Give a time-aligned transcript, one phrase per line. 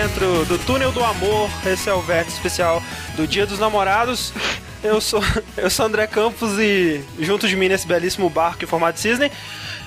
[0.00, 1.50] dentro do túnel do amor.
[1.66, 2.82] Esse é o vértice especial
[3.16, 4.32] do Dia dos Namorados.
[4.82, 5.22] Eu sou,
[5.58, 9.30] eu sou André Campos e junto de mim nesse belíssimo barco em formato de cisne.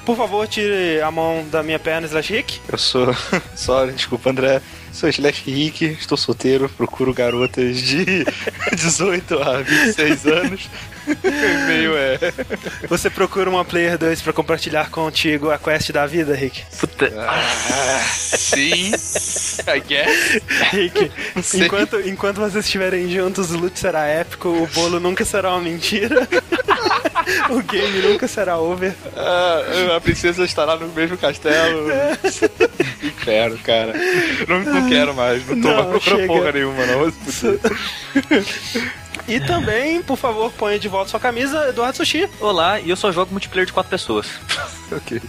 [0.05, 2.61] Por favor, tire a mão da minha perna, slash Rick.
[2.69, 3.07] Eu sou.
[3.55, 4.61] Sorry, desculpa, André.
[4.93, 8.23] Sou Slash Rick, estou solteiro, procuro garotas de
[8.77, 10.69] 18 a 26 anos.
[11.23, 12.19] e-mail é.
[12.87, 16.63] Você procura uma Player 2 pra compartilhar contigo a quest da vida, Rick?
[16.79, 17.11] Puta.
[17.17, 20.41] Ah, sim, I guess.
[20.71, 21.11] Rick,
[21.55, 26.27] enquanto, enquanto vocês estiverem juntos, o loot será épico, o bolo nunca será uma mentira.
[27.49, 28.93] O game nunca será over.
[29.15, 31.87] Ah, a princesa estará no mesmo castelo.
[33.03, 33.93] Inferno, cara.
[34.47, 36.27] Não, não quero mais, não tô Não, mais procurando chega.
[36.27, 37.13] porra nenhuma, não.
[39.27, 42.27] E também, por favor, ponha de volta sua camisa, Eduardo Sushi.
[42.41, 44.27] Olá, e eu só jogo multiplayer de quatro pessoas.
[44.91, 45.21] ok.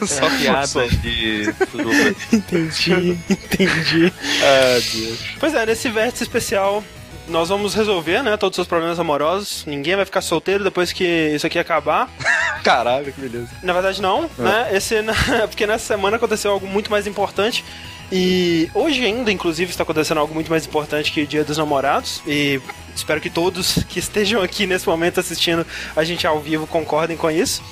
[0.06, 0.82] Só piada só.
[0.84, 1.90] de tudo.
[2.32, 4.12] Entendi, entendi.
[4.42, 5.18] Ah, Deus.
[5.40, 6.84] Pois é, nesse vértice especial
[7.28, 9.64] nós vamos resolver, né, todos os seus problemas amorosos.
[9.66, 12.08] Ninguém vai ficar solteiro depois que isso aqui acabar.
[12.62, 13.48] Caralho, que beleza.
[13.62, 14.68] Na verdade não, né?
[14.72, 14.96] Esse
[15.48, 17.64] porque nessa semana aconteceu algo muito mais importante.
[18.10, 22.22] E hoje ainda, inclusive, está acontecendo algo muito mais importante que o Dia dos Namorados.
[22.26, 22.60] E
[22.94, 27.30] espero que todos que estejam aqui nesse momento assistindo a gente ao vivo concordem com
[27.30, 27.62] isso.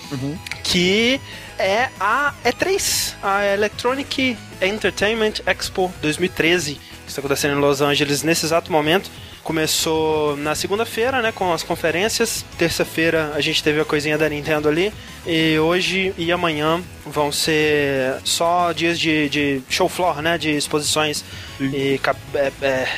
[0.62, 1.20] Que
[1.58, 8.44] é a E3, a Electronic Entertainment Expo 2013, que está acontecendo em Los Angeles nesse
[8.46, 9.10] exato momento.
[9.44, 12.44] Começou na segunda-feira, né, com as conferências.
[12.58, 14.90] Terça-feira a gente teve a coisinha da Nintendo ali.
[15.26, 21.22] E hoje e amanhã vão ser só dias de, de show floor, né, de exposições.
[21.60, 22.88] E ca- é- é,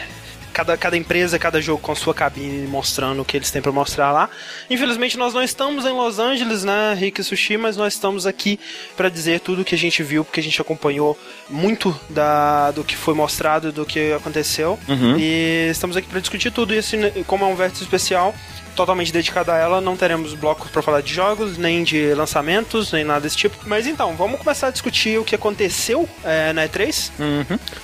[0.56, 4.10] cada, cada empresa, cada jogo com sua cabine mostrando o que eles têm pra mostrar
[4.10, 4.30] lá.
[4.70, 8.58] Infelizmente nós não estamos em Los Angeles, né, Rick e Sushi, mas nós estamos aqui
[8.96, 11.18] pra dizer tudo o que a gente viu, porque a gente acompanhou
[11.50, 14.78] muito da, do que foi mostrado, do que aconteceu.
[15.18, 16.72] E estamos aqui pra discutir tudo.
[16.72, 18.34] E assim, como é um vértice especial,
[18.76, 23.04] totalmente dedicado a ela, não teremos blocos pra falar de jogos, nem de lançamentos, nem
[23.04, 23.56] nada desse tipo.
[23.66, 27.10] Mas então, vamos começar a discutir o que aconteceu é, na E3.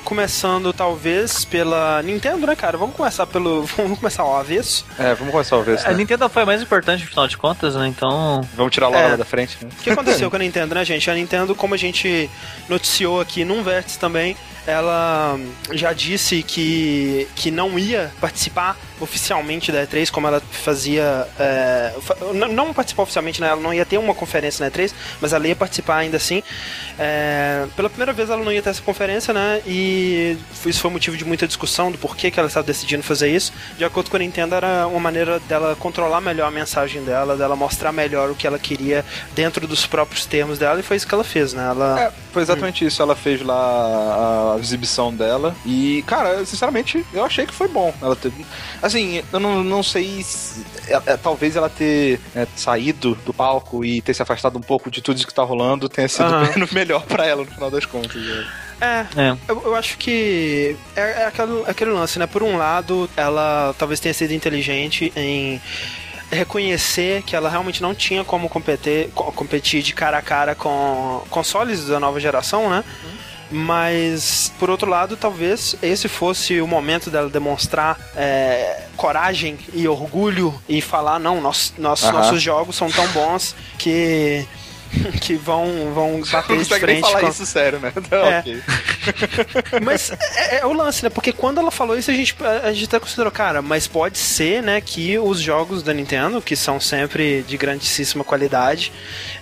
[0.05, 2.77] Começando talvez pela Nintendo, né, cara?
[2.77, 3.65] Vamos começar pelo.
[3.77, 4.85] Vamos começar ao avesso.
[4.99, 5.87] É, vamos começar a ver isso.
[5.87, 5.97] A Né?
[5.97, 7.89] Nintendo foi a mais importante, afinal de contas, né?
[7.89, 8.47] Então.
[8.55, 9.17] Vamos tirar a Laura É.
[9.17, 9.71] da frente, né?
[9.79, 11.11] O que aconteceu com a Nintendo, né, gente?
[11.11, 12.29] A Nintendo, como a gente
[12.69, 14.37] noticiou aqui num vértice também,
[14.67, 15.39] ela
[15.73, 21.27] já disse que, que não ia participar oficialmente da E3, como ela fazia.
[21.39, 21.93] é,
[22.33, 23.49] não, participar oficialmente, né?
[23.49, 26.43] Ela não ia ter uma conferência na E3, mas ela ia participar ainda assim.
[26.99, 29.61] É, pela primeira vez ela não ia ter essa conferência, né?
[29.67, 33.53] E isso foi motivo de muita discussão do porquê que ela estava decidindo fazer isso.
[33.77, 37.57] De acordo com a Nintendo, era uma maneira dela controlar melhor a mensagem dela, dela
[37.57, 41.15] mostrar melhor o que ela queria dentro dos próprios termos dela, e foi isso que
[41.15, 41.67] ela fez, né?
[41.69, 42.01] Ela.
[42.01, 43.03] É, foi exatamente isso.
[43.03, 45.55] Ela fez lá a exibição dela.
[45.65, 47.93] E, cara, sinceramente, eu achei que foi bom.
[48.01, 48.45] Ela teve.
[48.83, 50.23] Assim, eu não, não sei.
[50.23, 54.63] se- é- é, talvez ela ter é, saído do palco e ter se afastado um
[54.63, 56.51] pouco de tudo isso que tá rolando tenha sido Aham.
[56.73, 58.21] melhor pra ela no final das contas.
[58.23, 58.47] né?
[58.81, 59.37] É, É.
[59.49, 62.27] Eu, eu acho que é, é aquele, aquele lance, né?
[62.27, 65.61] Por um lado, ela talvez tenha sido inteligente em
[66.31, 71.23] reconhecer que ela realmente não tinha como competir, co- competir de cara a cara com
[71.31, 72.83] consoles da nova geração, né?
[73.53, 80.55] Mas, por outro lado, talvez esse fosse o momento dela demonstrar é, coragem e orgulho
[80.69, 82.13] e falar: não, nós, nós- Aham.
[82.13, 84.47] nossos jogos são tão bons que,
[85.21, 87.93] que vão, vão bater de consegue nem frente falar com, isso sério, né?
[87.97, 88.39] Então, É.
[88.41, 88.63] ok.
[89.83, 91.11] mas é, é o lance, né?
[91.11, 94.63] Porque quando ela falou isso, a gente, a gente até considerou, cara, mas pode ser,
[94.63, 98.93] né, que os jogos da Nintendo, que são sempre de grandíssima qualidade,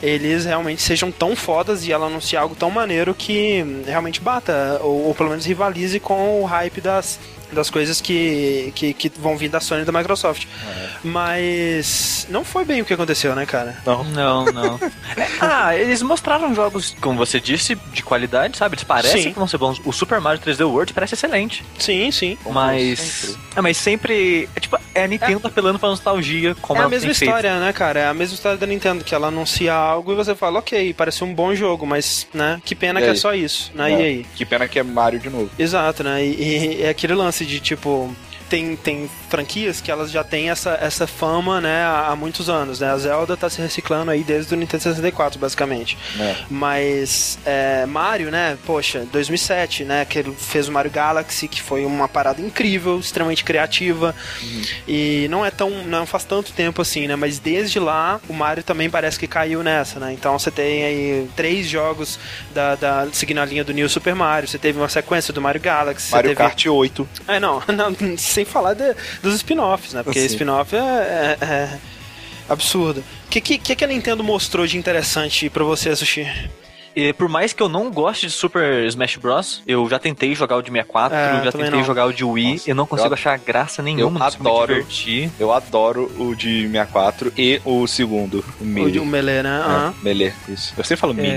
[0.03, 5.07] eles realmente sejam tão fodas e ela anunciar algo tão maneiro que realmente bata, ou,
[5.09, 7.19] ou pelo menos rivalize com o hype das.
[7.53, 10.47] Das coisas que, que, que vão vir da Sony e da Microsoft.
[11.03, 13.77] Mas não foi bem o que aconteceu, né, cara?
[13.85, 14.05] Não.
[14.05, 14.81] Não, não.
[15.17, 18.77] É, ah, eles mostraram jogos, como você disse, de qualidade, sabe?
[18.77, 19.33] Eles parecem Sim.
[19.33, 19.81] que vão ser bons.
[19.85, 21.65] O Super Mario 3D World parece excelente.
[21.79, 22.39] Sim, sim.
[22.47, 22.99] Mas.
[23.01, 23.39] sempre.
[23.57, 24.49] É, mas sempre.
[24.55, 27.29] É tipo, é a Nintendo apelando pra nostalgia, como é a ela mesma tem feito.
[27.31, 28.01] história, né, cara?
[28.01, 31.25] É a mesma história da Nintendo, que ela anuncia algo e você fala, ok, parece
[31.25, 33.17] um bom jogo, mas, né, que pena E que é aí?
[33.19, 33.93] só isso, né?
[33.93, 34.01] É.
[34.01, 34.27] E aí?
[34.37, 35.51] Que pena que é Mario de novo.
[35.59, 36.25] Exato, né?
[36.25, 38.15] E, e é aquele lance de, tipo,
[38.51, 42.81] tem, tem franquias que elas já têm essa, essa fama, né, há, há muitos anos,
[42.81, 42.91] né?
[42.91, 45.97] A Zelda tá se reciclando aí desde o Nintendo 64, basicamente.
[46.19, 46.37] É.
[46.51, 48.59] Mas é, Mario, né?
[48.67, 50.05] Poxa, 2007, né?
[50.05, 54.15] Que ele fez o Mario Galaxy, que foi uma parada incrível, extremamente criativa.
[54.89, 55.71] E não é tão.
[55.85, 57.15] não faz tanto tempo assim, né?
[57.15, 60.13] Mas desde lá o Mario também parece que caiu nessa, né?
[60.13, 62.19] Então você tem aí três jogos
[62.53, 65.61] da, da seguindo a linha do New Super Mario, você teve uma sequência do Mario
[65.61, 66.11] Galaxy.
[66.11, 66.39] Mario teve...
[66.39, 67.09] Kart 8.
[67.29, 70.03] É, não, não sem falar de, dos spin-offs, né?
[70.03, 70.79] Porque spin-off é,
[71.41, 71.79] é, é
[72.49, 73.05] absurdo.
[73.27, 76.27] O que, que, que a Nintendo mostrou de interessante pra você, Sushi?
[77.01, 80.57] E por mais que eu não goste de Super Smash Bros, eu já tentei jogar
[80.57, 81.85] o de 64, É, já tentei não.
[81.85, 84.87] jogar o de Wii, Nossa, eu não consigo eu- achar graça nenhuma, eu adoro.
[85.39, 88.93] Eu adoro o de 64 e o segundo, o O, Melee.
[88.93, 89.63] de- o Melee, né?
[89.99, 90.75] É, Melee, isso.
[90.77, 91.33] Eu sempre falo Melee.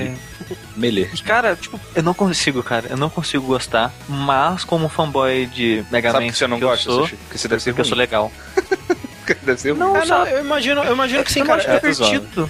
[0.50, 1.10] É, Melee.
[1.14, 5.86] e, cara, tipo, eu não consigo, cara, eu não consigo gostar, mas como fanboy de
[5.90, 7.16] Mega Sabe Man que você não que eu gosta, sou, Sushi?
[7.16, 8.00] Porque você deve ser porque eu sou ruim.
[8.02, 8.32] legal.
[9.44, 9.74] deve ser.
[9.76, 11.62] Não, não, eu imagino, eu imagino que sim, cara.
[11.62, 12.50] é, divertido.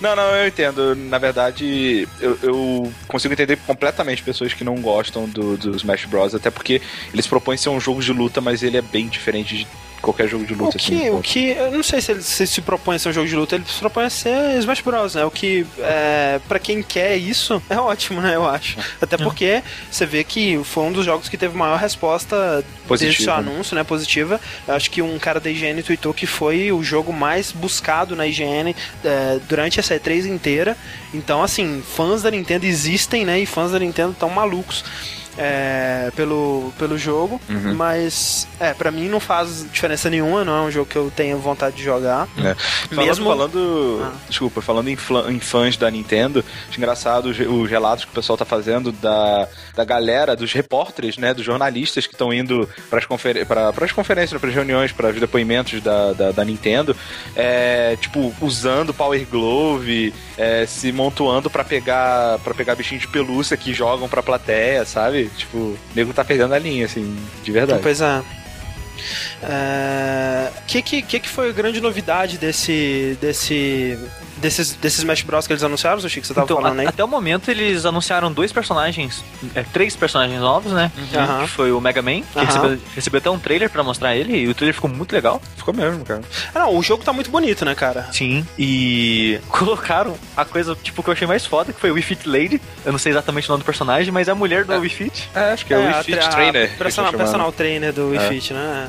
[0.00, 0.94] Não, não, eu entendo.
[0.94, 6.34] Na verdade, eu, eu consigo entender completamente pessoas que não gostam do, do Smash Bros.
[6.34, 6.80] Até porque
[7.12, 9.66] eles propõem ser um jogo de luta, mas ele é bem diferente de
[10.04, 10.78] qualquer jogo de O luta.
[10.78, 13.12] que, assim, o que, eu não sei se ele se, se propõe a ser um
[13.12, 15.24] jogo de luta, ele se propõe a ser Smash Bros, né?
[15.24, 18.34] O que, é, pra quem quer isso, é ótimo, né?
[18.36, 18.76] Eu acho.
[19.00, 23.24] Até porque você vê que foi um dos jogos que teve maior resposta desde o
[23.24, 23.38] seu né?
[23.38, 23.82] anúncio, né?
[23.82, 24.40] Positiva.
[24.68, 28.26] Eu acho que um cara da IGN tweetou que foi o jogo mais buscado na
[28.26, 28.74] IGN
[29.04, 30.76] é, durante essa E3 inteira.
[31.12, 33.40] Então, assim, fãs da Nintendo existem, né?
[33.40, 34.84] E fãs da Nintendo estão malucos.
[35.38, 37.74] É, pelo, pelo jogo, Uhum.
[37.74, 41.38] mas é, para mim não faz diferença nenhuma, não é um jogo que eu tenho
[41.38, 42.28] vontade de jogar.
[42.38, 42.54] É.
[42.94, 44.12] Falando, Mesmo- falando Ah.
[44.28, 44.96] desculpa, falando em,
[45.30, 49.48] em fãs da Nintendo, acho engraçado os, os relatos que o pessoal tá fazendo da,
[49.74, 53.46] da galera, dos repórteres, né, dos jornalistas que estão indo para as confer
[53.94, 56.96] conferências, para as reuniões, para os depoimentos da, da, da Nintendo,
[57.36, 63.56] é, tipo, usando Power Glove, é, se montuando para pegar para pegar bichinho de pelúcia
[63.56, 65.30] que jogam pra plateia, sabe?
[65.36, 67.80] Tipo, o nego tá perdendo a linha, assim, de verdade.
[67.82, 68.22] Pois é.
[70.58, 73.98] O que, que, que que foi a grande novidade desse, desse,
[74.38, 76.86] desses, desses Smash Bros que eles anunciaram, Sushi, que você tava Então, falando aí?
[76.86, 80.90] a- até o momento eles anunciaram dois personagens, é, três personagens novos, né?
[81.14, 81.42] Aham.
[81.42, 82.44] Que foi o Mega Man, que Aham.
[82.46, 85.40] recebeu, recebeu até um trailer pra mostrar ele, e o trailer ficou muito legal.
[85.56, 86.20] Ficou mesmo, cara.
[86.54, 88.08] Ah, não, o jogo tá muito bonito, né, cara?
[88.12, 88.46] Sim.
[88.58, 92.28] E colocaram a coisa, tipo, que eu achei mais foda, que foi o Wii Fit
[92.28, 92.60] Lady.
[92.84, 94.78] Eu não sei exatamente o nome do personagem, mas é a mulher do É.
[94.78, 95.30] Wii Fit.
[95.34, 96.70] É, acho que é, o a Wii Fit a Trainer.
[96.70, 98.28] que Personal, personal trainer do Wii É.
[98.28, 98.88] Fit, né?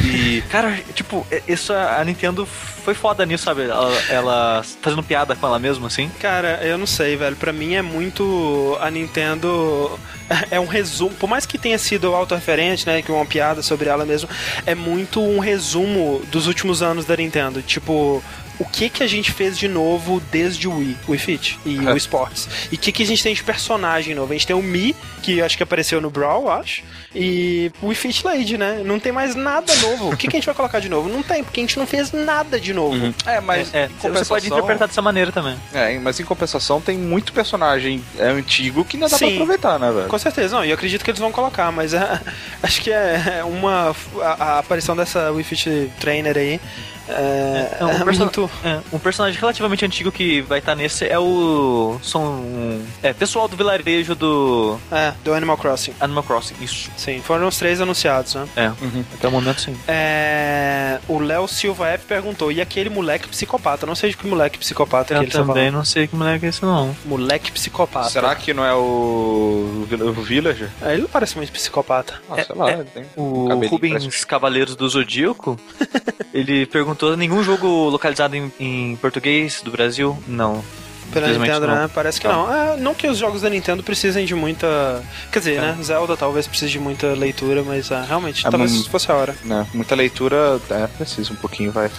[0.00, 3.62] E, cara, tipo, isso a a Nintendo foi foda nisso, sabe?
[3.62, 6.10] Ela, ela fazendo piada com ela mesma, assim.
[6.20, 7.36] Cara, eu não sei, velho.
[7.36, 8.76] Pra mim é muito.
[8.80, 9.98] A Nintendo.
[10.50, 11.14] É um resumo.
[11.16, 13.02] Por mais que tenha sido autorreferente, né?
[13.02, 14.26] Que uma piada sobre ela mesmo.
[14.64, 17.60] É muito um resumo dos últimos anos da Nintendo.
[17.60, 18.24] Tipo.
[18.58, 21.76] O que que a gente fez de novo desde o Wii, o Wii Fit e
[21.78, 22.48] o Wii Sports?
[22.70, 24.32] E o que que a gente tem de personagem novo?
[24.32, 26.82] A gente tem o Mi, que acho que apareceu no Brawl, acho,
[27.14, 28.80] e o Wii Fit Lady, né?
[28.84, 30.10] Não tem mais nada novo.
[30.12, 31.08] O que que a gente vai colocar de novo?
[31.08, 33.12] Não tem, porque a gente não fez nada de novo.
[33.26, 35.56] É, mas É, você compensação- pode interpretar dessa maneira também.
[35.72, 39.34] É, mas em compensação tem muito personagem é, antigo que ainda dá pra Sim.
[39.34, 40.06] aproveitar, né, velho?
[40.08, 42.20] Com certeza, não, e eu acredito que eles vão colocar, mas é,
[42.62, 43.94] acho que é uma.
[44.22, 46.60] A, a aparição dessa Wii Fit Trainer aí
[47.08, 48.50] é, É, um é perso- muito.
[48.64, 51.98] É, um personagem relativamente antigo que vai estar nesse é o.
[52.02, 52.44] São.
[53.02, 55.94] É, pessoal do vilarejo do É, do Animal Crossing.
[56.00, 56.54] Animal Crossing.
[56.60, 56.90] Isso.
[56.96, 58.46] Sim, foram os três anunciados, né?
[58.56, 58.72] É,
[59.14, 59.76] até o momento sim.
[59.86, 63.86] É, o Léo Silva F perguntou: e aquele moleque psicopata?
[63.86, 66.46] Não sei de que moleque psicopata que Eu ele tá também não sei que moleque
[66.46, 66.94] é esse, não.
[67.04, 68.08] Moleque psicopata.
[68.10, 68.78] Será que não é o,
[69.82, 70.70] o Vill- o Villager?
[70.82, 72.20] É, ele não parece muito psicopata.
[72.30, 72.74] Ah, É, sei lá, é.
[72.74, 75.58] ele tem O um Rubens parece- Cavaleiros do Zodíaco,
[76.32, 80.16] ele perguntou: nenhum jogo localizado em, em português do Brasil?
[80.26, 80.64] Não.
[81.12, 81.74] Pela Nintendo, não.
[81.74, 81.90] né?
[81.94, 82.52] Parece que não.
[82.52, 85.02] É, não que os jogos da Nintendo precisem de muita.
[85.30, 85.76] Quer dizer, né?
[85.82, 89.36] Zelda talvez precise de muita leitura, mas ah, realmente, É, talvez fosse a hora.
[89.44, 91.90] né, muita leitura, é, precisa um pouquinho, vai.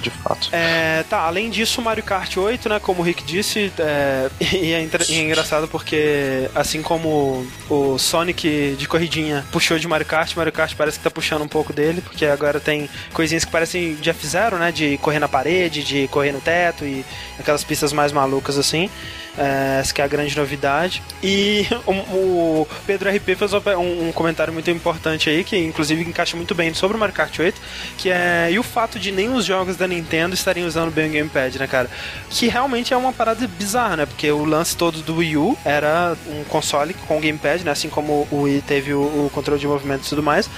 [0.00, 0.48] De fato.
[0.52, 2.80] É, tá, além disso, Mario Kart 8, né?
[2.80, 8.76] Como o Rick disse, é, e, é e é engraçado porque, assim como o Sonic
[8.78, 12.00] de corridinha puxou de Mario Kart, Mario Kart parece que tá puxando um pouco dele,
[12.00, 14.72] porque agora tem coisinhas que parecem de F0, né?
[14.72, 17.04] De correr na parede, de correr no teto e
[17.38, 18.90] aquelas pistas mais malucas assim.
[19.36, 21.02] É, essa é a grande novidade.
[21.22, 21.92] E o,
[22.62, 26.72] o Pedro RP fez um, um comentário muito importante aí, que inclusive encaixa muito bem
[26.74, 27.60] sobre o Mario Kart 8,
[27.96, 31.12] que é e o fato de nem os jogos da Nintendo estarem usando bem o
[31.12, 31.90] Gamepad, né, cara?
[32.28, 34.06] Que realmente é uma parada bizarra, né?
[34.06, 37.70] Porque o lance todo do Wii U era um console com Gamepad, né?
[37.70, 40.48] Assim como o Wii teve o, o controle de movimento e tudo mais.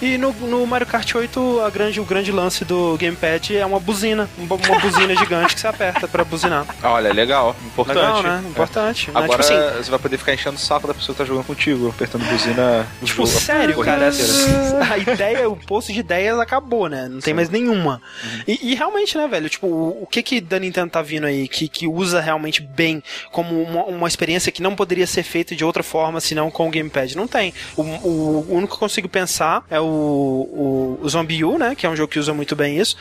[0.00, 3.80] E no, no Mario Kart 8, a grande, o grande lance do gamepad é uma
[3.80, 4.28] buzina.
[4.38, 6.64] Uma, uma buzina gigante que você aperta pra buzinar.
[6.82, 7.56] Olha, legal.
[7.66, 7.96] Importante.
[7.96, 8.44] Legal, né?
[8.48, 9.10] Importante.
[9.10, 9.18] né?
[9.18, 11.46] Agora Tipo assim, você vai poder ficar enchendo o saco da pessoa que tá jogando
[11.46, 12.86] contigo, apertando buzina.
[13.00, 14.94] no Tipo, sério, cara, inteira.
[14.94, 17.08] a ideia, o posto de ideias acabou, né?
[17.08, 18.00] Não tem mais nenhuma.
[18.46, 21.48] E, e realmente, né, velho, tipo, o, o que que da Nintendo tá vindo aí
[21.48, 23.02] que, que usa realmente bem
[23.32, 26.70] como uma, uma experiência que não poderia ser feita de outra forma senão com o
[26.70, 27.16] gamepad?
[27.16, 27.52] Não tem.
[27.76, 31.74] O, o, o único que eu consigo pensar é o, o, o Zombie U, né,
[31.74, 32.96] que é um jogo que usa muito bem isso.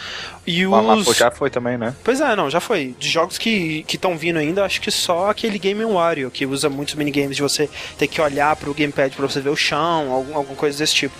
[0.46, 1.06] E Ah, os...
[1.06, 1.94] pô, já foi também, né?
[2.04, 2.96] Pois é, não, já foi.
[2.98, 6.96] De jogos que estão vindo ainda, acho que só aquele Game Wario, que usa muitos
[6.96, 10.56] minigames de você ter que olhar pro gamepad pra você ver o chão, algum, alguma
[10.56, 11.16] coisa desse tipo.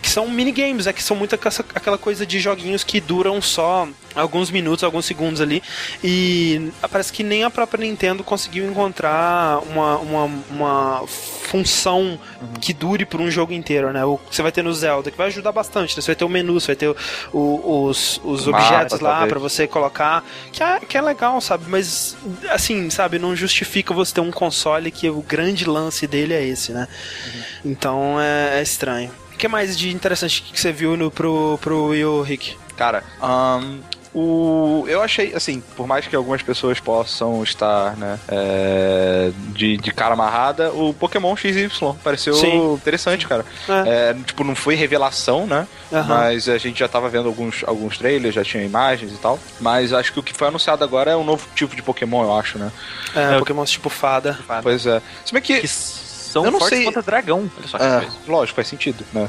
[0.00, 4.50] Que são minigames, é que são muito aquela- coisa de joguinhos que duram só alguns
[4.50, 5.62] minutos, alguns segundos ali.
[6.02, 12.18] E parece que nem a própria Nintendo conseguiu encontrar uma, uma, uma função
[12.60, 14.04] que dure por um jogo inteiro, né?
[14.04, 16.02] O que você vai ter no Zelda, que vai ajudar bastante, né?
[16.02, 16.96] Você vai ter o menu, você vai ter o-
[17.32, 21.64] o- os, os objetos lá pra você colocar, que é, que é legal, sabe?
[21.68, 22.16] Mas,
[22.50, 26.72] assim, sabe, não justifica você ter um console que o grande lance dele é esse,
[26.72, 26.86] né?
[27.64, 29.10] Então é, é estranho.
[29.38, 32.56] O que mais de interessante que você viu no, pro, pro Wii U, Rick?
[32.76, 33.78] Cara, ahn,
[34.12, 39.92] o, eu achei, assim, por mais que algumas pessoas possam estar, né, é, de, de
[39.92, 41.70] cara amarrada, o Pokémon XY
[42.02, 42.72] pareceu Sim.
[42.72, 43.46] interessante, cara.
[43.68, 44.10] É.
[44.10, 45.68] É, tipo, não foi revelação, né?
[45.92, 46.08] Aham.
[46.08, 49.38] Mas a gente já tava vendo alguns, alguns trailers, já tinha imagens e tal.
[49.60, 52.36] Mas acho que o que foi anunciado agora é um novo tipo de Pokémon, eu
[52.36, 52.72] acho, né?
[53.14, 54.36] É, É, Pokémon tipo fada.
[54.64, 55.00] Pois é.
[55.24, 55.60] Se bem que.
[55.60, 57.50] Que são Eu não fortes sei- contra dragão.
[57.58, 58.16] Olha só que É, coisa.
[58.26, 59.28] lógico, faz sentido, né?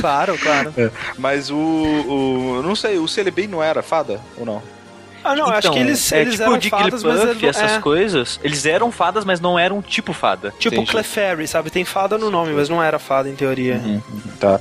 [0.00, 0.72] Claro, claro.
[1.18, 2.52] Mas o, o.
[2.56, 4.62] eu Não sei, o Celebi não era fada ou não?
[5.28, 7.78] Ah, não, acho Então, que eles, é, eles tipo eram fadas, mas não- essas é,
[7.80, 10.52] coisas, eles eram fadas, mas não eram tipo fada.
[10.58, 10.90] Tipo Entendi.
[10.90, 11.70] Clefairy, sabe?
[11.70, 13.80] Tem fada no nome, mas não era fada em teoria.
[14.40, 14.60] Tá.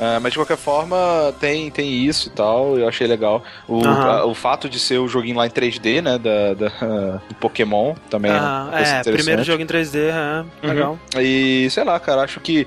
[0.00, 0.16] É.
[0.16, 0.96] É, mas de qualquer forma,
[1.40, 3.42] tem, tem isso e tal, eu achei legal.
[3.68, 4.10] O, Aham.
[4.10, 6.68] a- o fato de ser o joguinho lá em 3D, né, da, da-
[7.28, 8.32] do Pokémon também.
[8.32, 10.98] Ah, parece é, primeiro jogo em 3D, é, legal.
[11.18, 12.66] E sei lá, cara, acho que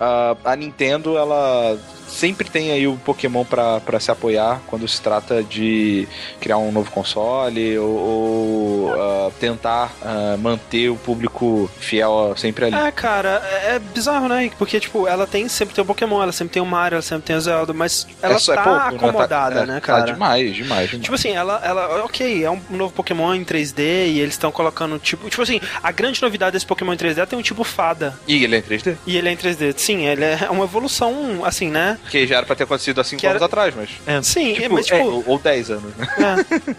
[0.00, 1.76] ah, a Nintendo, ela
[2.12, 6.06] sempre tem aí o Pokémon pra, pra se apoiar quando se trata de
[6.40, 12.76] criar um novo console ou, ou, ah, tentar ah, manter o público fiel sempre ali.
[12.76, 14.50] É, cara, é é bizarro, né?
[14.58, 17.24] Porque, tipo, ela tem sempre tem o Pokémon, ela sempre tem o Mario, ela sempre
[17.24, 18.96] tem o Zelda, mas ela É só- é tá pouco, né?
[18.96, 20.04] acomodada, Tá- é, né, Tá cara?
[20.12, 21.02] demais, demais, demais.
[21.04, 24.98] Tipo assim, ela, ela, ok, é um novo Pokémon em 3D e eles estão colocando
[24.98, 28.14] tipo, tipo assim, a grande novidade desse Pokémon em 3D é tem um tipo fada
[28.28, 28.96] E ele é em 3D?
[29.06, 29.72] e ele é em 3D.
[29.78, 31.98] Sim, ele é uma evolução, assim, né?
[32.10, 34.24] Que já era pra ter acontecido há 5 Que era- anos atrás, mas.
[34.26, 36.06] Sim, Tipo, mas é, tipo, Ou, ou 10 anos, né?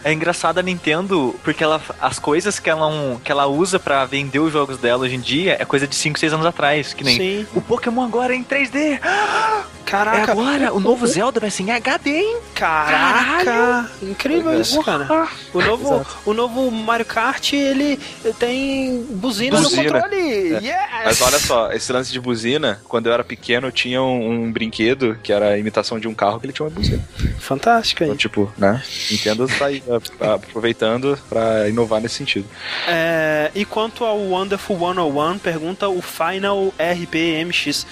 [0.03, 4.05] é, É engraçado a Nintendo, porque ela, as coisas que ela, que ela usa pra
[4.05, 6.93] vender os jogos dela hoje em dia é coisa de 5, 6 anos atrás.
[6.93, 7.47] Que nem sim.
[7.55, 8.99] o Pokémon agora é em 3D.
[9.83, 12.37] É Caraca, agora, o novo Zelda vai ser em HD, hein?
[12.55, 13.89] Caraca!
[14.01, 14.61] Incrível Pois é.
[14.61, 15.27] isso, cara.
[15.53, 17.99] O novo, o novo Mario Kart, ele
[18.39, 19.83] tem buzina, Buzina.
[19.83, 20.53] no controle.
[20.65, 20.75] Yes!
[21.05, 24.51] Mas olha só, esse lance de buzina, quando eu era pequeno, eu tinha um, um
[24.51, 27.03] brinquedo que era a imitação de um carro que ele tinha uma buzina.
[27.39, 28.09] Fantástico aí.
[28.09, 28.81] Então, tipo, né?
[29.11, 29.83] Nintendo tá aí
[30.21, 32.45] a- a- aproveitando pra inovar nesse sentido.
[32.87, 37.85] É, e quanto ao Wonderful 101, pergunta o Final RPMX.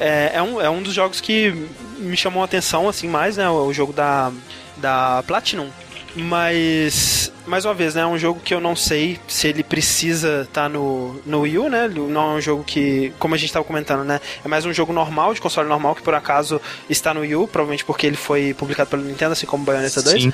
[0.00, 1.54] É, é, um, é um dos jogos que
[1.98, 3.48] me chamou a atenção, assim, mais, né?
[3.48, 4.32] O jogo da,
[4.76, 5.68] da Platinum.
[6.16, 8.02] Mas, mais uma vez, né?
[8.02, 11.68] É um jogo que eu não sei se ele precisa estar no, no Wii U,
[11.68, 11.88] né?
[11.88, 14.20] Não é um jogo que, como a gente estava comentando, né?
[14.44, 17.48] É mais um jogo normal, de console normal, que por acaso está no Wii U,
[17.48, 20.22] provavelmente porque ele foi publicado pela Nintendo, assim como Bayonetta 2.
[20.22, 20.32] Sim.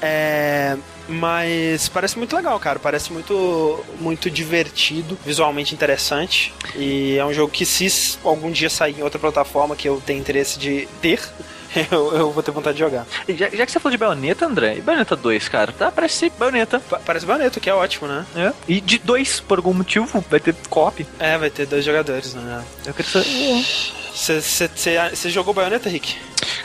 [0.00, 0.76] É,
[1.08, 2.78] mas parece muito legal, cara.
[2.78, 6.52] Parece muito, muito divertido, visualmente interessante.
[6.74, 10.20] E é um jogo que, se algum dia sair em outra plataforma que eu tenho
[10.20, 11.20] interesse de ter,
[11.90, 13.06] eu, eu vou ter vontade de jogar.
[13.28, 15.90] Já, já que você falou de Bayonetta, André, e Bayonetta 2, cara, tá?
[15.90, 16.80] Parece Bayonetta.
[16.80, 18.24] Pa- Parece bonito, que é ótimo, né?
[18.36, 18.52] É.
[18.68, 21.06] E de dois, por algum motivo, vai ter co-op.
[21.18, 22.62] É, vai ter dois jogadores, né?
[22.86, 23.64] Eu queria saber.
[24.18, 26.16] Você jogou Bayonetta, Rick?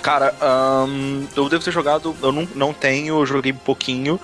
[0.02, 4.20] Cara, ahn, eu devo ter jogado, eu não, não tenho, eu joguei um pouquinho,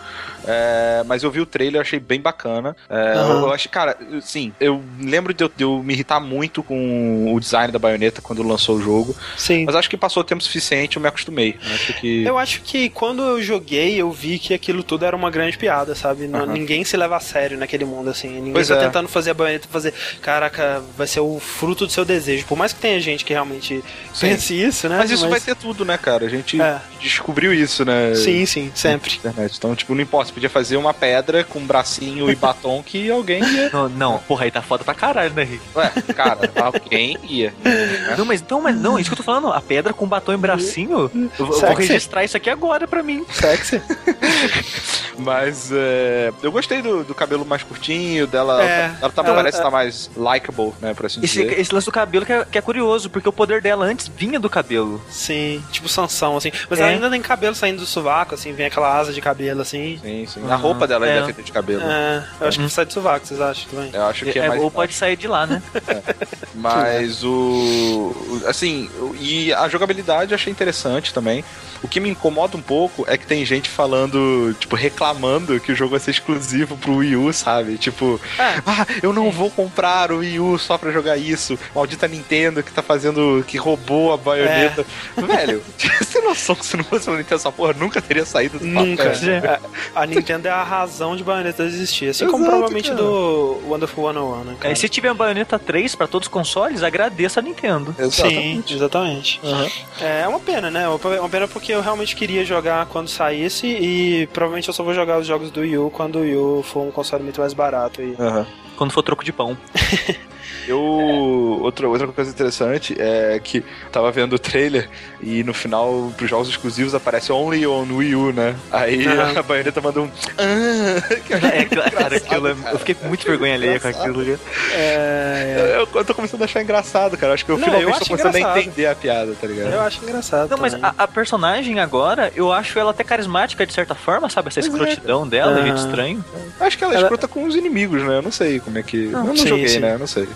[0.46, 2.76] é, mas eu vi o trailer, achei bem bacana.
[2.90, 3.30] É, Aham.
[3.30, 7.34] eu, eu acho, cara, sim, eu lembro de eu, de eu me irritar muito com
[7.34, 9.64] o design da baioneta quando lançou o jogo, Sim.
[9.66, 11.58] mas acho que passou tempo suficiente, eu me acostumei.
[11.64, 12.24] Eu Acho que.
[12.24, 15.96] Eu acho que quando eu joguei, eu vi que aquilo tudo era uma grande piada,
[15.96, 16.26] sabe?
[16.34, 16.48] Aham.
[16.48, 18.28] Ninguém se leva a sério naquele mundo, assim.
[18.30, 18.80] Ninguém Pois tá é.
[18.80, 22.46] tentando fazer a baioneta fazer, caraca, vai ser o fruto do seu desejo.
[22.46, 23.84] Por mais que tenha gente gente que realmente
[24.20, 24.98] pense isso, né?
[24.98, 26.26] Mas isso vai ter tudo, né, cara?
[26.26, 26.78] A gente É.
[27.02, 28.16] descobriu isso, né?
[28.16, 29.16] Sim, sim, sempre.
[29.16, 29.56] internet.
[29.58, 33.10] Então, tipo, não importa, você podia fazer uma pedra com um bracinho e batom que
[33.12, 33.70] alguém ia.
[33.72, 35.62] Não, não, porra, aí tá foda pra caralho, né, Rick?
[35.76, 37.54] Ué, cara, alguém ia.
[38.18, 40.38] Não, mas então, mas não, isso que eu tô falando, a pedra com batom e
[40.38, 41.88] bracinho, eu, eu vou Sexy.
[41.88, 43.26] registrar isso aqui agora pra mim.
[43.32, 43.82] Sexy.
[45.18, 48.64] Mas é, eu gostei do, do cabelo mais curtinho dela.
[48.64, 51.60] É, ela tá, ela- parece estar mais likable, né, por assim Esse, dizer.
[51.60, 54.40] esse lance do cabelo que é, que é curioso, porque o poder dela antes vinha
[54.40, 55.02] do cabelo.
[55.10, 56.52] Sim, tipo Sansão, assim.
[56.70, 56.84] Mas É.
[56.84, 60.00] ela ainda tem cabelo saindo do sovaco, assim, vem aquela asa de cabelo, assim.
[60.02, 60.50] Sim, sim.
[60.50, 61.22] A roupa dela ainda É.
[61.22, 61.82] é feita de cabelo.
[61.84, 63.90] É, eu acho que sai do sovaco, vocês acham também?
[63.94, 64.62] Eu acho que é, É, mais.
[64.62, 65.62] ou pode sair de lá, né?
[66.56, 68.42] Mas o.
[68.48, 68.90] Assim,
[69.20, 71.44] e a jogabilidade eu achei interessante também.
[71.82, 75.76] O que me incomoda um pouco é que tem gente falando, tipo, reclamando que o
[75.76, 77.78] jogo vai ser exclusivo pro Wii U, sabe?
[77.78, 78.62] Tipo, É.
[78.66, 81.58] ah, eu não vou comprar o Wii U só pra jogar isso.
[81.74, 82.99] Maldita Nintendo que tá fazendo.
[83.48, 84.86] Que roubou a baioneta.
[85.16, 88.60] Velho, você tem noção que se não fosse uma Nintendo, essa porra nunca teria saído
[88.60, 89.10] do Nunca.
[89.10, 89.30] papel.
[89.34, 89.60] É,
[89.96, 92.10] a Nintendo é a razão de Bayonetta existir.
[92.10, 93.02] Assim como Exato, provavelmente cara.
[93.02, 94.56] do Wonderful 101, né?
[94.60, 94.72] Cara?
[94.72, 97.96] É, se tiver a baioneta 3 pra todos os consoles, agradeça a Nintendo.
[98.12, 99.40] Sim, exatamente.
[99.44, 99.68] Aham.
[100.02, 100.84] É uma pena, né?
[100.84, 104.94] É uma pena porque eu realmente queria jogar quando saísse e provavelmente eu só vou
[104.94, 107.54] jogar os jogos do Wii U quando o Wii U for um console muito mais
[107.54, 108.02] barato.
[108.02, 108.16] E...
[108.20, 108.46] Aham.
[108.76, 109.58] Quando for troco de pão.
[110.70, 111.60] Eu.
[111.62, 114.90] Outra, outra coisa interessante é que tava vendo o trailer
[115.22, 118.56] e no final, pros jogos exclusivos, aparece Only on Wii U, né?
[118.72, 119.40] Aí Aham.
[119.40, 120.10] a baioneta mandou um.
[120.38, 122.72] "Ah", que É, cara, aquilo, é- cara.
[122.74, 124.22] eu fiquei com muito vergonha alheia com aquilo.
[124.22, 124.38] ali.
[124.74, 127.34] É, Eu, eu tô começando a achar engraçado, cara.
[127.34, 128.60] Acho que eu Não, finalmente eu tô começando a engraçado.
[128.60, 129.74] entender a piada, tá ligado?
[129.74, 130.50] eu acho engraçado.
[130.50, 130.92] Não, mas também.
[130.98, 134.48] a, a personagem agora, eu acho ela até carismática de certa forma, sabe?
[134.50, 135.64] Essa é, escrotidão dela, Aham.
[135.64, 136.26] jeito estranho.
[136.60, 138.18] Acho que ela é Ela- escrota com os inimigos, né?
[138.18, 139.06] Eu não sei como é que.
[139.06, 139.80] eu não sim, joguei, sim.
[139.80, 139.94] né?
[139.96, 140.28] Eu não sei.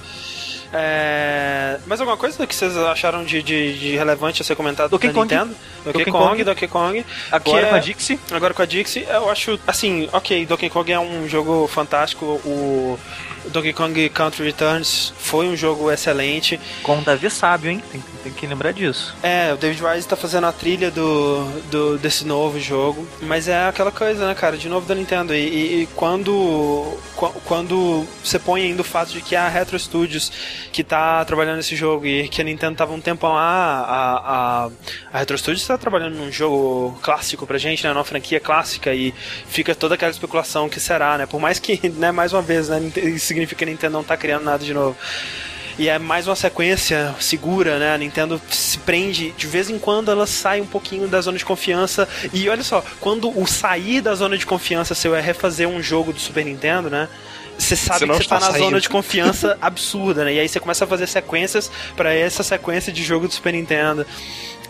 [0.73, 1.77] É...
[1.85, 5.07] Mais alguma coisa que vocês acharam de, de, de relevante a ser comentado Kong.
[5.07, 5.55] Nintendo?
[5.85, 6.43] Donkey, Donkey Kong, Kong.
[6.43, 7.05] Donkey Kong.
[7.31, 10.69] Agora Que com a é- Dixie, Agora com a Dixie, eu acho, assim, ok, Donkey
[10.69, 12.97] Kong é um jogo fantástico, o
[13.49, 16.59] Donkey Kong Country Returns foi um jogo excelente.
[16.81, 17.83] com o Davi sábio, hein?
[17.91, 19.15] Tem, tem que lembrar disso.
[19.23, 23.67] É, o David Wise tá fazendo a trilha do, do, desse novo jogo, mas é
[23.67, 25.33] aquela coisa, né, cara, de novo da Nintendo.
[25.33, 29.77] E, e- e quando, qu- quando você põe ainda o fato de que a Retro
[29.77, 30.31] Studios
[30.71, 34.69] que tá trabalhando nesse jogo e que a Nintendo tava um tempão lá, a, a,
[35.13, 39.13] a Retro Studios tá trabalhando num jogo clássico pra gente, né, numa franquia clássica e
[39.47, 42.79] fica toda aquela especulação que será, né, por mais que, né, mais uma vez, né,
[43.33, 44.95] significa que a Nintendo não tá criando nada de novo.
[45.77, 47.95] E é mais uma sequência segura, né?
[47.95, 51.43] A Nintendo se prende, de vez em quando ela sai um pouquinho da zona de
[51.43, 52.07] confiança.
[52.31, 56.13] E olha só, quando o sair da zona de confiança seu é refazer um jogo
[56.13, 57.09] do Super Nintendo, né?
[57.57, 58.81] Você sabe Você que você tá está na zona saindo.
[58.81, 60.35] de confiança absurda, né?
[60.35, 64.05] E aí você começa a fazer sequências pra essa sequência de jogo do Super Nintendo.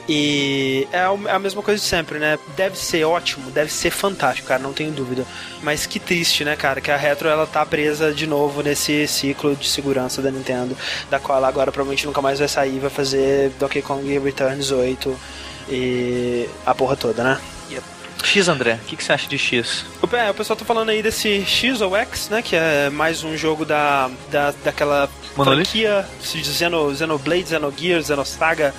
[0.07, 2.37] E é a- é a mesma coisa de sempre, né?
[2.57, 5.25] Deve ser ótimo, deve ser fantástico, cara, não tenho dúvida.
[5.61, 9.55] Mas que triste, né, cara, que a Retro ela tá presa de novo nesse ciclo
[9.55, 10.75] de segurança da Nintendo,
[11.09, 15.17] da qual ela agora provavelmente nunca mais vai sair, vai fazer Donkey Kong Returns 8
[15.69, 17.39] e a porra toda, né?
[18.23, 19.85] X, André, o que, que você acha de X?
[20.01, 22.41] O, é, o pessoal tá falando aí desse X ou X, né?
[22.41, 25.65] Que é mais um jogo da, da, daquela Monolith?
[25.65, 28.73] franquia Xeno, Xenoblade, Xenogear, Xenosaga.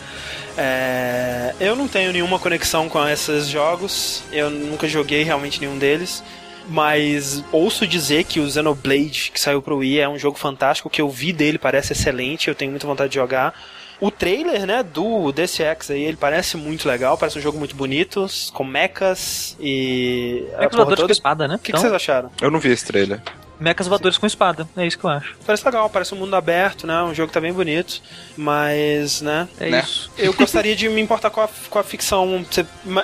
[0.57, 4.23] É, eu não tenho nenhuma conexão com esses jogos.
[4.33, 6.23] Eu nunca joguei realmente nenhum deles.
[6.69, 10.89] Mas ouço dizer que o Xenoblade, que saiu pro Wii, é um jogo fantástico.
[10.89, 12.49] O que eu vi dele parece excelente.
[12.49, 13.55] Eu tenho muita vontade de jogar.
[14.01, 18.27] O trailer, né, do DCX aí, ele parece muito legal, parece um jogo muito bonito,
[18.53, 20.45] com mechas e.
[20.51, 21.13] porra voadores com toda.
[21.13, 21.55] espada, né?
[21.55, 22.31] O que, que vocês acharam?
[22.41, 23.21] Eu não vi esse trailer.
[23.61, 25.37] Mechas voadores com espada, é isso que eu acho.
[25.47, 27.01] Parece legal, parece um mundo aberto, né?
[27.05, 28.03] Um jogo que tá bem bonito,
[28.37, 29.49] mas, né?
[29.61, 29.81] É Né?
[29.81, 30.11] isso.
[30.19, 32.45] Eu gostaria de me importar com a, com a ficção.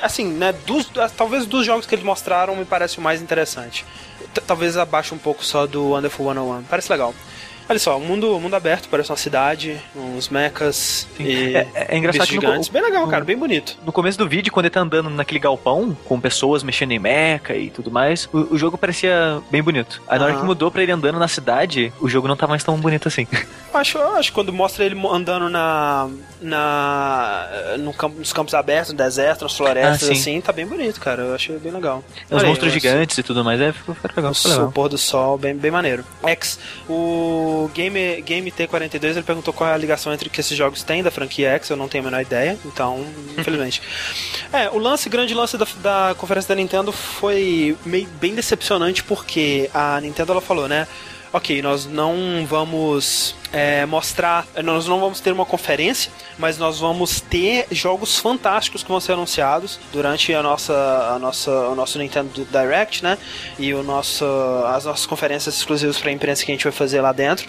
[0.02, 0.52] Assim, né?
[0.66, 3.86] Dos, talvez dos jogos que eles mostraram me parece o mais interessante.
[4.34, 6.62] T- Talvez abaixo um pouco só do Wonderful 101.
[6.64, 7.14] Parece legal.
[7.70, 11.22] Olha só, um mundo, mundo aberto, parece uma cidade, uns mechas Sim.
[11.22, 12.68] e É, é- é engraçado que no, gigantes.
[12.68, 13.78] Bem legal, no- cara, bem bonito.
[13.86, 17.54] no começo do vídeo, quando ele tá andando naquele galpão, com pessoas mexendo em mecha
[17.54, 20.02] e tudo mais, o, o jogo parecia bem bonito.
[20.08, 22.64] Aí na hora que mudou pra ele andando na cidade, o jogo não tá mais
[22.64, 23.26] tão bonito assim.
[23.72, 26.08] Acho, acho que quando mostra ele andando na,
[26.42, 27.46] na
[27.78, 30.20] no campo, nos campos abertos, no deserto, nas florestas, Ah, sim.
[30.20, 31.22] assim, tá bem bonito, cara.
[31.22, 32.02] Eu achei bem legal.
[32.28, 34.72] Os monstros gigantes e tudo mais, é, ficou, ficou legal, ficou O legal.
[34.72, 36.04] pôr do sol, bem, bem maneiro.
[36.24, 40.82] X, o Game, Game T42 ele perguntou qual é a ligação entre que esses jogos
[40.82, 43.04] têm da franquia X, eu não tenho a menor ideia, então,
[43.36, 43.82] infelizmente.
[44.52, 49.70] é, o lance, grande lance da, da conferência da Nintendo foi meio, bem decepcionante porque
[49.72, 50.86] a Nintendo ela falou, né?
[51.32, 54.46] Ok, nós não vamos é, mostrar.
[54.62, 59.12] Nós não vamos ter uma conferência, mas nós vamos ter jogos fantásticos que vão ser
[59.12, 60.74] anunciados durante a nossa,
[61.14, 63.18] a nossa, o nosso Nintendo Direct, né?
[63.58, 64.24] E o nosso,
[64.66, 67.46] as nossas conferências exclusivas para a imprensa que a gente vai fazer lá dentro.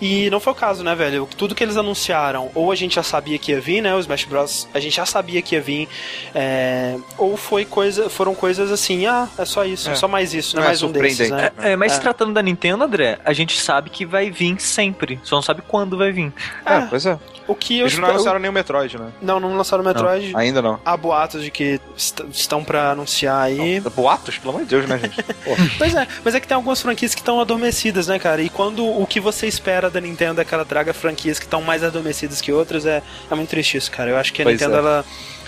[0.00, 1.28] E não foi o caso, né, velho?
[1.36, 3.94] Tudo que eles anunciaram, ou a gente já sabia que ia vir, né?
[3.94, 4.68] O Smash Bros.
[4.74, 5.88] a gente já sabia que ia vir,
[6.34, 6.96] é...
[7.16, 10.62] ou foi coisa, foram coisas assim, ah, é só isso, é, só mais isso, né?
[10.62, 11.50] É mais um desses, né?
[11.58, 15.18] É, é mas se tratando da Nintendo, André, a gente sabe que vai vir sempre,
[15.24, 16.32] só não sabe quando vai vir.
[16.64, 17.18] É, pois é.
[17.48, 19.12] O que Eles não lançaram nem o Metroid, né?
[19.22, 20.32] Não, não lançaram o Metroid.
[20.32, 20.80] Não, ainda não.
[20.84, 23.80] Há boatos de que est estão para anunciar aí.
[23.80, 24.38] Não, boatos?
[24.38, 25.24] Pelo amor de Deus, né, gente?
[25.78, 28.42] pois é, mas é que tem algumas franquias que estão adormecidas, né, cara?
[28.42, 31.62] E quando o que você espera da Nintendo é que ela traga franquias que estão
[31.62, 34.10] mais adormecidas que outras, é, é muito triste isso, cara.
[34.10, 34.78] Eu acho que a pois Nintendo, é.
[34.78, 35.04] ela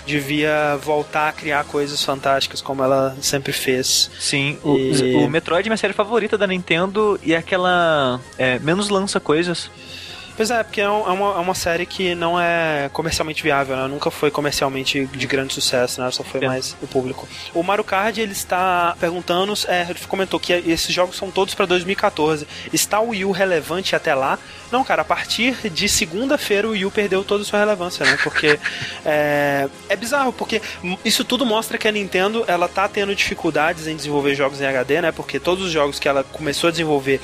[0.09, 4.09] devia voltar a criar coisas fantásticas como ela sempre fez.
[4.19, 5.15] Sim, e...
[5.15, 9.19] o, o Metroid é minha série favorita da Nintendo e é aquela é, menos lança
[9.19, 9.69] coisas.
[10.39, 13.89] Pois é, porque é, é uma, é uma série que não é comercialmente viável, né?
[13.89, 16.09] Nunca foi comercialmente de grande sucesso, né?
[16.11, 16.47] Só foi é.
[16.47, 17.27] mais o público.
[17.53, 21.65] O Mario Kart, ele está perguntando, é, ele comentou que esses jogos são todos para
[21.65, 22.47] 2014.
[22.71, 24.39] Está o Wii U relevante até lá?
[24.71, 28.17] Não, cara, a partir de segunda-feira o Wii U perdeu toda a sua relevância, né?
[28.23, 28.57] Porque
[29.05, 30.61] é, é bizarro, porque
[31.03, 35.01] isso tudo mostra que a Nintendo, ela tá tendo dificuldades em desenvolver jogos em HD,
[35.01, 35.11] né?
[35.11, 37.19] Porque todos os jogos que ela começou a desenvolver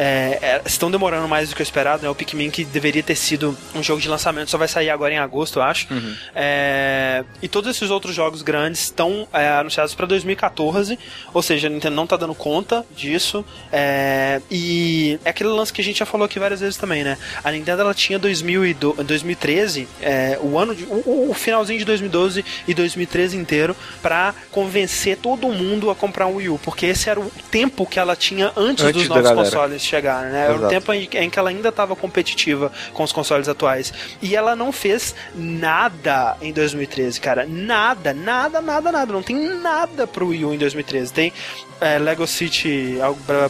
[0.00, 2.08] é, é, estão demorando mais do que o esperado, né?
[2.08, 5.18] O Pikmin, que deveria ter sido um jogo de lançamento, só vai sair agora em
[5.18, 5.92] agosto, eu acho.
[5.92, 6.16] Uhum.
[6.34, 10.98] É, e todos esses outros jogos grandes estão é, anunciados para 2014,
[11.34, 13.44] ou seja, a Nintendo não tá dando conta disso.
[13.72, 17.18] É, e é aquele lance que a gente já falou aqui várias vezes também né?
[17.42, 22.44] A Nintendo ela tinha 2012, 2013, é, o ano de, o, o, finalzinho de 2012
[22.66, 27.20] e 2013 inteiro para convencer todo mundo a comprar um Wii U, porque esse era
[27.20, 30.44] o tempo que ela tinha antes, antes dos novos consoles chegarem, né?
[30.44, 30.66] Era Exato.
[30.66, 33.92] o tempo em, em que ela ainda estava competitiva com os consoles atuais.
[34.22, 37.46] E ela não fez nada em 2013, cara.
[37.46, 39.12] Nada, nada, nada, nada.
[39.12, 41.12] Não tem nada pro Wii U em 2013.
[41.12, 41.32] Tem
[41.80, 42.98] é, Lego City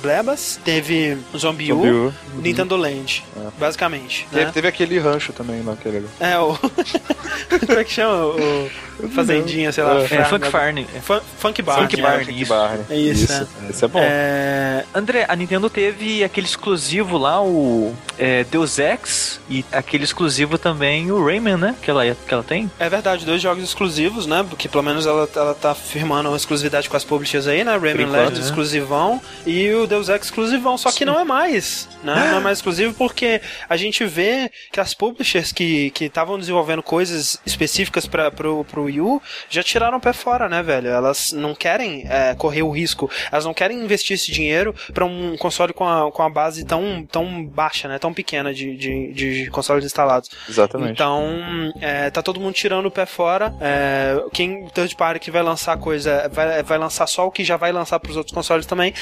[0.01, 2.13] Blabas, teve Zombie U, uhum.
[2.37, 3.41] Nintendo Land, é.
[3.59, 4.27] basicamente.
[4.31, 4.51] Teve, né?
[4.53, 6.07] teve, aquele rancho também naquele.
[6.21, 6.57] É, o.
[7.67, 8.27] Como é que chama?
[8.27, 8.71] O.
[9.15, 10.01] Fazendinha, sei lá.
[10.01, 10.87] É, é Funk Farney.
[11.03, 11.81] Fun, funk Bar.
[11.81, 12.79] Funk Bar, Funk Bar.
[12.91, 13.25] É isso.
[13.25, 13.49] isso.
[13.67, 13.71] É.
[13.71, 14.01] Isso é bom.
[14.03, 14.85] É...
[14.95, 21.11] André, a Nintendo teve aquele exclusivo lá, o é, Deus Ex, e aquele exclusivo também,
[21.11, 21.75] o Rayman, né?
[21.83, 22.71] Que ela, que ela tem.
[22.79, 24.45] É verdade, dois jogos exclusivos, né?
[24.49, 27.77] Porque pelo menos ela, ela tá firmando uma exclusividade com as publishers aí, né?
[27.77, 28.45] Rayman Legends né?
[28.45, 30.79] exclusivão e o Deus Ex exclusivão.
[30.79, 32.15] Só que não é mais, né?
[32.31, 37.41] Não é mais exclusivo porque a gente vê que as publishers que estavam desenvolvendo coisas
[37.45, 40.89] específicas para pro, pro Wii U já tiraram o pé fora, né, velho?
[40.89, 45.37] Elas não querem é, correr o risco, elas não querem investir esse dinheiro para um
[45.37, 47.99] console com a, com a base tão, tão baixa, né?
[47.99, 50.31] Tão pequena de, de, de consoles instalados.
[50.49, 50.93] Exatamente.
[50.93, 53.55] Então, é, tá todo mundo tirando o pé fora.
[53.61, 57.57] É, quem third party que vai lançar coisa vai, vai lançar só o que já
[57.57, 58.95] vai lançar para os outros consoles também.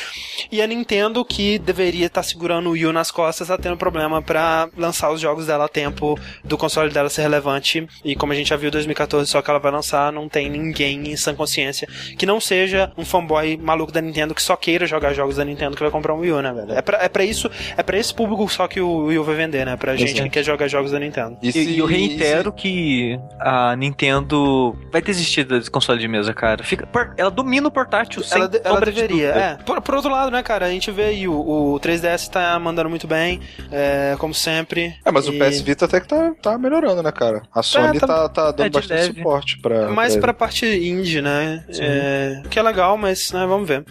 [0.50, 3.76] E a Nintendo, que deveria estar tá segurando o Wii U nas costas, tá tendo
[3.76, 7.86] problema para lançar os jogos dela a tempo do console dela ser relevante.
[8.04, 10.48] E como a gente já viu em 2014, só que ela vai lançar não tem
[10.50, 14.86] ninguém em sã consciência que não seja um fanboy maluco da Nintendo que só queira
[14.86, 16.72] jogar jogos da Nintendo que vai comprar um Wii U, né, velho?
[16.72, 19.34] É pra, é pra isso, é pra esse público só que o Wii U vai
[19.34, 19.76] vender, né?
[19.76, 21.36] Pra gente que quer jogar jogos da Nintendo.
[21.42, 26.62] E, e eu reitero que a Nintendo vai desistir desse console de mesa, cara.
[26.64, 29.58] Fica, ela domina o portátil sem ela, ela deveria, é.
[29.64, 32.90] Por, por, outro lado, né, cara, a gente vê aí o, o 3DS tá mandando
[32.90, 34.94] muito bem, é, como sempre.
[35.04, 35.30] É, mas e...
[35.30, 37.42] o PS Vita até que tá, tá melhorando, né, cara?
[37.54, 39.18] A Sony é, tá, tá, tá, dando é bastante leve.
[39.18, 41.64] suporte pra mais pra parte indie, né?
[41.78, 43.84] É, que é legal, mas né, vamos ver.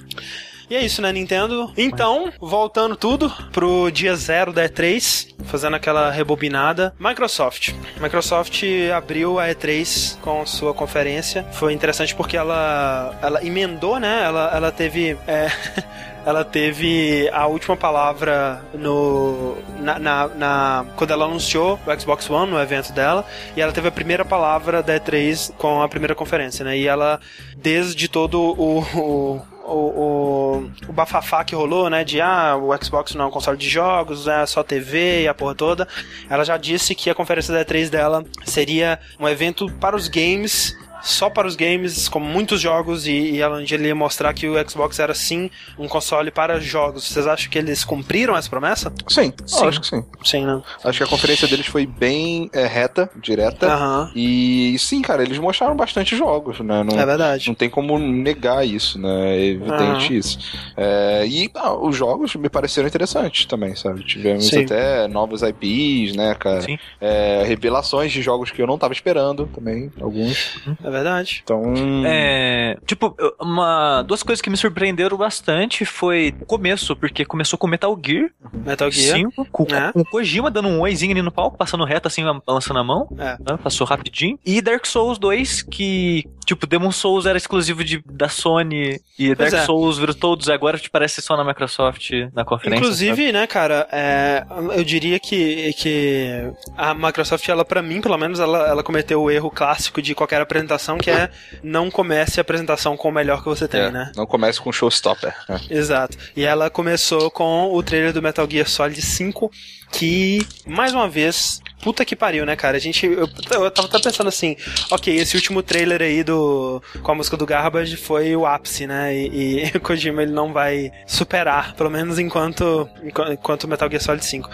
[0.70, 1.72] E é isso, né, Nintendo?
[1.78, 6.94] Então, voltando tudo pro dia zero da E3, fazendo aquela rebobinada.
[7.00, 7.74] Microsoft.
[8.02, 8.64] Microsoft
[8.96, 11.46] abriu a E3 com sua conferência.
[11.54, 14.24] Foi interessante porque ela, ela emendou, né?
[14.26, 15.18] Ela, ela teve.
[15.26, 15.50] É,
[16.28, 22.52] ela teve a última palavra no na, na, na, quando ela anunciou o Xbox One
[22.52, 23.26] no evento dela
[23.56, 26.78] e ela teve a primeira palavra da E3 com a primeira conferência, né?
[26.78, 27.22] E ela
[27.56, 32.04] desde todo o, o o, o, o, bafafá que rolou, né?
[32.04, 35.34] De ah, o Xbox não é um console de jogos, é só TV e a
[35.34, 35.88] porra toda.
[36.30, 40.76] Ela já disse que a conferência da E3 dela seria um evento para os games
[41.02, 45.00] só para os games, como muitos jogos, e, e ela ia mostrar que o Xbox
[45.00, 47.06] era sim um console para jogos.
[47.06, 48.92] Vocês acham que eles cumpriram essa promessa?
[49.08, 49.66] Sim, Sim.
[49.66, 50.04] Acho que sim.
[50.24, 50.62] Sim, né?
[50.84, 53.68] Acho que a conferência deles foi bem é, reta, direta.
[54.16, 56.84] E sim, cara, eles mostraram bastante jogos, né?
[56.84, 57.48] Não, É verdade.
[57.48, 59.38] não tem como negar isso, né?
[59.38, 60.40] É evidente isso.
[60.76, 64.04] É, e ah, os jogos me pareceram interessantes também, sabe?
[64.04, 64.64] Tivemos Sim.
[64.64, 66.62] até novos IPs, né, cara?
[66.62, 66.78] Sim.
[67.00, 70.60] É, revelações de jogos que eu não tava esperando também, alguns.
[70.88, 71.42] É verdade.
[71.44, 71.62] Então.
[72.06, 77.68] É, tipo, uma, duas coisas que me surpreenderam bastante foi o começo, porque começou com
[77.68, 79.18] Metal Gear Metal Gear.
[79.18, 79.92] 5, com, É.
[79.92, 83.10] com o Kojima dando um oizinho ali no palco, passando reto assim, balançando a mão,
[83.20, 83.38] É.
[83.40, 84.40] né, passou rapidinho.
[84.46, 89.52] E Dark Souls 2, que, tipo, Demon Souls era exclusivo de, da Sony, e Pois
[89.52, 89.66] Dark é.
[89.66, 92.78] Souls virou todos, agora te parece só na Microsoft na conferência.
[92.80, 94.46] Inclusive, né, cara, é,
[94.76, 99.30] eu diria que, que a Microsoft, ela, pra mim, pelo menos, ela, ela cometeu o
[99.32, 101.30] erro clássico de qualquer apresentação, que é
[101.64, 104.12] não comece a apresentação com o melhor que você tem, é, né?
[104.16, 105.34] Não comece com showstopper.
[105.48, 105.60] né?
[105.70, 106.18] Exato.
[106.36, 109.52] E ela começou com o trailer do Metal Gear Solid 5,
[109.92, 112.78] que, mais uma vez, puta que pariu, né, cara?
[112.78, 113.06] A gente.
[113.06, 114.56] Eu, eu tava até pensando assim,
[114.92, 116.82] ok, esse último trailer aí do.
[117.02, 119.16] com a música do Garbage foi o ápice, né?
[119.16, 122.90] E, e o Kojima ele não vai superar, pelo menos enquanto.
[123.04, 124.50] enquanto enquanto Metal Gear Solid 5.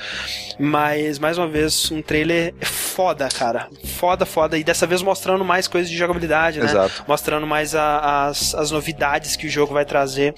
[0.59, 3.67] Mas, mais uma vez, um trailer foda, cara.
[3.97, 4.57] Foda, foda.
[4.57, 6.65] E dessa vez mostrando mais coisas de jogabilidade, né?
[6.65, 7.03] Exato.
[7.07, 10.35] mostrando mais a- as, as novidades que o jogo vai trazer.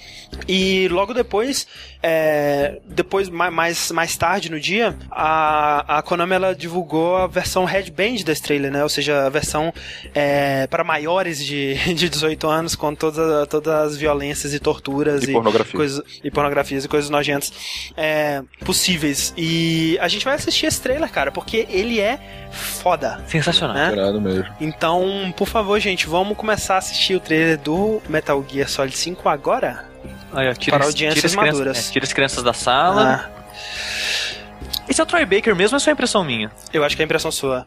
[0.48, 1.66] E logo depois,
[2.08, 7.64] é, depois ma- mais, mais tarde no dia, a, a Konami ela divulgou a versão
[7.64, 8.84] headband desse trailer, né?
[8.84, 9.72] Ou seja, a versão
[10.14, 15.32] é, para maiores de, de 18 anos, com toda, todas as violências e torturas E
[15.32, 15.72] pornografia.
[15.74, 17.52] coisas, e pornografias e coisas nojentas
[17.96, 19.34] é, possíveis.
[19.36, 22.18] E a gente vai assistir esse trailer, cara, porque ele é
[22.52, 23.20] foda.
[23.26, 23.74] Sensacional.
[23.74, 23.92] Né?
[23.92, 24.46] Irado mesmo.
[24.60, 29.28] Então, por favor, gente, vamos começar a assistir o trailer do Metal Gear Solid 5
[29.28, 29.95] agora?
[30.32, 31.88] Aí, ó, tira, Para as- audiências tira as crianças- maduras.
[31.88, 33.24] é, tira as crianças da sala.
[33.26, 33.30] Ah,
[34.88, 36.50] Esse é o Troy Baker mesmo ou é só impressão minha?
[36.72, 37.66] eu acho que é impressão sua.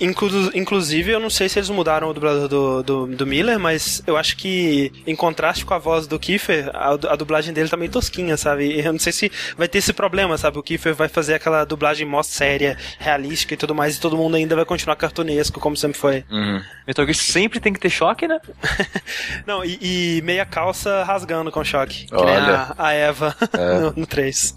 [0.00, 4.02] Inclu- inclusive, eu não sei se eles mudaram o dublador do, do, do Miller, mas
[4.06, 7.76] eu acho que, em contraste com a voz do Kiefer, a, a dublagem dele tá
[7.76, 8.66] meio tosquinha, sabe?
[8.66, 10.58] E Eu não sei se vai ter esse problema, sabe?
[10.58, 14.36] O Kiefer vai fazer aquela dublagem mó séria, realística e tudo mais, e todo mundo
[14.36, 16.24] ainda vai continuar cartunesco, como sempre foi.
[16.30, 16.60] Uhum.
[16.86, 18.38] Metal Gear sempre tem que ter choque, né?
[19.46, 22.06] Não, e, e meia calça rasgando com choque.
[22.06, 22.74] Que nem Olha.
[22.76, 23.78] a, a Eva É.
[23.80, 24.54] no, no 3.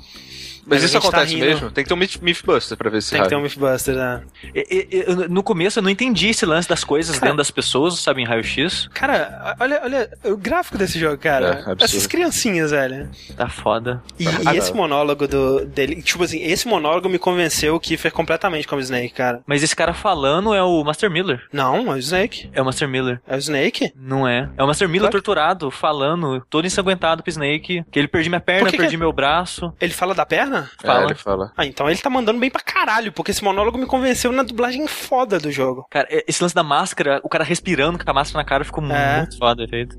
[0.65, 1.45] Mas isso tá acontece rindo.
[1.45, 1.71] mesmo?
[1.71, 3.49] Tem que ter um Myth- Mythbuster pra ver se Tem que ter um raio.
[3.49, 4.21] Mythbuster, né?
[4.55, 7.97] E- e- e- no começo eu não entendi esse lance das coisas dentro das pessoas,
[7.99, 8.87] sabe, em raio-x.
[8.93, 11.63] Cara, olha, olha o gráfico desse jogo, cara.
[11.79, 11.83] É.
[11.83, 13.09] Essas criancinhas, velho.
[13.35, 14.01] Tá foda.
[14.19, 18.11] E, Ah, e esse monólogo do, dele, tipo assim, esse monólogo me convenceu o Kiefer
[18.11, 19.41] completamente como Snake, cara.
[19.45, 21.41] Mas esse cara falando é o Master Miller.
[21.51, 22.49] Não, é o Snake.
[22.53, 23.21] É o Master Miller.
[23.27, 23.91] É o Snake?
[23.95, 24.49] Não é.
[24.57, 25.11] É o Master Miller Claro.
[25.23, 28.99] torturado, falando, todo ensanguentado pro Snake, que ele perdi minha perna, que que perdi é-
[28.99, 29.73] meu braço.
[29.79, 30.50] Ele fala da perna?
[30.59, 31.05] É, Fala.
[31.05, 31.51] ele fala.
[31.57, 34.87] Ah, então ele tá mandando bem pra caralho, porque esse monólogo me convenceu na dublagem
[34.87, 35.85] foda do jogo.
[35.89, 39.17] Cara, esse lance da máscara, o cara respirando com a máscara na cara ficou É.
[39.19, 39.95] muito foda, feito.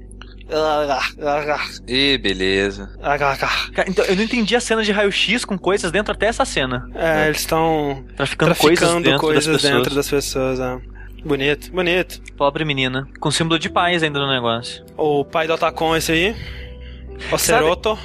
[1.88, 2.90] E beleza.
[3.72, 6.86] Cara, então, eu não entendi a cena de raio-x com coisas dentro até essa cena.
[6.94, 9.74] É, eles estão Traficando, coisas traficando dentro coisas das pessoas.
[9.78, 10.60] dentro das pessoas.
[10.60, 10.78] é.
[11.24, 12.20] Bonito, bonito.
[12.36, 13.06] Pobre menina.
[13.20, 14.84] Com símbolo de paz ainda no negócio.
[14.96, 16.36] O pai do Otacon, esse aí.
[17.30, 17.96] O Ceroto.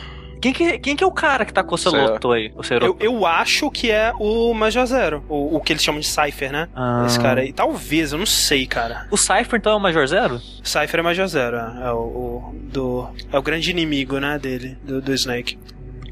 [0.41, 2.51] Quem que, quem que é o cara que tá com o celoto aí?
[2.55, 5.23] O Eu, eu acho que é o Major Zero.
[5.27, 6.67] O, o que eles chamam de Cypher, né?
[6.75, 7.03] Ah.
[7.07, 7.51] Esse cara aí.
[7.51, 9.07] Talvez, eu não sei, cara.
[9.11, 10.39] O Cypher então é o Major Zero?
[10.63, 11.57] Cypher é Major Zero.
[11.57, 15.57] É o, o- do, é o grande inimigo, né, dele, do, do Snake.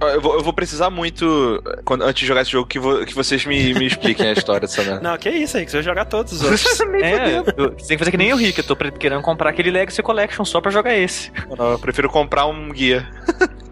[0.02, 3.14] Eu vou, eu vou precisar muito, quando, antes de jogar esse jogo, que, vo- que
[3.16, 5.00] vocês me, me expliquem a história dessa merda.
[5.10, 6.66] Não, que isso aí, que você vai jogar todos os outros.
[7.02, 8.58] É, eu- você tem que fazer que nem eu, Rick.
[8.60, 11.32] Eu tô querendo comprar aquele Legacy Collection só pra jogar esse.
[11.58, 13.08] Não, eu prefiro comprar um guia.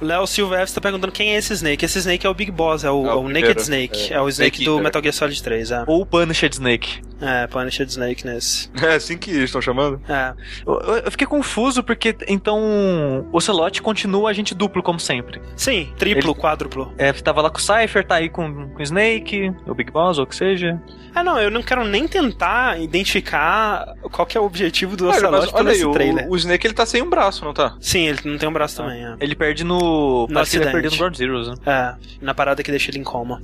[0.00, 1.84] Léo Silvestre tá perguntando quem é esse Snake.
[1.84, 4.12] Esse Snake é o Big Boss, é o, É o é o Naked Snake.
[4.12, 4.16] é.
[4.16, 4.82] É, o Snake Snake do.
[4.82, 5.84] Metal Gear Solid 3, é.
[5.86, 7.00] Ou o Punished Snake.
[7.20, 8.68] É, Punished Snake nesse.
[8.82, 10.00] É assim que estão chamando?
[10.08, 10.34] É.
[10.66, 15.40] Eu, eu- fiquei confuso porque então o Celote continua agente duplo como sempre.
[15.56, 16.92] Sim, triplo, quádruplo.
[16.98, 20.18] É, tava lá com o Cypher, tá aí com, com o Snake, o Big Boss,
[20.18, 20.80] ou o que seja.
[21.14, 25.30] Ah, não, eu não quero nem tentar identificar qual que é o objetivo do Olha,
[25.30, 26.28] mas Ocelot pelo olha aí, esse o, trailer.
[26.28, 27.76] o Snake ele tá sem um braço, não tá?
[27.80, 29.14] Sim, ele não tem um braço também, é.
[29.20, 29.83] Ele perde no.
[29.84, 30.72] No ele vai acidente.
[30.72, 31.54] perder no World Zeroes, né?
[31.66, 31.94] É,
[32.24, 33.40] na parada que deixa ele em coma.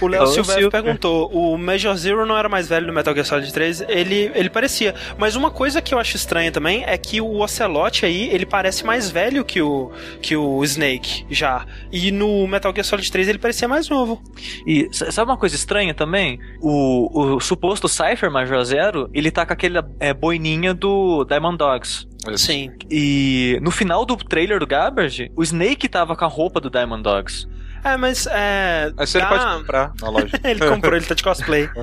[0.00, 0.70] O Léo Silver.
[0.70, 3.84] perguntou: o Major Zero não era mais velho no Metal Gear Solid 3?
[3.88, 4.94] Ele, ele parecia.
[5.18, 8.84] Mas uma coisa que eu acho estranha também é que o Ocelot aí, ele parece
[8.84, 9.90] mais velho que o,
[10.20, 11.66] que o Snake já.
[11.90, 14.22] E no Metal Gear Solid 3 ele parecia mais novo.
[14.66, 16.38] E sabe uma coisa estranha também?
[16.60, 22.06] O, o suposto Cypher Major Zero, ele tá com aquela é, boininha do Diamond Dogs.
[22.36, 22.70] Sim.
[22.90, 27.02] E no final do trailer do Gabbard, o Snake tava com a roupa do Diamond
[27.02, 27.46] Dogs.
[27.84, 28.92] É, mas é.
[28.96, 30.28] Aí você dá- pode comprar na loja.
[30.44, 31.68] ele comprou, ele tá de cosplay.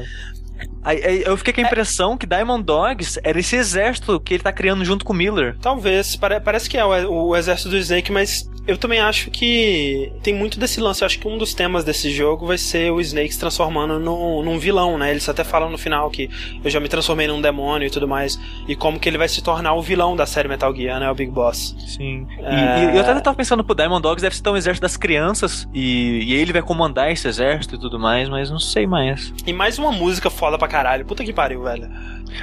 [0.84, 4.44] Aí, aí eu fiquei com a impressão que Diamond Dogs era esse exército que ele
[4.44, 5.56] tá criando junto com o Miller.
[5.62, 10.12] Talvez, pare- parece que é o, o exército do Snake, mas eu também acho que
[10.24, 11.02] tem muito desse lance.
[11.02, 14.44] Eu acho que um dos temas desse jogo vai ser o Snake se transformando num,
[14.44, 15.12] num vilão, né?
[15.12, 16.30] Eles até falam no final que
[16.64, 18.40] eu já me transformei num demônio e tudo mais.
[18.68, 21.10] E como que ele vai se tornar o vilão da série Metal Gear, né?
[21.10, 21.76] O Big Boss.
[21.88, 22.28] Sim.
[22.40, 22.94] E, É.
[22.94, 26.24] e eu até tava pensando pro Diamond Dogs deve ser um exército das crianças e,
[26.24, 29.34] e ele vai comandar esse exército e tudo mais, mas não sei mais.
[29.46, 31.06] E mais uma música foda pra caralho.
[31.06, 31.90] Puta que pariu, velho.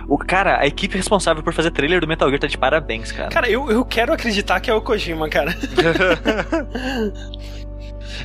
[0.09, 3.29] O cara, a equipe responsável por fazer trailer do Metal Gear tá de parabéns, cara.
[3.29, 5.57] Cara, eu, eu quero acreditar que é o Kojima, cara.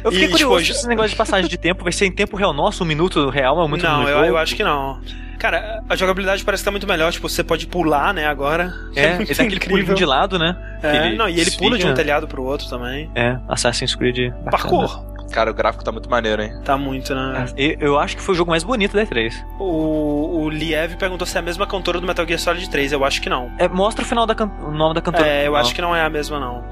[0.04, 2.12] eu fiquei e, curioso tipo, se esse negócio de passagem de tempo vai ser em
[2.12, 5.00] tempo real nosso, um minuto real, é um minuto não, eu, eu acho que não.
[5.42, 7.12] Cara, a jogabilidade parece que tá muito melhor.
[7.12, 8.72] Tipo, você pode pular, né, agora.
[8.96, 10.56] É, muito ele tem aquele pulinho de lado, né?
[10.84, 11.94] É, não, e ele pula de um desvia.
[11.96, 13.10] telhado pro outro também.
[13.16, 14.32] É, Assassin's Creed.
[14.32, 14.52] bacana.
[14.52, 15.11] Parkour.
[15.32, 16.54] Cara, o gráfico tá muito maneiro, hein?
[16.66, 17.46] Tá muito, né?
[17.58, 19.34] E- Eu acho que foi o jogo mais bonito da E3.
[19.60, 22.92] O, o Liev perguntou se é a mesma cantora do Metal Gear Solid 3.
[22.92, 23.52] Eu acho que não.
[23.58, 25.28] É, mostra o final da can- o nome da cantora.
[25.28, 26.64] É, eu acho que não é a mesma, não.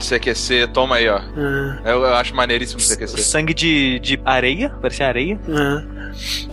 [0.00, 1.18] CQC, toma aí, ó.
[1.84, 3.18] É, Eu, eu acho maneiríssimo o CQC.
[3.22, 5.38] sangue de, de areia, parecia areia.
[5.48, 6.52] é.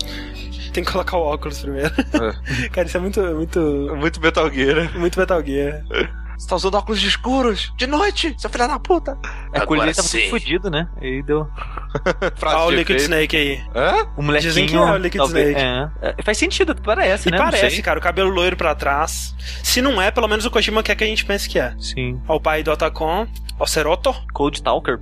[0.71, 1.89] Tem que colocar o óculos primeiro.
[2.71, 3.59] Cara, isso é muito, muito,
[3.97, 4.89] Muito Metal Gear, né?
[4.95, 5.81] muito Metal Gear.
[6.39, 9.17] Você tá usando óculos escuros de noite, seu filho da puta.
[9.53, 10.19] É, Agora ele tava sim.
[10.21, 10.87] tudo fudido, né?
[11.01, 11.45] Aí deu.
[12.41, 12.97] Olha o Liquid.
[13.01, 13.61] Snake aí.
[13.75, 14.07] Hã?
[14.15, 14.49] O molequinho.
[14.53, 15.91] Dizem que é o Liquid talvez- Snake.
[16.01, 16.15] É.
[16.17, 17.37] É, faz sentido, parece, E né?
[17.37, 19.35] Parece, cara, o cabelo loiro pra trás.
[19.61, 21.75] Se não é, pelo menos o Kojima quer que a gente pense que é.
[21.77, 22.21] Sim.
[22.27, 23.27] Ó, O pai do Otacon,
[23.59, 24.15] o Ceroto.
[24.33, 24.97] Cold Talker.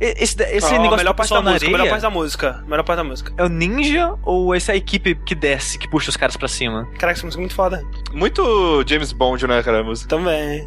[0.00, 2.64] Esse, esse a negócio melhor parte da música, melhor parte da música.
[2.66, 3.32] Melhor parte da música.
[3.36, 6.86] é o ninja ou essa equipe que desce, que puxa os caras pra cima?
[6.98, 7.84] Caraca, essa música é muito foda.
[8.12, 10.08] Muito James Bond, né, cara, a música.
[10.08, 10.66] Também.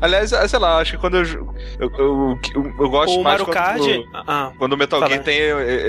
[0.00, 1.24] Aliás, é, sei lá, acho que quando eu.
[1.78, 5.10] Eu, eu, eu, eu gosto O mais Mario quando, Ah, quando o Metal Fala.
[5.12, 5.38] Gear tem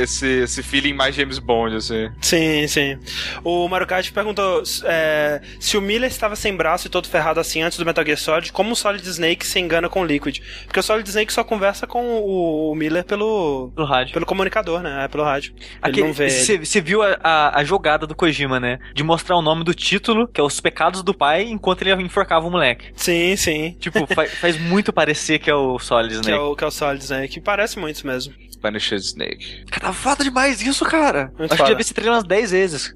[0.02, 2.10] esse, esse feeling mais James Bond, assim.
[2.22, 2.98] sim, sim.
[3.44, 7.62] O Mario Kart perguntou é, se o Miller estava sem braço e todo ferrado assim
[7.62, 10.40] antes do Metal Gear Solid, como o Solid Snake se engana com o Liquid?
[10.66, 14.14] Porque o Solid Snake só conversa com o, o Miller pelo, No rádio.
[14.14, 15.06] pelo comunicador, né?
[15.06, 15.54] É pelo rádio.
[15.84, 16.14] Ele Aquele-.
[16.14, 18.80] Você viu a, a, a jogada do Kojima, né?
[18.94, 22.48] De mostrar o nome do título, que é Os Pecados do Pai, enquanto ele enforcava
[22.48, 22.92] o moleque.
[22.96, 23.53] Sim, sim.
[23.80, 26.40] Tipo, fa- faz muito parecer que é o Solid Que é Snake.
[26.40, 27.42] o, que é o Solid Snake.
[27.42, 28.34] Parece muito mesmo.
[28.62, 29.66] Punisher Snake.
[29.66, 31.32] Cara, tá foda demais isso, cara.
[31.38, 32.94] Muito Acho que já vi esse trailer umas 10 vezes.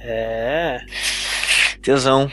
[0.00, 0.80] É.
[1.82, 2.30] Tesão.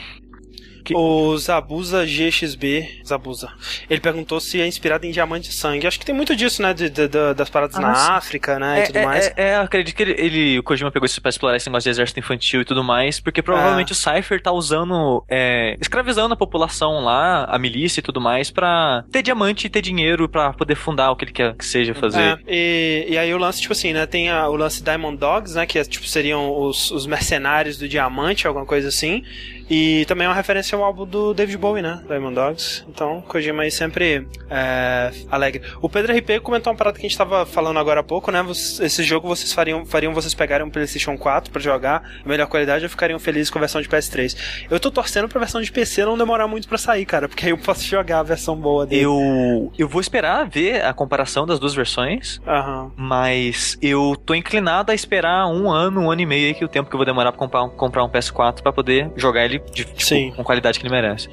[0.88, 3.02] Que- O Zabuza GXB.
[3.06, 3.50] Zabuza.
[3.90, 5.86] Ele perguntou se é inspirado em Diamante de Sangue.
[5.86, 6.72] Acho que tem muito disso, né?
[6.72, 8.10] de- de- de- das paradas Ah, na sim.
[8.12, 8.78] África, né?
[8.78, 9.26] e É, tudo é, mais.
[9.26, 11.84] é, é, eu acredito que ele, ele- o Kojima pegou isso pra explorar esse negócio
[11.84, 16.36] de exército infantil e tudo mais, porque provavelmente o Cypher tá usando, é, escravizando a
[16.36, 20.74] população lá, a milícia e tudo mais, pra ter diamante e ter dinheiro pra poder
[20.74, 22.20] fundar o que ele quer que seja fazer.
[22.20, 24.06] É, e, e aí o lance, tipo assim, né?
[24.06, 25.66] Tem a- o lance Diamond Dogs, né?
[25.66, 29.22] Que é, tipo, seriam os, os mercenários do diamante, alguma coisa assim.
[29.70, 32.00] E também é uma referência ao álbum do David Bowie, né?
[32.08, 32.84] Diamond Dogs.
[32.88, 35.62] Então, Kojima aí sempre é, alegre.
[35.82, 38.44] O Pedro RP comentou uma parada que a gente tava falando agora há pouco, né?
[38.48, 42.88] Esse jogo vocês fariam, fariam vocês pegarem um PlayStation 4 pra jogar, melhor qualidade, ou
[42.90, 44.36] ficariam felizes com a versão de PS3.
[44.70, 47.50] Eu tô torcendo pra versão de PC não demorar muito pra sair, cara, porque aí
[47.52, 49.02] eu posso jogar a versão boa dele.
[49.04, 52.90] Eu, eu vou esperar ver a comparação das duas versões, Aham.
[52.96, 56.66] mas eu tô inclinado a esperar um ano, um ano e meio aí, que é
[56.66, 59.44] o tempo que eu vou demorar pra comprar, um- comprar um PS4 pra poder jogar
[59.44, 60.32] ele de, tipo, Sim.
[60.36, 61.28] com qualidade que ele merece.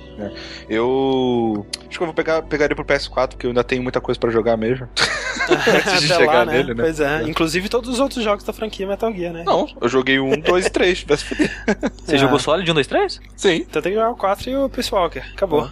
[0.69, 1.65] Eu.
[1.87, 4.19] Acho que eu vou pegar, pegar ele pro PS4, porque eu ainda tenho muita coisa
[4.19, 4.87] pra jogar mesmo.
[5.45, 6.53] Antes de Até chegar lá, né?
[6.53, 6.83] nele, né?
[6.83, 7.21] Pois é.
[7.21, 7.29] É.
[7.29, 9.43] Inclusive todos os outros jogos da franquia Metal Gear, né?
[9.45, 11.03] Não, eu joguei um, dois e três.
[11.07, 12.17] Você Ah.
[12.17, 13.21] jogou Solid 1, 2, 3?
[13.35, 13.55] Sim.
[13.69, 15.19] Então tem que jogar o 4 e o Peace Walker.
[15.33, 15.69] Acabou.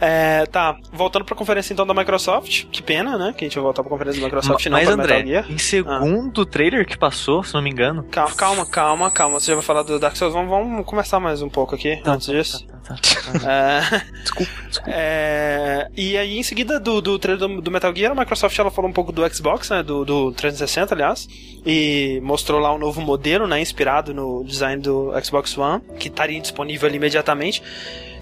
[0.00, 2.64] É, tá, voltando pra conferência então da Microsoft.
[2.72, 3.34] Que pena, né?
[3.36, 5.46] Que a gente vai voltar pra conferência da Microsoft e não Mas, André, Metal Gear.
[5.52, 8.04] em segundo trailer que passou, se não me engano.
[8.04, 9.40] Calma, calma, calma, calma.
[9.40, 10.32] Você já vai falar do Dark Souls.
[10.32, 12.66] Vamos, vamos começar mais um pouco aqui, antes disso.
[12.84, 13.48] Tá, tá, tá.
[13.48, 14.90] É, Desculpa, desculpa.
[14.90, 18.70] é, e aí, em seguida do, do trailer do, do Metal Gear, a Microsoft ela
[18.70, 19.82] falou um pouco do Xbox, né?
[19.82, 21.28] Do, do 360, aliás.
[21.64, 23.60] E mostrou lá um novo modelo, né?
[23.60, 27.62] Inspirado no design do Xbox One, que estaria disponível ali imediatamente.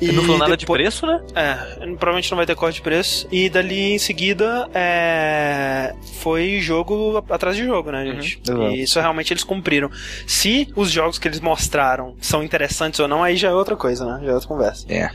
[0.00, 1.20] E não falou nada de depois- preço, né?
[1.34, 1.54] É,
[1.96, 3.26] provavelmente não vai ter corte de preço.
[3.30, 8.40] E dali em seguida é, foi jogo atrás de jogo, né, gente?
[8.42, 8.62] exato.
[8.70, 9.90] E isso realmente eles cumpriram.
[10.26, 14.04] Se os jogos que eles mostraram são interessantes ou não, aí já é outra coisa,
[14.04, 14.20] né?
[14.24, 14.86] Já é outra conversa.
[14.88, 15.10] É.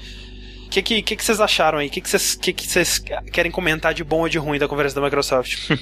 [0.66, 1.88] O que, que, que, que vocês acharam aí?
[1.88, 3.00] O que, que, vocês, que, que vocês
[3.32, 5.70] querem comentar de bom ou de ruim da conversa da Microsoft?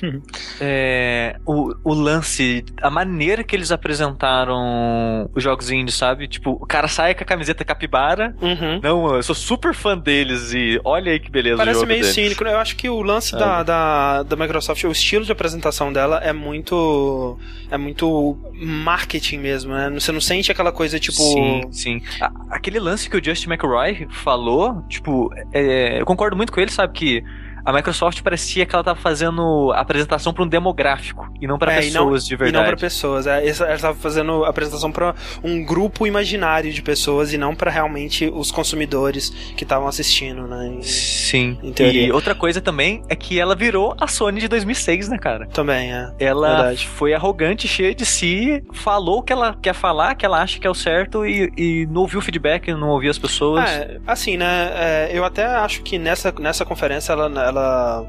[0.59, 6.27] É, o, o lance, a maneira que eles apresentaram os jogos indies, sabe?
[6.27, 8.35] Tipo, o cara sai com a camiseta capibara.
[8.41, 8.79] Uhum.
[8.81, 12.01] Não, eu sou super fã deles e olha aí que beleza o Parece jogo meio
[12.01, 12.15] deles.
[12.15, 12.53] cínico, né?
[12.53, 16.33] Eu acho que o lance da, da, da Microsoft, o estilo de apresentação dela é
[16.33, 17.37] muito.
[17.71, 19.89] É muito marketing mesmo, né?
[19.93, 21.17] Você não sente aquela coisa tipo.
[21.17, 22.01] Sim, sim.
[22.21, 26.71] A- aquele lance que o Justin McRoy falou, tipo, é, eu concordo muito com ele,
[26.71, 26.93] sabe?
[26.93, 27.23] Que
[27.65, 31.87] a Microsoft parecia que ela tava fazendo apresentação para um demográfico e não para É,
[31.87, 32.67] e não- pessoas de E não verdade.
[32.67, 33.27] pra pessoas.
[33.27, 38.29] É, ela estava fazendo apresentação pra um grupo imaginário de pessoas e não pra realmente
[38.33, 40.77] os consumidores que estavam assistindo, né?
[40.79, 41.57] E- Sim.
[41.63, 41.73] Em.
[41.83, 45.47] E outra coisa também é que ela virou a Sony de 2006, né, cara?
[45.47, 46.11] Também, é.
[46.19, 46.87] Ela Verdade.
[46.87, 50.67] foi arrogante, cheia de si, falou o que ela quer falar, que ela acha que
[50.67, 53.69] é o certo e, e não ouviu o feedback, não ouviu as pessoas.
[53.69, 54.71] É, assim, né?
[54.75, 57.52] é, eu até acho que nessa, nessa conferência, ela, ela.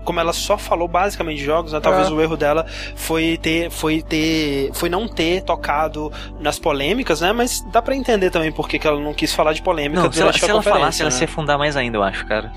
[0.05, 2.11] Como ela só falou basicamente de jogos, né, talvez É.
[2.13, 2.67] o erro dela
[2.97, 3.71] foi ter.
[3.71, 4.71] Foi ter.
[4.75, 7.33] Foi não ter tocado nas polêmicas, né?
[7.33, 10.21] Mas dá pra entender também por que ela não quis falar de polêmica Não, se
[10.21, 11.17] ela, se a ela falasse, ela né?
[11.17, 12.53] se ia afundar mais ainda, eu acho, cara.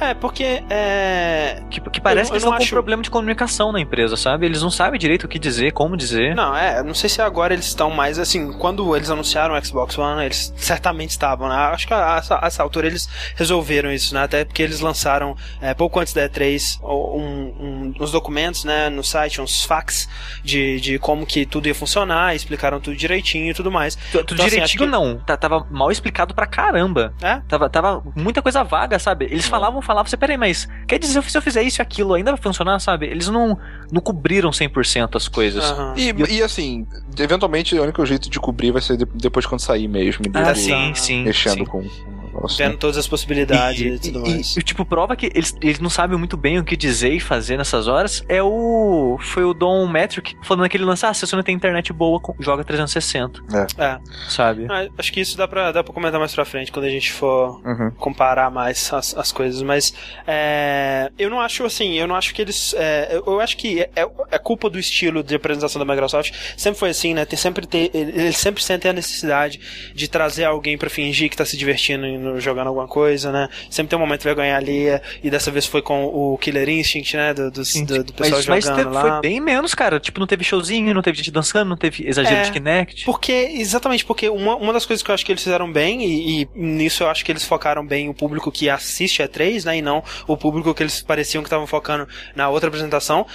[0.00, 0.62] É, porque.
[0.68, 1.62] É...
[1.70, 4.16] Que, que parece Eu- que eles não estão com acho- problema de comunicação na empresa,
[4.16, 4.46] sabe?
[4.46, 6.34] Eles não sabem direito o que dizer, como dizer.
[6.34, 8.52] Não, é, não sei se agora eles estão mais assim.
[8.52, 11.54] Quando eles anunciaram o Xbox One, eles certamente estavam, né?
[11.54, 14.22] Acho que a essa, a essa altura eles resolveram isso, né?
[14.24, 19.02] Até porque eles lançaram é, pouco antes da E3 um, um- uns documentos, né, no
[19.02, 20.08] site, uns fax
[20.44, 23.96] de, de como que tudo ia funcionar, explicaram tudo direitinho e tudo mais.
[23.96, 27.14] Tu, tu Então, assim, direitinho acho que- não, tá- tava mal explicado pra caramba.
[27.22, 27.40] É?
[27.48, 29.26] Tava, tava muita coisa vaga, sabe?
[29.26, 32.32] Eles falavam, falavam, você, peraí, mas quer dizer, se eu fizer isso e aquilo, ainda
[32.32, 33.06] vai funcionar, sabe?
[33.06, 33.58] Eles não,
[33.90, 35.64] não cobriram 100% as coisas.
[35.64, 35.94] Aham.
[35.96, 36.86] E, e assim,
[37.18, 40.24] eventualmente o único jeito de cobrir vai ser de- depois quando sair mesmo.
[40.34, 41.24] Ah, sim, sim.
[41.24, 41.64] Mexendo sim.
[41.64, 41.84] com
[42.32, 42.58] o negócio.
[42.58, 44.56] Vendo todas as possibilidades e, E, tudo e- mais.
[44.56, 47.56] e, tipo, prova que eles, eles não sabem muito bem o que dizer e fazer
[47.56, 49.18] nessas horas é o.
[49.20, 52.64] Foi o Don Metric falando naquele lance: ah, se você não tem internet boa, joga
[52.64, 53.40] 360,
[53.78, 53.98] É.
[54.28, 54.66] sabe?
[54.70, 57.12] Ah, Acho que isso dá pra, dá pra comentar mais pra frente quando a gente
[57.12, 57.90] for Uhum.
[57.92, 59.92] comparar mais as, as coisas, mas
[60.26, 62.74] é, eu não acho assim, eu não acho que eles.
[62.74, 63.90] é, eu, eu acho que é,
[64.30, 66.32] é culpa do estilo de apresentação da Microsoft.
[66.56, 67.24] Sempre foi assim, né?
[67.24, 69.60] Tem sempre ter, eles sempre sentem a necessidade
[69.94, 72.06] de trazer alguém pra fingir que tá se divertindo
[72.38, 73.48] jogando alguma coisa, né?
[73.70, 77.16] Sempre tem um momento de vergonha alheia, e dessa vez foi com o Killer Instinct,
[77.16, 77.34] né?
[77.34, 79.00] Do, do, do, do pessoal mas, mas jogando teve- lá.
[79.02, 79.98] foi bem menos, cara.
[80.00, 82.42] Tipo, não teve showzinho, não teve gente dançando, não teve exagero É.
[82.42, 83.04] de Kinect.
[83.04, 86.42] Porque, exatamente, porque uma, uma das coisas que eu acho que eles fizeram bem, e,
[86.42, 89.78] e nisso eu acho que eles focaram bem o público que assiste a 3, né,
[89.78, 93.26] e não o público que eles pareciam que estavam focando na outra apresentação,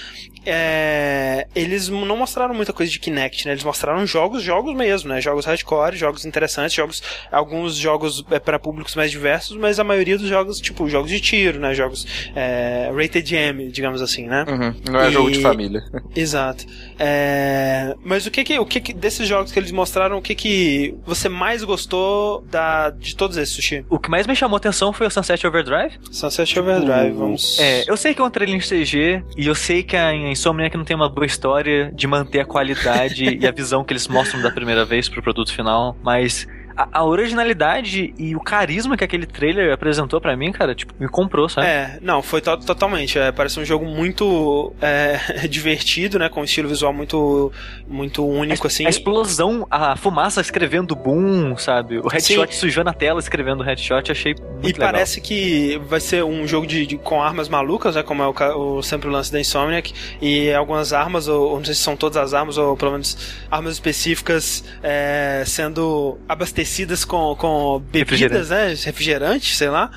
[0.46, 5.20] é, eles não mostraram muita coisa de Kinect, né, eles mostraram jogos, jogos mesmo, né,
[5.22, 10.18] jogos hardcore, jogos interessantes, jogos, alguns jogos é, para públicos mais diversos, mas a maioria
[10.18, 14.46] dos jogos, tipo, jogos de tiro, né, jogos é, rated M, digamos assim, né.
[14.48, 14.76] Uhum.
[14.92, 15.84] Não é E- jogo de família.
[16.16, 16.66] Exato.
[17.00, 20.36] É, Mas o que que, o que que desses jogos que eles mostraram, o que
[20.36, 23.86] que você mais gostou da, de todos esses, Sushi?
[23.90, 25.94] O que mais me chamou atenção foi o Sunset Overdrive.
[26.12, 27.60] Sunset Overdrive, vamos...
[27.60, 30.76] É, eu sei que é um trailer em CG e eu sei que a Insomniac
[30.76, 34.42] não tem uma boa história de manter a qualidade e a visão que eles mostram
[34.42, 36.46] da primeira vez pro produto final, mas
[36.76, 41.08] a, a originalidade e o carisma que aquele trailer apresentou pra mim, cara, tipo, me
[41.08, 41.68] comprou, sabe?
[41.68, 43.18] É, não, foi to- totalmente.
[43.18, 46.28] É, parece um jogo muito é, divertido, né?
[46.30, 47.52] Com um estilo visual muito,
[47.88, 48.86] muito único, assim.
[48.86, 52.00] A explosão, a fumaça escrevendo boom, sabe?
[52.00, 54.92] O headshot sujando a tela escrevendo headshot, achei muito E legal.
[54.92, 58.04] parece que vai ser um jogo de, de- com armas malucas, né?
[58.04, 59.94] Como é o, o sempre o lance da Insomniac.
[60.22, 63.18] E algumas armas, ou, ou não sei se são todas as armas, ou pelo menos
[63.50, 66.65] armas específicas é, sendo abastecidas
[67.06, 68.68] com, com bebidas, né?
[68.84, 69.92] Refrigerantes, sei lá.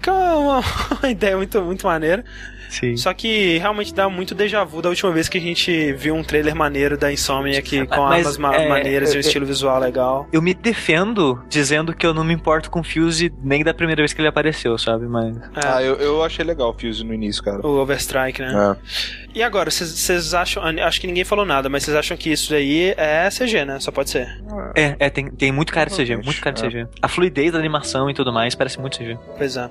[0.00, 0.62] Que é uma,
[1.02, 2.24] uma ideia muito, muito maneira.
[2.68, 2.96] Sim.
[2.96, 6.22] Só que realmente dá muito déjà vu da última vez que a gente viu um
[6.22, 9.78] trailer maneiro da Insomniac com Mas, armas ma- é, maneiras e um é, estilo visual
[9.80, 10.28] legal.
[10.32, 14.02] Eu me defendo dizendo que eu não me importo com o Fuse nem da primeira
[14.02, 15.06] vez que ele apareceu, sabe?
[15.06, 15.36] Mas.
[15.36, 17.66] É, Ah, eu, eu achei legal o Fuse no início, cara.
[17.66, 18.52] O Overstrike, né?
[18.54, 19.28] É.
[19.34, 20.62] E agora, vocês acham.
[20.84, 23.78] Acho que ninguém falou nada, mas vocês acham que isso daí é CG, né?
[23.80, 24.26] Só pode ser.
[24.74, 26.68] É, é tem, tem muito cara de CG, muito cara de é.
[26.68, 26.86] CG.
[27.00, 29.16] A fluidez da animação e tudo mais parece muito CG.
[29.36, 29.68] Pois é.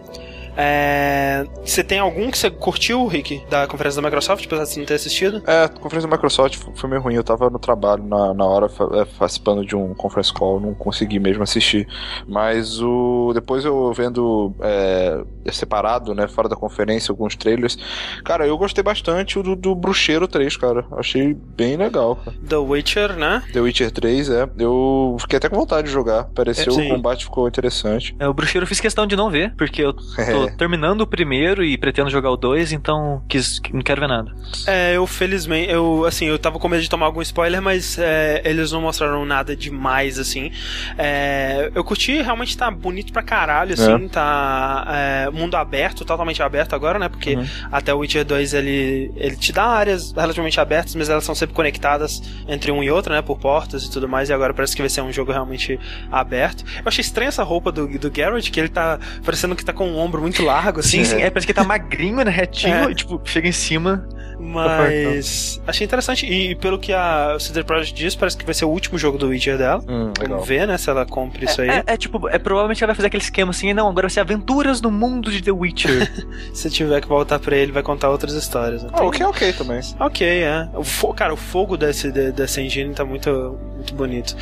[0.58, 4.80] É, Você tem algum que você curtiu, Rick, da conferência da Microsoft, apesar de você
[4.80, 5.42] não ter assistido?
[5.46, 7.14] É, a conferência da Microsoft foi meio ruim.
[7.16, 11.20] Eu tava no trabalho na, na hora é, participando de um conference call, não consegui
[11.20, 11.88] mesmo assistir.
[12.28, 17.78] Mas o depois eu vendo é, separado, né, fora da conferência, alguns trailers.
[18.24, 20.86] Cara, eu gostei bastante do, do Bruxeiro 3, cara.
[20.94, 22.36] Achei bem legal, cara.
[22.48, 23.44] The Witcher, né?
[23.54, 24.50] The Witcher 3, é.
[24.58, 26.26] Eu fiquei até com vontade de jogar.
[26.34, 28.16] Pareceu É, o combate ficou interessante.
[28.20, 30.52] É, o Bruxeiro eu fiz questão de não ver, porque eu tô É.
[30.52, 34.32] terminando o primeiro e pretendo jogar o dois, então quis, não quero ver nada.
[34.66, 38.42] É, eu felizmente, eu assim, eu tava com medo de tomar algum spoiler, mas é,
[38.46, 40.52] eles não mostraram nada demais, assim.
[40.98, 46.74] É, eu curti, realmente tá bonito pra caralho, assim, tá é, mundo aberto, totalmente aberto
[46.74, 47.10] agora, né?
[47.10, 47.46] Porque Uhum.
[47.72, 51.54] até o Witcher 2 ele, ele te dá áreas relativamente abertas, mas elas são sempre
[51.56, 53.22] conectadas entre um e outro, né?
[53.22, 55.80] Por portas e tudo mais, e agora parece que vai ser um jogo realmente
[56.12, 56.64] aberto.
[56.78, 59.88] Eu achei estranha essa roupa do, do Garrett, que ele tá parecendo que tá com
[59.88, 61.04] um ombro muito largo, assim.
[61.04, 62.32] Sim, sim, é, parece que tá magrinho, né?
[62.32, 62.92] Retinho, É.
[62.92, 64.08] e, tipo, chega em cima.
[64.40, 66.26] Mas achei interessante.
[66.26, 69.28] E pelo que a CD Projekt diz, parece que vai ser o último jogo do
[69.30, 69.84] Witcher dela.
[69.88, 70.12] Hum.
[70.28, 71.70] Vamos ver, né, se ela compra isso aí.
[71.70, 74.20] É, é, tipo, é provavelmente ela vai fazer aquele esquema assim, não, agora vai ser
[74.20, 76.28] aventuras no mundo de The Witcher.
[76.54, 78.84] Se tiver que voltar pra ele, vai contar outras histórias.
[78.84, 78.90] né?
[78.94, 79.80] Ah, ok, ok também.
[80.00, 80.70] Ok, é.
[80.76, 84.36] O fo- cara, o fogo desse, de- dessa engine tá muito, muito bonito.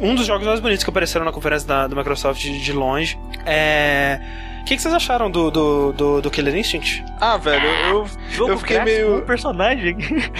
[0.00, 3.18] Um dos jogos mais bonitos que apareceram na conferência da, da Microsoft de, de longe
[3.44, 4.18] é.
[4.62, 7.04] O que, que vocês acharam do, do, do, do Killer Instinct?
[7.20, 9.08] Ah, velho, eu, Jogo eu fiquei meio.
[9.08, 9.96] com um personagem.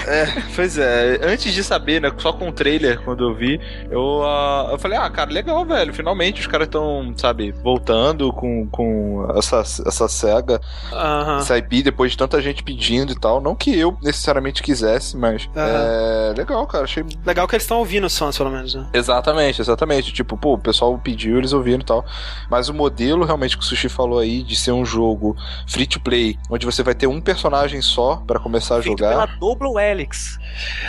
[0.06, 3.60] É, pois é, antes de saber, né, só com o trailer, quando eu vi,
[3.90, 8.66] eu, ah, eu falei, ah, cara, legal, velho, finalmente os caras estão, sabe, voltando com,
[8.68, 10.60] com essa, essa SEGA,
[10.92, 11.38] Aham.
[11.38, 15.48] essa IP, depois de tanta gente pedindo e tal, não que eu necessariamente quisesse, mas
[15.56, 17.04] é legal, cara, achei...
[17.26, 18.86] Legal que eles estão ouvindo os fãs, pelo menos, né?
[18.92, 22.04] Exatamente, exatamente, tipo, pô, o pessoal pediu, eles ouviram e tal,
[22.48, 25.36] mas o modelo realmente que o Sushi falou aí, de ser um jogo
[25.66, 29.10] free to play, onde você vai ter um personagem só pra começar a Feito jogar...
[29.10, 30.38] pela Double Helix.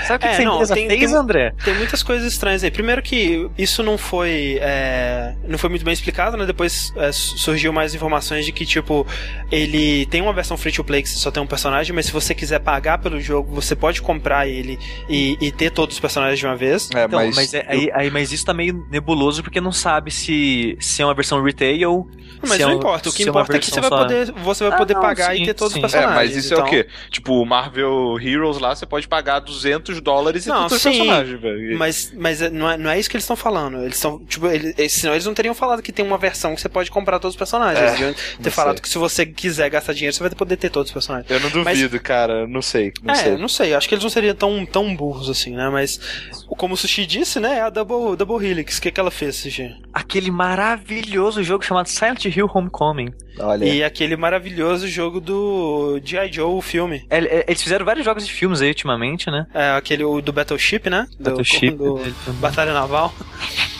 [0.07, 1.53] Sabe o que, É, que não, tem- fez, tem- André?
[1.63, 2.71] Tem muitas coisas estranhas aí.
[2.71, 6.45] Primeiro que isso não foi é, não foi muito bem explicado, né?
[6.45, 9.05] Depois é, su- surgiu mais informações de que, tipo,
[9.51, 12.11] ele tem uma versão free to play que você só tem um personagem, mas se
[12.11, 14.78] você quiser pagar pelo jogo, você pode comprar ele
[15.09, 16.89] e, e ter todos os personagens de uma vez.
[16.93, 20.11] É, Então, mas, mas, é- aí, aí- mas isso tá meio nebuloso porque não sabe
[20.11, 22.07] se, se é uma versão retail.
[22.41, 23.97] Mas se é não um- importa, o que é importa é que você vai só-
[23.97, 25.80] poder, você vai Ah, poder não, pagar sim, e ter todos sim.
[25.80, 26.16] os É, personagens.
[26.34, 26.88] mas isso é então- o quê?
[27.09, 31.38] Tipo, Marvel Heroes lá, você pode pagar 200 dólares e Não, não, tem sim, personagem,
[31.38, 31.78] velho.
[31.78, 33.78] Mas, mas é- não, é, não é isso que eles estão falando.
[33.82, 34.20] Eles estão.
[34.26, 36.89] Tipo, eles, eles- senão eles não teriam falado que tem uma versão que você pode
[36.91, 37.99] comprar todos os personagens.
[37.99, 38.82] É, Eles ter falado sei.
[38.82, 41.30] que se você quiser gastar dinheiro, você vai poder ter todos os personagens.
[41.30, 42.47] Eu não duvido, cara.
[42.47, 42.91] Não sei.
[43.03, 43.38] Não é, sei.
[43.38, 45.70] não sei, acho que eles não seriam tão, tão burros assim, né?
[45.70, 45.99] Mas,
[46.47, 47.57] como o Sushi disse, né?
[47.57, 48.78] É a Double, Double Helix.
[48.78, 49.76] O que, que ela fez, Sushi?
[49.93, 53.03] Aquele maravilhoso jogo chamado Silent Hill Homecoming.
[53.39, 53.66] Olha.
[53.66, 56.32] E aquele maravilhoso jogo do G.I.
[56.32, 57.06] Joe, o filme.
[57.10, 59.47] É, é, Eles fizeram vários jogos de filmes aí ultimamente, né?
[59.54, 61.08] É, aquele do Battleship, né?
[61.18, 61.72] Do, Battleship.
[61.72, 61.99] Do
[62.39, 63.14] Batalha Naval.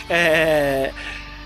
[0.10, 0.92] É.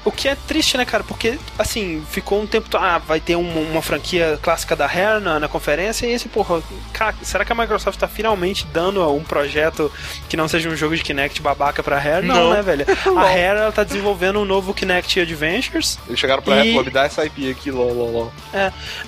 [0.08, 1.04] O que é triste, né, cara?
[1.04, 2.70] Porque, assim, ficou um tempo.
[2.78, 6.08] Ah, vai ter uma, uma franquia clássica da Rare na, na conferência.
[6.08, 9.92] E esse, porra, cara, será que a Microsoft tá finalmente dando um projeto
[10.30, 12.26] que não seja um jogo de Kinect babaca pra Rare?
[12.26, 12.54] Não, Não.
[12.54, 12.86] né, velho?
[13.18, 16.00] A Rare, ela tá desenvolvendo um novo Kinect Adventures.
[16.08, 18.34] Eles chegaram pra E- Apple, me dá essa IP aqui, lol, lol, lol.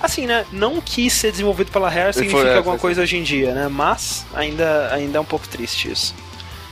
[0.02, 0.44] Assim, né?
[0.52, 3.54] Não quis ser desenvolvido pela Rare Foi, significa é, alguma foi, coisa hoje em dia,
[3.54, 3.68] né?
[3.70, 6.14] Mas ainda, ainda é um pouco triste isso.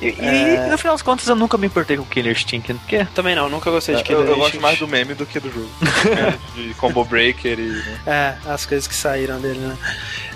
[0.00, 0.24] E, e,
[0.56, 0.68] É.
[0.70, 3.48] no final das contas eu nunca me importei com o Killer Instinct, porque Também não,
[3.48, 5.68] nunca gostei de É, eu, Killer eu gosto mais do meme do que do jogo.
[6.54, 7.62] de Combo Breaker e.
[7.62, 8.00] né?
[8.06, 9.76] É, as coisas que saíram dele, né?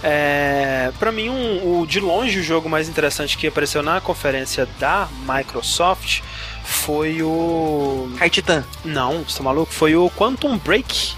[0.02, 4.66] É, pra mim, um, o, de longe, o jogo mais interessante que apareceu na conferência
[4.80, 6.22] da Microsoft
[6.64, 8.10] foi o.
[8.18, 8.64] Kai Titan.
[8.84, 9.72] Não, você tá maluco?
[9.72, 11.14] Foi o Quantum Break,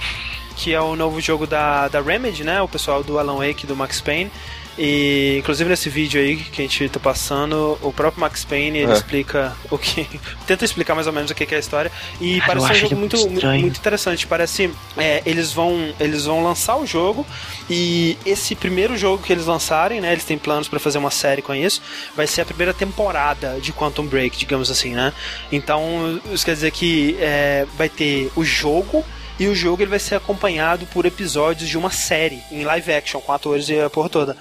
[0.57, 2.61] que é o novo jogo da, da Remedy, né?
[2.61, 4.31] O pessoal do Alan Wake, do Max Payne.
[4.77, 8.91] E inclusive nesse vídeo aí que a gente tá passando, o próprio Max Payne ele
[8.93, 8.95] É.
[8.95, 10.07] explica o que.
[10.47, 11.93] tenta explicar mais ou menos o que é a história.
[12.21, 14.27] E Cara, eu parece um jogo muito, muito muito, interessante.
[14.27, 14.71] Parece.
[14.97, 17.27] é, eles, vão, eles vão lançar o jogo
[17.71, 20.13] e esse primeiro jogo que eles lançarem, né?
[20.13, 21.81] Eles têm planos pra fazer uma série com isso.
[22.17, 25.13] Vai ser a primeira temporada de Quantum Break, digamos assim, né?
[25.53, 29.05] Então, isso quer dizer que é, vai ter o jogo
[29.39, 33.21] e o jogo ele vai ser acompanhado por episódios de uma série em live action
[33.21, 34.37] com atores e a porra toda.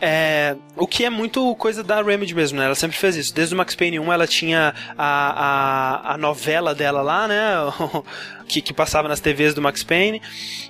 [0.00, 2.66] É, o que é muito coisa da Remedy mesmo, né?
[2.66, 3.34] Ela sempre fez isso.
[3.34, 7.54] Desde o Max Payne 1 ela tinha a, a, a novela dela lá, né?
[8.48, 10.20] que, que passava nas TVs do Max Payne.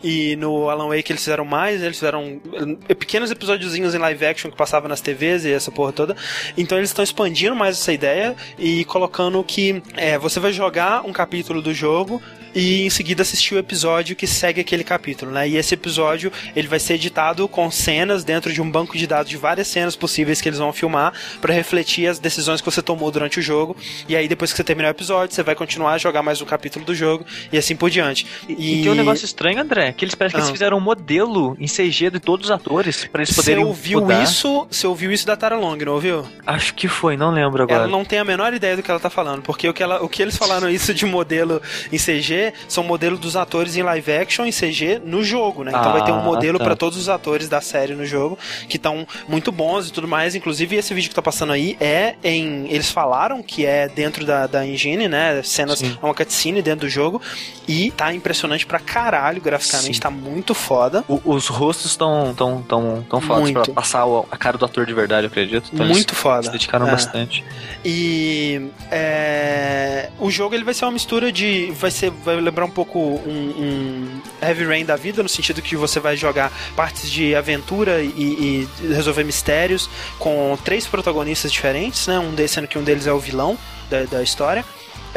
[0.03, 2.41] E no Alan Wake eles fizeram mais, eles fizeram
[2.89, 6.17] eh, pequenos episódiozinhos em live action que passavam nas TVs e essa porra toda.
[6.57, 11.13] Então eles estão expandindo mais essa ideia e colocando que é, você vai jogar um
[11.13, 12.21] capítulo do jogo
[12.55, 15.49] e em seguida assistir o episódio que segue aquele capítulo, né?
[15.49, 19.31] E esse episódio ele vai ser editado com cenas dentro de um banco de dados
[19.31, 23.11] de várias cenas possíveis que eles vão filmar para refletir as decisões que você tomou
[23.11, 23.77] durante o jogo.
[24.09, 26.47] E aí depois que você terminar o episódio, você vai continuar a jogar mais um
[26.47, 28.27] capítulo do jogo e assim por diante.
[28.49, 30.53] E, e tem um negócio estranho, André, que eles parecem que eles ah.
[30.53, 34.23] fizeram um modelo em CG de todos os atores para eles poderem Você ouviu mudar.
[34.23, 34.67] isso?
[34.71, 36.27] Você ouviu isso da Tara Long, não ouviu?
[36.47, 37.81] Acho que foi, não lembro agora.
[37.81, 40.03] Ela não tem a menor ideia do que ela tá falando, porque o que, ela,
[40.03, 41.61] o que eles falaram isso de modelo
[41.93, 45.71] em CG são modelos dos atores em live action em CG no jogo, né?
[45.71, 46.65] Então ah, vai ter um ah, modelo tá.
[46.65, 48.39] para todos os atores da série no jogo
[48.69, 50.35] que estão muito bons e tudo mais.
[50.35, 54.47] Inclusive esse vídeo que tá passando aí é em eles falaram que é dentro da,
[54.47, 55.43] da engine, né?
[55.43, 55.97] Cenas Sim.
[56.01, 57.21] é uma cutscene dentro do jogo
[57.67, 60.01] e tá impressionante pra caralho graficamente, Sim.
[60.01, 61.05] tá muito foda.
[61.09, 64.95] O, os rostos estão tão tão tão fodas para passar a cara do ator de
[64.95, 65.71] verdade, eu acredito.
[65.73, 66.45] Então muito foda.
[66.45, 66.91] Se dedicaram é.
[66.91, 67.45] bastante.
[67.85, 72.71] E é, o jogo ele vai ser uma mistura de vai ser vai lembrar um
[72.71, 77.35] pouco um, um, Heavy Rain da vida, no sentido que você vai jogar partes de
[77.35, 79.89] aventura e, e resolver mistérios
[80.19, 82.19] com três protagonistas diferentes, né?
[82.19, 83.59] Um deles, sendo que um deles é o vilão
[83.91, 84.65] da, da história.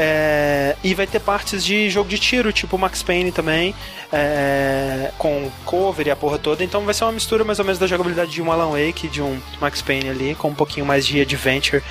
[0.03, 3.75] É, e vai ter partes de jogo de tiro, tipo Max Payne também,
[4.11, 6.63] é, com cover e a porra toda.
[6.63, 9.21] Então vai ser uma mistura mais ou menos da jogabilidade de um Alan Wake, de
[9.21, 11.83] um Max Payne ali, com um pouquinho mais de adventure.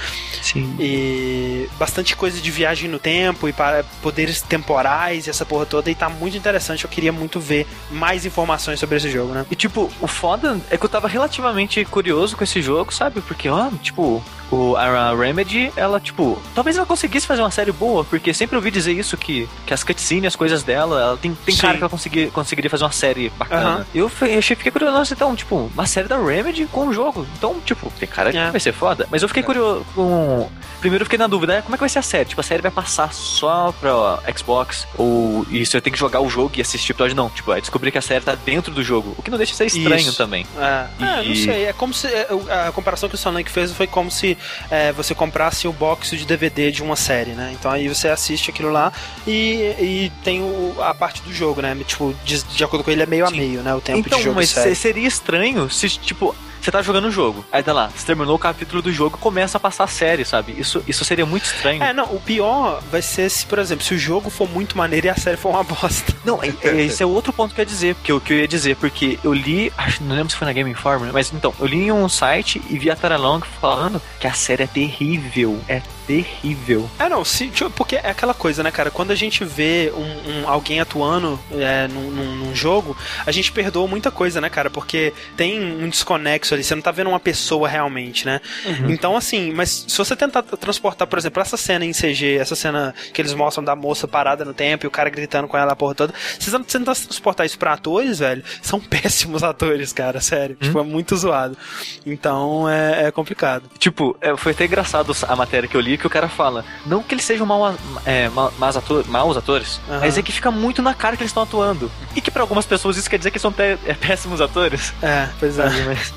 [0.43, 0.75] Sim.
[0.81, 5.89] E bastante coisa de viagem no tempo e para poderes temporais e essa porra toda.
[5.89, 6.83] E tá muito interessante.
[6.83, 9.47] Eu queria muito ver mais informações sobre esse jogo, né?
[9.49, 13.21] E tipo, o foda é que eu tava relativamente curioso com esse jogo, sabe?
[13.21, 14.21] Porque, ó, tipo,
[14.51, 18.71] o, a Remedy, ela, tipo, talvez ela conseguisse fazer uma série boa, porque sempre ouvi
[18.71, 21.91] dizer isso, que, que as cutscenes, as coisas dela, ela tem, tem cara que ela
[21.91, 23.79] conseguir, conseguiria fazer uma série bacana.
[23.79, 23.85] Uhum.
[23.95, 27.27] Eu, eu achei, fiquei curioso, nossa, então, tipo, uma série da Remedy com o jogo.
[27.37, 28.51] Então, tipo, tem cara que é.
[28.51, 29.07] vai ser foda.
[29.11, 29.47] Mas eu fiquei é.
[29.47, 30.49] curioso com.
[30.81, 32.25] Primeiro eu fiquei na dúvida, é, como é que vai ser a série?
[32.25, 34.87] Tipo, a série vai passar só pra Xbox?
[34.97, 37.17] Ou isso eu tenho que jogar o jogo e assistir o episódio?
[37.17, 39.15] Não, tipo, é descobrir que a série tá dentro do jogo.
[39.19, 40.17] O que não deixa de ser estranho isso.
[40.17, 40.47] também.
[40.59, 40.87] É.
[40.99, 41.05] E...
[41.05, 41.65] é, não sei.
[41.67, 42.07] É como se.
[42.07, 42.29] É,
[42.67, 44.37] a comparação que o Sonic fez foi como se
[44.71, 47.55] é, você comprasse o box de DVD de uma série, né?
[47.59, 48.93] Então aí você assiste aquilo lá
[49.27, 51.77] e, e tem o, a parte do jogo, né?
[51.87, 53.33] Tipo, de, de acordo com ele é meio Sim.
[53.33, 53.75] a meio, né?
[53.75, 54.37] O tempo então, de jogo.
[54.37, 56.35] Mas seria estranho se, tipo,
[56.65, 57.45] você tá jogando o jogo.
[57.51, 60.25] Aí tá lá, você terminou o capítulo do jogo e começa a passar a série,
[60.25, 60.55] sabe?
[60.59, 61.83] Isso, isso seria muito estranho.
[61.83, 65.07] É, não, o pior vai ser se, por exemplo, se o jogo for muito maneiro
[65.07, 66.15] e a série for uma bosta.
[66.25, 68.39] Não, é, é, esse é outro ponto que eu ia dizer, porque o que eu
[68.39, 71.55] ia dizer, porque eu li, acho, não lembro se foi na Game Informer, mas então,
[71.59, 74.67] eu li em um site e vi a Tara Long falando que a série é
[74.67, 75.61] terrível.
[75.69, 76.91] É terrível.
[76.99, 78.91] É, não, se, tipo, porque é aquela coisa, né, cara?
[78.91, 83.53] Quando a gente vê um, um alguém atuando é, num, num, num, jogo, a gente
[83.53, 84.69] perdoa muita coisa, né, cara?
[84.69, 88.41] Porque tem um desconexo ali, você não tá vendo uma pessoa realmente, né?
[88.67, 88.91] Uhum.
[88.91, 92.93] Então, assim, mas se você tentar transportar, por exemplo, essa cena em CG, essa cena
[93.15, 95.77] que eles mostram da moça parada no tempo e o cara gritando com ela a
[95.77, 100.57] porra toda, se você tentar transportar isso pra atores, velho, são péssimos atores, cara, sério.
[100.61, 100.67] Uhum.
[100.67, 101.57] Tipo, é muito zoado.
[102.05, 103.71] Então, é, é complicado.
[103.79, 107.03] Tipo, é, foi até engraçado a matéria que eu li que o cara fala, não
[107.03, 107.75] que eles sejam mal,
[108.05, 110.01] é, mal, ator, maus atores, uhum.
[110.01, 111.91] mas é que fica muito na cara que eles estão atuando.
[112.15, 114.93] E que para algumas pessoas isso quer dizer que são é, péssimos atores.
[115.03, 115.69] É, pois é.
[115.87, 116.13] Mas...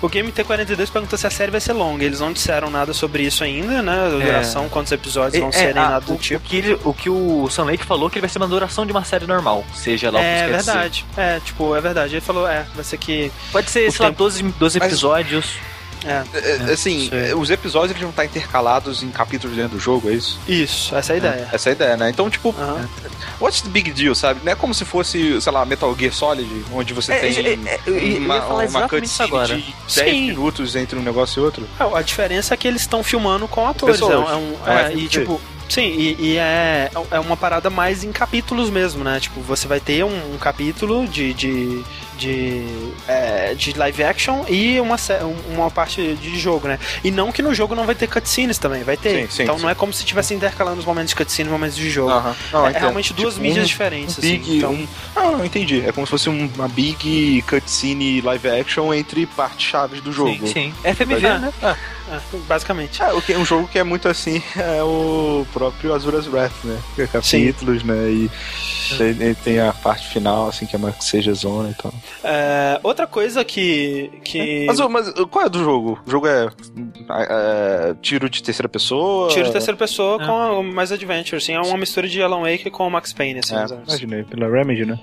[0.00, 2.04] O Game T42 perguntou se a série vai ser longa.
[2.04, 4.06] Eles não disseram nada sobre isso ainda, né?
[4.06, 4.68] A duração, é.
[4.68, 6.44] quantos episódios vão é, ser, nem nada do o, tipo.
[6.44, 8.84] O que, ele, o que o Sam Lake falou que ele vai ser uma duração
[8.84, 11.06] de uma série normal, seja lá o que É verdade.
[11.16, 12.14] É, tipo, é verdade.
[12.14, 13.32] Ele falou, é, vai ser que.
[13.50, 14.22] Pode ser, sei tempo...
[14.22, 15.54] lá, 12, 12 episódios.
[15.56, 15.75] Mas...
[16.06, 16.24] É.
[16.34, 20.14] é, é assim, os episódios eles vão estar intercalados em capítulos dentro do jogo, é
[20.14, 20.38] isso?
[20.46, 21.48] Isso, essa é a ideia.
[21.52, 22.10] É, essa é a ideia, né?
[22.10, 22.88] Então, tipo, uhum.
[23.40, 24.40] what's the big deal, sabe?
[24.44, 28.18] Não é como se fosse, sei lá, Metal Gear Solid, onde você é, tem é,
[28.18, 30.26] uma, uma cutscene de 10 Sim.
[30.28, 31.68] minutos entre um negócio e outro.
[31.94, 34.00] a diferença é que eles estão filmando com atores.
[34.00, 38.70] É, um, é, e, tipo, Sim, e, e, é, é uma parada mais em capítulos
[38.70, 39.18] mesmo, né?
[39.18, 41.84] Tipo, você vai ter um, um capítulo de, de,
[42.16, 42.64] de,
[43.06, 44.96] é, de live action e uma,
[45.48, 46.78] uma parte de jogo, né?
[47.04, 49.22] E não que no jogo não vai ter cutscenes também, vai ter.
[49.22, 49.62] Sim, sim, então sim.
[49.62, 52.12] não é como se estivesse intercalando os momentos de cutscene e momentos de jogo.
[52.12, 52.34] Uh -huh.
[52.52, 54.18] não, é, é realmente duas tipo, mídias um, diferentes.
[54.18, 54.72] Um big, assim, então...
[54.72, 55.84] um, ah, não, entendi.
[55.86, 60.46] É como se fosse uma big cutscene live action entre partes chaves do jogo.
[60.46, 60.94] Sim, sim.
[60.94, 61.52] FMV, né?
[61.62, 61.96] É.
[62.08, 63.02] É, basicamente.
[63.02, 66.78] É, o que, um jogo que é muito assim é o próprio Azura's Wrath, né?
[67.12, 67.86] Capítulos, Sim.
[67.86, 68.10] né?
[68.10, 68.30] E
[69.00, 71.92] Ele tem a parte final, assim, que é uma seja zona e tal.
[72.22, 74.10] É, outra coisa que.
[74.24, 74.66] que...
[74.66, 75.98] Mas, mas qual é do jogo?
[76.06, 76.48] O jogo é,
[77.08, 79.28] é tiro de terceira pessoa?
[79.28, 80.26] Tiro de terceira pessoa é.
[80.26, 81.54] com mais adventure, assim.
[81.54, 83.54] É uma mistura de Alan Wake com Max Payne, assim.
[83.54, 84.98] É, imaginei, pela Remedy, né?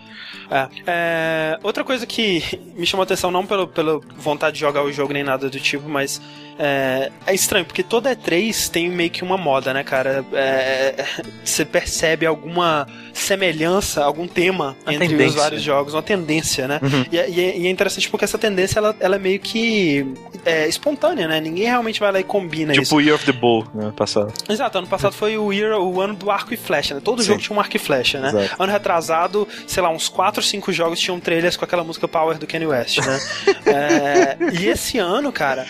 [0.49, 0.67] É.
[0.87, 1.59] é.
[1.63, 2.43] Outra coisa que
[2.75, 5.59] me chamou a atenção, não pela, pela vontade de jogar o jogo nem nada do
[5.59, 6.21] tipo, mas
[6.57, 10.25] é, é, estranho, porque toda E3 tem meio que uma moda, né, cara?
[10.33, 11.05] É,
[11.43, 15.29] você percebe alguma semelhança, algum tema uma entre tendência.
[15.29, 16.79] os vários jogos, uma tendência, né?
[16.81, 17.05] Uhum.
[17.11, 20.05] E, é, e, é, e, é interessante porque essa tendência ela, ela é meio que
[20.43, 21.39] é, espontânea, né?
[21.39, 22.89] Ninguém realmente vai lá e combina tipo isso.
[22.89, 23.93] Tipo o Year of the Bull, né?
[23.95, 24.33] Passado.
[24.49, 27.01] Exato, ano passado foi o, year, o ano do arco e flecha, né?
[27.03, 27.29] Todo Sim.
[27.29, 28.29] jogo tinha um arco e flecha, né?
[28.29, 28.61] Exato.
[28.61, 32.37] Ano retrasado, sei lá, uns 4 ou 5 jogos tinham trailers com aquela música Power
[32.37, 33.19] do Kanye West, né?
[33.65, 35.65] é, e esse ano, cara,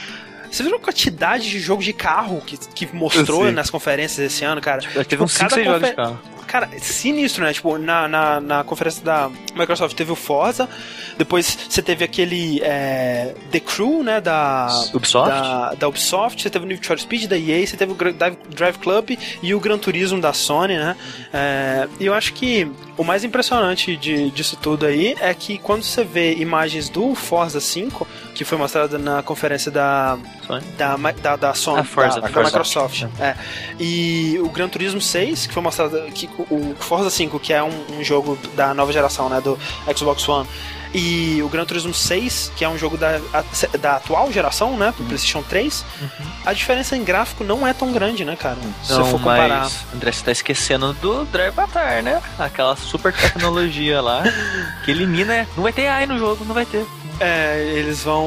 [0.49, 4.61] você viu a quantidade de jogo de carro que, que mostrou nas conferências esse ano,
[4.61, 4.81] cara?
[4.81, 6.19] Tipo, teve uns 5, 6 jogos de carro.
[6.54, 7.51] Cara, sinistro, né?
[7.51, 10.70] Tipo, na, na, na conferência da Microsoft teve o Forza,
[11.18, 14.22] depois você teve aquele é, The Crew, né?
[14.22, 15.30] Da Ubisoft.
[15.30, 18.78] Da, da, Ubisoft, você teve o Need for Speed da EA, você teve o Drive,
[18.78, 20.95] Club e o Gran Turismo da Sony, né?
[21.34, 25.82] É, e eu acho que o mais impressionante de, disso tudo aí é que quando
[25.82, 30.20] você vê imagens do Forza 5, que foi mostrada na conferência da
[30.78, 33.36] da, da, da Sony, a Forza, da, da Microsoft, é.
[33.80, 37.99] e o Gran Turismo 6, que foi mostrado que o Forza 5, que é um,
[37.99, 39.57] um jogo da nova geração, né, do
[39.95, 40.47] Xbox One,
[40.93, 43.19] e o Gran Turismo 6, que é um jogo da,
[43.79, 44.91] da atual geração, né?
[44.91, 45.07] Pro uhum.
[45.07, 46.09] PlayStation 3, uhum.
[46.45, 48.57] a diferença em gráfico não é tão grande, né, cara?
[48.83, 49.61] Se não, for comparar.
[49.61, 52.21] Mas, André, você tá esquecendo do Drive Avatar, né?
[52.37, 54.21] Aquela super tecnologia lá
[54.85, 55.47] que elimina.
[55.55, 56.85] Não vai ter AI no jogo, não vai ter.
[57.24, 58.26] É, eles vão.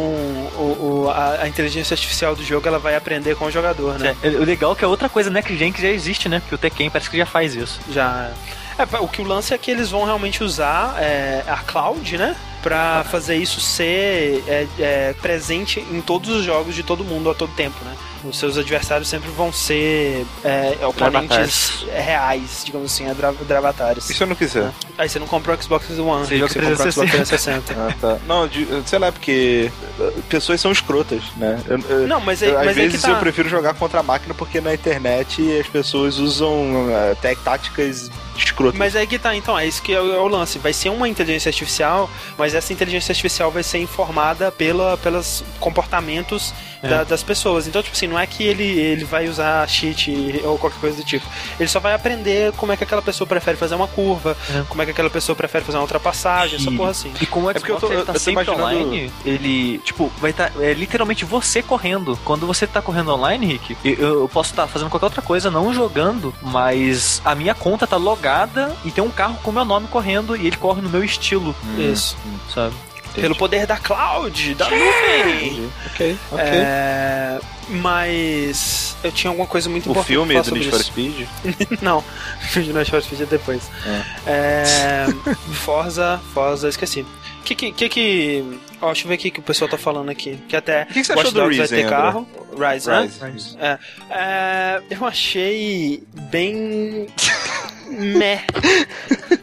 [0.56, 4.16] O, o a, a, inteligência artificial do jogo ela vai aprender com o jogador, né?
[4.22, 6.40] É, o legal é que é outra coisa né, que Gen que já existe, né?
[6.40, 7.80] Porque o Tekken parece que já faz isso.
[7.90, 8.30] Já.
[8.78, 12.36] É, o que o lance é que eles vão realmente usar é, a cloud, né?
[12.62, 17.34] Pra fazer isso ser é, é, presente em todos os jogos de todo mundo a
[17.34, 17.94] todo tempo, né?
[18.24, 23.04] Os seus adversários sempre vão ser é, oponentes reais, digamos assim,
[23.46, 24.10] dravatares.
[24.10, 24.64] E se eu não quiser?
[24.64, 24.72] É.
[24.98, 27.72] Aí você não comprou o Xbox One, você, você comprou o Xbox 360.
[27.72, 28.18] ah, tá.
[28.26, 28.50] Não,
[28.84, 29.70] sei lá, porque
[30.00, 31.62] uh, pessoas são escrotas, né?
[31.68, 33.12] Eu, eu, não, mas, é, às mas vezes é tá...
[33.12, 38.10] eu prefiro jogar contra a máquina porque na internet as pessoas usam uh, táticas
[38.44, 38.78] escrotas.
[38.78, 40.58] Mas aí que tá, então, é isso que é o, é o, lance.
[40.58, 46.54] Vai ser uma inteligência artificial, mas essa inteligência artificial vai ser informada pela, pelos comportamentos
[46.86, 46.88] é.
[46.88, 47.66] da, das pessoas.
[47.66, 51.04] Então, tipo assim, não é que ele, ele vai usar cheat ou qualquer coisa do
[51.04, 51.26] tipo.
[51.58, 54.62] Ele só vai aprender como é que aquela pessoa prefere fazer uma curva, é.
[54.68, 57.12] como é que aquela pessoa prefere fazer uma ultrapassagem, e, essa porra assim.
[57.20, 58.62] E como Xbox é porque eu tô, tá eu sempre imaginando...
[58.62, 60.50] online, ele, tipo, vai estar.
[60.50, 62.18] Tá, é literalmente você correndo.
[62.24, 65.50] Quando você tá correndo online, Rick, eu, eu posso estar tá fazendo qualquer outra coisa,
[65.50, 69.88] não jogando, mas a minha conta tá logada e tem um carro com meu nome
[69.88, 71.54] correndo e ele corre no meu estilo.
[71.64, 72.16] Hum, Isso.
[72.52, 72.74] Sabe?
[73.20, 75.70] Pelo poder da cloud, da nuvem.
[75.86, 76.44] Ok, ok.
[76.44, 80.06] É, mas eu tinha alguma coisa muito o importante.
[80.06, 81.28] O filme do Need for Speed?
[81.82, 83.70] Não, o filme do Need for Speed é depois.
[83.86, 84.02] É.
[84.26, 85.06] É,
[85.52, 87.00] Forza, Forza, esqueci.
[87.40, 90.38] O que que, que, Ó, deixa eu ver aqui que o pessoal tá falando aqui.
[90.48, 90.82] Que até.
[90.82, 92.28] O que, que você achou do Rise, vai ter carro.
[92.52, 93.30] Rise, Rise, né?
[93.30, 93.56] Rise.
[93.58, 93.78] É.
[94.10, 94.82] é.
[94.90, 97.06] Eu achei bem.
[97.88, 98.44] Meh.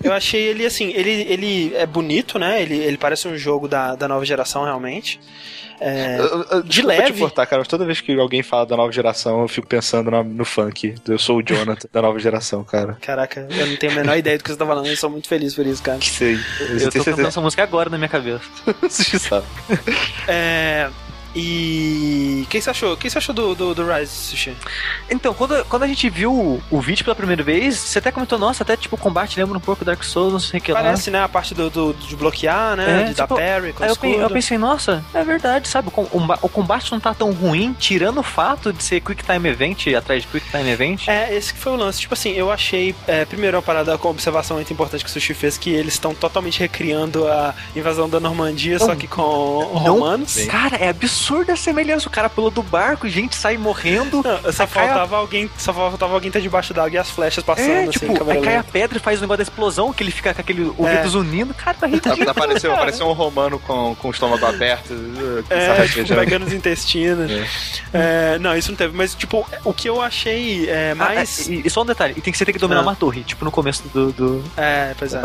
[0.04, 2.62] Eu achei ele assim, ele, ele é bonito, né?
[2.62, 5.20] Ele, ele parece um jogo da, da nova geração, realmente.
[5.86, 6.18] É,
[6.64, 7.12] de leve.
[7.12, 10.24] te cortar, cara, toda vez que alguém fala da nova geração, eu fico pensando no,
[10.24, 10.96] no funk.
[11.06, 12.98] Eu sou o Jonathan da nova geração, cara.
[13.02, 15.28] Caraca, eu não tenho a menor ideia do que você tá falando, eu sou muito
[15.28, 15.98] feliz por isso, cara.
[15.98, 16.40] Que sei.
[16.62, 18.44] Eu, eu tô cantando essa música agora na minha cabeça.
[18.82, 19.46] Você sabe.
[20.28, 20.90] É.
[21.36, 22.44] E.
[22.46, 22.94] O que você achou?
[22.94, 24.56] O que você achou do, do, do Rise, Sushi?
[25.10, 28.64] Então, quando, quando a gente viu o vídeo pela primeira vez, você até comentou, nossa,
[28.64, 30.82] até tipo o combate lembra um pouco Dark Souls, não sei o que lá.
[30.82, 31.24] Parece, né?
[31.24, 33.02] A parte do, do de bloquear, né?
[33.02, 35.90] É, de tipo, dar parry com aí eu, eu, pensei, nossa, é verdade, sabe?
[35.96, 36.02] O,
[36.42, 40.22] o, combate não tá tão ruim, tirando o fato de ser Quick Time Event atrás
[40.24, 41.08] de Quick Time Event.
[41.08, 42.00] É, esse que foi o lance.
[42.00, 42.96] Tipo assim, eu achei.
[43.08, 46.14] É, primeiro, uma parada com observação muito importante que o Sushi fez, que eles estão
[46.14, 50.46] totalmente recriando a invasão da Normandia, não, só que com não, romanos.
[50.46, 54.22] Cara, é absurda semelhança o cara pulou do barco, gente sai morrendo.
[54.24, 55.20] Não, só faltava a...
[55.20, 58.42] alguém, só faltava alguém tá debaixo d'água e as flechas passando é, assim, tipo, aí
[58.42, 60.88] cai a pedra e faz o negócio da explosão, que ele fica com aquele ouvido
[60.88, 61.08] é.
[61.08, 61.54] zunindo.
[61.54, 62.30] Cara, tá ridículo.
[62.30, 64.94] Apareceu, apareceu um romano com, com o estômago aberto.
[65.50, 67.32] É, tipo, pegando os intestinos.
[67.32, 67.48] É.
[67.94, 68.96] É, não, isso não teve.
[68.96, 71.48] Mas, tipo, o que eu achei é, ah, mais.
[71.48, 72.84] Ah, e, e, só um detalhe, e tem que você ter que dominar ah.
[72.84, 74.12] uma torre, tipo no começo do.
[74.12, 74.44] do...
[74.58, 75.22] É, pois é.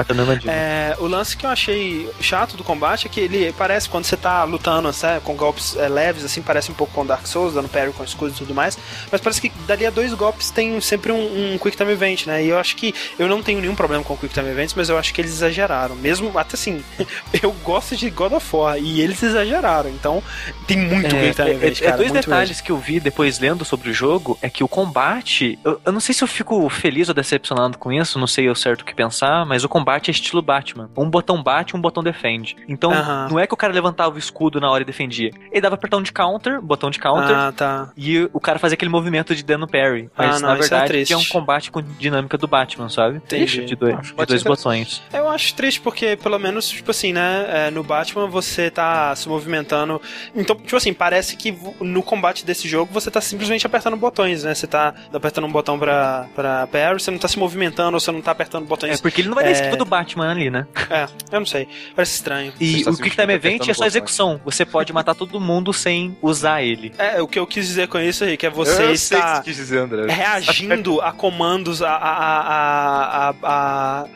[0.46, 0.96] é.
[0.99, 4.44] O lance que eu achei chato do combate é que ele parece quando você tá
[4.44, 8.05] lutando, sabe, com golpes leves, assim, parece um pouco com Dark Souls, dando parry com
[8.05, 8.78] escudo e tudo mais.
[9.11, 12.45] Mas parece que dali a dois golpes tem sempre um, um Quick Time Event, né?
[12.45, 14.99] E eu acho que eu não tenho nenhum problema com Quick Time Events, mas eu
[14.99, 15.97] acho que eles exageraram.
[15.97, 16.82] Mesmo, até assim,
[17.43, 19.91] eu gosto de God of War e eles exageraram.
[19.91, 20.22] Então,
[20.66, 21.97] tem muito É, Quick Time é, Event, é, cara.
[21.97, 22.64] dois muito detalhes mesmo.
[22.64, 25.59] que eu vi depois lendo sobre o jogo é que o combate.
[25.64, 28.55] Eu, eu não sei se eu fico feliz ou decepcionado com isso, não sei ao
[28.55, 30.91] certo o que pensar, mas o combate é estilo Batman.
[30.97, 32.57] Um botão bate, um botão defende.
[32.68, 33.28] Então, Aham.
[33.30, 35.30] não é que o cara levantava o escudo na hora e defendia.
[35.51, 37.91] Ele dava apertão de counter, botão de counter, Ah, tá.
[37.97, 40.11] e o cara fazia aquele movimento de dano parry.
[40.16, 41.12] Mas Ah, não, na é verdade triste.
[41.12, 43.16] é um combate com dinâmica do Batman, sabe?
[43.16, 43.64] Entendi.
[43.64, 45.03] De dois, Ah, de dois botões.
[45.12, 47.47] Eu acho triste porque, pelo menos, tipo assim, né?
[47.49, 50.01] é, no Batman você tá se movimentando.
[50.35, 54.55] Então, tipo assim, parece que no combate desse jogo você tá simplesmente apertando botões, né?
[54.55, 58.11] Você tá apertando um botão pra, pra parry, você não tá se movimentando, ou você
[58.12, 59.01] não tá apertando É botões.
[59.01, 59.53] porque ele não vai dar É.
[59.53, 60.66] esquiva do Batman ali, né?
[60.91, 61.68] É, eu não sei.
[61.95, 62.53] Parece estranho.
[62.61, 64.41] E o Quick Time Event é só execução.
[64.45, 66.93] Você pode matar todo mundo sem usar ele.
[66.99, 68.95] É, o que eu quis dizer com isso, Rick, é você eu sei o que
[68.95, 70.07] está você quis dizer, André.
[70.12, 74.07] reagindo a comandos, a, a, a, a,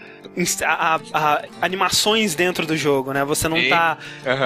[0.64, 3.24] a, a- animações dentro do jogo, né?
[3.24, 3.68] Você não Sim.
[3.68, 3.98] tá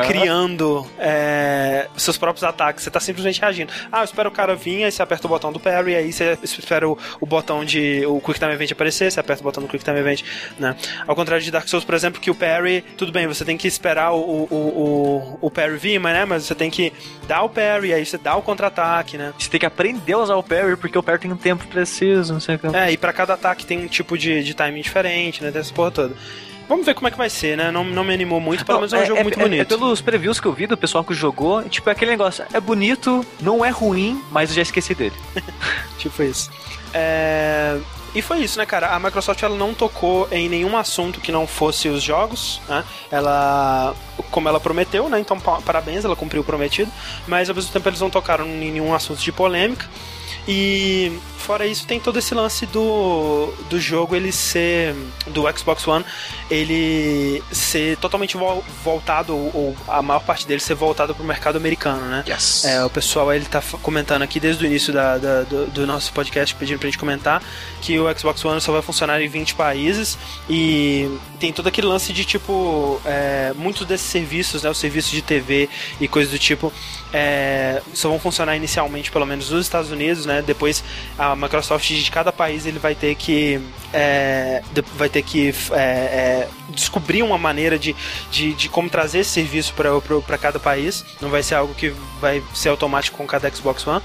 [0.07, 3.73] criando é, seus próprios ataques, você tá simplesmente reagindo.
[3.91, 6.39] Ah, eu espero o cara vir, aí você aperta o botão do parry, aí você
[6.43, 8.05] espera o, o botão de.
[8.07, 10.23] o Quick Time Event aparecer, você aperta o botão do Quick Time Event,
[10.59, 10.77] né?
[11.07, 13.69] Ao contrário de Dark Souls, por exemplo, que o parry, tudo bem, você tem que
[13.69, 16.25] esperar o, o, o, o parry vir, mas, né?
[16.25, 16.93] Mas você tem que
[17.27, 19.33] dar o parry, aí você dá o contra-ataque, né?
[19.39, 22.33] Você tem que aprender a usar o parry, porque o parry tem um tempo preciso,
[22.33, 22.67] não sei o que.
[22.77, 25.51] É, e pra cada ataque tem um tipo de, de timing diferente, né?
[25.77, 26.15] Porra toda.
[26.69, 27.71] Vamos ver como é que vai ser, né?
[27.71, 29.61] Não, não me animou muito, pelo menos é um jogo muito é, bonito.
[29.61, 32.59] É pelos previews que eu vi do pessoal que jogou, tipo, é aquele negócio, é
[32.61, 35.15] bonito, não é ruim, mas eu já esqueci dele.
[35.99, 36.51] Tipo isso.
[36.93, 37.79] É,
[38.17, 38.89] E foi isso, né, cara?
[38.89, 42.83] A Microsoft ela não tocou em nenhum assunto que não fosse os jogos, né?
[43.13, 43.95] Ela,
[44.33, 45.21] como ela prometeu, né?
[45.21, 46.91] Então, pa- parabéns, ela cumpriu o prometido.
[47.29, 49.87] Mas ao mesmo tempo eles não tocaram em nenhum assunto de polêmica.
[50.49, 51.13] E
[51.47, 54.95] fora isso, tem todo esse lance do, do jogo ele ser.
[55.29, 56.05] do Xbox One,
[56.51, 61.57] ele ser totalmente vol- voltado, ou, ou a maior parte dele ser voltado pro mercado
[61.57, 62.25] americano, né?
[62.29, 62.65] Yes.
[62.65, 66.13] É, o pessoal ele tá comentando aqui desde o início da- da- do, do nosso
[66.13, 67.43] podcast, pedindo pra gente comentar,
[67.81, 70.19] que o Xbox One só vai funcionar em 20 países
[70.51, 75.23] e tem todo aquele lance de tipo, é, muitos desses serviços, né, os serviços de
[75.23, 75.69] TV
[76.01, 76.73] e coisas do tipo,
[77.13, 80.43] é, só vão funcionar inicialmente, pelo menos nos Estados Unidos, né?
[80.45, 80.83] Depois
[81.19, 83.61] a Microsoft de cada país ele vai ter que
[83.93, 84.63] é,
[84.97, 87.95] vai ter que é, é, descobrir uma maneira de,
[88.31, 91.05] de, de como trazer esse serviço para cada país.
[91.21, 94.03] Não vai ser algo que vai ser automático com cada Xbox One.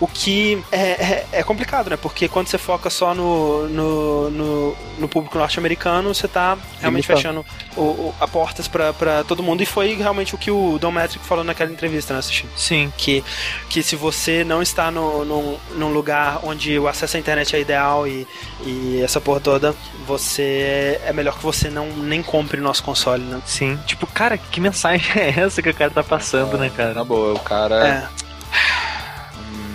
[0.00, 1.96] O que é, é, é complicado, né?
[1.96, 7.16] Porque quando você foca só no, no, no, no público norte-americano, você tá realmente Limitado.
[7.16, 9.62] fechando o, o, a portas para todo mundo.
[9.62, 12.46] E foi realmente o que o Don Metric falou naquela entrevista, né, Sushi?
[12.56, 12.92] Sim.
[12.96, 13.24] que,
[13.68, 17.60] que se você não está no, no, num lugar onde o acesso à internet é
[17.60, 18.26] ideal e,
[18.64, 19.74] e essa porra toda,
[20.06, 23.40] você é melhor que você não nem compre o nosso console, né?
[23.46, 23.78] Sim.
[23.86, 26.94] Tipo, cara, que mensagem é essa que o cara tá passando, né, cara?
[26.94, 27.86] Na boa, o cara.
[27.86, 28.26] É.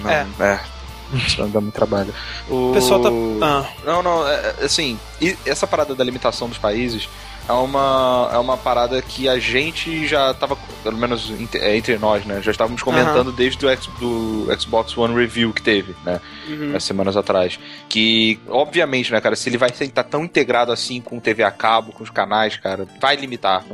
[0.04, 0.26] Não, É.
[0.40, 0.60] é.
[1.14, 2.14] Isso dá muito trabalho.
[2.50, 3.10] O O pessoal tá.
[3.42, 4.98] Ah, Não, não, é, é, assim,
[5.46, 7.10] essa parada da limitação dos países
[7.48, 11.98] é uma, é uma parada que a gente já tava, pelo menos entre, é, entre
[11.98, 12.42] nós, né?
[12.42, 16.20] Já estávamos comentando desde o do Xbox One Review que teve, né?
[16.48, 16.76] uhum.
[16.76, 17.60] Há semanas atrás.
[17.90, 21.92] Que, obviamente, né, cara, se ele vai estar tão integrado assim com TV a cabo,
[21.92, 23.66] com os canais, cara, vai limitar.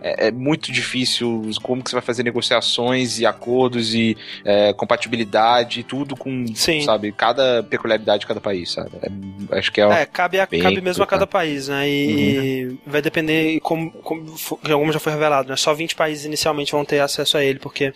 [0.00, 5.80] É, é muito difícil como que você vai fazer negociações e acordos e é, compatibilidade
[5.80, 6.82] e tudo com, Sim.
[6.82, 8.90] sabe, cada peculiaridade de cada país, sabe?
[9.02, 11.88] É- acho que é, É, cabe, a, cabe mesmo a cada país, né?
[11.88, 15.56] E, e vai depender, e como, como, como já foi revelado, né?
[15.56, 17.92] Só 20 países inicialmente vão ter acesso a ele, porque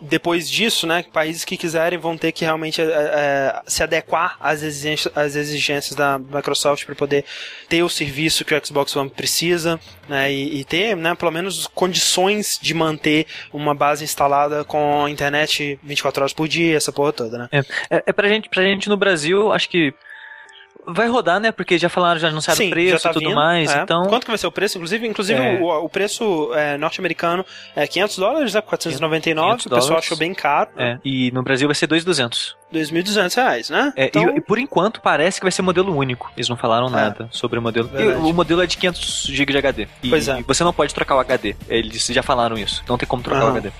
[0.00, 1.04] depois disso, né?
[1.12, 5.94] Países que quiserem vão ter que realmente é, é, se adequar às exigências, às exigências
[5.94, 7.24] da Microsoft para poder
[7.68, 9.78] ter o serviço que o Xbox One precisa,
[10.08, 10.32] né?
[10.32, 11.14] E, e ter, né?
[11.14, 16.92] Pelo menos condições de manter uma base instalada com internet 24 horas por dia, essa
[16.92, 17.48] porra toda, né?
[17.90, 19.92] É, é pra, gente, pra gente no Brasil, acho que
[20.86, 21.52] vai rodar, né?
[21.52, 23.82] Porque já falaram, já anunciaram o preço tá e tudo vindo, mais, é.
[23.82, 24.06] então...
[24.06, 24.78] Quanto que vai ser o preço?
[24.78, 25.58] Inclusive, inclusive É.
[25.60, 28.60] o, o preço é, norte-americano é 500 dólares, né?
[28.60, 29.46] 499.
[29.48, 30.06] 500 o pessoal dólares.
[30.06, 30.70] achou bem caro.
[30.76, 32.56] É, e no Brasil vai ser 2,200.
[32.72, 33.92] 2.200 reais, né?
[33.96, 36.30] É, então, e, e por enquanto parece que vai ser modelo único.
[36.36, 37.90] Eles não falaram nada sobre o modelo.
[37.98, 39.88] E o modelo é de 500 GB de HD.
[40.02, 40.42] E Pois é.
[40.46, 41.54] você não pode trocar o HD.
[41.68, 42.82] Eles já falaram isso.
[42.88, 43.48] Não tem como trocar o.
[43.48, 43.70] HD.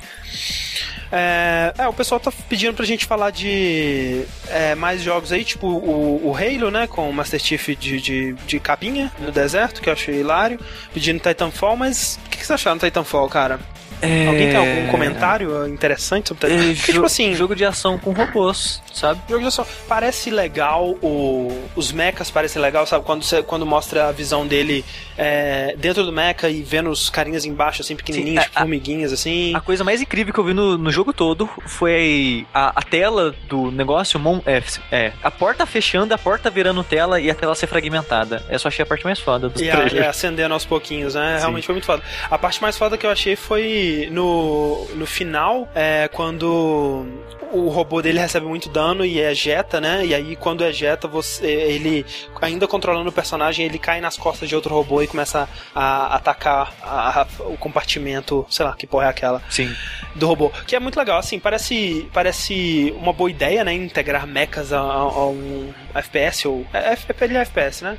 [1.10, 5.66] É, é, o pessoal tá pedindo pra gente falar de é, mais jogos aí, tipo
[5.66, 6.86] o, o Halo, né?
[6.86, 10.58] Com o Master Chief de, de, de capinha no deserto, que eu achei hilário.
[10.92, 13.60] Pedindo Titanfall, mas que vocês acharam do Titanfall, cara?
[14.02, 14.26] É...
[14.26, 16.70] Alguém tem algum comentário interessante sobre Titanfall?
[16.70, 19.20] É, Porque, tipo assim, jogo de ação com robôs, sabe?
[19.28, 19.66] Jogo de ação.
[19.88, 23.04] Parece legal, o, os mechas parecem legal, sabe?
[23.04, 24.84] Quando, você, quando mostra a visão dele
[25.16, 28.64] é, dentro do mecha e vendo os carinhas embaixo, assim, pequenininhos, Sim, tipo a- a-
[28.64, 29.54] formiguinhas, assim.
[29.54, 33.34] A coisa mais incrível que eu vi no, no jogo todo foi a, a tela
[33.48, 37.54] do negócio, mon- é, é, a porta fechando, a porta virando tela e a tela
[37.54, 38.44] ser fragmentada.
[38.50, 40.04] Eu só achei a parte mais foda dos E, a, trailers.
[40.04, 41.34] e acendendo aos pouquinhos, né?
[41.36, 41.40] Sim.
[41.40, 42.02] Realmente foi muito foda.
[42.30, 47.06] A parte mais foda que eu achei foi no, no final, é, quando
[47.52, 50.04] o robô dele recebe muito dano e ejeta, né?
[50.04, 52.04] E aí, quando ejeta, você, ele,
[52.42, 56.74] ainda controlando o personagem, ele cai nas costas de outro robô e começa a atacar
[56.82, 59.72] a- a- o compartimento, sei lá, que porra é aquela, Sim.
[60.14, 60.50] do robô.
[60.66, 63.72] Que é muito legal, assim, parece, parece uma boa ideia, né?
[63.72, 66.66] Integrar mechas a, a- a um FPS, ou.
[66.74, 67.96] É, é, ele é FPS, né?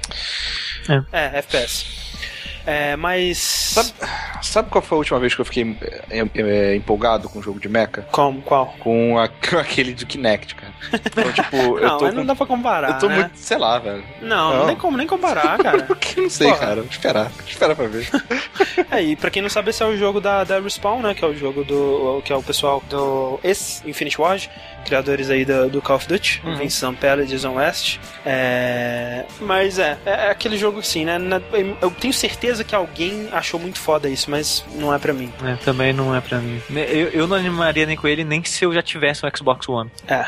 [1.11, 1.85] É, FPS.
[2.67, 3.37] É, mas.
[3.37, 3.93] Sabe,
[4.41, 5.77] sabe qual foi a última vez que eu fiquei
[6.09, 8.01] é, é, empolgado com o jogo de mecha?
[8.11, 8.41] Como?
[8.41, 8.67] Qual?
[8.79, 10.66] Com, a- com aquele do Kinect, cara.
[10.93, 12.89] Então, tipo, eu não, tô mas com- não dá pra comparar.
[12.91, 13.15] Eu tô né?
[13.15, 14.03] muito, sei lá, velho.
[14.21, 14.67] Não, não Não.
[14.67, 15.83] tem como nem comparar, cara.
[15.87, 16.59] Porque eu não sei, Porra.
[16.59, 16.81] cara.
[16.89, 17.31] Esperar.
[17.47, 18.07] Esperar pra ver.
[18.91, 21.13] é, e pra quem não sabe, esse é o jogo da, da Respawn, né?
[21.13, 22.21] Que é o jogo do.
[22.23, 23.39] que é o pessoal do.
[23.43, 24.49] Esse Infinity Ward,
[24.85, 26.55] criadores aí do, do Call of Duty, Uhum.
[26.57, 27.97] Vincent Pella e Jason West.
[28.25, 29.25] É.
[29.41, 31.17] Mas é, é aquele jogo assim, né?
[31.17, 31.41] na-
[31.81, 35.31] Eu tenho certeza que alguém achou muito foda isso, mas não é pra mim.
[35.43, 36.61] É, também não é pra mim.
[36.69, 39.89] Eu, eu não animaria nem com ele, nem se eu já tivesse um Xbox One.
[40.07, 40.25] É.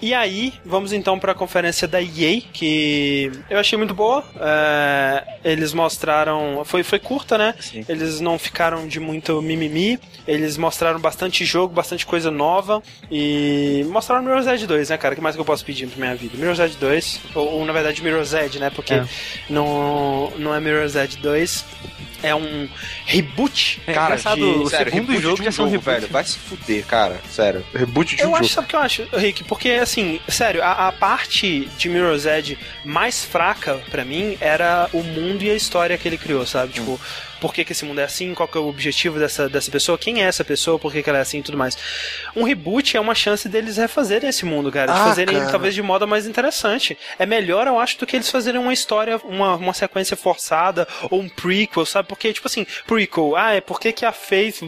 [0.00, 4.22] E aí, vamos então para a conferência da EA, que eu achei muito boa.
[4.38, 6.62] É, eles mostraram.
[6.64, 7.54] Foi, foi curta, né?
[7.58, 7.84] Sim.
[7.88, 9.98] Eles não ficaram de muito mimimi.
[10.28, 12.82] Eles mostraram bastante jogo, bastante coisa nova.
[13.10, 15.14] E mostraram Mirror's Edge 2, né, cara?
[15.14, 16.36] O que mais que eu posso pedir pra minha vida?
[16.36, 18.70] Mirror's Edge 2, ou, ou, na verdade Mirror's Edge, né?
[18.70, 19.04] Porque É.
[19.48, 21.64] não, não é Mirror's Edge 2.
[22.28, 22.68] É um
[23.04, 23.80] reboot.
[23.86, 26.00] É Cara, engraçado, de- o sério, segundo reboot jogo um já são jogo, reboot.
[26.00, 26.12] velho.
[26.12, 27.20] Vai se fuder, cara.
[27.30, 27.64] Sério.
[27.74, 28.54] Reboot de Eu um acho, jogo.
[28.54, 29.44] sabe o que eu acho, Rick?
[29.44, 35.02] Porque, assim, sério, a, a parte de Mirror's Edge mais fraca pra mim era o
[35.02, 36.72] mundo e a história que ele criou, sabe?
[36.72, 37.00] Tipo,
[37.40, 38.34] por que, que esse mundo é assim?
[38.34, 39.98] Qual que é o objetivo dessa, dessa pessoa?
[39.98, 40.78] Quem é essa pessoa?
[40.78, 41.76] Por que, que ela é assim e tudo mais?
[42.34, 44.92] Um reboot é uma chance deles refazerem esse mundo, cara.
[44.92, 45.52] De Ah, fazerem ele cara.
[45.52, 46.96] talvez de modo mais interessante.
[47.18, 51.20] É melhor, eu acho, do que eles fazerem uma história, uma, uma sequência forçada ou
[51.20, 52.08] um prequel, sabe?
[52.08, 54.62] Porque, tipo assim, prequel, ah, é por que, que a Faith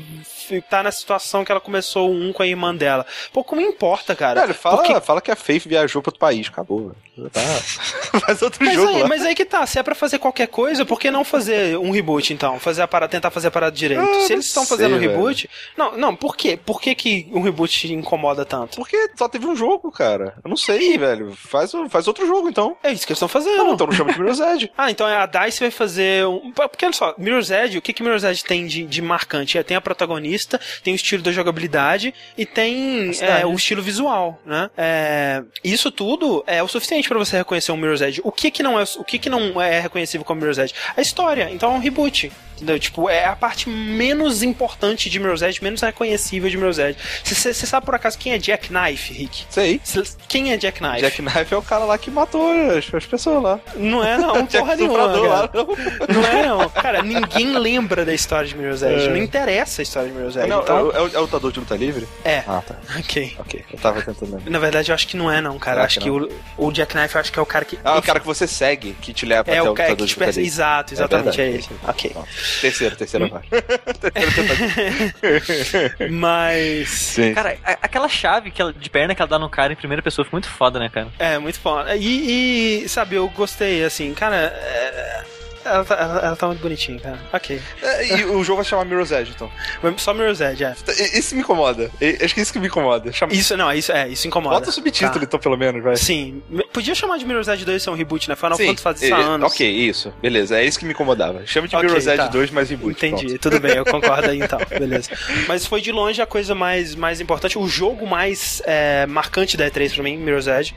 [0.68, 3.06] tá na situação que ela começou um com a irmã dela?
[3.32, 4.40] Pouco me importa, cara.
[4.42, 6.48] Velho, fala, Porque- fala que a Faith viajou pra outro país.
[6.48, 6.92] Acabou.
[7.32, 7.40] Tá.
[8.26, 9.08] Faz outro Mas jogo aí, lá.
[9.08, 11.90] mas aí que tá, se é pra fazer qualquer coisa, por que não fazer um
[11.90, 12.60] reboot então?
[12.60, 14.02] Fazer a parada, tentar fazer a parada direito.
[14.02, 15.48] Ah, se eles estão fazendo um reboot.
[15.76, 16.56] Não, não, por quê?
[16.56, 18.76] Por que, que um reboot incomoda tanto?
[18.76, 20.34] Porque só teve um jogo, cara.
[20.44, 21.32] Eu não sei, velho.
[21.34, 22.76] Faz, faz outro jogo, então.
[22.84, 23.56] É isso que eles estão fazendo.
[23.58, 24.70] Não, então não chama de Mirror's Edge.
[24.78, 26.52] Ah, então a DICE vai fazer um.
[26.52, 29.58] Porque olha só, Mirror's Edge, o que que Mirror's Edge tem de, de marcante?
[29.58, 30.37] É, tem a protagonista,
[30.82, 34.70] tem o estilo da jogabilidade e tem é, o estilo visual, né?
[34.76, 38.20] É, isso tudo é o suficiente pra você reconhecer um Mirror's Edge.
[38.24, 40.74] O que que não é, o que que não é reconhecível como Mirror's Edge?
[40.96, 41.48] A história.
[41.52, 42.30] Então é um reboot.
[42.56, 42.76] Entendeu?
[42.76, 46.98] Tipo, é a parte menos importante de Mirror's Edge, menos reconhecível de Mirror's Edge.
[47.22, 49.44] Você sabe por acaso quem é Jack Knife, Rick?
[49.48, 49.80] Sei.
[49.84, 51.00] Cê- Quem é Jack Knife?
[51.02, 53.60] Jack Knife é o cara lá que matou as, as pessoas lá.
[53.76, 55.06] Não é não, porra nenhuma.
[55.06, 56.68] Não, Não é não.
[56.70, 59.06] Cara, ninguém lembra da história de Mirror's Edge.
[59.06, 59.08] É.
[59.10, 60.48] Não interessa a história de Mirror's Edge.
[60.48, 62.06] não, então, é, o- é o, é lutador de luta livre?
[62.24, 62.42] é.
[62.46, 62.76] Ah, tá.
[62.98, 63.36] Ok.
[63.38, 63.64] Ok.
[63.72, 64.50] Eu tava tentando lembrar.
[64.50, 65.82] Na verdade, eu acho que não é, não, cara.
[65.84, 67.78] Acho que que, o, o Jack Knife, eu acho que é o cara que.
[67.84, 70.06] Ah, o cara que você segue, que te leva é até o cara que lutador
[70.06, 70.42] de te livre.
[70.46, 71.64] Exato, exatamente, é, ele.
[71.86, 72.14] Ok.
[72.60, 72.98] Terceira parte.
[72.98, 73.28] terceira
[74.34, 76.10] tentativa.
[76.10, 76.88] Mas.
[76.88, 77.34] Sim.
[77.34, 80.24] Cara, aquela chave que ela- de perna que ela dá no cara em primeira pessoa
[80.24, 81.08] foi muito foda, né, cara?
[81.18, 81.82] É, muito bom.
[81.98, 84.36] E, e, sabe, eu gostei, assim, cara.
[84.36, 85.24] é,
[85.68, 87.18] Ela tá, ela, ela tá muito bonitinha, cara.
[87.32, 87.60] Ok.
[87.82, 89.50] É, e o jogo vai se chamar Mirror's Edge, então.
[89.96, 90.74] Só Mirror's Edge, é.
[91.18, 91.90] Isso me incomoda.
[92.22, 93.12] Acho que é isso que me incomoda.
[93.12, 93.32] Chama...
[93.32, 94.56] Isso, não, isso é, isso incomoda.
[94.56, 95.20] Bota o subtítulo, Tá.
[95.22, 95.96] então, pelo menos, vai.
[95.96, 96.42] Sim.
[96.72, 98.36] Podia chamar de Mirror's Edge 2 ser um reboot, né?
[98.36, 99.52] Final Sim, Fantasy faz isso há anos.
[99.52, 100.12] Ok, isso.
[100.20, 101.46] Beleza, é isso que me incomodava.
[101.46, 102.26] Chama de Ok, Mirror's Edge tá.
[102.28, 102.92] 2 mais reboot.
[102.92, 103.38] Entendi, pronto.
[103.40, 105.10] tudo bem, eu concordo aí então, beleza.
[105.46, 109.70] Mas foi de longe a coisa mais, mais importante, o jogo mais é, marcante da
[109.70, 110.74] E3 pra mim, Mirror's Edge.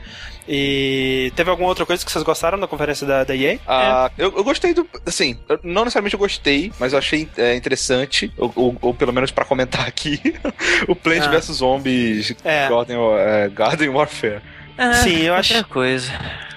[0.48, 3.58] E teve alguma outra coisa que vocês gostaram da conferência da, da EA?
[3.66, 4.86] Ah, eu, eu gostei do.
[5.06, 9.30] Assim, não necessariamente eu gostei, mas eu achei é, interessante, ou, ou- ou pelo menos
[9.30, 10.20] pra comentar aqui,
[10.88, 11.30] o Plant Ah.
[11.30, 12.68] vs Zombies É.
[12.68, 14.40] Garden, é, Garden Warfare.
[14.76, 16.10] Ah, Sim, eu acho- Outra coisa.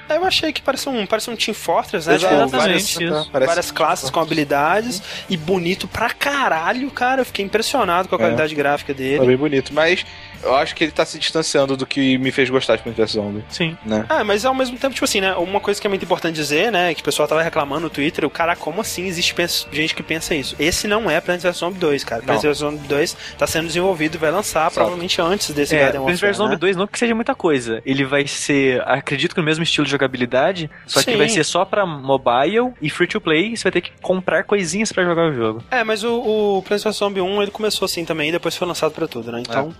[0.09, 2.17] Eu achei que parece um, parece um Team Fortress, né?
[2.17, 3.29] Tipo, exatamente várias, isso.
[3.31, 7.21] Parece várias classes com habilidades e bonito pra caralho, cara.
[7.21, 8.21] Eu fiquei impressionado com a É.
[8.21, 9.25] qualidade gráfica dele.
[9.25, 10.05] bem bonito, mas
[10.43, 13.11] eu acho que ele tá se distanciando do que me fez gostar de Plants vs
[13.11, 13.75] Zombie, Sim.
[13.85, 14.05] né?
[14.09, 15.33] Ah, mas ao mesmo tempo, tipo assim, né?
[15.35, 16.93] Uma coisa que é muito importante dizer, né?
[16.93, 19.33] Que o pessoal tava reclamando no Twitter, o cara, como assim existe
[19.71, 20.55] gente que pensa isso?
[20.59, 22.21] Esse não é Plants vs Zombie 2, cara.
[22.21, 22.27] Não.
[22.27, 26.01] Plants vs Zombie 2 tá sendo desenvolvido e vai lançar provavelmente antes desse É, Garden
[26.01, 26.57] Plants Warfare, vs Zombie né?
[26.59, 27.81] 2 não que seja muita coisa.
[27.85, 31.17] Ele vai ser, acredito que no mesmo estilo de jogabilidade, só que Sim.
[31.17, 34.43] vai ser só pra mobile e free to play, e você vai ter que comprar
[34.43, 35.63] coisinhas pra jogar o jogo.
[35.71, 38.91] É, mas o, o vs Zombie 1 ele começou assim também e depois foi lançado
[38.93, 39.41] pra tudo, né?
[39.41, 39.73] Então,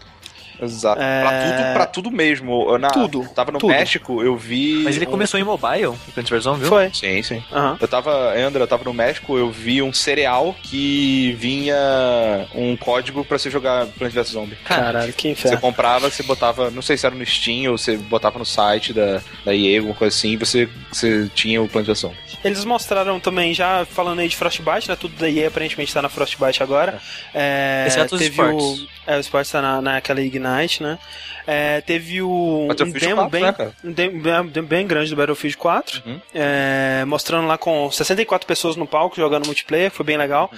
[0.62, 1.02] Exato.
[1.02, 1.22] É.
[1.22, 2.70] Pra tudo, pra tudo mesmo.
[2.70, 3.70] Eu na, Tudo, Tava no tudo.
[3.72, 4.82] México, eu vi.
[4.84, 6.70] Mas ele um- começou em mobile, o Plants vs Zombie, viu?
[6.70, 6.90] foi.
[6.94, 7.44] Sim, sim.
[7.52, 7.78] Aham.
[7.80, 11.76] Eu tava, André, eu tava no México, eu vi um cereal que vinha
[12.54, 14.56] um código pra você jogar Plants vs Zombie.
[14.66, 15.60] Caralho, que Você inferno.
[15.60, 19.22] comprava, você botava, não sei se era no Steam ou você botava no site da,
[19.44, 22.18] da EA, alguma coisa assim, e você, você tinha o Plants vs Zombie.
[22.44, 24.96] Eles mostraram também, já falando aí de Frostbite, né?
[24.96, 27.00] Tudo da EA aparentemente tá na Frostbite agora.
[27.34, 28.64] É, Exceto os esportes.
[28.82, 28.88] o.
[29.08, 30.20] É, o Sports tá na, naquela
[30.80, 30.98] Né?
[31.48, 32.68] É, teve o.
[32.70, 36.04] Um demo 4, bem, né, um demo bem, bem grande do Battlefield 4.
[36.06, 36.22] Uhum.
[36.34, 40.52] é, mostrando lá com 64 pessoas no palco jogando multiplayer, foi bem legal.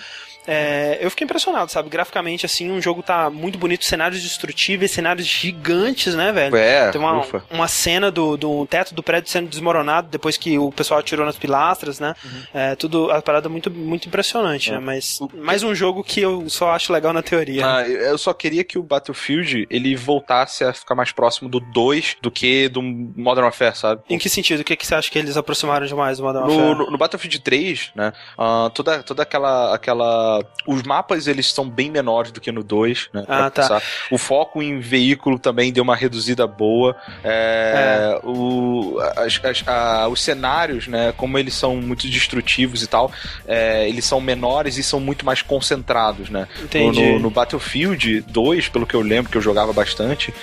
[0.47, 1.89] É, eu fiquei impressionado, sabe?
[1.89, 6.55] Graficamente, assim, o jogo tá muito bonito, cenários destrutíveis, cenários gigantes, né, velho?
[6.55, 7.43] É, Tem uma, ufa.
[7.51, 11.35] uma cena do, do teto do prédio sendo desmoronado depois que o pessoal atirou nas
[11.37, 12.15] pilastras, né?
[12.53, 14.77] É, tudo, a parada muito, muito impressionante, Uhum.
[14.77, 14.79] É.
[14.79, 14.85] né?
[14.85, 17.65] Mas O- mais um jogo que eu só acho legal na teoria.
[17.65, 22.15] Ah, eu só queria que o Battlefield ele voltasse a ficar mais próximo do 2
[22.21, 24.01] do que do Modern Warfare, sabe?
[24.09, 24.61] Em que sentido?
[24.61, 26.77] O que, que você acha que eles aproximaram demais do Modern No, Warfare?
[26.85, 28.13] no, no Battlefield 3, né?
[28.37, 30.36] ah, toda, toda aquela, aquela.
[30.65, 33.23] Os mapas eles são bem menores do que no 2, né?
[33.27, 33.61] Ah, tá.
[33.63, 33.83] pensar.
[34.11, 36.95] O foco em veículo também deu uma reduzida boa.
[37.23, 41.13] É, O, as- as- a- os cenários, né?
[41.15, 43.11] Como eles são muito destrutivos e tal,
[43.47, 46.47] é, eles são menores e são muito mais concentrados, né?
[46.61, 47.01] Entendi.
[47.13, 50.33] No, no Battlefield 2, pelo que eu lembro, que eu jogava bastante,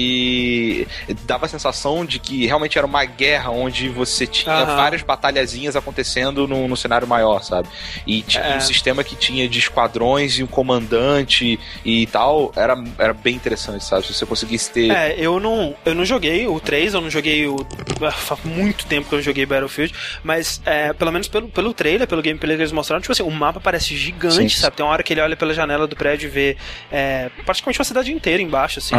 [0.00, 0.86] ele
[1.26, 4.76] dava a sensação de que realmente era uma guerra onde você tinha Aham.
[4.76, 7.68] várias batalhazinhas acontecendo no, no cenário maior, sabe?
[8.06, 8.56] E tinha É.
[8.56, 13.84] um sistema que tinha de esquadrões e um comandante e tal, era, era bem interessante,
[13.84, 14.06] sabe?
[14.06, 14.90] Se você conseguisse ter.
[14.90, 17.56] É, eu não, eu não joguei o 3, eu não joguei o.
[18.12, 22.06] Faz muito tempo que eu não joguei Battlefield, mas é, pelo menos pelo, pelo trailer,
[22.06, 24.60] pelo gameplay que eles mostraram, tipo assim, o mapa parece gigante, Sim.
[24.62, 24.76] sabe?
[24.76, 26.56] Tem uma hora que ele olha pela janela do prédio e vê
[26.90, 28.94] é, praticamente uma cidade inteira embaixo, assim.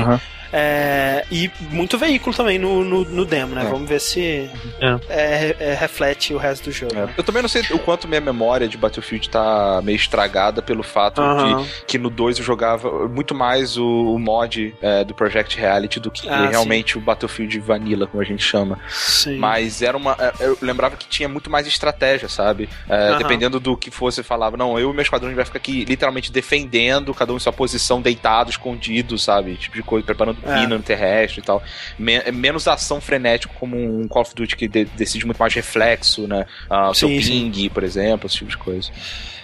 [0.51, 3.63] É, e muito veículo também no, no, no demo, né?
[3.63, 3.69] É.
[3.69, 4.97] Vamos ver se É.
[5.09, 6.95] é, é, reflete o resto do jogo.
[6.95, 7.05] É.
[7.05, 7.13] né?
[7.17, 11.21] Eu também não sei o quanto minha memória de Battlefield tá meio estragada pelo fato
[11.21, 15.99] de que no 2 eu jogava muito mais o, o mod é, do Project Reality
[15.99, 18.79] do que Ah, realmente o Battlefield Vanilla, como a gente chama.
[18.89, 19.37] Sim.
[19.37, 20.13] Mas era uma.
[20.19, 22.67] é, Eu lembrava que tinha muito mais estratégia, sabe?
[22.89, 23.17] É.
[23.17, 25.85] Dependendo do que fosse, falava, não, eu e meu esquadrão a gente vai ficar aqui
[25.85, 29.55] literalmente defendendo, cada um em sua posição, deitado, escondido, sabe?
[29.55, 30.65] Tipo de coisa, preparando É.
[30.67, 31.61] no terrestre e tal.
[31.97, 35.53] Men- é menos ação frenética como um Call of Duty que de- decide muito mais
[35.53, 36.45] reflexo, né?
[36.69, 37.51] Ah, o seu Sim, sim.
[37.51, 38.89] ping, por exemplo, esse tipo de coisa.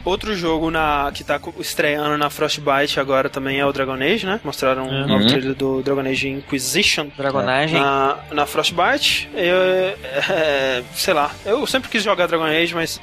[0.05, 4.39] Outro jogo na, que tá estreando na Frostbite agora também é o Dragon Age, né?
[4.43, 5.07] Mostraram um Uhum.
[5.07, 7.07] novo trailer do Dragon Age Inquisition.
[7.17, 7.79] Dragonagem.
[7.79, 9.57] Na, na Frostbite, eu,
[10.33, 12.99] é, sei lá, eu sempre quis jogar Dragon Age, mas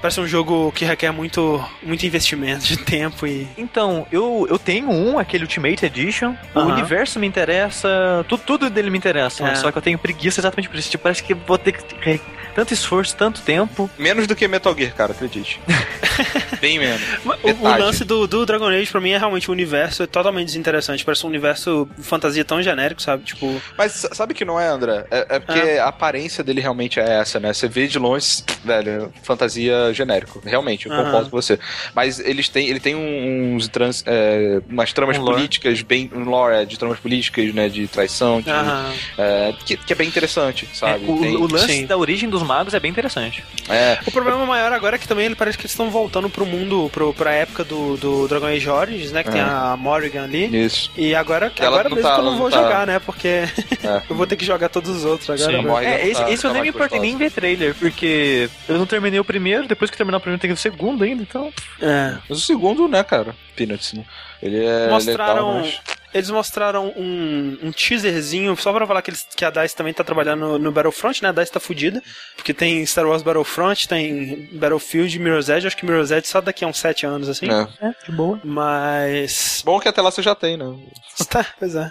[0.00, 3.46] parece um jogo que requer muito, muito investimento de tempo e.
[3.56, 6.34] Então, eu, eu tenho um, aquele Ultimate Edition.
[6.54, 8.24] O universo me interessa.
[8.28, 9.46] Tudo, tudo dele me interessa.
[9.46, 9.54] É.
[9.54, 10.90] Só que eu tenho preguiça exatamente por isso.
[10.90, 12.20] Tipo, parece que vou ter que ter
[12.54, 13.88] tanto esforço, tanto tempo.
[13.98, 15.60] Menos do que Metal Gear, cara, acredite.
[16.60, 17.00] Bem menos.
[17.24, 20.46] O, o lance do, do Dragon Age pra mim é realmente o universo é totalmente
[20.46, 21.04] desinteressante.
[21.04, 23.24] Parece um universo fantasia tão genérico, sabe?
[23.24, 23.60] Tipo.
[23.76, 25.06] Mas sabe que não é, André?
[25.10, 27.52] É, é porque a aparência dele realmente é essa, né?
[27.52, 30.40] Você vê de longe, velho, fantasia genérico.
[30.44, 31.04] Realmente, eu Aham.
[31.04, 31.58] concordo com você.
[31.94, 35.36] Mas eles têm, ele tem uns trans, é, umas tramas Um lore.
[35.36, 36.10] políticas bem.
[36.14, 37.68] Um lore é, de tramas políticas, né?
[37.68, 38.92] De traição, de, aham.
[39.18, 41.04] é, que, que é bem interessante, É, sabe?
[41.10, 41.86] o, Tem- o lance sim.
[41.86, 43.42] da origem dos magos é bem interessante.
[43.68, 46.44] é, O problema maior agora é que também ele parece que eles estão voltando pro
[46.46, 49.22] mundo, pro, pra época do, do Dragon Age Origins, né?
[49.22, 49.44] Que tem É.
[49.44, 50.64] a Morrigan ali.
[50.64, 50.90] isso.
[50.96, 52.98] E agora, Ela agora mesmo tá- que eu não vou tá- jogar, né?
[52.98, 53.50] Porque É.
[54.10, 55.84] eu vou ter que jogar todos os outros agora.
[55.84, 55.90] Sim.
[55.92, 58.78] É, esse, tá- esse eu tá nem me importei nem em ver trailer, porque eu
[58.78, 61.22] não terminei o primeiro, depois que terminar o primeiro tem que ver o segundo ainda,
[61.22, 61.52] então.
[61.80, 62.16] É.
[62.28, 63.34] Mas o segundo, né, cara?
[63.54, 64.04] Peanuts, né?
[64.42, 64.88] Ele é.
[64.88, 66.00] Mostraram- legal, mas...
[66.12, 70.02] Eles mostraram um, um teaserzinho, só pra falar que, eles, que a DICE também tá
[70.02, 71.28] trabalhando no, no Battlefront, né?
[71.28, 72.02] A DICE tá fudida,
[72.34, 76.64] porque tem Star Wars Battlefront, tem Battlefield, Mirror's Edge, acho que Mirror's Edge só daqui
[76.64, 77.46] a uns 7 anos, assim.
[77.48, 77.68] É.
[77.86, 78.40] É, de boa.
[78.42, 79.62] Mas...
[79.64, 80.64] Bom que até lá você já tem, né?
[81.30, 81.88] Tá, pois é.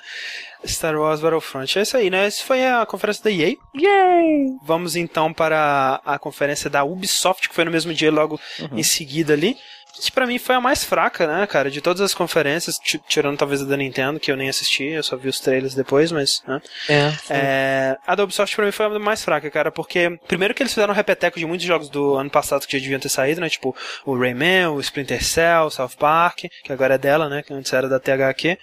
[0.66, 1.78] Star Wars Battlefront.
[1.78, 2.26] É isso aí, né?
[2.28, 3.56] Essa foi a conferência da EA.
[3.76, 4.46] Yay!
[4.64, 8.40] Vamos então para a conferência da Ubisoft, que foi no mesmo dia, logo
[8.74, 9.56] em seguida ali.
[10.02, 11.70] Que pra mim foi a mais fraca, né, cara?
[11.70, 15.04] De todas as conferências, ti- tirando talvez a da Nintendo, que eu nem assisti, eu
[15.04, 16.42] só vi os trailers depois, mas.
[16.48, 16.62] né?
[16.88, 17.12] É.
[17.30, 20.74] É, a da Ubisoft pra mim foi a mais fraca, cara, porque primeiro que eles
[20.74, 23.50] fizeram um repeteco de muitos jogos do ano passado que já deviam ter saído, né?
[23.50, 27.44] Tipo o Rayman, o Splinter Cell, o South Park, que agora é dela, né?
[27.44, 28.58] Que antes era da THQ.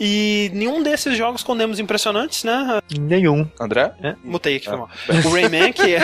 [0.00, 2.80] E nenhum desses jogos com demos impressionantes, né?
[2.98, 3.46] Nenhum.
[3.60, 3.92] André?
[4.24, 4.88] Mutei aqui, foi mal.
[5.24, 6.00] O Rayman, que, é,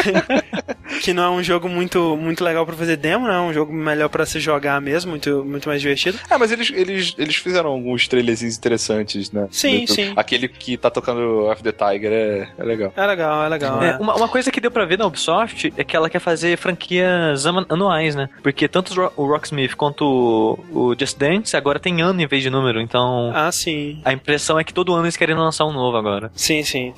[1.03, 3.35] que não é um jogo muito, muito legal pra fazer demo, né?
[3.35, 6.19] É um jogo melhor pra se jogar mesmo, muito, muito mais divertido.
[6.29, 9.49] Ah, mas eles, eles, eles fizeram alguns trailerzinhos interessantes, né?
[9.51, 10.13] Sim, Dentro- sim.
[10.17, 12.93] Aquele que tá tocando Off the Tiger é, é legal.
[12.97, 13.83] É legal, é legal.
[13.83, 13.97] É, é.
[13.97, 17.45] uma, uma coisa que deu pra ver na Ubisoft é que ela quer fazer franquias
[17.47, 18.29] anuais, né?
[18.43, 20.05] Porque tanto o Rocksmith quanto
[20.73, 23.80] o, o Just Dance agora tem ano em vez de número, então Ah, sim.
[24.05, 26.31] A impressão é que todo ano eles querem lançar um novo agora.
[26.35, 26.93] Sim, sim.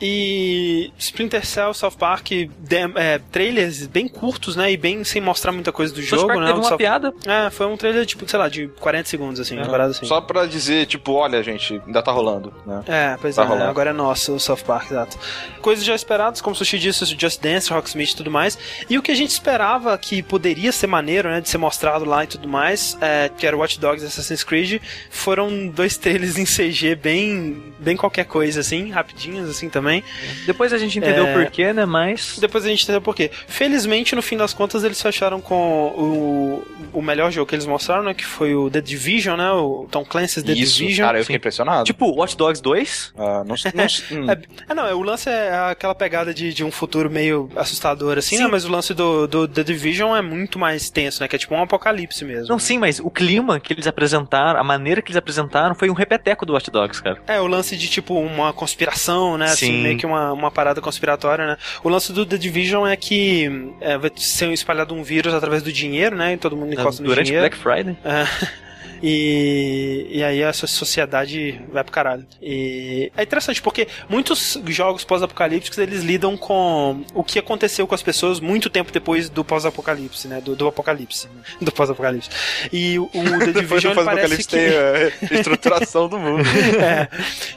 [0.00, 4.70] E Splinter Cell, South Park, dem- é, trailers bem curtos, né?
[4.70, 6.46] E bem sem mostrar muita coisa do South jogo, Park né?
[6.46, 7.14] teve uma South- piada.
[7.26, 10.06] É, foi um trailer, tipo, sei lá, de 40 segundos, assim, parada assim.
[10.06, 12.82] Só pra dizer, tipo, olha, gente, ainda tá rolando, né?
[12.86, 13.68] É, pois Vai é, rolar.
[13.68, 15.18] agora é nosso o South Park, exato.
[15.60, 18.58] Coisas já esperadas, como o Sushi disse, Just Dance, Rocksmith e tudo mais.
[18.88, 22.24] E o que a gente esperava que poderia ser maneiro, né, de ser mostrado lá
[22.24, 24.80] e tudo mais, é, que era Watch Dogs e Assassin's Creed,
[25.10, 30.02] foram dois trailers em CG bem, bem qualquer coisa, assim, rapidinhos, assim, também.
[30.46, 31.30] Depois a gente entendeu É.
[31.36, 31.84] o porquê, né?
[31.84, 32.38] Mas.
[32.40, 33.30] Depois a gente entendeu por quê.
[33.46, 38.02] Felizmente, no fim das contas, eles fecharam com o, o melhor jogo que eles mostraram,
[38.04, 41.06] né, que foi o The Division, né, o Tom Clancy's The Isso, Division.
[41.06, 41.84] cara, eu fiquei impressionado.
[41.84, 43.12] Tipo, Watch Dogs 2?
[43.16, 44.30] Ah, não, não, hum.
[44.30, 44.38] É,
[44.68, 48.36] é, não, é, o lance é aquela pegada de, de um futuro meio assustador, assim,
[48.36, 48.44] Sim.
[48.44, 48.48] né?
[48.50, 51.28] Mas o lance do, do The Division é muito mais tenso, né?
[51.28, 52.48] Que é tipo um apocalipse mesmo.
[52.48, 55.94] Não, sim, mas o clima que eles apresentaram, a maneira que eles apresentaram foi um
[56.06, 57.18] repeteco do Watch Dogs, cara.
[57.26, 59.46] É, o lance de tipo uma conspiração, né?
[59.46, 59.82] Assim, Sim.
[59.82, 61.56] meio que uma, uma parada conspiratória, né?
[61.82, 65.72] O lance do The Division é que é, vai ser espalhado um vírus através do
[65.72, 66.34] dinheiro, né?
[66.34, 67.48] E todo mundo encosta no Durante dinheiro.
[67.48, 67.96] Black Friday.
[68.04, 68.65] É.
[69.02, 72.26] E, e aí a so- sociedade vai pro caralho.
[72.40, 78.02] E é interessante porque muitos jogos pós-apocalípticos eles lidam com o que aconteceu com as
[78.02, 80.40] pessoas muito tempo depois do pós-apocalipse, né?
[80.40, 81.28] Do, do apocalipse.
[81.60, 82.30] Do pós-apocalipse.
[82.72, 84.44] E o, o The Division do parece que.
[84.46, 86.44] tem a estruturação do mundo.
[86.76, 87.08] É.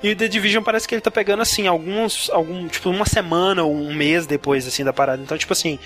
[0.02, 2.30] E o The Division parece que ele tá pegando assim, alguns.
[2.30, 5.22] Algum, tipo, uma semana ou um mês depois assim da parada.
[5.22, 5.78] Então, tipo assim.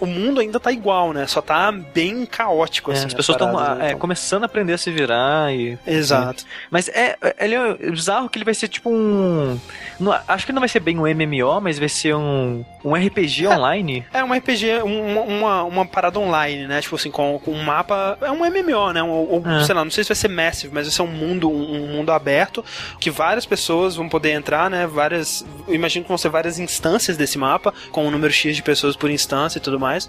[0.00, 1.26] O mundo ainda tá igual, né?
[1.26, 3.06] Só tá bem caótico, É, assim.
[3.06, 3.86] as pessoas estão né?
[3.88, 5.78] Então- começando a aprender a se virar e.
[5.86, 6.44] Exato.
[6.70, 9.58] Mas é, é- ele é bizarro que ele vai ser tipo um.
[9.98, 13.46] não- acho que não vai ser bem um MMO, mas vai ser um, um RPG
[13.46, 14.04] online.
[14.12, 16.80] É um RPG, um- uma, uma parada online, né?
[16.82, 18.18] Tipo assim, com, com um mapa.
[18.20, 19.02] É um MMO, né?
[19.02, 19.64] Um, ou, É.
[19.64, 21.86] sei lá, não sei se vai ser massive, mas vai ser um mundo, um, um
[21.96, 22.64] mundo aberto
[23.00, 24.86] que várias pessoas vão poder entrar, né?
[24.86, 25.44] Várias.
[25.66, 28.96] Eu imagino que vão ser várias instâncias desse mapa, com um número X de pessoas
[28.96, 30.08] por instância tudo mais.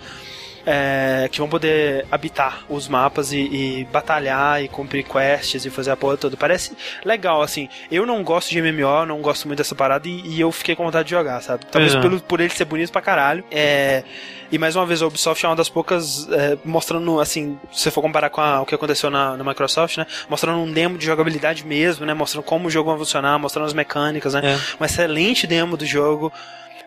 [0.66, 3.38] é, que vão poder habitar os mapas e,
[3.82, 6.38] e batalhar e cumprir quests e fazer a porra toda.
[6.38, 6.72] Parece
[7.04, 7.68] legal, assim.
[7.92, 10.86] Eu não gosto de MMO, não gosto muito dessa parada e, e eu fiquei com
[10.86, 11.66] vontade de jogar, sabe?
[11.66, 12.02] Talvez Uhum.
[12.02, 13.44] pelo, por ele ser bonito pra caralho.
[13.52, 14.04] É,
[14.50, 17.92] e mais uma vez, a Ubisoft é uma das poucas é, mostrando, assim, se você
[17.92, 20.08] for comparar com a- o que aconteceu na, na Microsoft, né?
[20.30, 22.14] Mostrando um demo de jogabilidade mesmo, né?
[22.14, 24.42] Mostrando como o jogo vai funcionar, mostrando as mecânicas, né?
[24.54, 24.82] É.
[24.82, 26.32] Um excelente demo do jogo.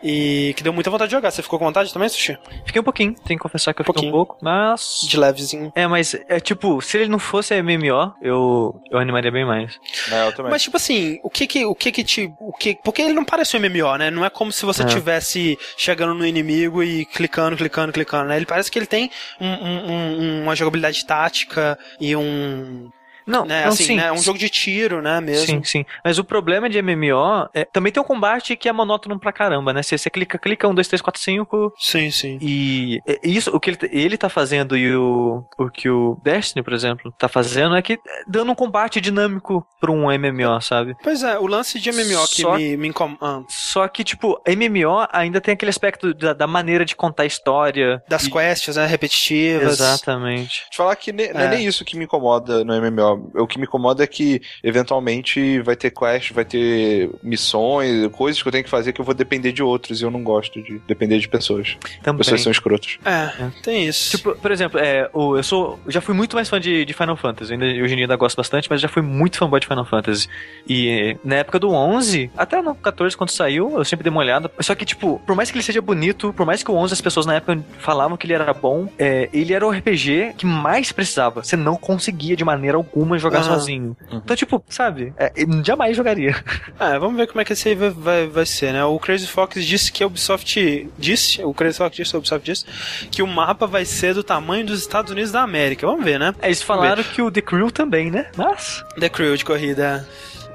[0.03, 1.31] E que deu muita vontade de jogar.
[1.31, 2.37] Você ficou com vontade também, Sushi?
[2.65, 5.01] Fiquei um pouquinho, tenho que confessar que eu fiquei um pouco, mas.
[5.07, 5.71] De levezinho.
[5.75, 9.79] É, mas é tipo, se ele não fosse MMO, eu, eu animaria bem mais.
[10.11, 10.51] É, eu também.
[10.51, 12.31] Mas, tipo assim, o que que, o que que te...
[12.39, 14.11] O que, porque ele não parece um MMO, né?
[14.11, 14.85] Não é como se você É.
[14.85, 18.37] tivesse chegando no inimigo e clicando, clicando, clicando, né?
[18.37, 19.09] Ele parece que ele tem
[19.39, 22.89] um- um- um- uma jogabilidade tática e um...
[23.27, 23.95] Não, Né, não assim, sim.
[23.97, 24.11] né?
[24.11, 25.19] Um jogo de tiro, né?
[25.21, 25.45] Mesmo.
[25.45, 25.85] Sim, sim.
[26.03, 29.73] Mas o problema de MMO é também tem um combate que é monótono pra caramba,
[29.73, 29.83] né?
[29.83, 31.73] Você, você clica, clica, um, dois, três, quatro, cinco.
[31.77, 32.37] Sim, sim.
[32.41, 36.63] E é isso, o que ele, ele tá fazendo e o, o que o Destiny,
[36.63, 37.97] por exemplo, tá fazendo é que é
[38.27, 40.95] dando um combate dinâmico pra um MMO, sabe?
[41.03, 43.43] Pois é, o lance de MMO que Só- me, me incomoda...
[43.49, 48.01] Só que, tipo, MMO ainda tem aquele aspecto da, da maneira de contar a história.
[48.07, 48.85] Das E- quests, né?
[48.85, 49.73] Repetitivas.
[49.79, 50.65] Exatamente.
[50.71, 51.49] Te falar que ne- não é É.
[51.49, 53.16] nem isso que me incomoda no MMO.
[53.33, 58.47] O que me incomoda é que eventualmente vai ter quest, vai ter missões, coisas que
[58.47, 60.79] eu tenho que fazer que eu vou depender de outros e eu não gosto de
[60.87, 61.77] depender de pessoas.
[62.03, 62.19] Também.
[62.19, 62.97] Pessoas são escrotas.
[63.05, 63.31] É,
[63.63, 64.17] tem isso.
[64.17, 65.79] Tipo, por exemplo, é, o, eu sou.
[65.87, 67.53] Já fui muito mais fã de, de Final Fantasy.
[67.53, 70.27] Ainda, hoje em dia ainda gosto bastante, mas já fui muito fanboy de Final Fantasy.
[70.67, 74.51] E na época do 11, até no 14, quando saiu, eu sempre dei uma olhada.
[74.59, 77.01] Só que, tipo, por mais que ele seja bonito, por mais que o 11 as
[77.01, 80.91] pessoas na época falavam que ele era bom, é, ele era o RPG que mais
[80.91, 81.43] precisava.
[81.43, 83.55] Você não conseguia de maneira alguma jogar Aham.
[83.59, 83.97] sozinho.
[84.11, 85.13] Então, tipo, sabe?
[85.17, 85.31] É,
[85.63, 86.35] jamais jogaria.
[86.79, 88.83] É, vamos ver como é que esse aí vai, vai, vai ser, né?
[88.83, 92.65] O Crazy Fox disse que a Ubisoft disse, o Crazy Fox disse, a Ubisoft disse,
[93.09, 95.87] que o mapa vai ser do tamanho dos Estados Unidos da América.
[95.87, 96.35] Vamos ver, né?
[96.41, 98.27] É, eles falaram que o The Crew também, né?
[98.35, 98.83] Mas.
[98.99, 100.07] The Crew de corrida.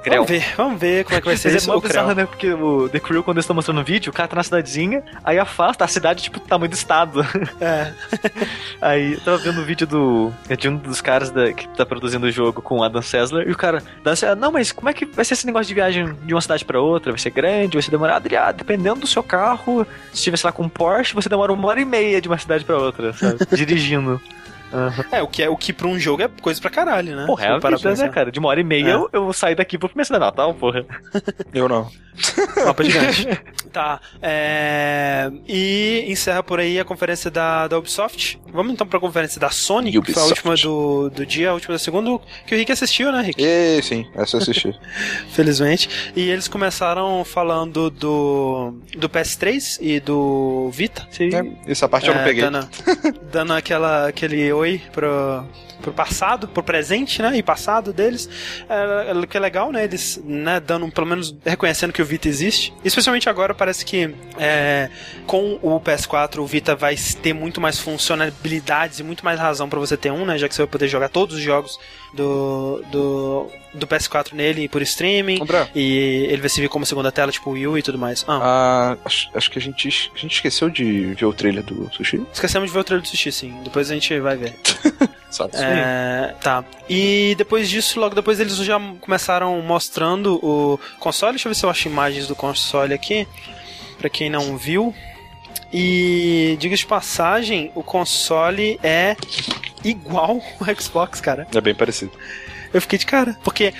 [0.03, 0.25] Creu.
[0.25, 1.71] Vamos ver, vamos ver como é que vai ser Mas isso.
[1.71, 1.91] é o Creu.
[1.91, 2.27] bizarro, né?
[2.27, 5.03] Porque o The Crew, quando eles estão mostrando o vídeo, o cara tá na cidadezinha,
[5.23, 7.25] aí afasta a cidade, tipo, do tamanho do estado.
[7.61, 7.93] É.
[8.81, 10.33] Aí eu tava vendo o vídeo do.
[10.59, 13.53] De um dos caras da- que tá produzindo o jogo com o Adam Sessler, e
[13.53, 13.83] o cara.
[14.05, 16.65] Sessler, Não, mas como é que vai ser esse negócio de viagem de uma cidade
[16.65, 17.13] pra outra?
[17.13, 17.75] Vai ser grande?
[17.77, 18.27] Vai ser demorado?
[18.27, 21.53] Ele, ah, dependendo do seu carro, se estiver, sei lá, com um Porsche, você demora
[21.53, 23.39] uma hora e meia de uma cidade pra outra, sabe?
[23.55, 24.21] Dirigindo.
[24.73, 25.05] Aham.
[25.13, 27.27] É, o que, é, o que pra um jogo é coisa pra caralho, né?
[27.27, 28.09] Porra, é a vida, né, pensar.
[28.11, 28.31] cara?
[28.33, 28.95] De uma hora e meia É.
[28.95, 30.85] eu, eu saio daqui pro minha cidade natal, porra.
[31.53, 31.91] Eu não.
[32.65, 33.27] Mapa gigante.
[33.73, 33.99] tá.
[34.21, 35.31] É...
[35.49, 38.39] E encerra por aí a conferência da, da Ubisoft.
[38.53, 40.47] Vamos então pra conferência da Sony, que foi a Ubisoft.
[40.49, 43.43] última do, do dia, a última da segunda, que o Rick assistiu, né, Rick?
[43.43, 44.79] E sim, essa eu assisti.
[45.31, 46.13] Felizmente.
[46.15, 51.07] E eles começaram falando do, do PS3 e do Vita.
[51.11, 51.31] Sim.
[51.35, 52.43] É, essa parte eu não É, peguei.
[52.43, 52.69] Dando,
[53.31, 55.45] dando aquela, aquele oi pro,
[55.83, 57.37] pro passado, pro presente, né?
[57.37, 58.29] E passado deles.
[58.69, 59.85] É, é, que é legal, né?
[59.85, 62.73] Eles, né, dando, pelo menos, reconhecendo que o Vita existe.
[62.85, 64.89] Especialmente agora, parece que é,
[65.27, 69.79] com o PS4, o Vita vai ter muito mais funcionalidades e muito mais razão pra
[69.79, 70.39] você ter um, né?
[70.39, 71.79] Já que você vai poder jogar todos os jogos
[72.13, 75.41] do, do, do PS4 nele por streaming.
[75.43, 78.25] André, E ele vai servir como segunda tela, tipo Wii U e tudo mais.
[78.29, 81.91] Ah, ah, acho, acho que a gente, a gente esqueceu de ver o trailer do
[81.93, 83.55] Sushi, esquecemos de ver o trailer do Sushi, sim.
[83.65, 84.55] Depois a gente vai ver.
[85.31, 85.53] sabe?
[85.55, 86.65] É, tá.
[86.89, 91.33] E depois disso, logo depois eles já começaram mostrando o console.
[91.33, 93.27] Deixa eu ver se eu acho imagens do console aqui.
[93.99, 94.95] Pra quem não viu.
[95.73, 99.17] E diga de passagem, o console é
[99.85, 101.47] igual o Xbox, cara.
[101.55, 102.13] É bem parecido.
[102.73, 103.73] Eu fiquei de cara, porque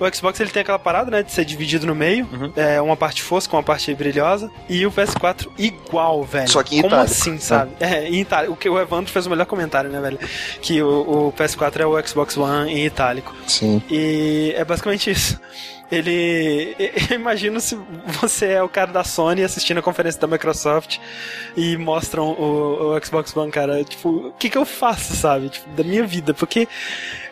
[0.00, 2.52] o Xbox ele tem aquela parada, né, de ser dividido no meio, Uhum.
[2.54, 6.48] é, uma parte fosca, uma parte brilhosa, e o PS4 igual, velho.
[6.48, 7.72] Só que em Como itálico, assim, sabe?
[7.80, 8.52] É, em itálico.
[8.52, 10.18] O que o Evandro fez o melhor comentário, né, velho?
[10.62, 13.34] Que o, o PS4 é o Xbox One em itálico.
[13.46, 13.82] Sim.
[13.90, 15.38] E é basicamente isso.
[15.90, 16.76] Ele.
[17.10, 17.76] Eu imagino se
[18.20, 20.98] você é o cara da Sony assistindo a conferência da Microsoft
[21.56, 23.82] e mostram o, o Xbox One, cara.
[23.84, 25.48] Tipo, o que, que eu faço, sabe?
[25.48, 26.34] Tipo, da minha vida.
[26.34, 26.68] Porque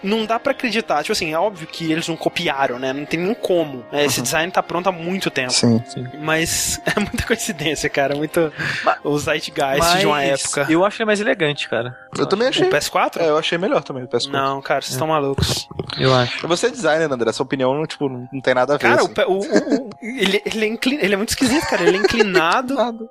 [0.03, 1.03] não dá pra acreditar.
[1.03, 2.93] Tipo assim, é óbvio que eles não copiaram, né?
[2.93, 3.85] Não tem nem como.
[3.93, 4.05] né?
[4.05, 5.53] Esse design tá pronto há muito tempo.
[5.53, 5.83] Sim.
[6.21, 8.15] Mas é muita coincidência, cara.
[8.15, 8.53] Muito.
[9.05, 10.67] O Zeitgeist de uma Mas época.
[10.71, 11.97] Eu acho ele mais elegante, cara.
[12.19, 12.67] Eu também achei.
[12.67, 13.21] O PS4?
[13.21, 14.31] É, eu achei melhor também o PS4.
[14.31, 15.69] Não, cara, vocês estão malucos.
[15.99, 16.47] Eu acho.
[16.49, 17.31] Você é designer, André.
[17.31, 18.83] Essa opinião não, tipo, não tem nada a ver.
[18.83, 19.15] Cara, o, assim.
[19.27, 21.83] o- o- o- ele, ele, é inclin- ele é muito esquisito, cara.
[21.83, 22.77] Ele é inclinado.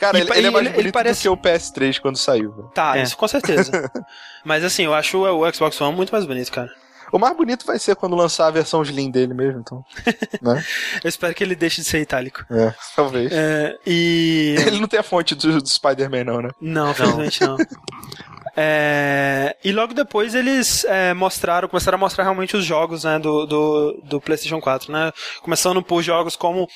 [0.00, 2.16] Cara, E ele, ele é mais ele- bonito ele parece- do que o PS3 quando
[2.16, 2.52] saiu.
[2.52, 2.68] velho.
[2.74, 3.02] Tá, É.
[3.02, 3.90] isso com certeza.
[4.46, 6.70] Mas assim, eu acho o, Xbox One muito mais bonito, cara.
[7.12, 9.84] O mais bonito vai ser quando lançar a versão Slim dele mesmo, então.
[10.40, 10.64] né?
[11.02, 12.44] Eu espero que ele deixe de ser itálico.
[12.48, 13.32] É, talvez.
[13.32, 14.54] É, e.
[14.66, 16.50] Ele não tem a fonte do, do Spider-Man, não, né?
[16.60, 17.56] Não, felizmente não.
[18.58, 23.44] É, e logo depois eles é, mostraram, começaram a mostrar realmente os jogos né, do,
[23.44, 25.12] do, do PlayStation 4, né?
[25.42, 26.66] Começando por jogos como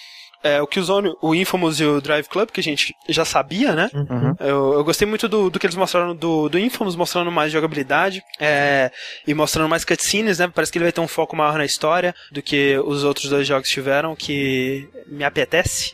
[0.42, 3.90] é, o Killzone, o Infamous e o Drive Club, que a gente já sabia, né?
[3.94, 4.34] Uhum.
[4.40, 8.22] Eu, eu gostei muito do, do que eles mostraram do, do Infamous, mostrando mais jogabilidade
[8.40, 8.90] é,
[9.26, 10.50] e mostrando mais cutscenes, né?
[10.54, 13.46] Parece que ele vai ter um foco maior na história do que os outros dois
[13.46, 15.92] jogos tiveram, que me apetece.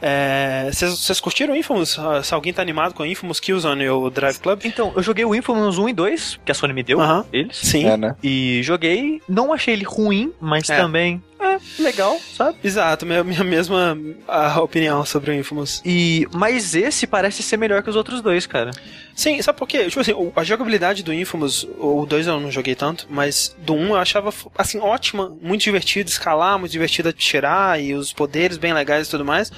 [0.00, 1.98] É, Vocês vocês curtiram o Infamous?
[1.98, 4.60] Ah, Se alguém tá animado com o Infamous, Killzone e o Drive Club?
[4.64, 7.24] Então, eu joguei o Infamous 1 e 2, que a Sony me deu, Aham.
[7.32, 7.56] eles.
[7.56, 7.86] Sim.
[7.86, 8.14] É, né?
[8.22, 10.76] E joguei, não achei ele ruim, mas É.
[10.76, 12.58] também é legal, sabe?
[12.62, 15.82] Exato, minha, minha mesma ah, opinião sobre o Infamous.
[15.84, 18.70] E mas esse parece ser melhor que os outros dois, cara.
[19.16, 19.86] Sim, sabe por quê?
[19.86, 23.86] Tipo assim, a jogabilidade do Infamous, o 2 eu não joguei tanto, mas do 1
[23.88, 29.08] eu achava, assim, ótima, muito divertido escalar, muito divertido atirar e os poderes bem legais
[29.08, 29.50] e tudo mais.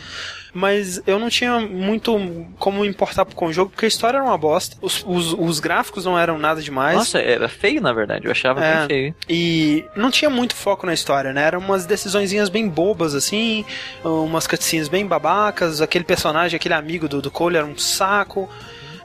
[0.55, 4.39] Mas eu não tinha muito como importar com o jogo, porque a história era uma
[4.39, 6.97] bosta, os, os, os gráficos não eram nada demais.
[6.97, 8.79] Nossa, era feio na verdade, eu achava É.
[8.79, 9.15] bem feio.
[9.29, 11.43] E não tinha muito foco na história, né?
[11.43, 13.65] Eram umas decisõezinhas bem bobas, assim,
[14.05, 18.49] umas cutscenes bem babacas, aquele personagem, aquele amigo do, do Cole era um saco.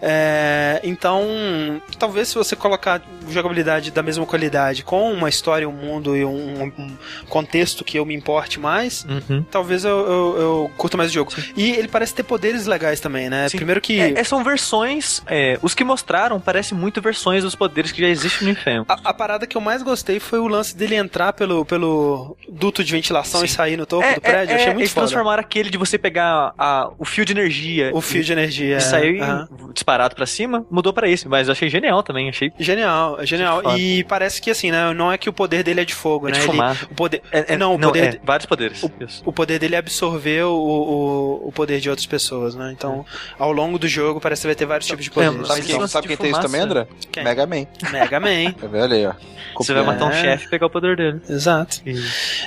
[0.05, 6.15] É, então, talvez se você colocar jogabilidade da mesma qualidade com uma história, um mundo
[6.17, 6.91] e um, um
[7.29, 9.43] contexto que eu me importe mais, Uhum.
[9.49, 11.31] talvez eu, eu, eu curta mais o jogo.
[11.55, 13.47] E ele parece ter poderes legais também, né?
[13.47, 13.57] Sim.
[13.57, 13.99] Primeiro que.
[13.99, 15.21] É, é, são versões.
[15.27, 18.85] é, os que mostraram parecem muito versões dos poderes que já existem no Infamous.
[18.89, 22.83] A, a parada que eu mais gostei foi o lance dele entrar pelo, pelo duto
[22.83, 24.51] de ventilação e sair no topo É, do prédio.
[24.53, 25.07] é, Achei é, muito eles foda.
[25.07, 28.77] transformaram aquele de você pegar a- o fio de energia O fio de energia.
[28.77, 29.47] e sair Aham.
[29.93, 33.61] Disparado pra cima, mudou pra esse, mas eu achei genial também, achei Genial, é genial.
[33.61, 33.77] Foda.
[33.77, 34.93] E parece que assim, né?
[34.93, 36.37] Não é que o poder dele é de fogo, É né?
[36.37, 36.85] de Ele- fumaça.
[36.89, 38.83] o poder, É- é- não, o poder, é, vários poderes.
[38.83, 38.91] o-
[39.25, 42.71] o poder dele é absorver o, o, o poder de outras pessoas, né?
[42.75, 43.05] Então,
[43.37, 45.39] ao longo do jogo, parece que vai ter vários tipos de poderes.
[45.41, 46.87] É, Sabe quem, sabe de quem tem isso também, André?
[47.11, 47.23] Quem?
[47.23, 47.65] Mega Man.
[47.91, 48.53] Mega Man.
[48.71, 49.13] Vendo aí, ó?
[49.57, 50.19] Você vai matar um É.
[50.21, 51.21] chefe e pegar o poder dele.
[51.29, 51.77] Exato.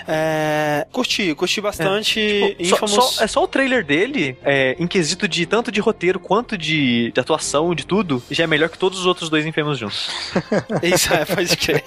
[0.09, 2.57] É, curti, curti bastante.
[2.59, 6.19] Tipo, só, só- é só o trailer dele, é, em quesito de tanto de roteiro
[6.19, 7.36] quanto de, de atuação,
[7.75, 10.11] de tudo, já é melhor que todos os outros dois Infamous juntos.
[10.83, 11.83] Isso, é, pode crer.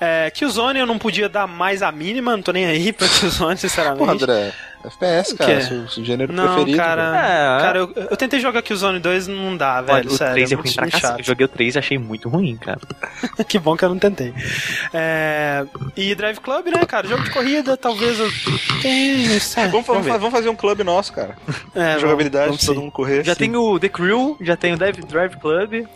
[0.00, 3.56] É, Killzone eu não podia dar mais a mínima, não tô nem aí pra Killzone,
[3.56, 3.98] sinceramente.
[3.98, 4.52] Porra, André.
[4.88, 5.54] FPS, O cara.
[5.54, 5.60] quê?
[5.62, 6.76] Seu, seu gênero Não, preferido.
[6.78, 7.02] cara.
[7.02, 7.62] É.
[7.62, 9.98] Cara, eu, eu tentei jogar Killzone 2 não dá, velho.
[9.98, 11.18] Olha, o sério, 3 é muito, ruim pra cacete.
[11.20, 12.80] Eu joguei o 3 e achei muito ruim, cara.
[13.48, 14.32] que bom que eu não tentei.
[14.92, 15.64] É,
[15.96, 17.06] e Drive Club, né, cara?
[17.06, 18.28] Jogo de corrida, talvez eu
[18.82, 19.36] tenha.
[19.36, 21.36] é, Vamos, vamos, vamos fazer um clube nosso, cara.
[21.74, 22.80] É, Jogabilidade, vamos todo sim.
[22.80, 23.24] mundo correr.
[23.24, 25.86] Já tem o The Crew, já tem o Drive Club.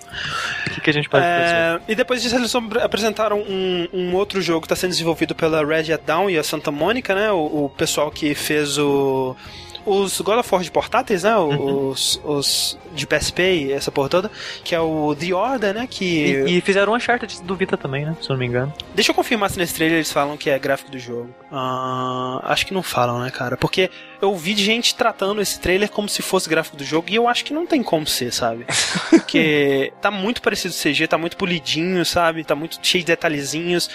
[0.73, 1.55] Que, que a gente pode fazer?
[1.55, 5.65] É, e depois disso eles apresentaram um, um outro jogo que está sendo desenvolvido pela
[5.65, 7.31] Red Hat Down e a Santa Mônica, né?
[7.31, 9.37] O, o pessoal que fez o
[9.85, 11.37] os God of War de portáteis, né?
[11.37, 11.89] Uhum.
[11.91, 14.31] Os, os de PSP e essa porra toda,
[14.63, 15.87] que é o The Order, né?
[15.91, 16.05] Que
[16.47, 18.17] E, e fizeram um Uncharted do Vita também, né?
[18.21, 18.73] Se eu não me engano.
[18.95, 21.31] Deixa eu confirmar se nesse trailer eles falam que é gráfico do jogo.
[21.51, 23.57] Ah, acho que não falam, né, cara?
[23.57, 23.91] Porque
[24.21, 27.45] eu de gente tratando esse trailer como se fosse gráfico do jogo e eu acho
[27.45, 28.67] que não tem como ser, sabe?
[29.11, 32.45] Porque tá muito parecido com CG, tá muito polidinho, sabe?
[32.45, 33.91] Tá muito cheio de detalhezinhos.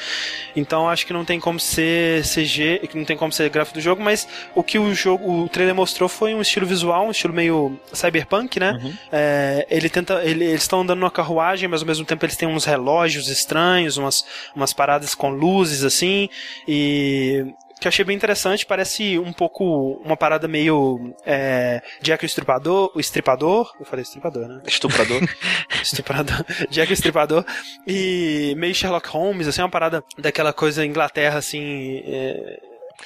[0.56, 3.82] Então acho que não tem como ser CG, que não tem como ser gráfico do
[3.82, 7.34] jogo, mas o que o jogo, o trailer mostrou foi um estilo visual, um estilo
[7.34, 8.72] meio cyberpunk, né?
[9.12, 12.48] É, ele tenta, ele- eles estão andando numa carruagem, mas ao mesmo tempo eles têm
[12.50, 14.26] uns relógios estranhos, umas,
[14.56, 16.28] umas paradas com luzes assim,
[16.68, 17.46] e
[17.80, 22.92] que eu achei bem interessante, parece um pouco uma parada meio é, Jack o Estripador,
[22.96, 24.62] o Estripador, eu falei Estripador, né?
[24.66, 25.22] Estuprador.
[25.84, 27.46] Estripador, Jack o Estripador,
[27.86, 32.60] e meio Sherlock Holmes, assim, uma parada daquela coisa Inglaterra, assim, é,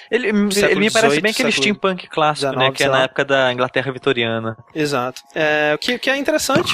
[0.09, 2.75] Ele, ele, me parece 18, bem aquele steampunk clássico, 19, né?
[2.75, 4.57] Que é na época da Inglaterra vitoriana.
[4.73, 5.21] Exato.
[5.35, 6.73] É, o que, que é interessante.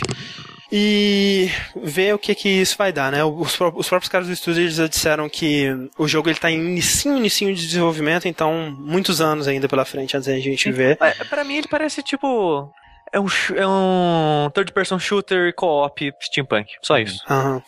[0.69, 3.23] E ver o que que isso vai dar, né?
[3.23, 6.59] Os, os próprios caras do estúdio eles já disseram que o jogo ele tá em
[6.59, 10.97] inicinho, inicinho de desenvolvimento, então muitos anos ainda pela frente antes da gente ver.
[10.99, 12.69] Mas, pra mim ele parece tipo.
[13.17, 16.73] É um, é um third person shooter co-op steampunk.
[16.83, 17.19] Só isso.
[17.29, 17.61] Aham.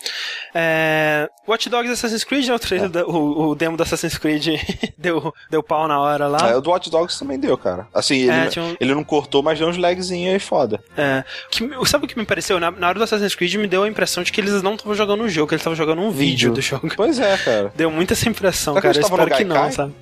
[0.54, 2.54] É, Watch Dogs Assassin's Creed, né?
[2.54, 4.48] O, trailer da- o, o demo do Assassin's Creed
[4.98, 6.52] deu, deu pau na hora lá.
[6.52, 7.88] É, o do Watch Dogs também deu, cara.
[7.94, 10.80] Assim, ele, É, um- ele não cortou, mas deu uns lagzinhos aí foda.
[10.98, 12.60] É, que, sabe o que me pareceu?
[12.60, 14.94] Na, na hora do Assassin's Creed me deu a impressão de que eles não estavam
[14.94, 16.54] jogando um jogo, que eles estavam jogando um vídeo, Vídeo.
[16.54, 16.90] do jogo.
[16.96, 17.72] Pois é, cara.
[17.76, 18.98] Deu muita essa impressão, Será que cara.
[18.98, 19.94] Eu eles estavam espero que não, sabe?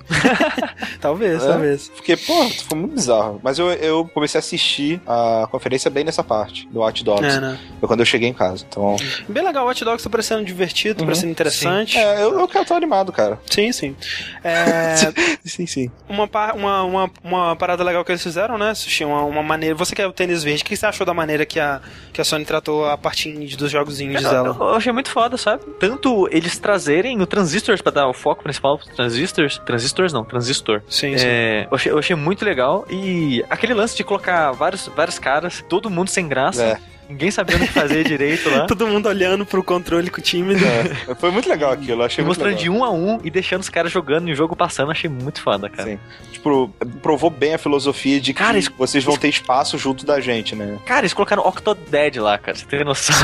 [1.00, 1.46] talvez, É?
[1.48, 1.88] talvez.
[1.88, 3.40] Porque, pô, foi muito bizarro.
[3.42, 7.36] Mas eu, eu comecei a assistir a conferência bem nessa parte do Watch Dogs.
[7.36, 7.58] É, né?
[7.80, 8.64] Foi quando eu cheguei em casa.
[8.68, 8.96] Então,
[9.28, 11.96] Bem legal, o Watch Dogs tá parecendo divertido, tá Uhum, parecendo interessante.
[11.98, 13.38] é, eu, eu quero estar animado, cara.
[13.50, 13.96] Sim, sim.
[14.44, 15.12] É,
[15.44, 15.90] Sim, sim.
[16.08, 19.04] uma, uma, uma, uma parada legal que eles fizeram, né, Sushi?
[19.04, 19.74] Uma, uma maneira.
[19.74, 21.80] Você que é o tênis verde, o que você achou da maneira que a,
[22.12, 24.56] que a Sony tratou a parte indie dos jogos indies Eu, dela?
[24.58, 25.64] eu achei muito foda, sabe?
[25.78, 29.58] Tanto eles trazerem o Transistors pra dar o foco principal pros Transistors.
[29.64, 30.82] Transistors não, Transistor.
[30.88, 31.24] Sim, sim.
[31.26, 32.86] É, eu, achei, eu achei muito legal.
[32.90, 34.86] E aquele lance de colocar vários,
[35.18, 36.78] caras, todo mundo sem graça, É.
[37.08, 38.66] ninguém sabendo o que fazer direito lá.
[38.68, 40.62] Todo mundo olhando pro controle com o tímido.
[40.64, 42.62] É, foi muito legal aquilo, eu achei E muito mostrando legal.
[42.62, 45.40] de um a um e deixando os caras jogando e o jogo passando, achei muito
[45.40, 45.90] foda, cara.
[45.90, 45.98] Sim.
[46.32, 46.68] Tipo,
[47.02, 50.54] provou bem a filosofia de que Cara, isso- vocês vão ter espaço junto da gente,
[50.54, 50.78] né?
[50.86, 52.56] Cara, eles colocaram Octodad lá, cara.
[52.56, 53.16] Você tem noção?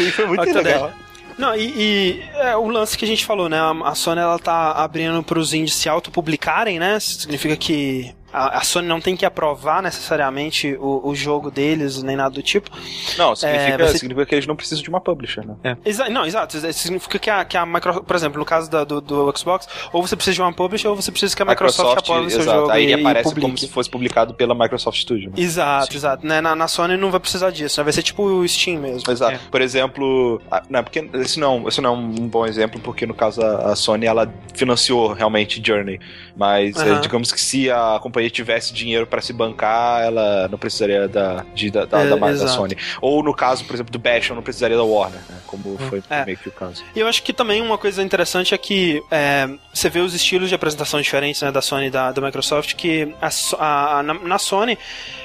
[0.00, 0.64] e foi muito Octodad.
[0.64, 0.92] legal.
[1.38, 3.58] Não, e, e, é, o lance que a gente falou, né?
[3.58, 7.00] A, a Sony ela tá abrindo pros indies se autopublicarem, né?
[7.00, 12.16] Significa que a, a Sony não tem que aprovar necessariamente o, o jogo deles, nem
[12.16, 12.70] nada do tipo.
[13.18, 15.76] Não, significa, É, você- significa que eles não precisam de uma publisher, né?
[15.84, 16.56] Exa não, exato.
[16.72, 20.06] Significa que a, que a Microsoft, por exemplo, no caso da- do, do Xbox, ou
[20.06, 22.58] você precisa de uma publisher, ou você precisa que a Microsoft, aprove o seu exato,
[22.60, 25.30] jogo aí ele e, aparece e como se fosse publicado pela Microsoft Studio.
[25.30, 25.34] né?
[25.36, 26.26] Exato, exato.
[26.26, 26.40] Né?
[26.40, 27.84] Na, na Sony não vai precisar disso, né?
[27.84, 29.10] vai ser tipo o Steam mesmo.
[29.10, 29.34] Exato.
[29.34, 29.40] É.
[29.50, 33.14] Por exemplo, a- não, porque esse não, esse não é um bom exemplo, porque no
[33.14, 35.98] caso a, a Sony ela financiou realmente Journey,
[36.36, 36.96] mas Aham.
[36.96, 41.08] é, digamos que se a companhia companhia tivesse dinheiro para se bancar, ela não precisaria
[41.08, 42.76] da, de, da, da, é, da, da, Sony.
[43.00, 45.38] Ou no caso, por exemplo, do Bastion, não precisaria da Warner, né?
[45.46, 46.24] Como foi é.
[46.24, 46.82] meio que o caso.
[46.94, 50.48] E eu acho que também uma coisa interessante é que é, você vê os estilos
[50.48, 53.28] de apresentação diferentes né, da Sony e da, da Microsoft, que a,
[53.58, 54.78] a, a, na, na Sony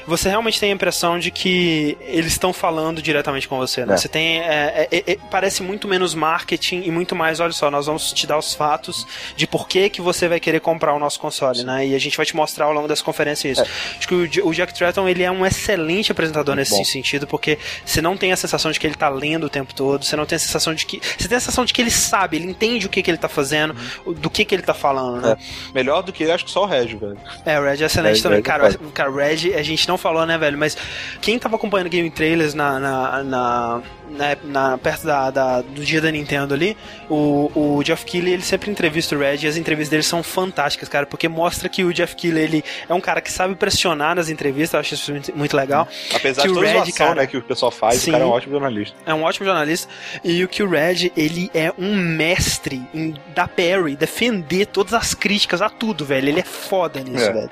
[0.07, 3.95] você realmente tem a impressão de que eles estão falando diretamente com você, né?
[3.95, 3.97] É.
[3.97, 4.39] Você tem.
[4.39, 8.25] É, é, é, parece muito menos marketing e muito mais, olha só, nós vamos te
[8.25, 9.05] dar os fatos
[9.35, 11.65] de por que, que você vai querer comprar o nosso console, Sim.
[11.65, 11.87] né?
[11.87, 13.69] E a gente vai te mostrar ao longo das conferências isso.
[13.69, 13.97] É.
[13.97, 16.85] Acho que o, o, Jack Tratton, ele é um excelente apresentador muito nesse bom.
[16.85, 20.05] sentido, porque você não tem a sensação de que ele tá lendo o tempo todo,
[20.05, 21.01] você não tem a sensação de que.
[21.17, 23.27] Você tem a sensação de que ele sabe, ele entende o que, que ele tá
[23.27, 23.75] fazendo,
[24.05, 24.13] uhum.
[24.13, 25.37] do que, que ele tá falando, né?
[25.73, 27.17] Melhor do que acho que só o Reg, velho.
[27.45, 28.37] É, o Reg é excelente Reg, também.
[28.37, 30.57] Reg cara, cara, o Reg, a gente não falou, né, velho?
[30.57, 30.77] Mas
[31.21, 36.01] quem tava acompanhando game trailers na, na, na na, na, perto da, da, do dia
[36.01, 36.77] da Nintendo ali,
[37.09, 40.89] o, o Jeff Keighley, ele sempre entrevista o Red e as entrevistas dele são fantásticas,
[40.89, 44.29] cara, porque mostra que o Jeff Keighley, ele é um cara que sabe pressionar nas
[44.29, 45.87] entrevistas, eu acho isso muito, muito legal.
[46.13, 48.23] Apesar que de toda a ação, cara, né, que o pessoal faz, sim, o cara
[48.23, 48.97] é um ótimo jornalista.
[49.05, 49.87] É um ótimo jornalista,
[50.23, 55.13] e o que o Red, ele é um mestre em dar parry, defender todas as
[55.13, 57.33] críticas a tudo, velho, ele é foda nisso, é.
[57.33, 57.49] velho.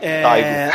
[0.00, 0.70] É...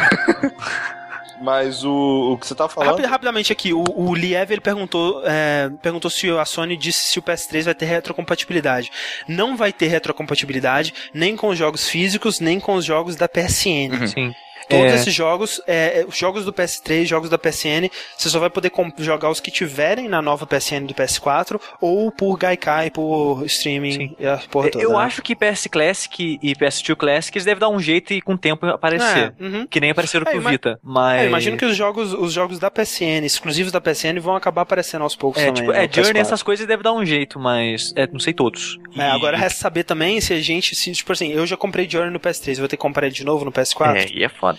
[1.41, 2.91] Mas o, o que você tá falando.
[2.91, 7.19] Rapid, rapidamente aqui, o, o Liev ele perguntou, é, perguntou se a Sony disse se
[7.19, 8.91] o PS3 vai ter retrocompatibilidade.
[9.27, 13.99] Não vai ter retrocompatibilidade nem com os jogos físicos, nem com os jogos da PSN.
[13.99, 14.07] Uhum.
[14.07, 14.35] Sim.
[14.69, 14.95] Todos é.
[14.95, 18.71] esses jogos, é, é os jogos do PS3, jogos da PSN, você só vai poder
[18.97, 24.25] jogar os que tiverem na nova PSN do PS4 ou por Gaikai, por streaming e
[24.25, 24.83] a porra toda.
[24.83, 24.97] Eu né?
[24.97, 28.37] acho que PS Classic e PS2 Classic eles devem dar um jeito e com o
[28.37, 29.33] tempo aparecer.
[29.39, 29.67] É, uhum.
[29.67, 30.79] Que nem apareceram pro Vita.
[30.83, 31.21] Mas...
[31.21, 35.03] É, imagino que os jogos, os jogos da PSN, exclusivos da PSN, vão acabar aparecendo
[35.03, 35.63] aos poucos é, também.
[35.63, 38.79] Tipo, é, Journey, essas coisas deve dar um jeito, mas é, não sei todos.
[38.95, 42.11] É, agora resta saber também se a gente, se, tipo assim, eu já comprei Journey
[42.11, 43.95] no PS3, vou ter que comprar ele de novo no PS4.
[43.95, 44.50] É, e é foda.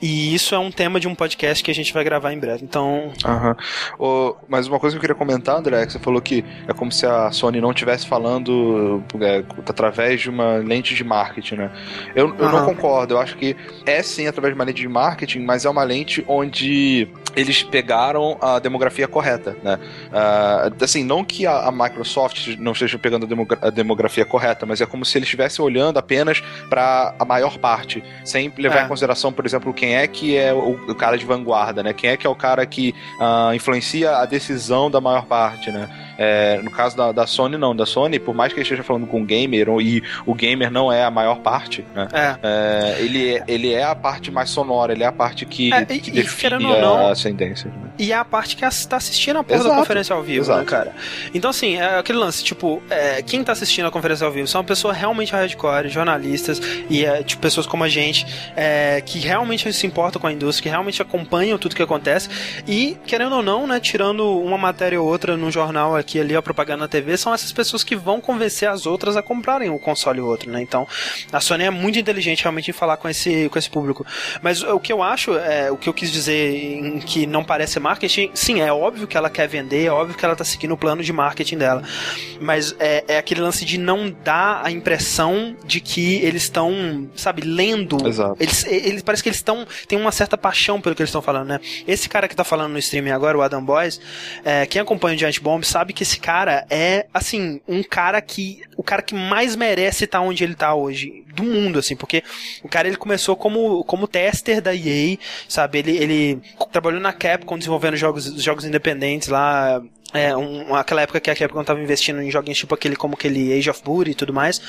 [0.00, 2.64] E isso é um tema de um podcast que a gente vai gravar em breve.
[2.64, 3.12] Então.
[3.24, 3.56] Aham.
[3.98, 4.34] Uhum.
[4.48, 6.90] mas uma coisa que eu queria comentar, André, é que você falou que é como
[6.92, 11.70] se a Sony não estivesse falando é, através de uma lente de marketing, né?
[12.14, 13.14] Eu, eu não concordo.
[13.14, 13.56] Eu acho que
[13.86, 17.08] é sim através de uma lente de marketing, mas é uma lente onde
[17.38, 19.78] eles pegaram a demografia correta, né?
[20.08, 24.66] Uh, assim, não que a, a, Microsoft não esteja pegando a, demogra a, demografia correta,
[24.66, 28.84] mas é como se eles estivessem olhando apenas para a maior parte, sem levar é.
[28.84, 31.92] em consideração, por exemplo, quem é que é o, o, cara de vanguarda, né?
[31.92, 35.88] Quem é que é o cara que uh, influencia a decisão da maior parte, né?
[36.18, 37.74] É, no caso da, da, Sony, não.
[37.74, 40.92] Da Sony, por mais que ele esteja falando com o gamer, e o gamer não
[40.92, 42.08] é a maior parte, né?
[42.12, 42.36] É.
[42.42, 45.84] É, ele, é, ele é a parte mais sonora, ele é a parte que, é,
[45.84, 47.70] que e, define não, a ascendência.
[47.70, 47.90] Né?
[47.98, 50.54] E é a parte que está assistindo a porra exato, da conferência ao vivo, né,
[50.54, 50.58] exato.
[50.58, 50.92] né, cara?
[51.32, 54.64] Então, assim, é aquele lance, tipo, é, quem está assistindo a conferência ao vivo são
[54.64, 58.26] pessoas realmente hardcore, jornalistas, e tipo, pessoas como a gente,
[59.06, 62.28] que realmente se importam com a indústria, que realmente acompanham tudo que acontece,
[62.66, 66.40] e, querendo ou não, né, tirando uma matéria ou outra no jornal aqui ali, a
[66.40, 70.20] propaganda na TV, são essas pessoas que vão convencer as outras a comprarem o console
[70.20, 70.62] ou outro, né?
[70.62, 70.86] Então,
[71.32, 74.06] a Sony é muito inteligente realmente em falar com esse, com esse público.
[74.40, 77.80] Mas o que eu acho, é, o que eu quis dizer em que não parece
[77.80, 80.76] marketing, sim, é óbvio que ela quer vender, é óbvio que ela tá seguindo o
[80.76, 81.82] plano de marketing dela.
[82.40, 87.42] Mas é, é aquele lance de não dar a impressão de que eles estão, sabe,
[87.42, 88.06] lendo.
[88.06, 88.36] Exato.
[88.38, 91.48] Eles, eles parece que eles estão têm uma certa paixão pelo que eles estão falando,
[91.48, 91.60] né?
[91.86, 94.00] Esse cara que tá falando no streaming agora, o Adam Boys,
[94.44, 98.62] é, quem acompanha o Giant Bomb sabe que esse cara é, assim, um cara que.
[98.76, 101.24] O cara que mais merece estar onde ele tá hoje.
[101.34, 102.22] Do mundo, assim, porque
[102.62, 105.16] o cara ele começou como, como tester da EA,
[105.48, 105.78] sabe?
[105.78, 109.82] Ele, ele trabalhou na Capcom desenvolvendo jogos, jogos independentes lá,
[110.14, 113.52] é, um, aquela época que a Capcom estava investindo em joguinhos tipo aquele como aquele
[113.52, 114.60] Age of Booty e tudo mais.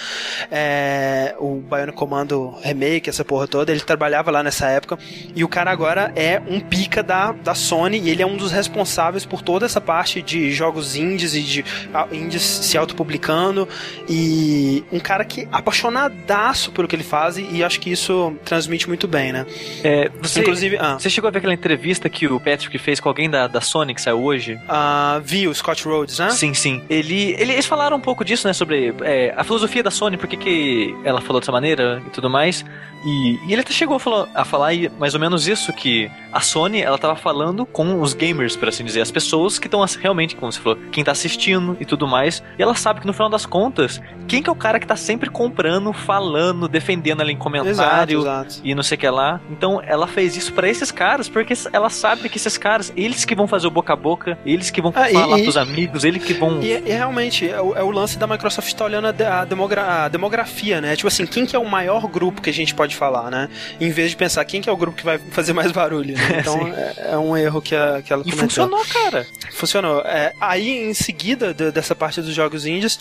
[0.52, 5.00] É, o Bionic Commando Remake, essa porra toda, ele trabalhava lá nessa época.
[5.34, 8.52] E o cara agora é um pica da, da Sony e ele é um dos
[8.52, 11.66] responsáveis por toda essa parte de jogos indies e de
[12.12, 13.68] indies se autopublicando.
[14.10, 19.08] E um cara que apaixonadaço pelo que ele faz e acho que isso transmite muito
[19.08, 19.46] bem, né?
[19.86, 21.00] É, você, Inclusive, ah.
[21.00, 23.96] você chegou a ver aquela entrevista que o Patrick fez com alguém da, da Sony
[23.96, 24.60] que saiu hoje?
[24.68, 26.32] Ah viu, Scott Rhodes, né?
[26.32, 26.82] Sim, sim.
[26.90, 28.54] Ele, ele, eles falaram um pouco disso, né?
[28.54, 32.30] Sobre é, a filosofia da Sony, por que, que ela falou dessa maneira e tudo
[32.30, 32.66] mais.
[33.06, 36.42] E, e ele até chegou a falar, a falar mais ou menos isso, que a
[36.42, 40.36] Sony, ela tava falando com os gamers, por assim dizer, as pessoas que estão realmente,
[40.36, 42.44] como você falou, quem tá assistindo e tudo mais.
[42.58, 44.96] E ela sabe que no final das contas, quem que é o cara que tá
[44.96, 48.68] sempre comprando, falando, defendendo ali em comentário exato, exato.
[48.68, 49.40] e não sei o que lá.
[49.50, 53.36] Então ela fez isso para esses caras, porque ela sabe que esses caras, eles que
[53.36, 56.04] vão fazer o boca a boca, eles que vão ah, fazer falar e, pros amigos,
[56.04, 56.62] ele que vão.
[56.62, 60.08] E, e realmente, é o, é o, lance da Microsoft tá olhando a, demogra, a,
[60.08, 60.96] demografia, né?
[60.96, 63.50] Tipo assim, quem que é o maior grupo que a gente pode falar, né?
[63.80, 66.16] Em vez de pensar quem que é o grupo que vai fazer mais barulho.
[66.16, 66.40] Né?
[66.50, 69.28] Então é, é, um erro que, a, que ela E funcionou, cara.
[69.52, 70.02] Funcionou.
[70.02, 73.00] É, aí, em seguida de, dessa parte dos jogos indies,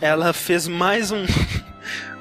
[0.00, 1.24] ela fez mais um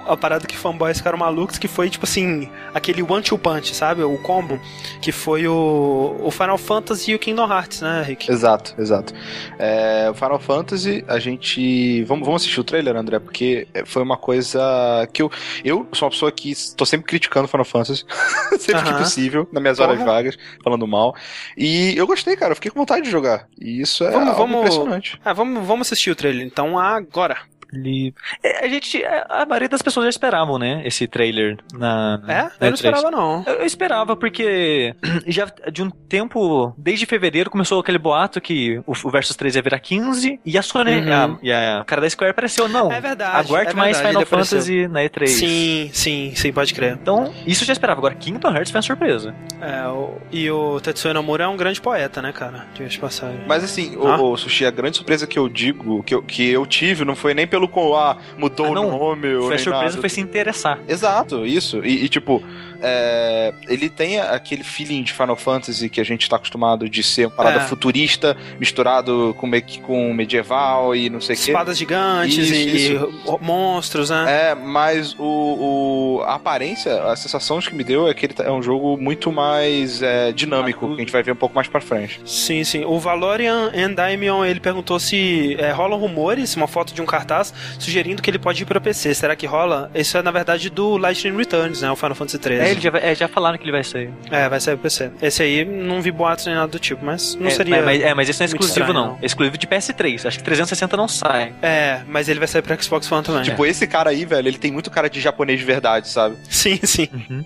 [0.09, 4.03] a parada que fanboys ficaram malucos, que foi tipo assim, aquele one-two punch, sabe?
[4.03, 4.59] O combo,
[5.01, 8.31] que foi o, o Final Fantasy e o Kingdom Hearts, né, Rick?
[8.31, 9.13] Exato, exato.
[9.57, 12.03] É, o Final Fantasy, a gente.
[12.03, 15.31] Vamos, vamos assistir o trailer, André, porque foi uma coisa que eu.
[15.63, 18.03] Eu sou uma pessoa que estou sempre criticando Final Fantasy,
[18.59, 18.93] sempre uh -huh.
[18.93, 20.11] que possível, nas minhas horas Porra.
[20.11, 21.15] vagas, falando mal.
[21.55, 23.47] E eu gostei, cara, eu fiquei com vontade de jogar.
[23.59, 25.19] E isso é vamos, vamos, impressionante.
[25.23, 27.37] Ah, vamos, vamos assistir o trailer, então, agora.
[27.73, 28.13] Ele...
[28.43, 29.03] É, a gente.
[29.05, 30.81] A maioria das pessoas já esperavam, né?
[30.85, 32.21] Esse trailer na.
[32.27, 32.43] É?
[32.43, 33.43] Na eu não esperava, não.
[33.45, 34.95] Eu, eu, esperava, porque
[35.27, 36.73] já de um tempo.
[36.77, 40.61] Desde fevereiro começou aquele boato que o, o Versus 3 ia virar 15 e a
[40.61, 40.99] Sony.
[40.99, 41.13] Uhum.
[41.13, 42.91] A, e a cara da Square apareceu, não.
[42.91, 43.37] É verdade.
[43.37, 45.27] Aguarde é mais Final Fantasy na E3.
[45.27, 46.97] Sim, sim, sim, pode crer.
[47.01, 47.99] Então, isso eu já esperava.
[47.99, 49.35] Agora, Kingdom Hearts foi uma surpresa.
[49.61, 52.65] É, o, e o Tetsuya Nomura é um grande poeta, né, cara?
[52.73, 53.41] De passagem.
[53.47, 54.21] Mas assim, ah?
[54.21, 57.15] o, o, Sushi, a grande surpresa que eu digo, que eu, que eu tive, não
[57.15, 57.58] foi nem pelo.
[57.95, 59.35] Ah, mudou ah, o nome.
[59.41, 60.01] Foi a surpresa nada.
[60.01, 60.79] foi se interessar.
[60.87, 61.83] Exato, isso.
[61.85, 62.43] E, e tipo,
[62.81, 67.25] é, ele tem aquele feeling de Final Fantasy que a gente tá acostumado de ser
[67.25, 67.67] uma parada é.
[67.67, 69.49] futurista, misturado com,
[69.83, 71.51] com medieval e não sei o quê.
[71.51, 73.39] Espadas gigantes isso, e, isso.
[73.41, 74.51] monstros, né?
[74.51, 78.43] É, mas o, o, a aparência, a sensação que me deu é que ele tá,
[78.43, 81.55] é um jogo muito mais é, dinâmico, ah, que a gente vai ver um pouco
[81.55, 82.21] mais pra frente.
[82.25, 82.85] Sim, sim.
[82.85, 88.21] O Valorian Endymion, ele perguntou se é, rolam rumores, uma foto de um cartaz, sugerindo
[88.21, 89.13] que ele pode ir pra PC.
[89.13, 89.91] Será que rola?
[89.93, 91.91] Isso é, na verdade, do Lightning Returns, né?
[91.91, 92.68] O Final Fantasy 13.
[92.71, 94.09] É, já, é, já falaram que ele vai sair.
[94.31, 95.11] É, vai sair pro PC.
[95.21, 97.81] Esse aí, não vi boatos nem nada do tipo, mas não é, seria.
[97.81, 99.07] Mas, é, mas esse não é exclusivo, estranho, não.
[99.07, 99.19] não.
[99.21, 100.27] É exclusivo de PS3.
[100.27, 101.53] Acho que 360 não sai.
[101.61, 103.43] É, mas ele vai sair pra Xbox One também.
[103.43, 106.35] Tipo, esse cara aí, velho, ele tem muito cara de japonês de verdade, sabe?
[106.49, 107.09] Sim, sim.
[107.13, 107.43] Uhum.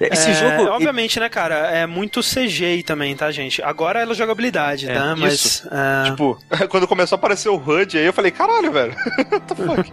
[0.00, 0.70] Esse é, jogo.
[0.70, 1.54] Obviamente, né, cara?
[1.70, 3.62] É muito CGI também, tá, gente?
[3.62, 5.16] Agora é jogabilidade, é, tá?
[5.16, 5.66] Mas.
[5.70, 6.10] É...
[6.10, 6.38] Tipo,
[6.68, 8.94] quando começou a aparecer o HUD aí, eu falei, caralho, velho.
[9.28, 9.92] What the fuck?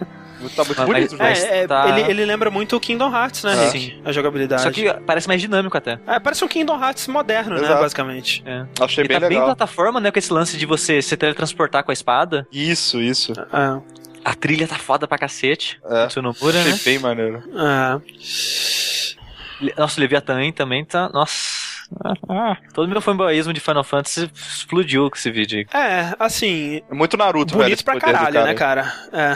[0.55, 1.87] Tá muito bonito, mas, é, é, tá...
[1.89, 4.01] ele, ele lembra muito o Kingdom Hearts, né, Sim.
[4.03, 4.63] A jogabilidade.
[4.63, 5.99] Só que parece mais dinâmico até.
[6.07, 7.75] É, parece um Kingdom Hearts moderno, né, Exato.
[7.75, 8.43] né, basicamente.
[8.43, 8.65] É.
[8.79, 9.41] Achei ele bem tá legal.
[9.41, 12.47] bem plataforma, né, com esse lance de você se teletransportar com a espada.
[12.51, 13.33] Isso, isso.
[13.33, 14.01] É.
[14.23, 15.79] A trilha tá foda pra cacete.
[15.85, 16.07] É.
[16.07, 16.79] Tsunomura, Achei né?
[16.83, 17.43] bem maneiro.
[17.55, 18.80] É.
[19.77, 21.09] Nossa, o Leviathan também tá.
[21.09, 21.71] Nossa.
[22.29, 25.65] Ah, todo meu fanboyismo de Final Fantasy explodiu com esse vídeo.
[25.73, 26.81] É, assim.
[26.89, 27.69] É muito Naruto, bonito velho.
[27.69, 28.45] Bonito pra caralho, cara.
[28.45, 28.93] né, cara?
[29.11, 29.33] É.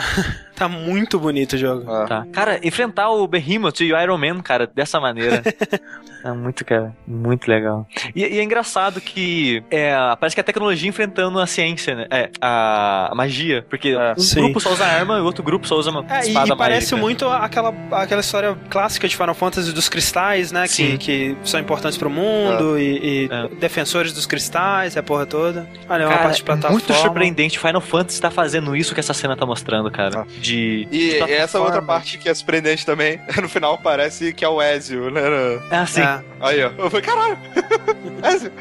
[0.56, 1.92] Tá muito bonito o jogo.
[1.92, 2.06] Ah.
[2.06, 2.26] Tá.
[2.32, 5.42] Cara, enfrentar o Behemoth e o Iron Man, cara, dessa maneira.
[6.24, 7.86] é muito, cara, muito legal.
[8.14, 12.06] E, e, é engraçado que é, parece que a tecnologia enfrentando a ciência, né?
[12.10, 13.66] É, a, a magia.
[13.68, 14.40] Porque é, um sim.
[14.40, 16.94] grupo só usa arma e o outro grupo só usa uma é, espada e, parece
[16.94, 20.66] muito aquela, aquela história clássica de Final Fantasy dos cristais, né?
[20.66, 22.80] Que, que são importantes pro mundo é.
[22.80, 23.48] e, e é.
[23.60, 25.68] defensores dos cristais, a porra toda.
[25.86, 26.78] Olha, é uma parte de plataforma.
[26.78, 27.58] muito surpreendente.
[27.58, 30.20] Final Fantasy tá fazendo isso que essa cena tá mostrando, cara.
[30.20, 30.88] Ah de.
[30.90, 34.62] E de essa outra parte que é surpreendente também, no final parece que é o
[34.62, 35.22] Ezio, né?
[35.70, 36.00] Ah, sim.
[36.00, 36.20] É.
[36.40, 36.70] Aí, ó.
[36.78, 37.38] Eu falei, caralho!
[38.34, 38.52] Ezio!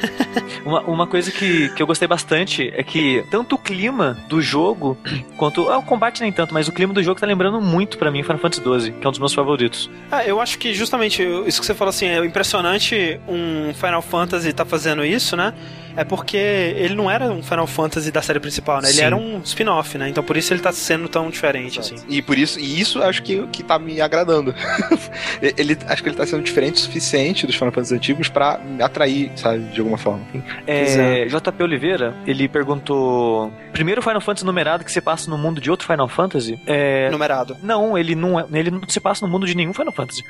[0.64, 4.96] uma, uma coisa que, que eu gostei bastante é que tanto o clima do jogo
[5.36, 5.68] quanto.
[5.68, 8.22] Ah, o combate nem tanto, mas o clima do jogo tá lembrando muito para mim
[8.22, 9.90] Final Fantasy XII, que é um dos meus favoritos.
[10.10, 14.52] Ah, eu acho que justamente isso que você falou assim, é impressionante um Final Fantasy
[14.52, 15.52] tá fazendo isso, né?
[15.96, 18.88] É porque ele não era um Final Fantasy da série principal, né?
[18.88, 19.04] Ele Sim.
[19.04, 20.08] era um spin-off, né?
[20.08, 21.94] Então por isso ele tá sendo tão diferente, Exato.
[21.94, 22.04] assim.
[22.08, 24.54] E por isso, e isso acho que, que tá me agradando.
[25.40, 28.82] ele, acho que ele tá sendo diferente o suficiente dos Final Fantasy antigos pra me
[28.82, 30.24] atrair, sabe, de alguma forma.
[30.66, 35.70] É, JP Oliveira, ele perguntou: primeiro Final Fantasy numerado que se passa no mundo de
[35.70, 36.60] outro Final Fantasy?
[36.66, 37.10] É...
[37.10, 37.56] Numerado.
[37.62, 40.24] Não, ele não, é, ele não se passa no mundo de nenhum Final Fantasy.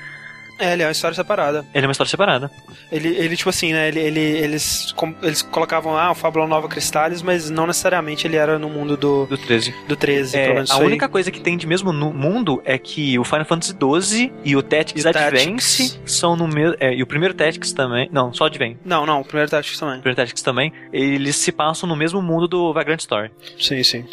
[0.61, 1.65] É, ele é uma história separada.
[1.75, 2.51] Ele é uma história separada.
[2.93, 3.89] Ele, ele tipo assim, né?
[3.89, 8.37] Ele, ele, eles, com, eles colocavam, ah, o Fábula Nova Cristales, mas não necessariamente ele
[8.37, 9.27] era no mundo do...
[9.27, 9.75] Do 13.
[9.89, 13.25] Do 13, é, A única coisa que tem de mesmo no mundo é que o
[13.25, 16.77] Final Fantasy XII e o Tactics Advance são no mesmo...
[16.79, 18.09] É, e o primeiro Tactics também...
[18.13, 18.77] Não, só Advance.
[18.85, 19.99] Não, não, o primeiro Tactics também.
[19.99, 20.73] O primeiro Tactics também.
[20.93, 23.31] Eles se passam no mesmo mundo do Vagrant Story.
[23.59, 24.05] Sim, sim.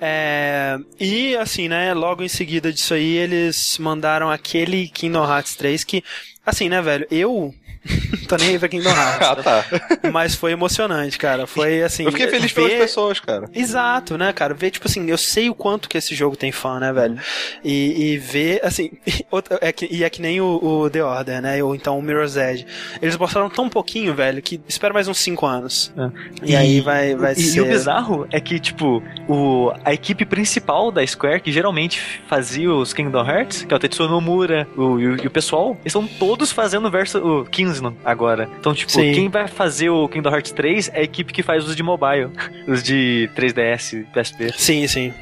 [0.00, 5.84] É, e assim, né, logo em seguida disso aí, eles mandaram aquele Kingdom Hearts 3
[5.84, 6.02] que
[6.46, 7.04] Assim, né, velho?
[7.10, 7.52] Eu
[8.28, 9.20] tô nem aí pra Kingdom Hearts.
[9.20, 9.64] Ah, tá.
[10.12, 11.46] Mas foi emocionante, cara.
[11.46, 12.04] Foi assim.
[12.04, 13.48] Eu fiquei feliz pelas ver- pessoas, cara.
[13.54, 14.54] Exato, né, cara?
[14.54, 17.18] Ver, tipo assim, eu sei o quanto que esse jogo tem fã, né, velho?
[17.64, 18.90] E, e ver, assim,
[19.30, 21.62] outra- é que, e é que nem o, o The Order, né?
[21.62, 22.66] Ou então o Mirror's Edge.
[23.00, 25.92] Eles mostraram tão pouquinho, velho, que espera mais uns 5 anos.
[25.96, 26.50] É.
[26.50, 27.58] E, aí vai, vai e, ser.
[27.58, 32.70] e o bizarro é que, tipo, o, a equipe principal da Square, que geralmente fazia
[32.72, 35.86] os Kingdom Hearts, que é o Tetsuo Nomura o, e, o, e o pessoal, eles
[35.94, 38.48] estão todos fazendo o verso, o 15 no- agora.
[38.58, 39.12] Então, tipo, Sim.
[39.12, 42.30] quem vai fazer o Kingdom Hearts 3 é a equipe que faz os de mobile,
[42.68, 44.52] os de 3DS, PSP.
[44.56, 45.12] Sim, sim.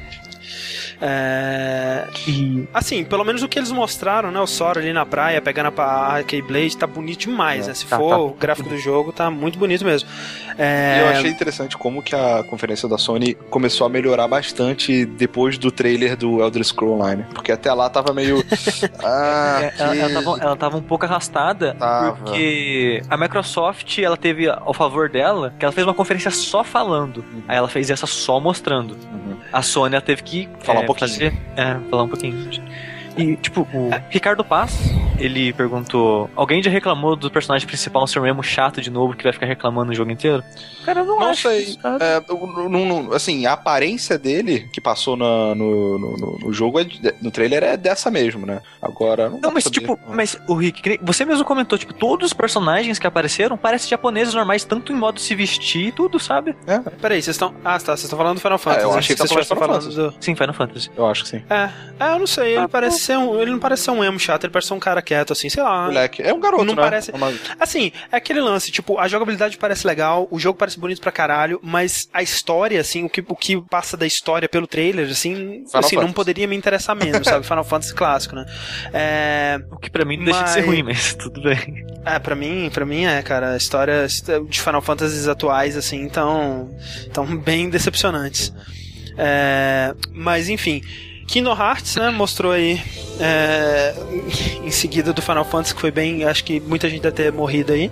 [1.01, 2.07] É...
[2.27, 4.39] E Assim, pelo menos o que eles mostraram, né?
[4.39, 7.73] O Sora ali na praia, pegando a a Keyblade, tá bonito demais, É, né?
[7.73, 8.17] Se tá, for tá.
[8.17, 10.07] o gráfico do jogo, tá muito bonito mesmo.
[10.57, 10.97] É...
[10.97, 15.57] E eu achei interessante como que a conferência da Sony começou a melhorar bastante depois
[15.57, 17.25] do trailer do Elder Scrolls Online.
[17.33, 18.43] Porque até lá tava meio.
[19.03, 22.13] ah, É, ela, que- ela tava, ela tava um pouco arrastada Tava.
[22.17, 27.23] porque a Microsoft ela teve ao favor dela que ela fez uma conferência só falando.
[27.47, 28.91] Aí ela fez essa só mostrando.
[29.11, 29.35] Uhum.
[29.51, 31.09] A Sony ela teve que Falar é, um pouquinho.
[31.11, 32.49] fazer- é, falar um pouquinho.
[33.17, 34.77] E, tipo, o Ricardo Paz,
[35.17, 39.31] ele perguntou: Alguém já reclamou do personagem principal ser emo chato de novo que vai
[39.33, 40.43] ficar reclamando o jogo inteiro?
[40.83, 41.43] Cara, eu não, Não acho.
[41.49, 41.77] sei.
[41.99, 46.53] É, o- no- no- assim, a aparência dele que passou na- no, no, no- no
[46.53, 46.85] jogo, é
[47.21, 48.61] no trailer, é dessa mesmo, né?
[48.81, 49.79] Agora, não, Não, mas saber.
[49.79, 54.33] tipo, mas o Rick, você mesmo comentou, tipo, todos os personagens que apareceram parecem japoneses
[54.33, 56.55] normais, tanto em modo de se vestir e tudo, sabe?
[56.67, 57.53] É, Peraí, vocês estão.
[57.63, 57.95] Ah, tá.
[57.95, 58.83] Vocês estão falando do Final Fantasy.
[58.85, 58.97] eu né?
[58.99, 60.23] achei que vocês tava estivessem falando falando do.
[60.23, 60.91] Sim, Final Fantasy.
[60.97, 61.43] eu acho que sim.
[61.49, 61.69] É,
[61.99, 63.04] é, eu não sei, ele Ah, parece.
[63.05, 63.41] Ser um.
[63.41, 65.61] Ele não parece ser um emo chato, ele parece ser um cara quieto, assim, sei
[65.63, 65.85] lá.
[65.85, 66.81] Moleque, é um garoto, Não né?
[66.81, 71.01] parece- Uma- Assim, é aquele lance, tipo, a jogabilidade parece legal, o jogo parece bonito
[71.01, 75.09] pra caralho, mas a história, assim, o que, o que passa da história pelo trailer,
[75.09, 77.45] assim, assim não poderia me interessar menos, sabe?
[77.47, 78.45] Final Fantasy clássico, né?
[78.93, 81.85] É, O que pra mim não deixa de ser Mas- ruim, mas tudo bem.
[82.05, 84.05] é, pra mim, pra mim é, cara, a história
[84.49, 86.69] de Final Fantasies atuais, assim, tão,
[87.13, 88.53] tão bem decepcionantes.
[89.17, 90.81] É, mas, enfim,
[91.27, 92.81] Kingdom Hearts, né, mostrou aí
[93.19, 93.93] é,
[94.63, 97.73] em seguida do Final Fantasy, que foi bem, acho que muita gente deve ter morrido
[97.73, 97.91] aí.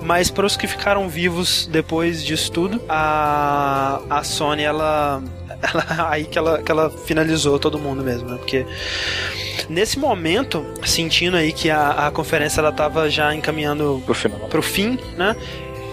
[0.00, 5.20] Mas para os que ficaram vivos depois disso tudo, a, a Sony, ela,
[5.60, 8.36] ela- Aí que ela, que ela finalizou todo mundo mesmo, né?
[8.38, 8.64] Porque
[9.68, 14.38] nesse momento, sentindo aí que a, a conferência ela tava já encaminhando Pro final.
[14.48, 15.34] pro fim, né?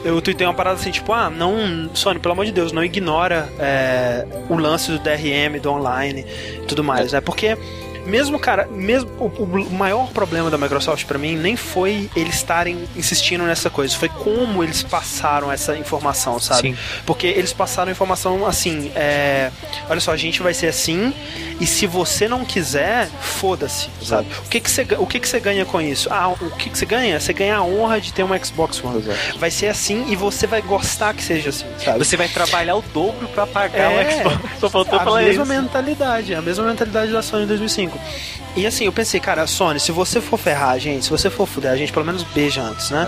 [0.06, 3.50] Eu tuitei uma parada assim, tipo, ah, não, Sony, pelo amor de Deus, não ignora
[3.58, 6.24] é, o lance do DRM, do online
[6.62, 7.20] e tudo mais, né?
[7.20, 7.58] Porque
[8.06, 12.86] mesmo, cara, mesmo o, o maior problema da Microsoft pra mim nem foi eles estarem
[12.96, 16.70] insistindo nessa coisa, foi como eles passaram essa informação, sabe?
[16.70, 16.78] Sim.
[17.06, 19.52] Porque eles passaram a informação assim, é,
[19.90, 21.14] olha só, a gente vai ser assim,
[21.60, 24.28] e se você não quiser, foda-se, sabe?
[24.46, 26.08] O que que você o que que você ganha com isso?
[26.12, 27.20] Ah, o que que você ganha?
[27.20, 28.98] Você ganha a honra de ter um Xbox One.
[29.00, 29.40] Exato.
[29.40, 31.98] Vai ser assim e você vai gostar que seja assim, sabe?
[32.00, 34.08] Você vai trabalhar o dobro pra pagar É.
[34.08, 34.36] o Xbox.
[34.60, 35.54] Só faltou a falar mesma isso.
[35.54, 37.95] mentalidade, a mesma mentalidade da Sony em 2005.
[38.56, 41.46] E assim, eu pensei, cara, Sony, se você for ferrar a gente, se você for
[41.46, 43.06] fuder a gente, pelo menos beija antes, né?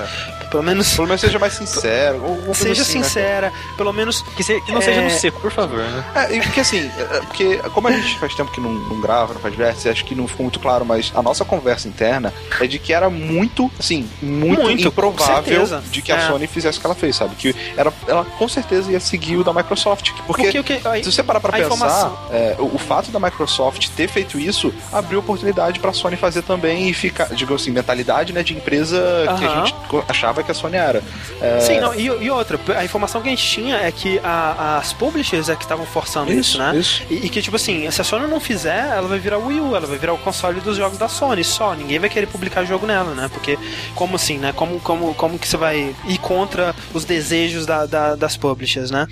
[0.50, 2.22] Pelo menos Pelo menos seja mais sincero.
[2.54, 4.84] seja assim, né, sincera, pelo menos Que, se- que não É.
[4.84, 6.04] seja no seco, por favor, né?
[6.16, 9.42] É, porque assim, é, porque como a gente faz tempo que não, não grava, não
[9.42, 12.80] faz vértice, acho que não ficou muito claro, mas a nossa conversa interna é de
[12.80, 16.28] que era muito, assim, muito, Muito, improvável de que a É.
[16.28, 17.36] Sony fizesse o que ela fez, sabe?
[17.36, 20.12] Que era, ela com certeza ia seguir o da Microsoft.
[20.26, 20.48] Porque,
[20.86, 24.08] aí- se você parar pra a pensar, informação- é, o, o fato da Microsoft ter
[24.08, 28.54] feito isso abriu oportunidade pra Sony fazer também e ficar, digamos assim, mentalidade né, de
[28.54, 28.98] empresa
[29.38, 30.04] que a gente co-
[30.38, 31.02] achava que a Sony era.
[31.42, 34.78] É, Sim, não, e, e outra, a informação que a gente tinha é que a-
[34.80, 36.76] as publishers é que estavam forçando isso, Isso, né?
[36.78, 37.04] isso.
[37.10, 39.60] E, e que, tipo assim, se a Sony não fizer, ela vai virar o Wii
[39.60, 41.74] U, ela vai virar o console dos jogos da Sony só.
[41.74, 43.30] Ninguém vai querer publicar jogo nela, né?
[43.34, 43.58] Porque,
[43.96, 44.54] como assim, né?
[44.56, 49.08] Como, como, como que você vai ir contra os desejos da- da- das publishers, né?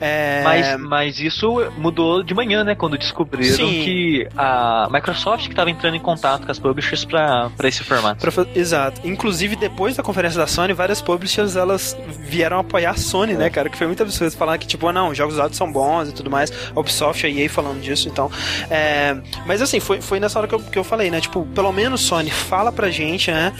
[0.00, 0.42] É...
[0.44, 2.74] Mas, mas isso mudou de manhã, né?
[2.74, 3.84] Quando descobriram Sim.
[3.84, 8.20] que a Microsoft que estava entrando em contato com as publishers pra, pra esse formato.
[8.30, 9.00] Pra Exato.
[9.04, 13.70] Inclusive, depois da conferência da Sony, várias publishers elas vieram apoiar a Sony, né, cara?
[13.70, 16.12] Que foi muito absurdo falar que, tipo, ah, não, os jogos usados são bons e
[16.12, 16.52] tudo mais.
[16.74, 18.28] Ubisoft, a EA falando disso, então.
[18.68, 19.16] É...
[19.46, 21.20] Mas assim, foi, foi nessa hora que eu, que eu falei, né?
[21.20, 23.52] Tipo, pelo menos Sony, fala pra gente, né?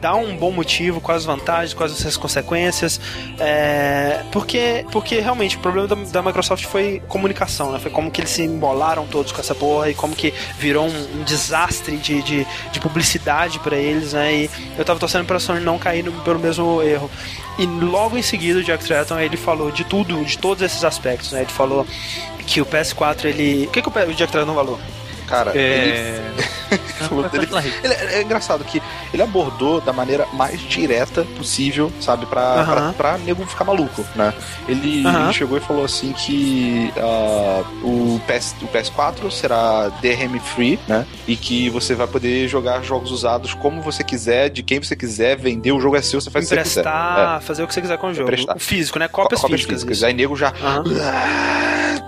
[0.00, 3.00] Dá um bom motivo, quais as vantagens, quais as consequências.
[3.40, 4.22] É...
[4.30, 7.80] Porque, porque realmente o problema da, da Microsoft foi comunicação, né?
[7.80, 11.20] Foi como que eles se embolaram todos com essa porra e como que virou um,
[11.20, 14.32] um desastre de, de, de publicidade pra eles, né?
[14.32, 17.10] E eu tava torcendo pra Sony não cair no, pelo mesmo erro.
[17.58, 21.32] E logo em seguida o Jack Tretton ele falou de tudo, de todos esses aspectos,
[21.32, 21.40] né?
[21.40, 21.86] Ele falou
[22.46, 23.66] que o PS4 ele.
[23.66, 24.78] O que, que o Jack Tretton falou?
[25.28, 26.22] Cara, É.
[26.70, 28.82] ele, ele- ele é, é engraçado que
[29.12, 32.26] ele abordou da maneira mais direta possível, sabe?
[32.26, 32.92] Pra, Aham.
[32.92, 34.32] pra, pra nego ficar maluco, né?
[34.68, 35.24] Ele, Aham.
[35.24, 41.06] ele chegou e falou assim que ah, o, PS, o PS4 será DRM free, né?
[41.26, 45.36] E que você vai poder jogar jogos usados como você quiser, de quem você quiser,
[45.36, 46.80] vender o jogo é seu, você faz o que você quiser.
[46.80, 48.28] Emprestar, fazer o que você quiser com o jogo.
[48.30, 48.56] Emprestar.
[48.56, 49.04] O físico, né?
[49.04, 49.08] É.
[49.08, 49.82] Cópias, Cópias físicas.
[49.82, 50.02] físicas.
[50.04, 50.82] Aí nego já ah,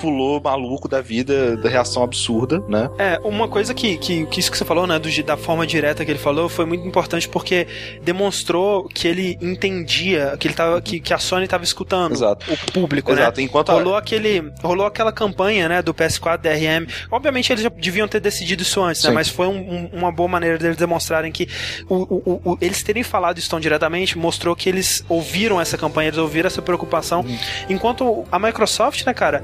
[0.00, 2.88] pulou maluco da vida, da reação absurda, né?
[2.98, 6.04] É, uma coisa que, que, que isso que você falou, né, do, da forma direta
[6.04, 7.66] que ele falou, foi muito importante porque
[8.02, 12.46] demonstrou que ele entendia, que, ele tava, que, que a Sony estava escutando Exato.
[12.52, 13.22] o público, né?
[13.22, 13.40] Exato.
[13.40, 16.86] Enquanto a- Rolou, aquele, rolou aquela campanha, né, do PS4 DRM.
[17.10, 19.10] Obviamente eles já deviam ter decidido isso antes, né?
[19.10, 21.48] Mas foi um- um- uma boa maneira deles demonstrarem que
[21.88, 26.08] o, o- o- eles terem falado isso tão diretamente mostrou que eles ouviram essa campanha,
[26.08, 27.24] eles ouviram essa preocupação.
[27.68, 29.42] Enquanto a Microsoft, né, cara,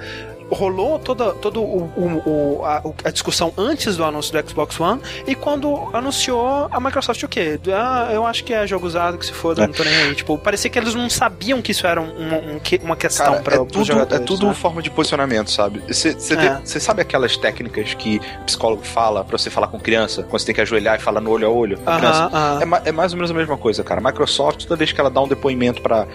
[0.50, 2.22] rolou toda, todo o, o-
[2.60, 7.22] o- a, a discussão antes do anúncio do Xbox One e quando anunciou a Microsoft
[7.22, 7.58] o quê?
[7.72, 9.66] Ah, eu acho que é jogo usado, que se foda, É.
[9.66, 10.14] não tô nem aí.
[10.14, 13.42] Tipo, parecia que eles não sabiam que isso era um- um- um uma questão Cara,
[13.42, 14.54] pra, é tudo, é tudo né?
[14.54, 15.82] forma de posicionamento, sabe?
[15.88, 16.80] Você É.
[16.80, 20.54] sabe aquelas técnicas que o psicólogo fala pra você falar com criança, quando você tem
[20.54, 22.24] que ajoelhar e falar no olho a olho com a criança?
[22.26, 22.80] Aham, aham.
[22.84, 24.00] É, é mais ou menos a mesma coisa, cara.
[24.00, 26.06] A Microsoft, toda vez que ela dá um depoimento para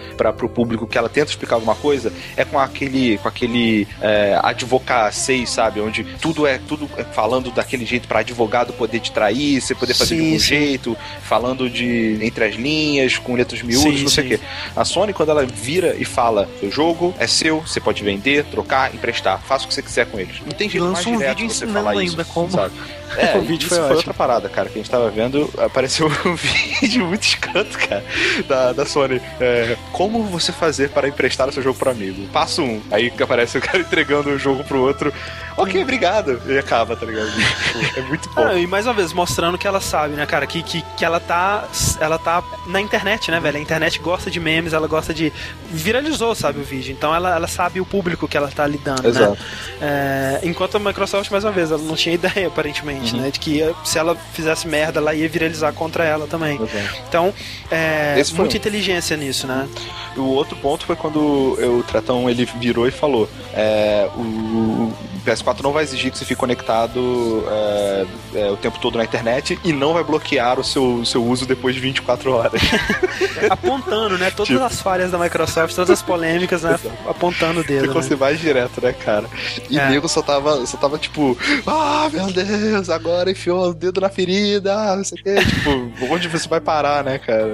[0.42, 5.46] o público que ela tenta explicar alguma coisa, é com aquele, com aquele é, advocacei,
[5.46, 5.80] sabe?
[5.80, 9.94] Onde tudo é tudo é falando daquele jeito para advogado poder te trair, você poder
[9.94, 10.46] fazer de Sim, algum sim.
[10.46, 14.40] jeito, falando de entre as linhas, com letras miúdas, Sim, não sei o quê.
[14.76, 18.94] A Sony, quando ela vira e fala: o jogo é seu, você pode vender, trocar,
[18.94, 20.40] emprestar, faça o que você quiser com eles.
[20.44, 22.50] Não tem jeito Lança mais um direto vídeo de você falar ainda isso, como.
[22.50, 22.72] sabe?
[23.14, 25.50] É, O vídeo foi foi, outra parada, cara, que a gente tava vendo.
[25.58, 28.02] Apareceu um vídeo muito escroto, cara,
[28.48, 29.20] da, da Sony.
[29.38, 32.26] É, como você fazer para emprestar o seu jogo pro amigo?
[32.32, 32.80] Passo um.
[32.90, 35.12] Aí que aparece o cara entregando o jogo pro outro.
[35.56, 36.40] Ok, obrigado.
[36.46, 37.30] E acaba, tá ligado?
[37.30, 38.42] Tipo, é muito bom.
[38.46, 41.20] Ah, e mais uma vez, mostrando que ela sabe, né, cara, que, que, que ela
[41.20, 41.68] tá.
[42.00, 43.58] Ela tá na internet, né, velho?
[43.58, 45.30] A internet gosta de memes, ela gosta de.
[45.70, 46.92] Viralizou, sabe, o vídeo.
[46.92, 49.32] Então ela, ela sabe o público que ela tá lidando, Exato.
[49.32, 49.36] né?
[49.80, 53.20] É, enquanto a Microsoft, mais uma vez, ela não tinha ideia, aparentemente, Uhum.
[53.22, 53.30] né?
[53.30, 56.56] De que se ela fizesse merda, ela ia viralizar contra ela também.
[56.56, 56.96] Exato.
[57.08, 57.34] Então,
[57.70, 58.56] é, muita um.
[58.56, 59.68] inteligência nisso, né?
[60.16, 64.92] O outro ponto foi quando o Tratão ele virou e falou: é, o
[65.26, 69.58] PS4 não vai exigir que você fique conectado é, é, o tempo todo na internet
[69.64, 72.60] e não vai bloquear o seu, o seu uso depois de 24 horas.
[73.50, 74.30] Apontando, né?
[74.30, 74.62] Todas Tipo.
[74.64, 76.78] as falhas da Microsoft, todas as polêmicas, né?
[77.06, 77.82] Apontando o dedo.
[77.86, 78.08] Ficou Né?
[78.08, 79.26] ser mais direto, né, cara?
[79.70, 79.88] E É.
[79.88, 84.96] nego só tava, só tava tipo, ah, meu Deus, agora enfiou o dedo na ferida,
[84.96, 85.34] não sei o quê.
[85.44, 85.70] tipo,
[86.12, 87.48] onde você vai parar, né, cara?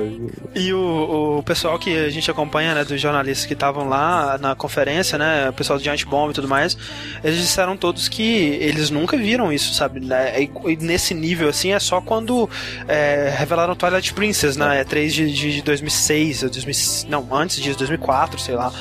[0.55, 4.55] E o, o pessoal que a gente acompanha, né, dos jornalistas que estavam lá na
[4.55, 6.77] conferência, né, o pessoal do Giant Bomb tudo mais,
[7.23, 8.23] eles disseram todos que
[8.61, 10.01] eles nunca viram isso, sabe?
[10.01, 12.49] né, E, e nesse nível, assim, é só quando
[12.87, 16.75] é, revelaram Twilight Princess, né, 3 de, de, de 2006, ou 2000,
[17.09, 18.73] não, antes disso, 2004, sei lá.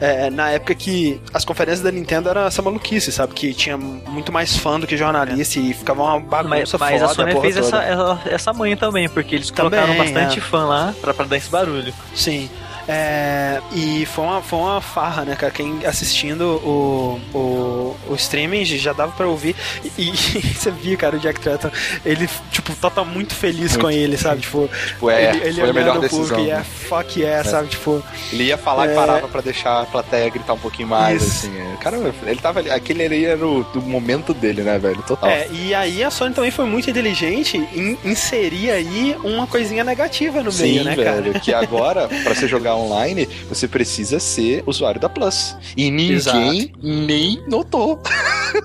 [0.00, 3.34] É, na época que as conferências da Nintendo era essa maluquice, sabe?
[3.34, 7.10] Que tinha muito mais fã do que jornalista e ficava uma Mas, bagunça mas foda.
[7.10, 7.66] a Sony fez toda.
[7.66, 10.40] essa, essa, essa manha também, porque eles Também, colocaram bastante é.
[10.42, 11.92] fã lá pra, pra dar esse barulho.
[12.14, 12.48] Sim.
[12.88, 15.52] É, e foi uma, foi uma farra, né, cara?
[15.52, 19.54] Quem assistindo o, o, o streaming já dava pra ouvir.
[19.98, 20.12] E, e
[20.56, 21.70] você via, cara, o Jack Tratton,
[22.04, 23.80] ele, tipo, tá, tá muito feliz Muito.
[23.80, 24.40] com ele, sabe?
[24.40, 26.44] Tipo, Tipo, é, ele, ele foi a melhor o público decisão.
[26.44, 27.68] e é fuck yeah, sabe?
[27.68, 28.02] Tipo,
[28.32, 28.92] Ele ia falar É.
[28.92, 31.46] e parava pra deixar a plateia gritar um pouquinho mais, Isso.
[31.46, 31.58] assim.
[31.60, 31.76] é.
[31.82, 31.96] Cara,
[32.26, 35.02] ele tava ali, aquele ali era o do momento dele, né, velho?
[35.02, 35.28] Total.
[35.28, 40.42] é, e aí a Sony também foi muito inteligente em inserir aí uma coisinha negativa
[40.42, 41.32] no Sim, meio, né, velho.
[41.32, 41.40] cara?
[41.40, 45.56] Que agora, pra você jogar online, você precisa ser usuário da Plus.
[45.76, 46.38] E ninguém Exato.
[46.82, 48.00] nem notou.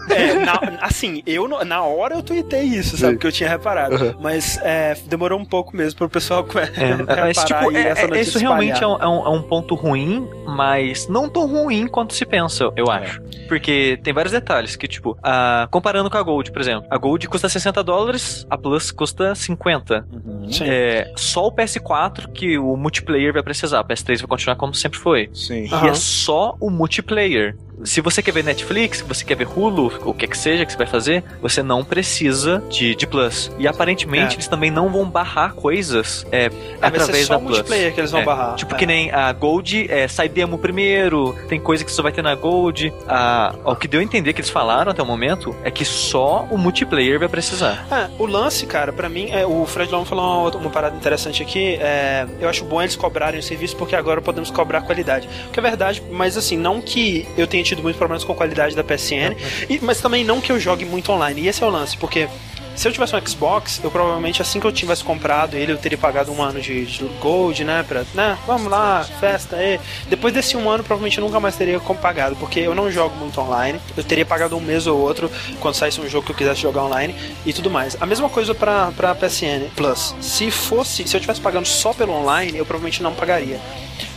[0.10, 3.14] É, na- assim, eu na hora eu tuitei isso, sabe?
[3.14, 3.20] Sim.
[3.20, 3.96] Que eu tinha reparado.
[3.96, 4.14] Uhum.
[4.22, 6.46] Mas é, demorou um pouco mesmo pro pessoal
[6.78, 9.26] É, reparar mas, tipo, e é- essa é- notícia isso realmente é um, é um-
[9.26, 12.98] é um ponto ruim, mas não tão ruim quanto se pensa, eu É.
[12.98, 13.22] acho.
[13.48, 16.88] Porque tem vários detalhes que, tipo, ah, comparando com a Gold, por exemplo.
[16.90, 20.06] A Gold custa 60 dólares, a Plus custa 50.
[20.50, 20.64] Sim.
[20.66, 23.82] É, só o PS4 que o multiplayer vai precisar.
[23.82, 25.30] O PS3 vai continuar como sempre foi.
[25.34, 25.68] Sim.
[25.68, 27.56] E é só o multiplayer.
[27.84, 30.72] Se você quer ver Netflix, você quer ver Hulu, o que é que seja que
[30.72, 33.52] você vai fazer, você não precisa de, de Plus.
[33.58, 34.36] E aparentemente É.
[34.36, 37.50] eles também não vão barrar coisas é, É, vai ser através da Plus.
[37.52, 38.56] multiplayer que eles vão É, barrar.
[38.56, 38.78] Tipo É.
[38.78, 42.36] que nem a Gold, é, sai demo primeiro, tem coisa que só vai ter na
[42.36, 42.94] Gold.
[43.08, 46.48] A, o que deu a entender que eles falaram até o momento é que só
[46.52, 47.86] o multiplayer vai precisar.
[47.92, 51.42] É, o lance, cara, pra mim, é, o Fred Long falou uma, uma parada interessante
[51.42, 51.76] aqui.
[51.82, 55.28] é, eu acho bom eles cobrarem o serviço porque agora podemos cobrar qualidade.
[55.52, 58.36] Que é verdade, mas assim, não que eu tenha tenha tido muitos problemas com a
[58.36, 59.36] qualidade da PSN,
[59.70, 61.42] e, mas também não que eu jogue muito online.
[61.42, 62.28] E esse é o lance, porque
[62.76, 65.98] se eu tivesse um Xbox, eu provavelmente assim que eu tivesse comprado ele, eu teria
[65.98, 67.86] pagado um ano de, de Gold, né?
[67.88, 68.38] Pra, né?
[68.48, 69.80] Vamos lá, festa aí.
[70.10, 73.40] Depois desse um ano, provavelmente eu nunca mais teria pagado, porque eu não jogo muito
[73.40, 73.80] online.
[73.96, 76.84] Eu teria pagado um mês ou outro quando saísse um jogo que eu quisesse jogar
[76.84, 77.16] online
[77.46, 77.96] e tudo mais.
[78.02, 80.16] A mesma coisa pra, pra PSN Plus.
[80.20, 83.60] Se fosse, se eu tivesse pagando só pelo online, eu provavelmente não pagaria.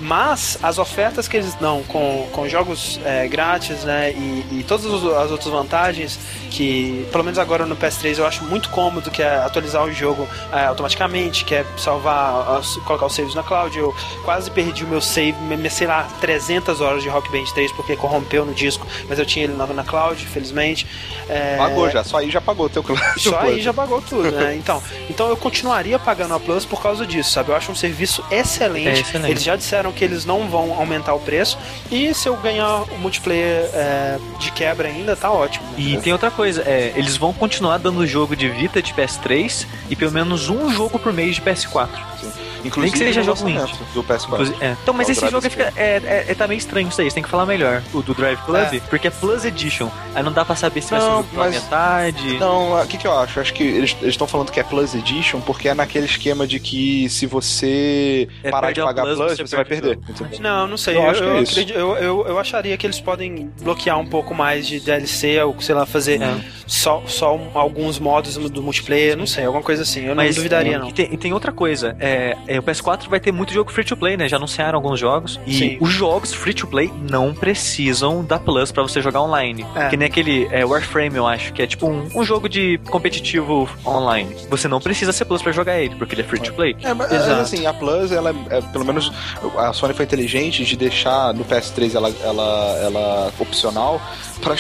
[0.01, 4.12] Mas as ofertas que eles dão com, com jogos é, grátis, né?
[4.12, 6.18] E, e todas as outras vantagens
[6.51, 10.28] que, pelo menos agora no PS3, eu acho muito cômodo, que é atualizar o jogo
[10.52, 13.77] é, automaticamente, que é salvar, colocar os saves na cloud.
[13.77, 13.94] Eu
[14.24, 17.97] quase perdi o meu save, me, sei lá, 300 horas de Rock Band 3 porque
[17.97, 20.86] corrompeu no disco, mas eu tinha ele na, na cloud, felizmente.
[21.28, 21.56] É...
[21.56, 23.02] Pagou já, só aí já pagou o teu cloud.
[23.18, 24.56] Só aí já pagou tudo, né?
[24.56, 27.51] Então, então eu continuaria pagando a Plus por causa disso, sabe?
[27.51, 28.89] Eu acho um serviço excelente.
[28.89, 29.31] É excelente.
[29.31, 31.58] Eles já disseram que eles não vão aumentar o preço.
[31.90, 35.64] E se eu ganhar o multiplayer é, de quebra ainda, tá ótimo.
[35.76, 39.96] E tem outra coisa, é, eles vão continuar dando jogo de Vita de PS3 e
[39.96, 41.88] pelo menos um jogo por mês de PS4.
[42.20, 42.45] Sim.
[42.66, 43.74] Inclusive, Nem que seja jogo indie.
[43.94, 44.55] Do PS4.
[44.60, 44.76] É.
[44.82, 47.14] Então, mas é esse jogo fica, é, é, é, tá meio estranho isso aí, você
[47.14, 47.82] tem que falar melhor.
[47.93, 48.80] O do Drive Club, é.
[48.88, 49.88] porque é Plus Edition.
[50.14, 51.64] Aí não dá pra saber se não, vai ser mas...
[51.64, 52.38] metade.
[52.38, 53.40] Não, o que, que eu acho?
[53.40, 57.09] Acho que eles estão falando que é Plus Edition porque é naquele esquema de que
[57.09, 59.98] se você é, parar de pagar Plus, Plus você, você vai perder.
[60.40, 60.97] Não, não sei.
[60.97, 64.34] Eu, eu, acho eu, acredito, eu, eu, eu, acharia que eles podem bloquear um pouco
[64.34, 66.36] mais de DLC, ou sei lá, fazer é.
[66.66, 70.06] só, só um, alguns modos do multiplayer, não sei, alguma coisa assim.
[70.06, 70.88] Eu mas, não duvidaria, não.
[70.88, 71.97] E tem, e tem outra coisa.
[71.98, 74.28] É, é, o PS4 vai ter muito jogo free to play, né?
[74.28, 75.40] Já anunciaram alguns jogos.
[75.46, 75.78] E Sim.
[75.80, 79.66] os jogos free to play não precisam da Plus para você jogar online.
[79.74, 79.88] É.
[79.88, 83.68] Que nem aquele é, Warframe, eu acho, que é tipo um, um jogo de competitivo
[83.84, 84.34] online.
[84.48, 86.76] Você não precisa ser Plus para jogar ele, porque ele é free to play.
[86.82, 87.40] É, mas, Exato.
[87.40, 89.12] assim, a Plus, ela é, pelo menos
[89.56, 94.00] a Sony foi inteligente de deixar no PS3 ela, ela, ela opcional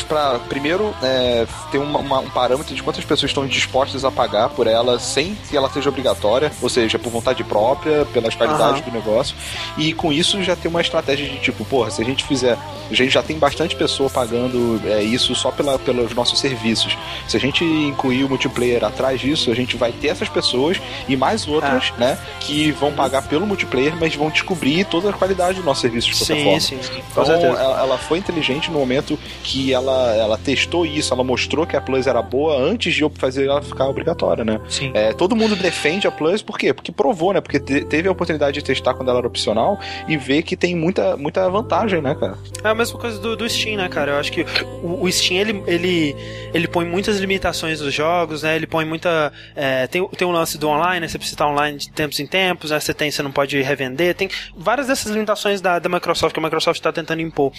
[0.06, 4.48] para primeiro é, ter uma, uma, um parâmetro de quantas pessoas estão dispostas a pagar
[4.50, 7.75] por ela sem que ela seja obrigatória, ou seja, por vontade própria,
[8.12, 8.90] pelas qualidades uhum.
[8.90, 9.36] do negócio.
[9.76, 12.56] E com isso já tem uma estratégia de tipo, porra, se a gente fizer.
[12.90, 16.96] A gente já tem bastante pessoa pagando é, isso só pela, pelos nossos serviços.
[17.26, 21.16] Se a gente incluir o multiplayer atrás disso, a gente vai ter essas pessoas e
[21.16, 22.00] mais outras, ah.
[22.00, 26.08] né, que vão pagar pelo multiplayer, mas vão descobrir toda a qualidade do nosso serviço
[26.08, 26.60] de plataforma.
[26.60, 27.02] Sim, sim, sim.
[27.10, 31.76] Então ela, ela foi inteligente no momento que ela, ela testou isso, ela mostrou que
[31.76, 34.60] a Plus era boa antes de eu fazer ela ficar obrigatória, né?
[34.68, 34.90] Sim.
[34.94, 36.72] É, todo mundo defende a Plus, por quê?
[36.72, 37.40] Porque provou, né?
[37.40, 40.74] Porque te, teve a oportunidade de testar quando ela era opcional e ver que tem
[40.74, 42.38] muita, muita vantagem, né, cara?
[42.62, 44.12] É a mesma coisa do, do Steam, né, cara?
[44.12, 44.46] Eu acho que
[44.82, 46.16] o, o, Steam, ele, ele,
[46.54, 48.54] ele põe muitas limitações dos jogos, né?
[48.54, 49.32] Ele põe muita...
[49.54, 51.08] É, tem, tem um lance do online, né?
[51.08, 52.78] Você precisa estar online de tempos em tempos, né?
[52.78, 56.42] Você tem, você não pode revender, tem várias dessas limitações da, da Microsoft que a
[56.42, 57.52] Microsoft está tentando impor.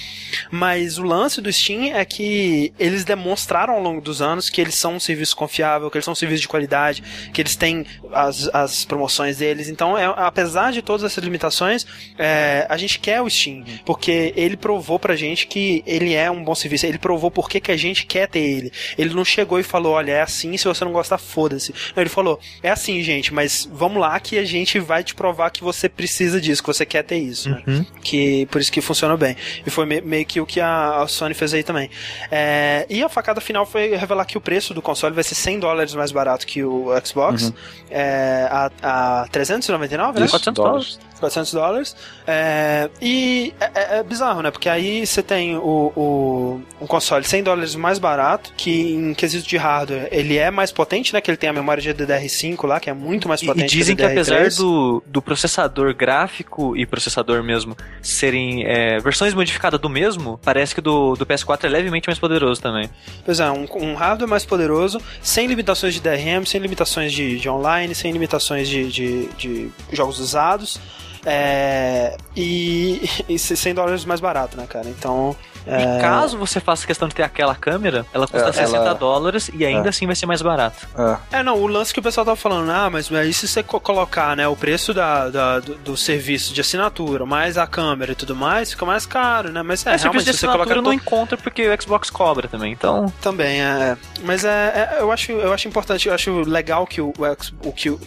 [0.50, 4.76] Mas o lance do Steam é que eles demonstraram ao longo dos anos que eles
[4.76, 7.04] são um serviço confiável, que eles são um serviço de qualidade,
[7.34, 9.68] que eles têm as, as promoções deles.
[9.68, 11.86] Então, é, apesar de todas essas limitações,
[12.18, 16.44] é, a gente quer o Steam, porque ele provou pra gente que ele é um
[16.44, 18.72] bom serviço, ele provou por que, a gente quer ter ele.
[18.98, 21.74] Ele não chegou e falou, olha, é assim, se você não gostar, foda-se.
[21.95, 25.64] Ele falou, é assim, gente, mas vamos lá que a gente vai te provar que
[25.64, 27.61] você precisa disso, que você quer ter isso, né?
[27.68, 27.86] uhum.
[28.02, 29.36] Que, por isso que funcionou bem.
[29.65, 31.90] E foi meio que o que a, a Sony fez aí também.
[32.32, 35.60] É, e a facada final foi revelar que o preço do console vai ser 100
[35.60, 37.53] dólares mais barato que o Xbox, uhum.
[37.90, 39.28] é, a, a
[39.88, 40.27] 399, né?
[40.27, 40.99] 400 dólares.
[41.19, 41.95] 400 dólares.
[42.26, 44.52] É, e é, é, é, bizarro, né?
[44.52, 49.48] Porque aí você tem o, o, um console 100 dólares mais barato, que em quesito
[49.48, 51.22] de hardware ele é mais potente, né?
[51.22, 53.73] Que ele tem a memória GDDR5 lá, que é muito mais potente.
[53.73, 59.34] E, dizem que, que apesar do, do processador gráfico e processador mesmo serem é, versões
[59.34, 62.89] modificadas do mesmo, parece que do, do PS4 é levemente mais poderoso também.
[63.26, 67.49] Pois é, um, um hardware mais poderoso, sem limitações de DRM, sem limitações de, de
[67.49, 70.80] online, sem limitações de, de, de jogos usados.
[71.30, 74.88] É, e, e 100 dólares mais barato, né, cara?
[74.88, 75.36] Então.
[75.68, 78.94] E caso você faça questão de ter aquela câmera, ela custa é, 60 ela...
[78.94, 79.89] dólares e ainda é.
[79.89, 80.88] assim vai ser mais barato.
[81.31, 81.39] É.
[81.39, 81.44] é.
[81.44, 84.48] não, o lance que o pessoal tava falando, ah, mas aí se você colocar, né,
[84.48, 88.72] o preço da, da do, do, serviço de assinatura, mais a câmera e tudo mais,
[88.72, 89.61] fica mais caro, né?
[89.61, 93.11] Mas é, é realmente, se você coloca não encontra porque o Xbox cobra também, então...
[93.22, 93.98] Também, é.
[94.23, 97.14] Mas é, é, eu, acho, eu acho importante, eu acho legal que o,
[97.64, 97.99] o, que o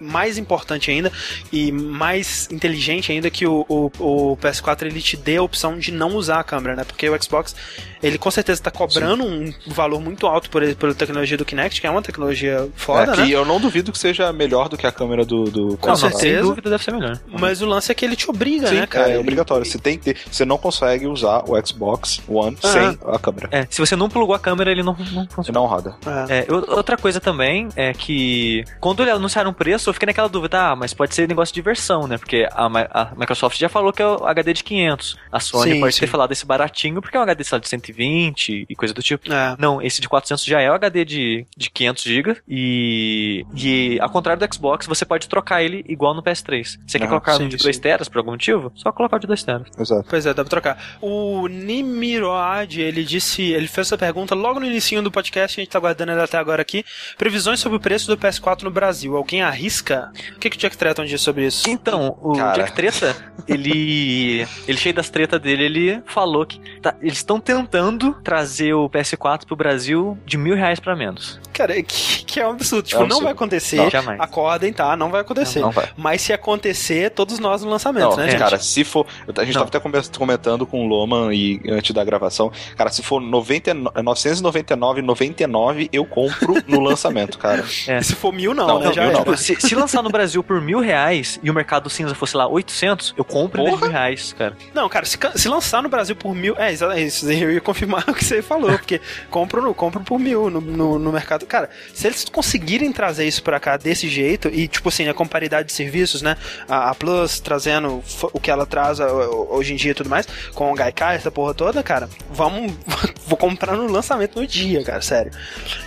[0.00, 1.10] mais importante ainda
[1.52, 5.92] e mais inteligente ainda que o, o, o PS4 ele te dê a opção de
[5.92, 6.84] não usar a câmera, né?
[6.84, 7.54] Porque o Xbox,
[8.02, 9.54] ele com certeza tá cobrando Sim.
[9.66, 13.16] um valor muito alto por, pela tecnologia do Kinect, que é uma tecnologia foda, é,
[13.16, 13.26] né?
[13.26, 15.44] E eu não duvido que seja melhor do que a câmera do.
[15.44, 16.20] do com certeza.
[16.20, 17.20] Sem dúvida deve ser melhor.
[17.26, 19.10] Mas o lance é que ele te obriga, Sim, né, cara?
[19.10, 19.64] É obrigatório.
[19.64, 23.48] Você tem que ter, Você não consegue usar o Xbox One sem a câmera.
[23.50, 25.58] É, se você não plugou a câmera, ele não, não funciona.
[25.58, 25.96] Não roda.
[26.28, 26.46] É.
[26.48, 30.70] é outra coisa também é que quando eles anunciaram o preço, eu fiquei naquela dúvida,
[30.70, 32.18] ah, mas pode ser negócio de versão, né?
[32.18, 35.16] Porque a, a Microsoft já falou que é o HD de 500.
[35.32, 36.00] A Sony sim, pode sim.
[36.00, 39.32] ter falado esse baratinho porque é um HD só de 120 e coisa do tipo.
[39.32, 39.56] É.
[39.58, 44.10] Não, esse de 400 já é o HD de, de 500 GB e, e ao
[44.10, 46.78] contrário do Xbox, você pode trocar ele igual no PS3.
[46.86, 48.72] Você ah, quer colocar sim, um de 2 teras por algum motivo?
[48.74, 49.68] Só colocar o de 2 teras.
[49.78, 50.06] Exato.
[50.08, 50.98] Pois é, dá pra trocar.
[51.00, 55.70] O Nimiroad, ele disse, ele fez essa pergunta logo no início do podcast, a gente
[55.70, 56.84] tá guardando ele até agora aqui.
[57.16, 59.16] Previsões sobre o preço do PS4 no Brasil.
[59.16, 60.10] Alguém arrisca?
[60.34, 61.68] O que, que o Jack Tretton disse sobre isso?
[61.68, 62.54] Então, o Cara.
[62.54, 63.16] Jack Treta,
[63.46, 64.46] ele.
[64.66, 69.46] ele cheio das tretas dele, ele falou que tá, eles estão tentando trazer o PS4
[69.46, 71.40] pro Brasil de mil reais pra menos.
[71.52, 72.86] Cara, que, que é um absurdo.
[72.86, 73.76] Tipo, é um não vai acontecer.
[73.76, 74.20] Não, jamais.
[74.20, 74.96] Acordem, tá?
[74.96, 75.58] Não vai acontecer.
[75.58, 75.88] Não, não vai.
[75.96, 78.38] Mas se acontecer, todos nós no lançamento, não, né, gente?
[78.38, 79.06] Cara, se for.
[79.26, 79.66] A gente não.
[79.66, 79.80] tava até
[80.16, 82.52] comentando com o Loman e antes da gravação.
[82.76, 87.64] Cara, se for 999,99, eu compro no lançamento, cara.
[87.86, 88.02] É.
[88.02, 88.92] Se for mil, não, não né?
[88.92, 89.36] Já mil, não.
[89.36, 93.14] Se, se, lançar no Brasil por mil reais e o mercado cinza fosse lá 800,
[93.16, 93.76] eu compro Porra?
[93.76, 94.56] mil reais, cara.
[94.72, 96.54] Não, cara, se, se lançar no Brasil por mil.
[96.56, 99.00] É, isso, eu ia confirmar o que você falou, porque
[99.30, 101.46] compro, compro por mil no, no, no mercado.
[101.46, 105.26] Cara, se eles conseguirem trazer isso pra cá desse jeito, e tipo assim, né, com
[105.26, 106.36] paridade de serviços, né?
[106.68, 110.70] A, a Plus trazendo o que ela traz hoje em dia e tudo mais, com
[110.70, 112.72] o Gaikai, essa porra toda, cara, vamos.
[113.26, 115.32] vou comprar no lançamento no dia, cara, sério.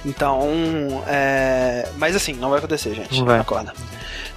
[0.06, 1.88] Então, é.
[1.98, 3.18] Mas assim, não vai acontecer, gente.
[3.20, 3.40] Não vai.
[3.40, 3.74] Acorda.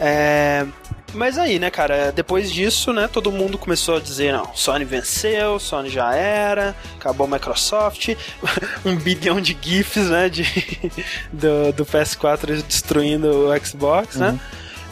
[0.01, 0.67] É.
[1.15, 5.61] Mas aí, né, cara, depois disso, né, todo mundo começou a dizer, não, Sony venceu,
[5.61, 8.17] Sony já era, acabou a Microsoft,
[8.85, 10.43] um bilhão de GIFs, né, de,
[11.33, 14.31] do, do PS4 destruindo o Xbox, né?
[14.31, 14.33] uhum.
[14.33, 14.41] né?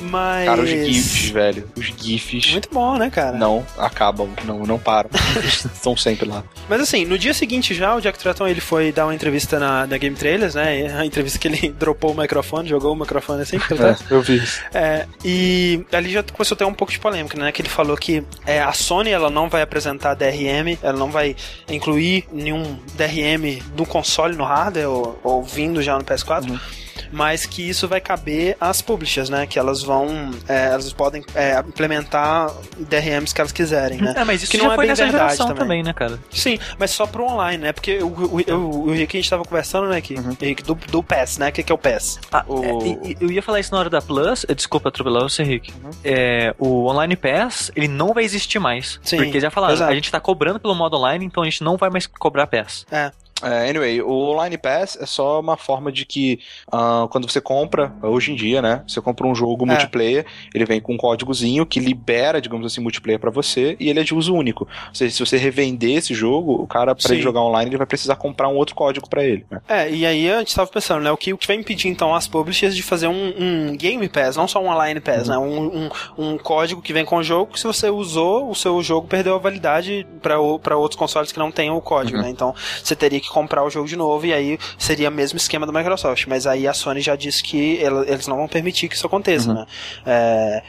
[0.02, 0.46] Mas.
[0.46, 1.68] Cara, os GIFs, velho.
[1.76, 2.52] Os GIFs.
[2.52, 3.36] Muito bom, né, cara?
[3.36, 5.10] Não acabam, não, não param.
[5.44, 6.42] Estão sempre lá.
[6.68, 9.86] Mas assim, no dia seguinte já, o Jack Tratton ele foi dar uma entrevista na,
[9.86, 10.94] na Game Trailers, né?
[10.98, 13.56] A entrevista que ele dropou o microfone, jogou o microfone assim.
[13.56, 14.60] é, eu vi isso.
[14.72, 17.52] É, e ali já começou a ter um pouco de polêmica, né?
[17.52, 21.36] Que ele falou que é, a Sony ela não vai apresentar DRM, ela não vai
[21.68, 26.50] incluir nenhum DRM no console, no hardware, ou, ou vindo já no PS4.
[26.50, 29.46] Uhum mas que isso vai caber às publishers, né?
[29.46, 34.14] Que elas vão, é, elas podem é, implementar DRMs que elas quiserem, né?
[34.16, 35.58] É, mas isso que já não é foi nessa geração também.
[35.58, 35.82] também.
[35.82, 36.18] né, cara?
[36.30, 37.72] Sim, mas só pro online, né?
[37.72, 40.36] Porque o, o, o, o Rick a gente tava conversando, né, aqui, uhum.
[40.64, 41.48] do, do PASS, né?
[41.48, 42.20] O que, que é o PASS?
[42.30, 42.62] Ah, o...
[42.64, 45.72] É, eu ia falar isso na hora da Plus, eh, desculpa atropelar você, Rick.
[45.72, 45.90] Uhum.
[46.04, 49.00] É, o Online Pass, ele não vai existir mais.
[49.02, 49.90] Sim, porque já falaram, exato.
[49.90, 52.86] a gente tá cobrando pelo modo online, então a gente não vai mais cobrar Pass.
[52.90, 53.10] É.
[53.42, 57.92] É, anyway, o Online Pass é só uma forma de que uh, quando você compra,
[58.02, 58.82] hoje em dia, né?
[58.86, 59.68] Você compra um jogo é.
[59.68, 64.00] multiplayer, ele vem com um códigozinho que libera, digamos assim, multiplayer para você e ele
[64.00, 64.68] é de uso único.
[64.88, 67.86] Ou seja, se você revender esse jogo, o cara, para ele jogar online, ele vai
[67.86, 69.44] precisar comprar um outro código para ele.
[69.50, 69.60] Né?
[69.68, 71.10] É, e aí a gente tava pensando, né?
[71.10, 74.36] O que, o que vai impedir então as publishers de fazer um, um Game Pass,
[74.36, 75.34] não só um Online Pass, uhum.
[75.34, 75.38] né?
[75.38, 78.82] Um, um, um, código que vem com o jogo que se você usou, o seu
[78.82, 82.24] jogo perdeu a validade para outros consoles que não tenham o código, uhum.
[82.24, 82.30] né?
[82.30, 85.66] Então você teria que comprar o jogo de novo e aí seria o mesmo esquema
[85.66, 86.26] do Microsoft.
[86.26, 89.48] Mas aí a Sony já disse que ela, eles não vão permitir que isso aconteça,
[89.48, 89.54] uhum.
[89.54, 89.66] né?
[90.06, 90.62] É,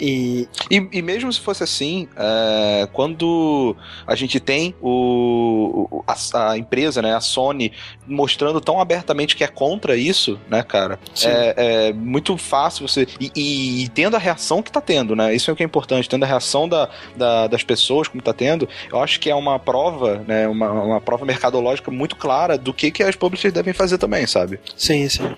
[0.00, 0.48] e...
[0.70, 0.88] e...
[0.92, 3.76] E, mesmo se fosse assim, é, quando
[4.06, 7.72] a gente tem o, a, a, empresa, né, a Sony,
[8.06, 10.98] mostrando tão abertamente que é contra isso, né, cara?
[11.24, 13.06] É, é, muito fácil você.
[13.20, 15.34] E, e, e, tendo a reação que tá tendo, né?
[15.34, 18.32] Isso é o que é importante, tendo a reação da, da, das pessoas, como tá
[18.32, 20.48] tendo, eu acho que é uma prova, né?
[20.48, 24.60] Uma, uma prova mercadológica muito clara do que, que as publishers devem fazer também, sabe?
[24.76, 25.34] Sim, sim.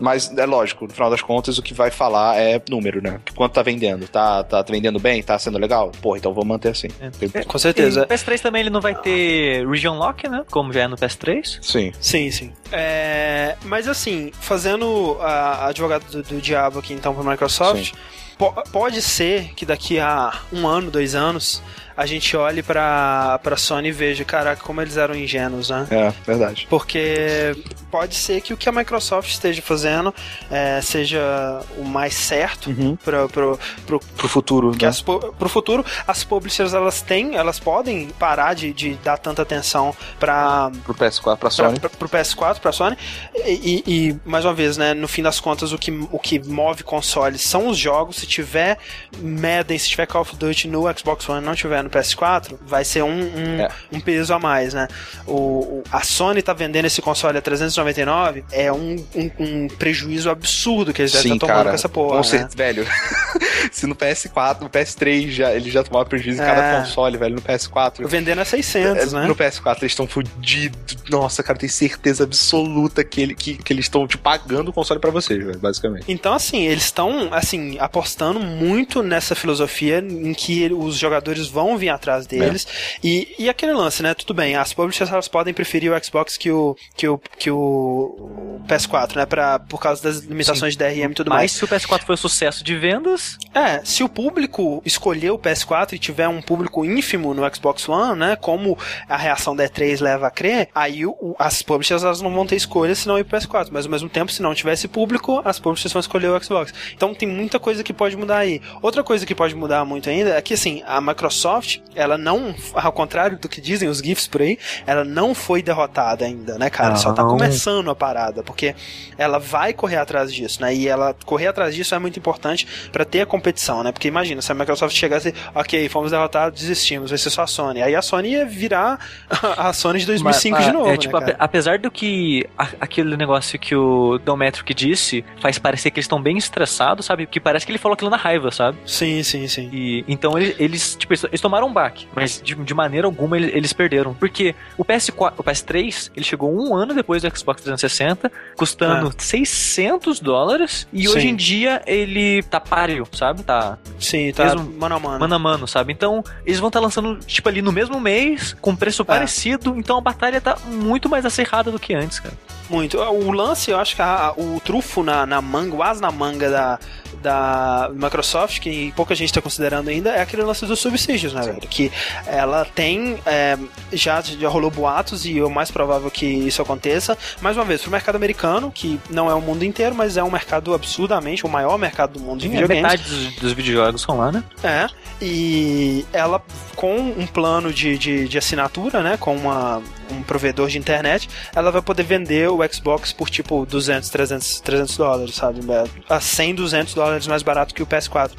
[0.00, 3.20] Mas é lógico, no final das contas, o que vai falar é número, né?
[3.36, 4.08] Quanto tá vendendo?
[4.08, 5.22] Tá, tá vendendo bem?
[5.22, 5.92] Tá sendo legal?
[6.00, 6.88] Pô, então vou manter assim.
[7.00, 7.44] É.
[7.44, 8.00] Com certeza.
[8.00, 10.42] E o PS3 também ele não vai ter Region Lock, né?
[10.50, 11.58] Como já é no PS3.
[11.60, 11.92] Sim.
[12.00, 12.52] Sim, sim.
[12.72, 17.92] É, mas assim, fazendo a advogado do, do diabo aqui então para Microsoft,
[18.38, 21.62] po pode ser que daqui a um ano, dois anos,
[22.00, 25.86] a gente olhe pra, pra Sony e veja, caraca, como eles eram ingênuos, né?
[25.90, 26.66] É, verdade.
[26.70, 27.54] Porque
[27.90, 30.14] pode ser que o que a Microsoft esteja fazendo
[30.50, 32.96] é, seja o mais certo uhum.
[32.96, 34.70] pro, pro, pro, pro futuro.
[34.70, 34.88] Que né?
[34.88, 39.94] as, pro futuro, as publishers elas têm, elas podem parar de, de dar tanta atenção
[40.18, 41.80] para pro PS4 pra Sony.
[41.80, 42.96] Pra, pro PS4 pra Sony.
[43.44, 46.82] E, e, mais uma vez, né, no fim das contas, o que, o que move
[46.82, 48.16] consoles são os jogos.
[48.16, 48.78] Se tiver
[49.20, 52.84] Madden, se tiver Call of Duty no Xbox One, não tiver no no PS4, vai
[52.84, 53.68] ser um, um, é.
[53.92, 54.86] um peso a mais, né?
[55.26, 60.30] O, o, a Sony tá vendendo esse console a 399, é um, um, um prejuízo
[60.30, 62.16] absurdo que eles devem estar tomando cara, com essa porra.
[62.18, 62.72] Com certeza, né?
[62.72, 62.86] velho.
[63.70, 66.80] Se no PS4, no PS3 já, ele já tomava prejuízo em cada é.
[66.80, 68.06] console, velho, no PS4.
[68.06, 69.26] Vendendo a 600, é, né?
[69.26, 70.96] No PS4 eles estão fodidos.
[71.08, 75.00] Nossa, cara, tem certeza absoluta que, ele, que, que eles estão te pagando o console
[75.00, 76.04] para vocês, velho, basicamente.
[76.08, 81.90] Então, assim, eles estão, assim, apostando muito nessa filosofia em que os jogadores vão vir
[81.90, 82.66] atrás deles.
[82.66, 82.98] É.
[83.02, 84.14] E, e aquele lance, né?
[84.14, 88.60] Tudo bem, as publishers elas podem preferir o Xbox que o, que o, que o
[88.66, 89.26] PS4, né?
[89.26, 90.78] Pra, por causa das limitações Sim.
[90.78, 91.52] de DRM e tudo Mas mais.
[91.52, 93.38] Mas se o PS4 foi um sucesso de vendas.
[93.54, 98.18] É, se o público escolher o PS4 e tiver um público ínfimo no Xbox One,
[98.18, 98.36] né?
[98.36, 98.78] Como
[99.08, 102.56] a reação da E3 leva a crer, aí o, as publishers elas não vão ter
[102.56, 103.68] escolha senão ir pro PS4.
[103.70, 106.72] Mas ao mesmo tempo, se não tivesse público, as publishers vão escolher o Xbox.
[106.94, 108.60] Então tem muita coisa que pode mudar aí.
[108.82, 111.59] Outra coisa que pode mudar muito ainda é que assim, a Microsoft,
[111.94, 116.24] ela não, ao contrário do que dizem os GIFs por aí, ela não foi derrotada
[116.24, 116.90] ainda, né, cara?
[116.90, 116.96] Não.
[116.96, 118.74] Só tá começando a parada, porque
[119.16, 120.74] ela vai correr atrás disso, né?
[120.74, 123.92] E ela correr atrás disso é muito importante para ter a competição, né?
[123.92, 127.82] Porque imagina, se a Microsoft chegasse, ok, fomos derrotados, desistimos, vai ser só a Sony.
[127.82, 128.98] Aí a Sony ia virar
[129.56, 132.68] a Sony de 2005 mas, de novo, é, né, tipo, né, apesar do que a,
[132.80, 137.26] aquele negócio que o Dometric disse faz parecer que eles estão bem estressados, sabe?
[137.26, 138.78] Que parece que ele falou aquilo na raiva, sabe?
[138.84, 139.70] Sim, sim, sim.
[139.72, 143.72] E, então eles, eles, tipo, eles tomaram um baque, mas de, de maneira alguma eles,
[143.72, 144.14] perderam.
[144.14, 149.12] Porque o, PS4, o PS3, ele chegou um ano depois do Xbox 360, custando ah.
[149.18, 151.08] 600 dólares, e Sim.
[151.08, 153.42] hoje em dia ele tá páreo, sabe?
[153.42, 153.76] Tá.
[153.98, 155.20] Sim, tá mesmo, mano a mano.
[155.20, 155.92] Mano a mano, sabe?
[155.92, 159.04] Então, eles vão estar tá lançando, tipo, ali no mesmo mês, com preço é.
[159.04, 162.34] parecido, então a batalha tá muito mais acirrada do que antes, cara.
[162.70, 162.98] Muito.
[162.98, 166.48] O lance, eu acho que a, o trufo na, na manga, o as na manga
[166.48, 166.78] da,
[167.22, 171.60] da Microsoft, que pouca gente está considerando ainda, é aquele lance dos subsídios, né, velho?
[171.60, 171.90] Que
[172.26, 173.18] ela tem.
[173.26, 173.58] É,
[173.92, 177.16] já, já rolou boatos e o mais provável que isso aconteça.
[177.40, 180.30] Mais uma vez, pro mercado americano, que não é o mundo inteiro, mas é um
[180.30, 182.82] mercado absurdamente, o maior mercado do mundo de videogames.
[182.82, 184.42] Metade dos, dos videojogos são lá, né?
[184.62, 184.86] É.
[185.20, 186.42] E ela,
[186.74, 189.16] com um plano de, de, de assinatura, né?
[189.18, 194.08] Com uma, um provedor de internet, ela vai poder vender o Xbox por tipo 200,
[194.08, 195.60] 300, 300 dólares, sabe?
[196.08, 198.32] A 100, 200 dólares mais barato que o PS4.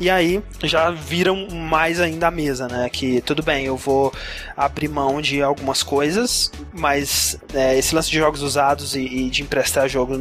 [0.00, 2.88] E aí já viram mais ainda a mesa, né?
[2.88, 4.12] Que tudo bem, eu vou
[4.56, 9.42] abrir mão de algumas coisas, mas é, esse lance de jogos usados e, e, de
[9.42, 10.14] emprestar jogo,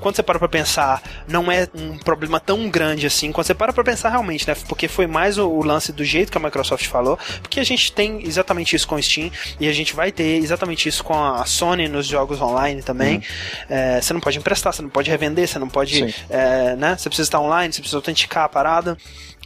[0.00, 3.32] quando você para pra pensar, não é um problema tão grande assim.
[3.32, 4.54] Quando você para pra pensar realmente, né?
[4.68, 7.92] Porque foi mais o, o lance do jeito que a Microsoft falou, porque a gente
[7.92, 11.44] tem exatamente isso com o Steam e a gente vai ter exatamente isso com a
[11.44, 13.16] Sony nos jogos online também.
[13.16, 13.22] Uhum.
[13.68, 16.14] É, você não pode emprestar, você não pode revender, você não pode.
[16.28, 16.96] É, né?
[16.96, 18.96] Você precisa estar online, você precisa autenticar a parada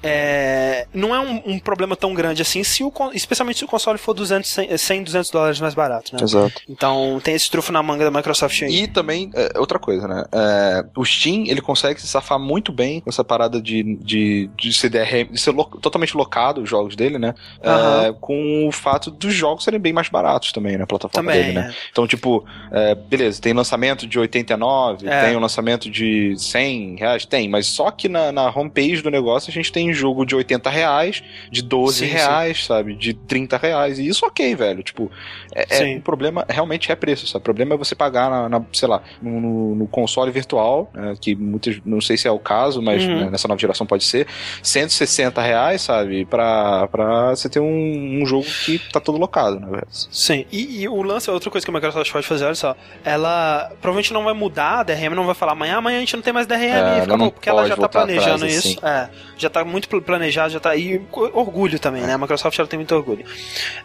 [0.07, 3.99] é, não é um, um, problema tão grande assim, se o, especialmente se o console
[3.99, 6.23] for 200, 100, 200 dólares mais barato, né?
[6.23, 6.63] Exato.
[6.69, 8.83] Então tem esse trufo na manga da Microsoft aí.
[8.83, 10.25] E também, é, outra coisa, né?
[10.33, 14.73] É, o Steam, ele consegue se safar muito bem com essa parada de, de, de
[14.73, 17.35] ser DRM, de ser lo, totalmente locado os jogos dele, né?
[17.57, 18.15] Uhum.
[18.15, 20.87] com o fato dos jogos serem bem mais baratos também na né?
[20.87, 21.71] plataforma também, dele, né?
[21.71, 21.75] É.
[21.91, 25.25] Então, tipo, é, beleza, tem lançamento de 89, é.
[25.27, 29.11] tem o um lançamento de 100 reais, tem, mas só que na, na homepage do
[29.11, 32.67] negócio a gente tem jogo de 80 reais, de 12 sim, reais, sim.
[32.67, 32.95] sabe?
[32.95, 33.99] De 30 reais.
[33.99, 34.83] E isso ok, velho.
[34.83, 35.11] Tipo,
[35.57, 37.41] é, é, o problema realmente é preço, sabe?
[37.41, 41.35] O problema é você pagar na, na sei lá, no, no console virtual, né, que
[41.35, 43.21] muitas, não sei se é o caso, mas uhum.
[43.21, 44.27] né, nessa nova geração pode ser,
[44.63, 46.27] 160 reais, sabe?
[46.27, 49.81] Pra, pra você ter um, um jogo que tá todo locado, né?
[49.91, 50.45] Sim.
[50.53, 54.13] E, e, o lance, outra coisa que a Microsoft pode fazer, olha só, ela provavelmente
[54.13, 56.47] não vai mudar a DRM, não vai falar amanhã, amanhã a gente não tem mais
[56.47, 58.79] DRM, é, acabou, porque ela já tá planejando isso.
[58.83, 58.87] Assim.
[58.87, 59.09] É,
[59.39, 61.01] já tá muito planejado, já tá aí.
[61.13, 62.15] Orgulho também, né?
[62.15, 63.25] A Microsoft ela tem muito orgulho.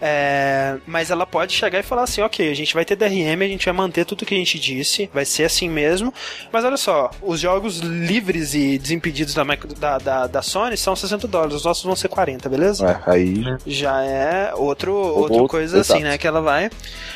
[0.01, 3.47] É, mas ela pode chegar e falar assim: ok, a gente vai ter DRM, a
[3.47, 6.13] gente vai manter tudo que a gente disse, vai ser assim mesmo.
[6.51, 11.27] Mas olha só, os jogos livres e desimpedidos da, da, da, da Sony são 60
[11.27, 13.01] dólares, os nossos vão ser 40, beleza?
[13.05, 13.43] É, aí.
[13.65, 15.93] Já é outro, outra outro, coisa exato.
[15.93, 16.17] assim, né?
[16.17, 16.69] Que ela vai.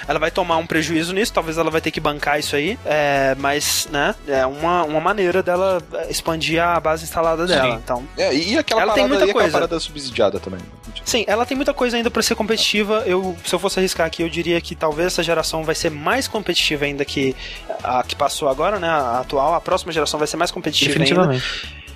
[0.08, 2.78] Ela vai tomar um prejuízo nisso, talvez ela vai ter que bancar isso aí.
[2.86, 7.72] É, mas, né, é uma, uma maneira dela expandir a base instalada dela.
[7.72, 7.82] Sim.
[7.84, 8.04] Então.
[8.18, 9.52] É, e aquela ela tem muita coisa.
[9.52, 10.60] parada subsidiada também.
[11.04, 13.04] Sim, ela tem muita coisa ainda para ser competitiva.
[13.06, 16.28] Eu, se eu fosse arriscar aqui, eu diria que talvez essa geração vai ser mais
[16.28, 17.36] competitiva ainda que
[17.84, 18.90] a que passou agora, né?
[18.90, 19.54] A atual.
[19.54, 21.42] A próxima geração vai ser mais competitiva ainda.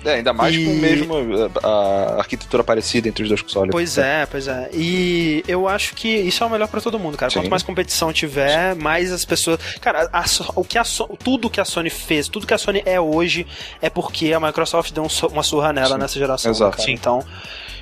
[0.02, 0.64] É, ainda mais e...
[0.64, 1.14] com mesmo
[1.62, 3.70] a, a, arquitetura parecida entre os dois consoles.
[3.70, 4.70] Pois é, pois é.
[4.72, 7.30] E eu acho que isso é o melhor para todo mundo, cara.
[7.30, 7.40] Sim.
[7.40, 9.60] Quanto mais competição tiver, mais as pessoas.
[9.78, 10.84] Cara, a, o que a
[11.22, 13.46] tudo que a Sony fez, tudo que a Sony é hoje,
[13.82, 15.98] é porque a Microsoft deu um, uma surra nela Sim.
[15.98, 16.50] nessa geração.
[16.50, 16.78] Exato.
[16.78, 17.22] Né, Então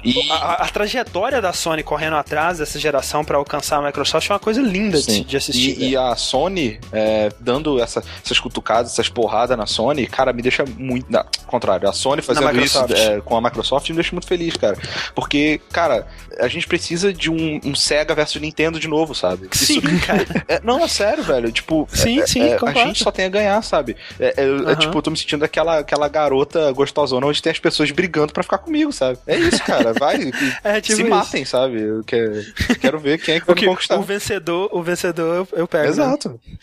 [0.04, 0.30] E...
[0.30, 4.38] A, a, trajetória da Sony correndo atrás dessa geração para alcançar a Microsoft é uma
[4.38, 5.78] coisa linda de, de, assistir.
[5.78, 10.42] E, e a Sony é, dando essa, essas cutucadas, essas porradas na Sony, cara, me
[10.42, 11.10] deixa muito.
[11.10, 14.76] Não, contrário, a Sony fazendo isso é, com a Microsoft me deixa muito feliz, cara.
[15.14, 16.06] Porque, cara,
[16.38, 19.48] a gente precisa de um, um Sega versus Nintendo de novo, sabe?
[19.56, 20.26] Sim, isso, cara.
[20.46, 21.50] É, não, é sério, velho.
[21.50, 23.96] Tipo, sim, é, sim, é, a gente só tem a ganhar, sabe?
[24.20, 24.74] Uhum.
[24.76, 28.42] tipo, eu tô me sentindo aquela, aquela garota gostosona onde tem as pessoas brigando para
[28.42, 29.18] ficar comigo, sabe?
[29.26, 29.87] É isso, cara.
[29.92, 30.18] Vai.
[30.64, 31.10] É, tipo se isso.
[31.10, 31.80] matem, sabe?
[31.80, 32.44] Eu quero,
[32.80, 33.96] quero ver quem é que vai me conquistar.
[33.96, 35.84] O vencedor, o vencedor eu, pego.
[35.84, 35.90] Né?
[35.90, 36.28] Exato.
[36.30, 36.56] Né?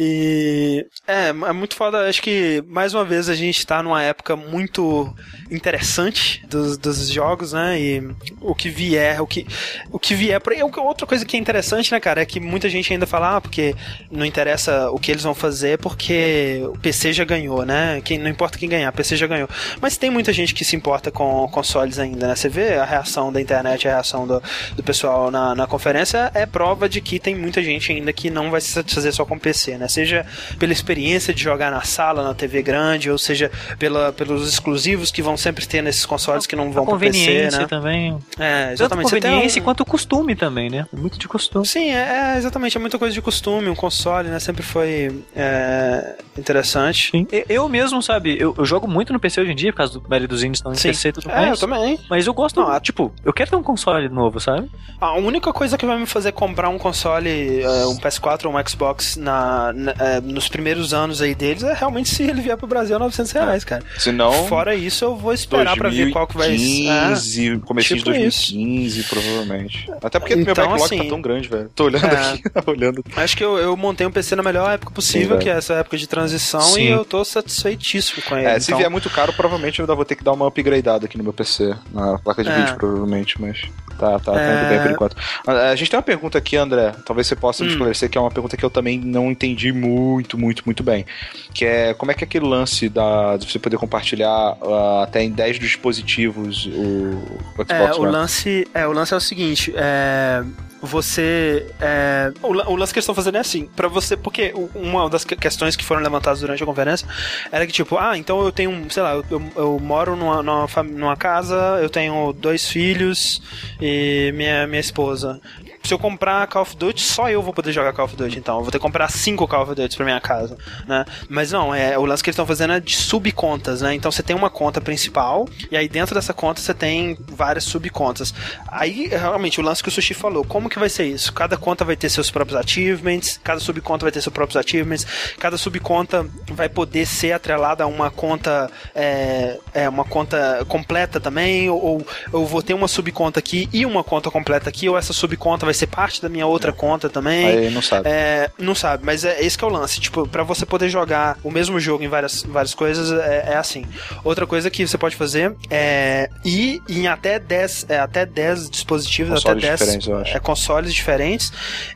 [0.00, 0.86] E.
[1.06, 2.08] É, é muito foda.
[2.08, 5.14] Acho que, mais uma vez, a gente tá numa época muito
[5.50, 7.80] interessante dos, dos jogos, né?
[7.80, 9.46] E o que vier, o que,
[9.90, 10.40] o que vier.
[10.78, 13.74] Outra coisa que é interessante, né, cara, é que muita gente ainda fala, ah, porque
[14.10, 18.00] não interessa o que eles vão fazer, porque o PC já ganhou, né?
[18.04, 19.48] Quem, não importa quem ganhar, o PC já ganhou.
[19.80, 22.36] Mas tem muita gente que se importa com consoles ainda, né?
[22.36, 24.42] Você vê a reação da internet, a reação do,
[24.74, 28.50] do pessoal na, na conferência, é prova de que tem muita gente ainda que não
[28.50, 29.88] vai se satisfazer só com PC, né?
[29.88, 30.26] Seja
[30.58, 35.22] pela experiência de jogar na sala, na TV grande, ou seja pela, pelos exclusivos que
[35.22, 37.66] vão sempre ter nesses consoles que não vão para PC, né?
[37.66, 38.18] também.
[38.38, 39.10] É, exatamente.
[39.10, 39.64] Tanto conveniência um...
[39.64, 40.86] quanto costume também, né?
[40.92, 41.66] Muito de costume.
[41.66, 42.76] Sim, é, é, exatamente.
[42.76, 43.68] É muita coisa de costume.
[43.68, 44.38] Um console, né?
[44.38, 47.10] Sempre foi é, interessante.
[47.10, 47.26] Sim.
[47.48, 50.08] Eu mesmo, sabe, eu, eu, jogo muito no PC hoje em dia, por causa do
[50.08, 51.46] maioria dos indies estão em PC e tudo mais.
[51.46, 51.98] É, eu também.
[52.08, 54.70] Mas eu gosto, não, tipo, eu quero ter um console novo, sabe?
[54.98, 58.66] A única coisa que vai me fazer comprar um console, é, um PS4 ou um
[58.66, 62.66] Xbox na, na é, nos primeiros anos aí deles é realmente se ele vier pro
[62.66, 63.84] Brasil a 900 reais, cara.
[63.98, 64.46] Se não...
[64.46, 66.86] Fora isso, eu vou esperar para ver qual que vai ser.
[66.86, 69.08] 2015, é, comecinho tipo de 2015, isso.
[69.08, 69.90] provavelmente.
[70.02, 71.70] Até porque então, meu backlog tá assim, tá tão grande, velho.
[71.74, 73.04] Tô olhando é, aqui, olhando.
[73.16, 75.74] Acho que eu, eu montei um PC na melhor época possível, Sim, que é essa
[75.74, 76.82] época de transição, Sim.
[76.82, 78.46] e eu tô satisfeitíssimo com ele.
[78.46, 78.78] É, se então...
[78.78, 81.32] vier muito caro, provavelmente eu ainda vou ter que dar uma upgradeada aqui no meu
[81.32, 82.74] PC, na placa de é.
[82.74, 83.62] provavelmente, mas
[83.96, 84.92] tá, tá, tá indo bem por é.
[84.92, 85.16] enquanto.
[85.46, 87.66] A gente tem uma pergunta aqui, André, talvez você possa hum.
[87.66, 91.04] me esclarecer, que é uma pergunta que eu também não entendi muito, muito, muito bem.
[91.52, 95.22] Que é como é que é aquele lance da, de você poder compartilhar uh, até
[95.22, 99.72] em 10 dispositivos o, o Xbox é, o lance é O lance é o seguinte,
[99.76, 100.42] é,
[100.80, 101.66] você.
[101.80, 104.16] É, o, o, lance que eles estão fazendo é assim, para você.
[104.16, 107.06] Porque uma das questões que foram levantadas durante a conferência
[107.50, 110.66] era que, tipo, ah, então eu tenho, sei lá, eu, eu, eu moro numa, numa,
[110.84, 113.42] numa, casa, eu tenho dois filhos
[113.80, 113.85] e
[114.34, 115.40] minha, minha esposa
[115.86, 118.56] se eu comprar Call of Duty, só eu vou poder jogar Call of Duty, então.
[118.56, 120.56] Eu vou ter que comprar cinco Call of Duty pra minha casa,
[120.86, 121.04] né?
[121.28, 123.94] Mas não, é, o lance que eles estão fazendo é de subcontas, né?
[123.94, 128.34] Então você tem uma conta principal, e aí dentro dessa conta você tem várias subcontas.
[128.68, 131.32] Aí, realmente, o lance que o Sushi falou, como que vai ser isso?
[131.32, 135.06] Cada conta vai ter seus próprios achievements, cada subconta vai ter seus próprios achievements,
[135.38, 141.70] cada subconta vai poder ser atrelada a uma conta, é, é uma conta completa também,
[141.70, 145.64] ou eu vou ter uma subconta aqui e uma conta completa aqui, ou essa subconta
[145.64, 146.72] vai ser parte da minha outra é.
[146.72, 147.46] conta também.
[147.46, 148.08] Aí não sabe.
[148.08, 150.00] É, não sabe, mas é esse que é o lance.
[150.00, 153.84] Tipo, para você poder jogar o mesmo jogo em várias, várias coisas, é, é, assim.
[154.24, 159.42] Outra coisa que você pode fazer é ir em até 10, é, até 10 dispositivos,
[159.42, 161.52] consoles até 10 diferentes, é, consoles diferentes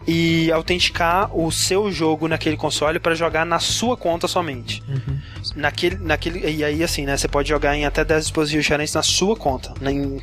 [0.06, 4.82] e autenticar o seu jogo naquele console para jogar na sua conta somente.
[4.88, 5.18] Uhum.
[5.56, 7.16] Naquele, naquele, e aí, assim, né?
[7.16, 9.72] Você pode jogar em até 10 dispositivos diferentes na sua conta.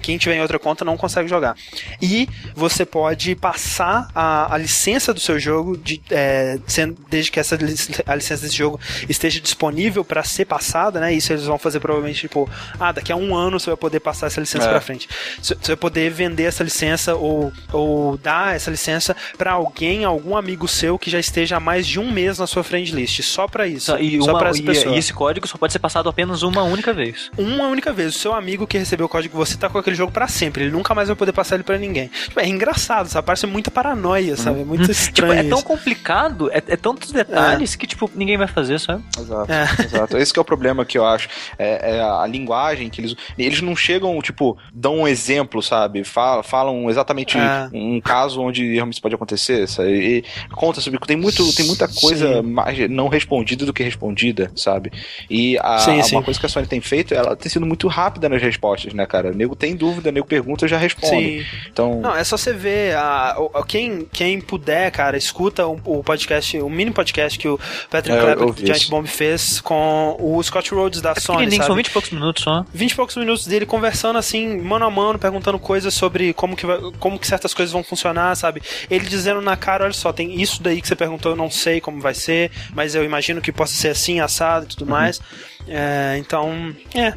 [0.02, 1.56] Quem tiver em outra conta não consegue jogar.
[2.02, 7.40] E você pode passar a, a licença do seu jogo, de, é, sendo, desde que
[7.40, 7.58] essa
[8.06, 11.14] a licença desse jogo esteja disponível para ser passada, né?
[11.14, 14.28] Isso eles vão fazer provavelmente tipo, ah, daqui a um ano você vai poder passar
[14.28, 14.70] essa licença é.
[14.70, 15.08] para frente.
[15.42, 20.68] Você vai poder vender essa licença ou, ou dar essa licença para alguém, algum amigo
[20.68, 23.66] seu que já esteja há mais de um mês na sua friend list, só para
[23.66, 23.96] isso.
[23.98, 24.94] E, só para essa pessoa.
[24.94, 27.32] E esse código só pode ser passado apenas uma única vez.
[27.38, 28.14] Uma única vez.
[28.14, 30.66] O seu amigo que recebeu o código, você tá com aquele jogo para sempre.
[30.66, 32.10] Ele nunca mais vai poder passar ele para ninguém.
[32.10, 33.08] Tipo, é engraçado,
[33.38, 33.48] sabe?
[33.48, 34.38] Parece muita paranoia, uhum.
[34.38, 34.62] sabe?
[34.62, 35.34] É muito estranho.
[35.34, 37.78] Tipo, é tão complicado, é, é tantos detalhes é.
[37.78, 39.04] que, tipo, ninguém vai fazer, sabe?
[39.18, 39.86] Exato, é.
[39.86, 40.18] exato.
[40.18, 41.30] Esse é o problema que eu acho.
[41.58, 43.16] É, é, a linguagem que eles.
[43.38, 46.04] Eles não chegam, tipo, dão um exemplo, sabe?
[46.04, 47.70] Falam, falam exatamente é.
[47.74, 49.90] um caso onde realmente pode acontecer, sabe?
[49.90, 51.00] E conta sobre.
[51.00, 52.42] Tem, muito, tem muita coisa sim.
[52.42, 54.92] mais não respondida do que respondida, sabe?
[55.30, 56.16] E a, sim, sim.
[56.16, 59.06] uma coisa que a Sony tem feito, ela tem sido muito rápida nas respostas, né,
[59.06, 59.32] cara?
[59.32, 61.44] O nego tem dúvida, o nego pergunta, já responde.
[61.44, 61.46] Sim.
[61.72, 62.02] Então...
[62.02, 63.27] Não, é só você ver a,
[63.68, 67.60] quem, quem puder, cara, escuta o, o podcast, o mini podcast que o
[67.90, 71.52] Patrick é, do Giant Bomb fez com o Scott Rhodes da é Sony.
[71.52, 71.66] Sabe?
[71.66, 72.66] São 20 e poucos minutos só.
[72.74, 76.66] 20 e poucos minutos dele conversando assim, mano a mano, perguntando coisas sobre como que,
[76.66, 78.62] vai, como que certas coisas vão funcionar, sabe?
[78.90, 81.80] Ele dizendo na cara, olha só, tem isso daí que você perguntou, eu não sei
[81.80, 85.22] como vai ser, mas eu imagino que possa ser assim, assado e tudo tudo mais.
[85.68, 87.14] É, então, é,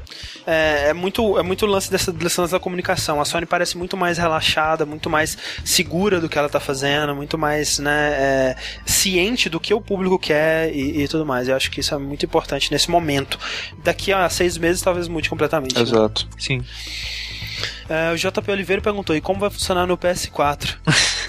[0.47, 3.20] é, é, muito é muito lance dessa lance da comunicação.
[3.20, 7.39] A Sony parece muito mais relaxada, muito mais segura do que ela tá fazendo, muito
[7.39, 11.48] mais né, é, ciente do que o público quer e, e, tudo mais.
[11.48, 13.39] Eu acho que isso é muito importante nesse momento.
[13.85, 15.77] Daqui a seis meses talvez mude completamente.
[15.77, 15.82] Né?
[15.82, 16.27] Exato.
[16.27, 16.31] Né?
[16.39, 16.64] Sim.
[17.89, 20.77] É, o JP Oliveira perguntou: e como vai funcionar no PS4?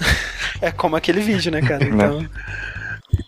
[0.60, 1.84] é como aquele vídeo, né, cara?
[1.92, 2.26] Então.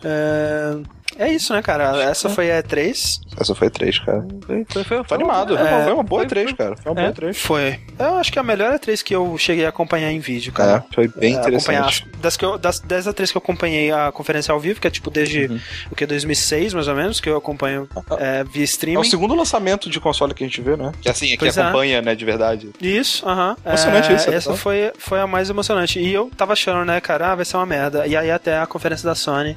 [0.02, 0.78] É,
[1.18, 2.02] é isso, né, cara?
[2.02, 3.20] Essa foi a E3.
[3.38, 4.26] Essa foi a E3, cara.
[4.46, 5.56] Foi, foi, foi, foi animado.
[5.56, 6.76] É, foi uma boa foi, E3, cara.
[6.76, 7.34] Foi uma é, boa E3.
[7.34, 7.80] Foi.
[7.98, 10.84] Eu acho que é a melhor E3 que eu cheguei a acompanhar em vídeo, cara.
[10.90, 12.06] É, foi bem é, interessante.
[12.20, 14.90] Das, que eu, das 10 A3 que eu acompanhei a conferência ao vivo, que é
[14.90, 15.60] tipo desde uhum.
[15.90, 17.88] o que 2006, mais ou menos, que eu acompanho
[18.18, 18.98] é, via streaming.
[18.98, 20.92] É o segundo lançamento de console que a gente vê, né?
[21.00, 22.70] Que assim, é que acompanha, né, de verdade.
[22.80, 23.52] Isso, aham.
[23.52, 23.68] Uh -huh.
[23.68, 24.30] Emocionante isso.
[24.30, 25.98] Essa foi, foi a mais emocionante.
[25.98, 28.06] E eu tava achando, né, cara, ah, vai ser uma merda.
[28.06, 29.56] E aí até a conferência da Sony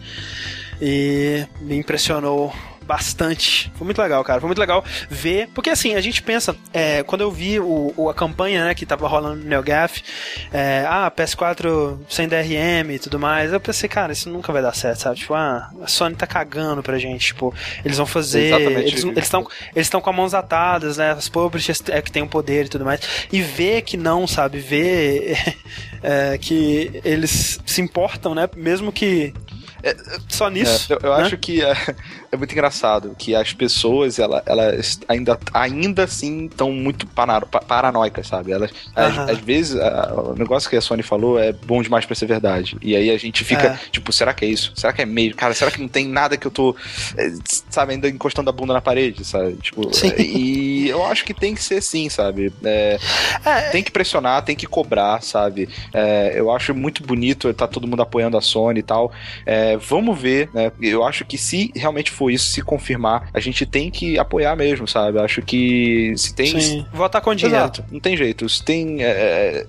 [0.82, 2.54] e me impressionou
[2.88, 3.70] bastante.
[3.76, 4.40] Foi muito legal, cara.
[4.40, 5.50] Foi muito legal ver.
[5.54, 8.86] Porque assim, a gente pensa, é, quando eu vi o, o, a campanha né, que
[8.86, 10.02] tava rolando no NeoGaf,
[10.54, 14.74] é, ah, PS4 sem DRM e tudo mais, eu pensei, cara, isso nunca vai dar
[14.74, 15.18] certo, sabe?
[15.18, 17.28] Tipo, ah, a Sony tá cagando pra gente.
[17.28, 18.46] Tipo, eles vão fazer.
[18.46, 19.06] Exatamente.
[19.06, 21.12] Eles estão eles estão com as mãos atadas, né?
[21.12, 23.02] As publishers é que tem o poder e tudo mais.
[23.32, 24.60] E ver que não, sabe?
[24.60, 25.38] Ver
[26.02, 28.48] é, que eles se importam, né?
[28.56, 29.34] Mesmo que
[29.84, 29.96] é,
[30.28, 30.94] só nisso.
[30.94, 31.24] É, eu, eu né?
[31.24, 31.76] acho que é,
[32.32, 38.52] é, muito engraçado que as pessoas, ela, elas ainda, ainda assim estão muito paranoicas, sabe?
[38.52, 42.16] Elas, às, às, vezes, a, o negócio que a Sony falou é bom demais pra
[42.16, 42.78] ser verdade.
[42.82, 43.80] E aí a gente fica, é.
[43.92, 44.72] tipo, será que é isso?
[44.76, 45.36] Será que é mesmo?
[45.36, 46.76] Cara, será que não tem nada que eu tô,
[47.18, 47.32] é,
[47.70, 49.56] sabe, ainda encostando a bunda na parede, sabe?
[49.56, 50.14] Tipo, Sim.
[50.18, 52.54] e eu acho que tem que ser assim, sabe?
[53.72, 55.70] tem que pressionar, tem que cobrar, sabe?
[56.34, 59.12] eu acho muito bonito tá todo mundo apoiando a Sony e tal.
[59.46, 60.72] É, é, vamos ver, né?
[60.82, 64.88] Eu acho que se realmente for isso, se confirmar, a gente tem que apoiar mesmo,
[64.88, 65.20] sabe?
[65.20, 66.60] Acho que se tem.
[66.60, 67.58] Sim, votar com dinheiro.
[67.58, 68.48] Exato, não tem jeito.
[68.48, 69.04] Se tem.
[69.04, 69.66] É, é...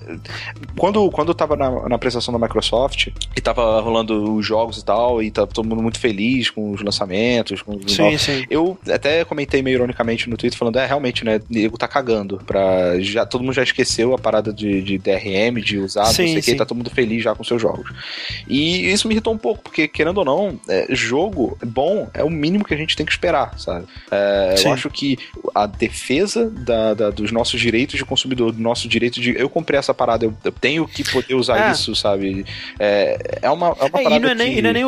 [0.76, 4.84] Quando, quando eu tava na, na apresentação da Microsoft e tava rolando os jogos e
[4.84, 8.46] tal, e tá todo mundo muito feliz com os lançamentos, com os sim, sim.
[8.48, 11.40] Eu até comentei meio ironicamente no Twitter falando, é, realmente, né?
[11.48, 12.38] Nego tá cagando.
[12.46, 16.28] Pra, já, todo mundo já esqueceu a parada de, de DRM, de usar, sim, não
[16.28, 17.90] sei o que, tá todo mundo feliz já com seus jogos.
[18.48, 22.30] E isso me irritou um pouco, porque querendo ou não, é, jogo bom é o
[22.30, 23.86] mínimo que a gente tem que esperar, sabe?
[24.10, 25.18] É, eu acho que
[25.54, 29.34] a defesa da, da, dos nossos direitos de consumidor, do nosso direito de.
[29.38, 31.72] Eu comprei essa parada, eu, eu tenho que poder usar é.
[31.72, 32.44] isso, sabe?
[32.78, 34.16] É, é uma, é uma parada.
[34.16, 34.58] E não é nem, que...
[34.58, 34.84] e não é nem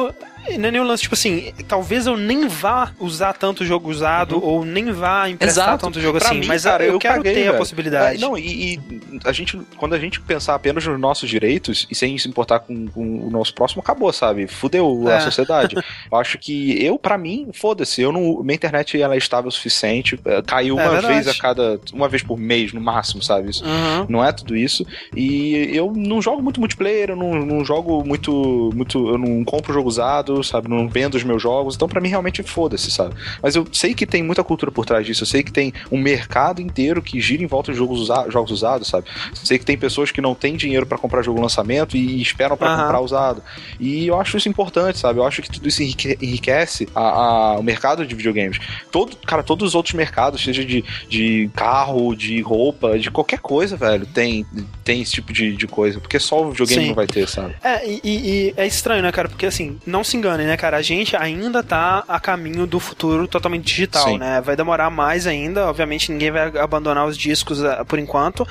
[0.59, 4.37] não é nem um lance, tipo assim, talvez eu nem vá usar tanto jogo usado
[4.37, 4.45] uhum.
[4.45, 5.87] ou nem vá emprestar Exato.
[5.87, 7.55] tanto jogo pra assim, mim, mas cara, eu, eu quero ter velho.
[7.55, 8.17] a possibilidade.
[8.17, 8.81] É, não, e, e,
[9.25, 12.89] a gente, quando a gente pensar apenas nos nossos direitos e sem se importar com,
[12.89, 14.47] com o nosso próximo, acabou, sabe?
[14.47, 15.17] Fudeu é.
[15.17, 15.77] a sociedade.
[16.11, 19.53] eu acho que eu, para mim, foda-se, eu não, minha internet ela é estável o
[19.53, 23.51] suficiente, é, caiu é uma vez a cada, uma vez por mês no máximo, sabe?
[23.51, 24.07] Isso, uhum.
[24.09, 24.87] Não é tudo isso.
[25.15, 29.73] E eu não jogo muito multiplayer, eu não, não jogo muito, muito, eu não compro
[29.73, 30.69] jogo usado, sabe?
[30.69, 31.75] Não vendo os meus jogos.
[31.75, 33.15] Então, para mim, realmente foda-se, sabe?
[33.43, 35.23] Mas eu sei que tem muita cultura por trás disso.
[35.23, 38.51] Eu sei que tem um mercado inteiro que gira em volta de jogos, usa jogos
[38.51, 39.07] usados, sabe?
[39.31, 42.57] Eu sei que tem pessoas que não têm dinheiro para comprar jogo lançamento e esperam
[42.57, 42.83] para uhum.
[42.83, 43.43] comprar usado.
[43.79, 45.19] E eu acho isso importante, sabe?
[45.19, 48.59] Eu acho que tudo isso enriquece a, a, o mercado de videogames.
[48.91, 53.77] Todo, cara, todos os outros mercados, seja de, de carro, de roupa, de qualquer coisa,
[53.77, 54.47] velho, tem,
[54.85, 56.01] tem esse tipo de, de coisa.
[56.01, 56.89] Porque só o videogame Sim.
[56.89, 57.55] não vai ter, sabe?
[57.63, 59.29] É, e, e, é estranho, né, cara?
[59.29, 60.77] Porque assim, não se enganem, né, cara?
[60.77, 64.19] A gente ainda tá a caminho do futuro totalmente digital, Sim.
[64.19, 64.41] né?
[64.41, 68.47] Vai demorar mais ainda, obviamente ninguém vai abandonar os discos uh, por enquanto,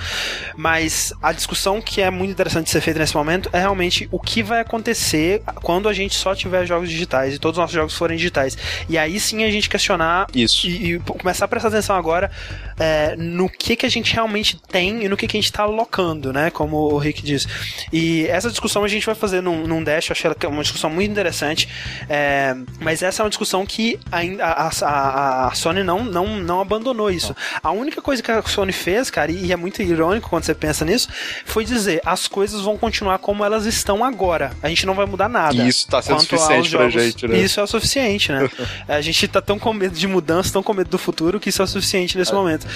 [0.55, 4.19] mas a discussão que é muito interessante de ser feita nesse momento é realmente o
[4.19, 7.95] que vai acontecer quando a gente só tiver jogos digitais e todos os nossos jogos
[7.95, 8.57] forem digitais.
[8.89, 10.67] E aí sim a gente questionar Isso.
[10.67, 12.31] E, e começar a prestar atenção agora
[12.79, 15.63] é, no que que a gente realmente tem e no que que a gente tá
[15.63, 16.49] alocando, né?
[16.49, 17.47] Como o Rick disse.
[17.91, 20.89] E essa discussão a gente vai fazer num, num Dash, eu achei ela uma discussão
[20.89, 21.58] muito interessante.
[22.07, 26.61] É, mas essa é uma discussão que a, a, a, a, Sony não, não, não
[26.61, 27.35] abandonou isso.
[27.61, 30.85] A única coisa que a Sony fez, cara, e é muito irônico quando você pensa
[30.85, 31.09] nisso,
[31.45, 34.51] foi dizer as coisas vão continuar como elas estão agora.
[34.61, 35.63] A gente não vai mudar nada.
[35.63, 37.37] Isso tá sendo suficiente pra gente, né?
[37.37, 38.49] Isso é o suficiente, né?
[38.87, 41.61] a gente tá tão com medo de mudança, tão com medo do futuro, que isso
[41.61, 42.35] é o suficiente nesse é.
[42.35, 42.67] momento.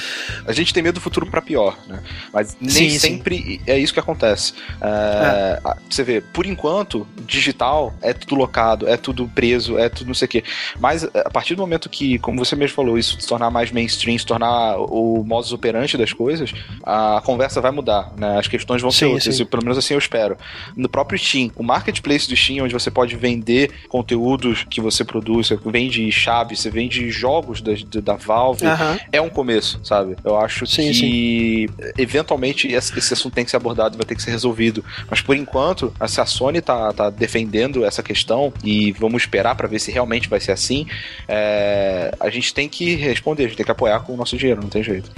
[0.45, 2.01] A gente tem medo do futuro para pior, né?
[2.31, 3.61] Mas nem sim, sempre sim.
[3.67, 4.53] é isso que acontece.
[4.81, 5.73] É, é.
[5.89, 10.13] Você vê, por enquanto, digital é tudo locado separado, é tudo preso, é tudo não
[10.13, 10.43] sei o quê.
[10.79, 14.17] Mas a partir do momento que, como você mesmo falou, isso se tornar mais mainstream,
[14.17, 16.51] se tornar o modus operandi das coisas,
[16.83, 18.39] a conversa vai mudar, né?
[18.39, 19.45] As questões vão sim, ser outras, sim.
[19.45, 20.37] pelo menos assim eu espero.
[20.75, 25.47] No próprio Steam, o marketplace do Steam, onde você pode vender conteúdos que você produz,
[25.47, 28.65] você vende chaves, você vende jogos da, da Valve,
[29.11, 30.15] é um começo, sabe?
[30.23, 34.21] Eu acho sim, que eventualmente esse, esse assunto tem que ser abordado, vai ter que
[34.21, 34.83] ser resolvido.
[35.09, 39.67] Mas por enquanto, se a Sony tá, tá defendendo essa questão e vamos esperar para
[39.67, 40.87] ver se realmente vai ser assim,
[41.27, 44.61] é, a gente tem que responder, a gente tem que apoiar com o nosso dinheiro,
[44.61, 45.11] não tem jeito.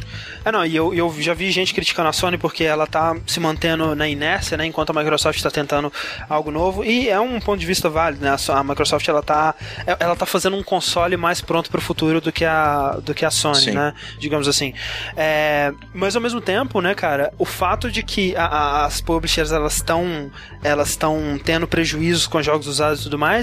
[0.43, 3.39] É, não, e eu, eu já vi gente criticando a Sony porque ela tá se
[3.39, 5.91] mantendo na inércia, né, enquanto a Microsoft está tentando
[6.29, 9.55] algo novo, e é um ponto de vista válido, né, a Microsoft, ela tá,
[9.99, 13.25] ela tá fazendo um console mais pronto para o futuro do que a, do que
[13.25, 13.71] a Sony, Sim.
[13.71, 14.73] né, digamos assim.
[15.15, 19.51] É, mas ao mesmo tempo, né, cara, o fato de que a, a, as publishers,
[19.51, 20.31] elas estão
[20.63, 23.34] elas estão tendo prejuízos com jogos usados e tudo mais,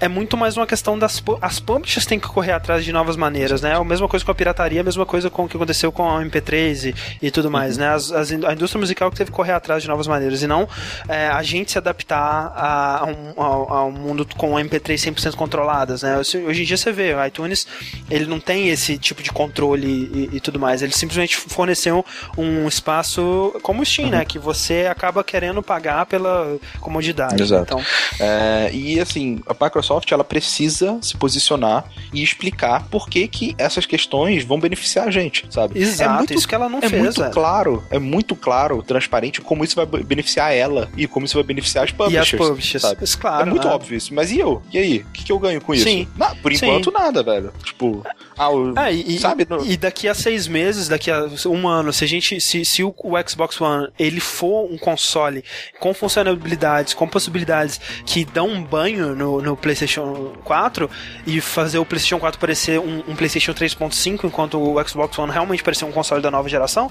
[0.00, 3.60] é muito mais uma questão das as publishers têm que correr atrás de novas maneiras,
[3.60, 3.74] né?
[3.74, 6.22] A mesma coisa com a pirataria, a mesma coisa com o que aconteceu com a
[6.22, 7.82] MP3 e, e tudo mais, uhum.
[7.82, 7.94] né?
[7.94, 10.68] As, as, a indústria musical que teve que correr atrás de novas maneiras e não
[11.08, 15.34] é, a gente se adaptar a, a, um, a, a um mundo com MP3 100%
[15.34, 16.18] controladas, né?
[16.18, 17.66] Hoje em dia você vê, o iTunes,
[18.10, 22.04] ele não tem esse tipo de controle e, e tudo mais, ele simplesmente forneceu
[22.36, 24.12] um espaço como o Steam, né?
[24.12, 24.18] uhum.
[24.20, 24.24] né?
[24.24, 27.42] Que você acaba querendo pagar pela comodidade.
[27.42, 27.64] Exato.
[27.64, 27.84] Então...
[28.20, 33.86] É, e assim, a Microsoft ela precisa se posicionar e explicar por que, que essas
[33.86, 35.78] questões vão beneficiar a gente, sabe?
[35.78, 37.02] Exato, é muito, isso que ela não é fez.
[37.02, 37.30] Muito é.
[37.30, 41.84] claro, é muito claro, transparente como isso vai beneficiar ela e como isso vai beneficiar
[41.84, 42.32] as publishers.
[42.32, 43.04] E as publishers, sabe?
[43.04, 43.42] Isso, claro.
[43.42, 43.74] É muito né?
[43.74, 44.14] óbvio isso.
[44.14, 44.62] Mas e eu?
[44.72, 44.98] E aí?
[44.98, 45.84] O que, que eu ganho com isso?
[45.84, 46.08] Sim.
[46.42, 46.96] Por enquanto, Sim.
[46.96, 47.52] nada, velho.
[47.64, 48.04] Tipo.
[48.36, 49.46] Ah, o, é, e, sabe?
[49.48, 49.64] No...
[49.64, 52.40] E daqui a seis meses, daqui a um ano, se a gente.
[52.40, 55.42] Se, se o, o Xbox One ele for um console
[55.80, 60.90] com funcionalidades, com possibilidades que dão um banho no, no PlayStation 4
[61.26, 65.62] e fazer o PlayStation 4 parecer um, um PlayStation 3.5 enquanto o Xbox One realmente
[65.62, 66.90] parecer um console da nova geração,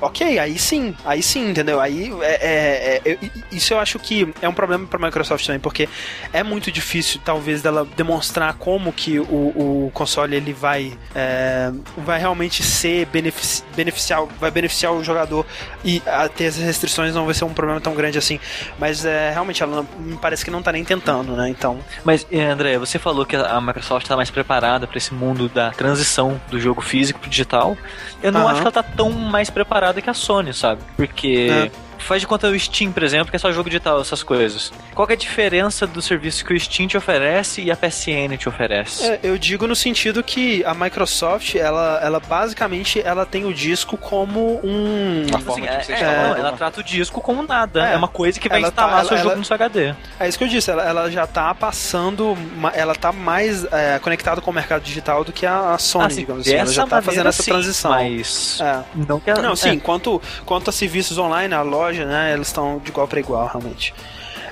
[0.00, 1.80] ok, aí sim, aí sim, entendeu?
[1.80, 3.18] Aí é, é, é,
[3.50, 5.88] isso eu acho que é um problema para a Microsoft também, porque
[6.32, 10.83] é muito difícil talvez dela demonstrar como que o, o console ele vai
[11.14, 15.46] é, vai realmente ser benefici beneficiar vai beneficiar o jogador
[15.84, 18.38] e a, ter as restrições não vai ser um problema tão grande assim,
[18.78, 21.48] mas é, realmente ela não, me parece que não tá nem tentando, né?
[21.48, 21.78] Então.
[22.04, 26.40] Mas André, você falou que a Microsoft está mais preparada para esse mundo da transição
[26.50, 27.76] do jogo físico pro digital.
[28.22, 28.48] Eu não uhum.
[28.48, 30.80] acho que ela tá tão mais preparada que a Sony, sabe?
[30.96, 34.22] Porque é faz de conta o Steam, por exemplo, que é só jogo digital, essas
[34.22, 34.72] coisas.
[34.94, 38.48] Qual é a diferença do serviço que o Steam te oferece e a PSN te
[38.48, 39.04] oferece?
[39.04, 43.96] É, eu digo no sentido que a Microsoft, ela, ela basicamente ela tem o disco
[43.96, 45.26] como um.
[45.28, 47.88] Uma forma assim, é, é, ela, ela trata o disco como nada.
[47.88, 49.94] É, é uma coisa que vai tá- instalar tá, seu ela, jogo no seu HD.
[50.20, 52.36] É isso que eu disse, ela, ela já tá passando.
[52.74, 56.46] Ela tá mais é, conectada com o mercado digital do que a Sony, assim, digamos
[56.46, 56.56] assim.
[56.56, 57.90] Ela já tá fazendo essa sim, transição.
[57.90, 58.60] Mas.
[58.60, 58.82] É.
[58.94, 62.32] Não, que ela, não sim, quanto, quanto a serviços online, a loja né?
[62.32, 63.94] Eles estão de igual para igual, realmente.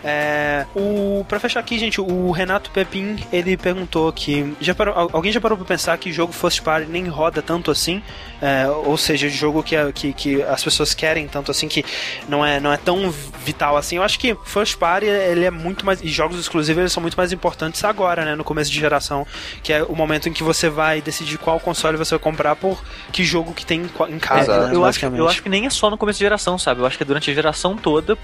[0.04, 5.30] É, o, pra fechar aqui, gente, o Renato Pepin, ele perguntou que já parou, alguém
[5.30, 8.02] já parou pra pensar que jogo First Party nem roda tanto assim?
[8.40, 11.84] É, ou seja, jogo que, que, que as pessoas querem tanto assim, que
[12.28, 13.96] não é, não é tão vital assim.
[13.96, 16.02] Eu acho que First Party, ele é muito mais...
[16.02, 18.34] E jogos exclusivos, eles são muito mais importantes agora, né?
[18.34, 19.26] No começo de geração,
[19.62, 22.82] que é o momento em que você vai decidir qual console você vai comprar por
[23.12, 25.90] que jogo que tem em casa, né, eu, acho, eu acho que nem é só
[25.90, 26.80] no começo de geração, sabe?
[26.80, 28.16] Eu acho que é durante a geração toda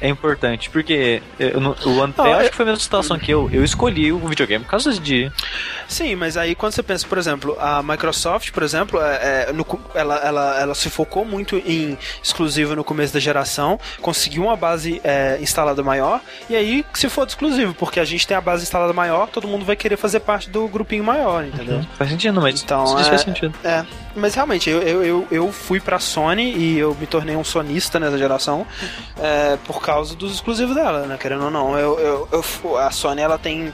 [0.00, 3.50] é importante, porque eu, o André, eu acho que foi a mesma situação que eu.
[3.52, 5.30] Eu escolhi o videogame por causa de.
[5.88, 9.66] Sim, mas aí quando você pensa, por exemplo, a Microsoft, por exemplo, é, é, no,
[9.94, 15.00] ela, ela, ela se focou muito em exclusivo no começo da geração, conseguiu uma base
[15.04, 18.92] é, instalada maior, e aí se for exclusivo, porque a gente tem a base instalada
[18.92, 21.76] maior, todo mundo vai querer fazer parte do grupinho maior, entendeu?
[21.76, 21.86] Uhum.
[21.98, 23.54] Faz sentido, mas então, isso faz sentido.
[23.64, 23.84] É,
[24.14, 27.98] mas realmente, eu, eu, eu, eu, fui pra Sony e eu me tornei um sonista
[27.98, 28.66] nessa geração
[29.18, 31.16] é, por causa dos exclusivos dela, né?
[31.18, 31.78] Querendo ou não.
[31.78, 33.72] Eu, eu, eu, a Sony ela tem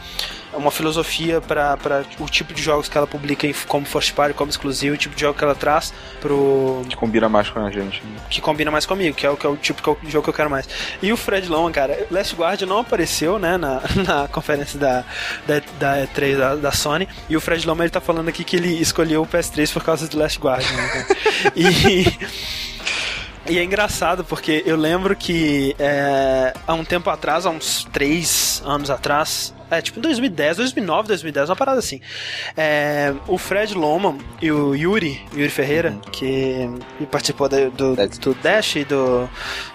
[0.53, 4.95] uma filosofia para o tipo de jogos que ela publica como first party, como exclusivo,
[4.95, 6.83] o tipo de jogo que ela traz pro.
[6.89, 8.03] Que combina mais com a gente.
[8.03, 8.17] Né?
[8.31, 10.35] Que combina mais comigo, que é o, que é o tipo de jogo que eu
[10.35, 10.69] quero mais.
[11.03, 15.05] E o Fred Long, cara, Last Guard não apareceu, né, na, na conferência da,
[15.47, 17.09] da, da E3 da, da Sony.
[17.29, 20.09] E o Fred Long ele tá falando aqui que ele escolheu o PS3 por causa
[20.09, 21.07] do Last Guard, né,
[21.55, 22.68] e.
[23.49, 28.63] E é engraçado porque eu lembro que é, há um tempo atrás, há uns três
[28.63, 31.99] anos atrás, é, tipo em 2010, 2009, 2010, uma parada assim.
[32.55, 36.01] É, o Fred Loman e o Yuri, Yuri Ferreira, uhum.
[36.13, 39.27] que participou do, do, do, Dash e do,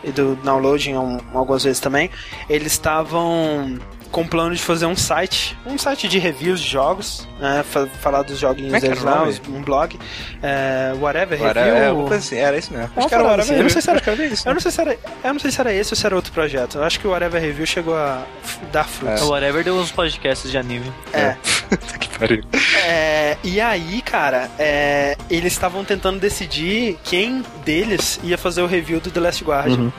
[0.04, 0.94] e do Downloading
[1.34, 2.12] algumas vezes também,
[2.48, 3.80] eles estavam
[4.14, 7.64] com o plano de fazer um site, um site de reviews de jogos, né?
[7.68, 10.00] fa- Falar dos joguinhos é deles lá, um blog.
[10.42, 12.08] É, whatever, review.
[12.12, 12.92] é, assim, era isso mesmo.
[12.96, 14.48] Acho que era assim, eu não sei se era- Acho que era isso.
[14.48, 16.32] Eu não, sei se era, eu não sei se era esse ou se era outro
[16.32, 16.78] projeto.
[16.78, 18.24] Eu acho que o Whatever Review chegou a
[18.72, 19.24] dar frutos.
[19.24, 20.94] O Whatever deu uns podcasts de anime.
[21.12, 21.36] É.
[22.00, 22.44] que pariu.
[22.86, 29.00] É, e aí, cara, é, eles estavam tentando decidir quem deles ia fazer o review
[29.00, 29.76] do The Last Guardian.
[29.78, 29.92] Uhum.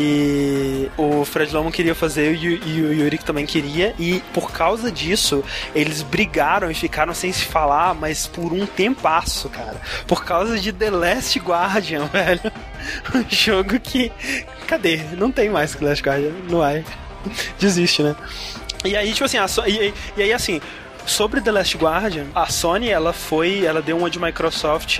[0.00, 2.48] E o Fred Loman queria fazer e
[2.82, 3.94] o- Yurik também queria.
[3.98, 5.42] E por causa disso,
[5.74, 9.76] eles brigaram e ficaram sem se falar, mas por um tempasso, cara.
[10.06, 12.52] Por causa de The Last Guardian, velho.
[13.12, 14.12] Um jogo que.
[14.68, 14.98] Cadê?
[15.16, 16.82] Não tem mais The Last Guardian no ar.
[17.58, 18.14] Desiste, né?
[18.84, 20.60] E aí, tipo assim, a e- e aí assim,
[21.08, 24.98] sobre The Last Guardian, a Sony, ela foi, ela deu uma de Microsoft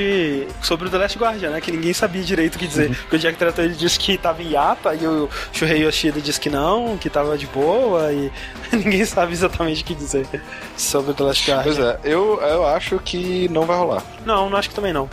[0.63, 1.61] sobre o The Last Guardian, né?
[1.61, 2.95] Que ninguém sabia direito o que dizer.
[2.97, 6.41] Porque o Jack Trattor ele disse que tava em hiata e o Shuhei Yoshida disse
[6.41, 8.31] que não, que tava de boa e
[8.73, 10.27] ninguém sabe exatamente o que dizer
[10.77, 11.65] sobre The Last Guardian.
[11.75, 14.03] Pois é, eu, eu acho que não vai rolar.
[14.25, 15.09] Não, não acho que também não.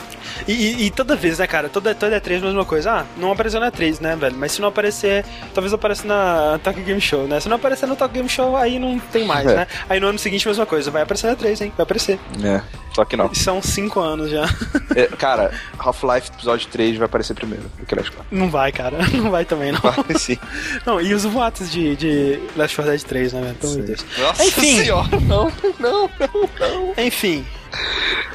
[0.48, 1.70] E, e- e toda vez, né, cara?
[1.70, 2.92] Toda, toda E3 a mesma coisa.
[2.92, 4.36] Ah, não apareceu na E3, né, velho?
[4.38, 5.24] Mas se não aparecer,
[5.54, 7.40] talvez apareça na Tokyo Game Show, né?
[7.40, 9.56] Se não aparecer no Tokyo Game Show, aí não tem mais, É.
[9.56, 9.68] né?
[9.90, 10.85] Aí no ano seguinte, mesma coisa.
[10.92, 11.74] Vai aparecer na E3, hein?
[11.76, 12.20] Vai aparecer.
[12.44, 12.62] É,
[12.94, 13.34] só que não.
[13.34, 14.46] São cinco anos já.
[14.96, 18.40] É, cara, Half-Life episódio 3 vai aparecer primeiro do que Last Guardian.
[18.40, 18.98] Não vai, cara.
[19.14, 19.80] Não vai também, não.
[19.82, 20.38] Vai sim.
[20.86, 23.56] Não, e os boatos de, de Last 4 Dead 3, né, velho?
[23.56, 24.06] Pelo amor de Deus.
[24.18, 24.78] Nossa Enfim.
[24.84, 26.94] senhora, não, não, não, não.
[27.06, 27.46] Enfim,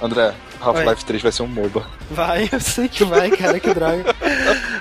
[0.02, 1.86] André, Half-Life 3 vai ser um MOBA.
[2.10, 4.14] vai, eu sei que vai, cara, que droga.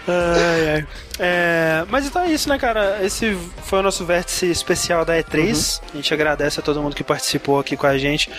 [0.08, 0.88] Ai, ai.
[1.20, 3.00] É, mas então é isso, né, cara?
[3.04, 5.82] Esse foi o nosso vértice especial da E3.
[5.94, 8.30] A gente agradece a todo mundo que participou aqui com a gente.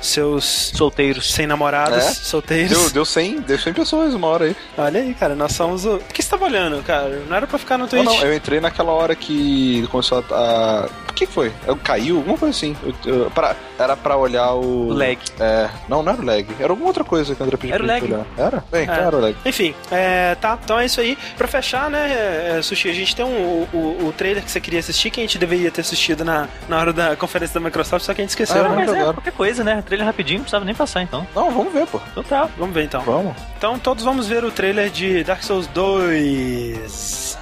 [0.00, 0.44] Seus
[0.74, 1.32] Solteiros.
[1.32, 2.00] sem namorados, É?
[2.12, 2.70] solteiros.
[2.70, 4.56] Deu, deu, 100, deu 100 pessoas uma hora aí.
[4.76, 5.98] Olha aí, cara, nós somos o.
[5.98, 7.22] Por que você tava olhando, cara?
[7.28, 8.04] Não era pra ficar no Não, Twitch?
[8.04, 10.88] não, eu entrei naquela hora que começou a.
[11.08, 11.50] O que foi?
[11.66, 12.16] Eu, caiu?
[12.18, 12.76] Alguma coisa assim.
[13.04, 14.92] Eu, eu- pra- era pra olhar o.
[14.92, 15.18] Lag.
[15.40, 15.68] É.
[15.88, 16.46] Não, não era o lag.
[16.60, 18.04] Era alguma outra coisa que o André pediu Era pra lag.
[18.04, 18.26] olhar.
[18.36, 18.64] Era?
[18.70, 18.92] Bem, É.
[18.92, 19.36] era o lag.
[19.44, 21.16] Enfim, é, tá, então é isso aí.
[21.38, 24.60] Pra fechar, né, é, Sushi, a gente tem um, o, o, o trailer que você
[24.60, 28.04] queria assistir, que a gente deveria ter assistido na, na hora da conferência da Microsoft,
[28.04, 28.76] só que a gente esqueceu, Ah, né?
[28.76, 29.14] Mas é agora.
[29.14, 29.82] qualquer coisa, né?
[29.86, 31.26] Trailer rapidinho, não precisava nem passar então.
[31.34, 32.00] Não, vamos ver, pô.
[32.10, 32.48] Então tá.
[32.58, 33.02] Vamos ver então.
[33.02, 33.34] Vamos.
[33.56, 37.38] Então todos vamos ver o trailer de Dark Souls 2.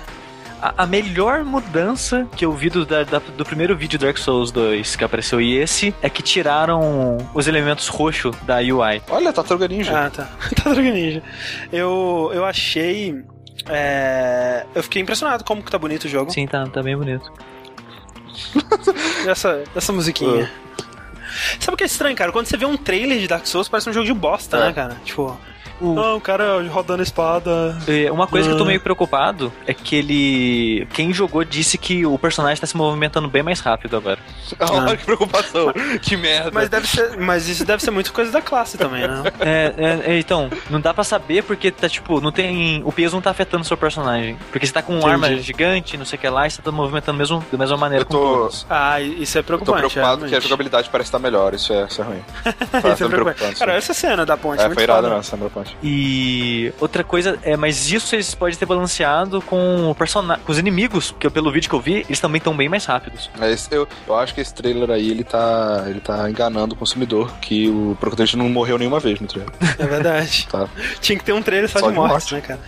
[0.79, 5.05] A, melhor mudança que eu vi do, da- do primeiro vídeo Dark Souls 2 que
[5.05, 9.03] apareceu e esse é que tiraram os elementos roxos da UI.
[9.11, 10.07] Olha, Tartaruga Ninja.
[10.07, 10.27] Ah, tá.
[10.57, 11.23] Tartaruga Ninja.
[11.71, 13.23] Eu, eu achei.
[13.69, 16.31] É, eu fiquei impressionado como que tá bonito o jogo.
[16.33, 17.33] Sim, tá, tá bem bonito.
[19.29, 20.51] Essa, essa musiquinha.
[21.59, 22.31] Sabe o que é estranho, cara?
[22.33, 24.61] Quando você vê um trailer de Dark Souls, parece um jogo de bosta, É.
[24.67, 24.97] né, cara?
[25.05, 25.39] Tipo,
[25.81, 27.77] O- ah, o cara rodando a espada.
[27.87, 28.69] É, Uma coisa que eu tô Ah.
[28.69, 30.87] meio preocupado é que ele.
[30.95, 34.19] Quem jogou disse que o personagem tá se movimentando bem mais rápido agora.
[34.61, 35.73] Olha que preocupação.
[36.01, 36.51] que merda.
[36.53, 37.17] Mas deve ser.
[37.19, 39.23] Mas isso deve ser muito coisa da classe também, né?
[39.41, 42.83] É, é, é, então, não dá pra saber porque tá tipo, não tem.
[42.85, 44.37] O peso não tá afetando o seu personagem.
[44.51, 45.25] Porque você tá com uma Entendi.
[45.27, 48.03] arma gigante, não sei o que lá, e você tá movimentando mesmo, da mesma maneira
[48.03, 48.67] Eu com tô- todos.
[48.71, 49.79] Ah, isso é Eu tô preocupante.
[49.93, 51.53] preocupado que a jogabilidade parece estar melhor.
[51.55, 52.23] Isso é, isso é ruim.
[52.95, 53.59] Isso é preocupante.
[53.59, 54.61] Cara, essa cena da ponte.
[54.61, 55.15] É, muito foi irado, foda.
[55.17, 55.64] não, Sandra Ponte.
[55.83, 60.59] E outra coisa é, mas isso eles podem ter balanceado com o persona com os
[60.59, 63.31] inimigos, porque pelo vídeo que eu vi, eles também estão bem mais rápidos.
[63.39, 67.31] Mas eu, eu acho que esse trailer aí, ele tá, ele tá enganando o consumidor,
[67.41, 69.53] que o protagonista não morreu nenhuma vez no trailer.
[69.79, 70.47] É verdade.
[70.51, 70.69] Tá?
[71.01, 72.35] Tinha que ter um trailer só, Só de de morte, morte.
[72.35, 72.61] né, cara?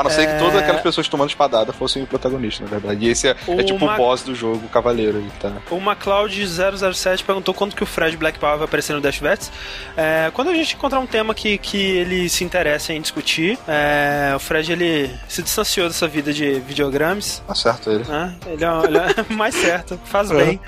[0.00, 0.26] A não ser É.
[0.32, 3.04] que todas aquelas pessoas tomando espadada fossem o protagonista, na verdade.
[3.06, 5.18] E esse é, é tipo Ma- o boss do jogo, o cavaleiro.
[5.18, 5.52] Ele tá...
[5.70, 9.50] O MacLeod007 perguntou quando que o Fred Black Power vai aparecer no Dash Vets.
[9.96, 14.32] É, quando a gente encontrar um tema que, que ele se interessa em discutir, é,
[14.34, 17.42] o Fred ele se distanciou dessa vida de videogames.
[17.46, 18.04] Tá certo ele.
[18.04, 18.34] né?
[18.46, 20.60] Ele, é, ele é mais certo, faz bem.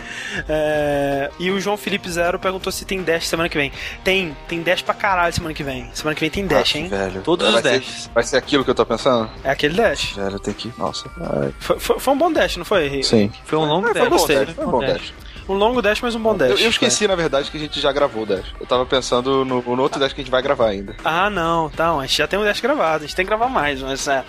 [0.49, 3.73] É, e o João Felipe Zero perguntou se tem Dash semana que vem.
[4.05, 5.89] Tem, tem Dash pra caralho semana que vem.
[5.95, 6.89] Semana que vem tem Dash, Ah, hein?
[6.89, 7.23] velho.
[7.23, 8.11] Todos vai os dashes.
[8.15, 9.22] Vai ser aquilo que eu tô pensando?
[9.45, 10.13] É aquele Dash.
[10.15, 10.73] Velho, tem que.
[10.79, 11.09] Nossa.
[11.21, 11.53] Ai.
[11.59, 13.03] Foi, foi- foi um bom Dash, não foi?
[13.03, 13.31] Sim.
[13.45, 14.09] Foi um longo Ah, foi dash.
[14.11, 14.47] gostei.
[14.47, 14.91] Foi um bom Dash.
[14.91, 15.15] Foi um bom Dash.
[15.49, 16.51] Um longo Dash, mas um bom Dash.
[16.53, 18.45] Eu, eu esqueci, na verdade, que a gente já gravou o Dash.
[18.61, 20.95] Eu tava pensando no, no outro Dash que a gente vai gravar ainda.
[21.05, 21.91] Ah, não, tá.
[21.97, 24.25] A gente já tem um Dash gravado, a gente tem que gravar mais, mas é.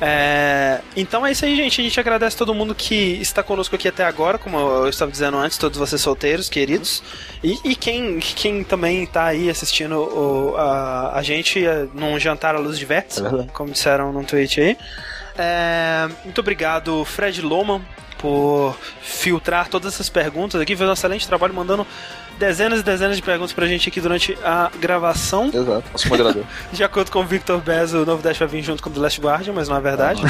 [0.00, 1.80] É, então é isso aí, gente.
[1.80, 5.36] A gente agradece todo mundo que está conosco aqui até agora, como eu estava dizendo
[5.38, 7.02] antes, todos vocês solteiros, queridos.
[7.42, 12.54] E, e quem, quem também está aí assistindo o- a, a gente é, num jantar
[12.54, 14.76] à luz de vértice, É como disseram no tweet aí.
[15.38, 17.80] É, muito obrigado, Fred Loman,
[18.18, 21.86] por filtrar todas essas perguntas aqui, fez um excelente trabalho mandando
[22.38, 25.46] dezenas e dezenas de perguntas pra gente aqui durante a gravação.
[25.46, 25.84] Exato.
[25.92, 26.44] Nosso moderador.
[26.72, 29.00] De acordo com o Victor Bez, o novo Dash vai vir junto com o The
[29.00, 30.22] Last Guardian, mas não é verdade.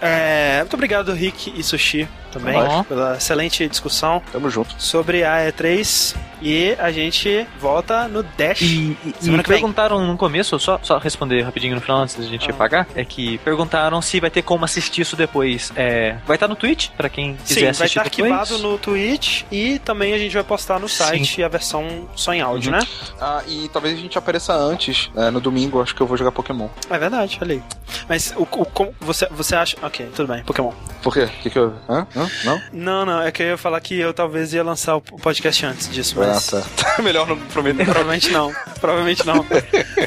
[0.00, 2.84] É, muito obrigado, Rick e Sushi, também, Bom.
[2.84, 4.74] pela excelente discussão Tamo junto.
[4.78, 6.16] sobre a E3.
[6.42, 8.62] E a gente volta no Dash.
[8.62, 9.58] E, e- Semana e que vem.
[9.58, 12.54] perguntaram no começo, só, só responder rapidinho no final antes da gente Ah.
[12.54, 15.70] apagar, é que perguntaram se vai ter como assistir isso depois.
[15.76, 19.42] É, vai estar no Twitch, pra quem quiser Sim, vai assistir estar arquivado no Twitch
[19.52, 20.96] e também a gente vai postar no Sim.
[21.04, 22.78] site a versão só em áudio, Uhum.
[22.78, 22.86] né?
[23.20, 26.32] Ah, e talvez a gente apareça antes, né, no domingo, acho que eu vou jogar
[26.32, 26.68] Pokémon.
[26.88, 27.62] É verdade, olha aí.
[28.08, 29.76] Mas o, o- como você, você acha.
[29.90, 30.72] Ok, tudo bem, Pokémon.
[31.02, 31.24] Por quê?
[31.24, 31.74] O que que eu...
[31.88, 32.06] Hã?
[32.14, 32.30] Hã?
[32.44, 32.62] Não?
[32.72, 35.88] Não, não, é que eu ia falar que eu talvez ia lançar o podcast antes
[35.88, 36.54] disso, mas.
[36.54, 36.96] Ah, tá.
[37.02, 37.84] Melhor não prometer.
[37.84, 38.54] Provavelmente não.
[38.80, 39.44] Provavelmente não.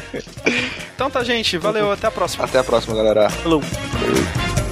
[0.94, 1.58] então tá, gente.
[1.58, 1.92] Valeu.
[1.92, 2.46] Até a próxima.
[2.46, 3.28] Até a próxima, galera.
[3.28, 3.60] Falou.
[3.60, 4.63] Falou.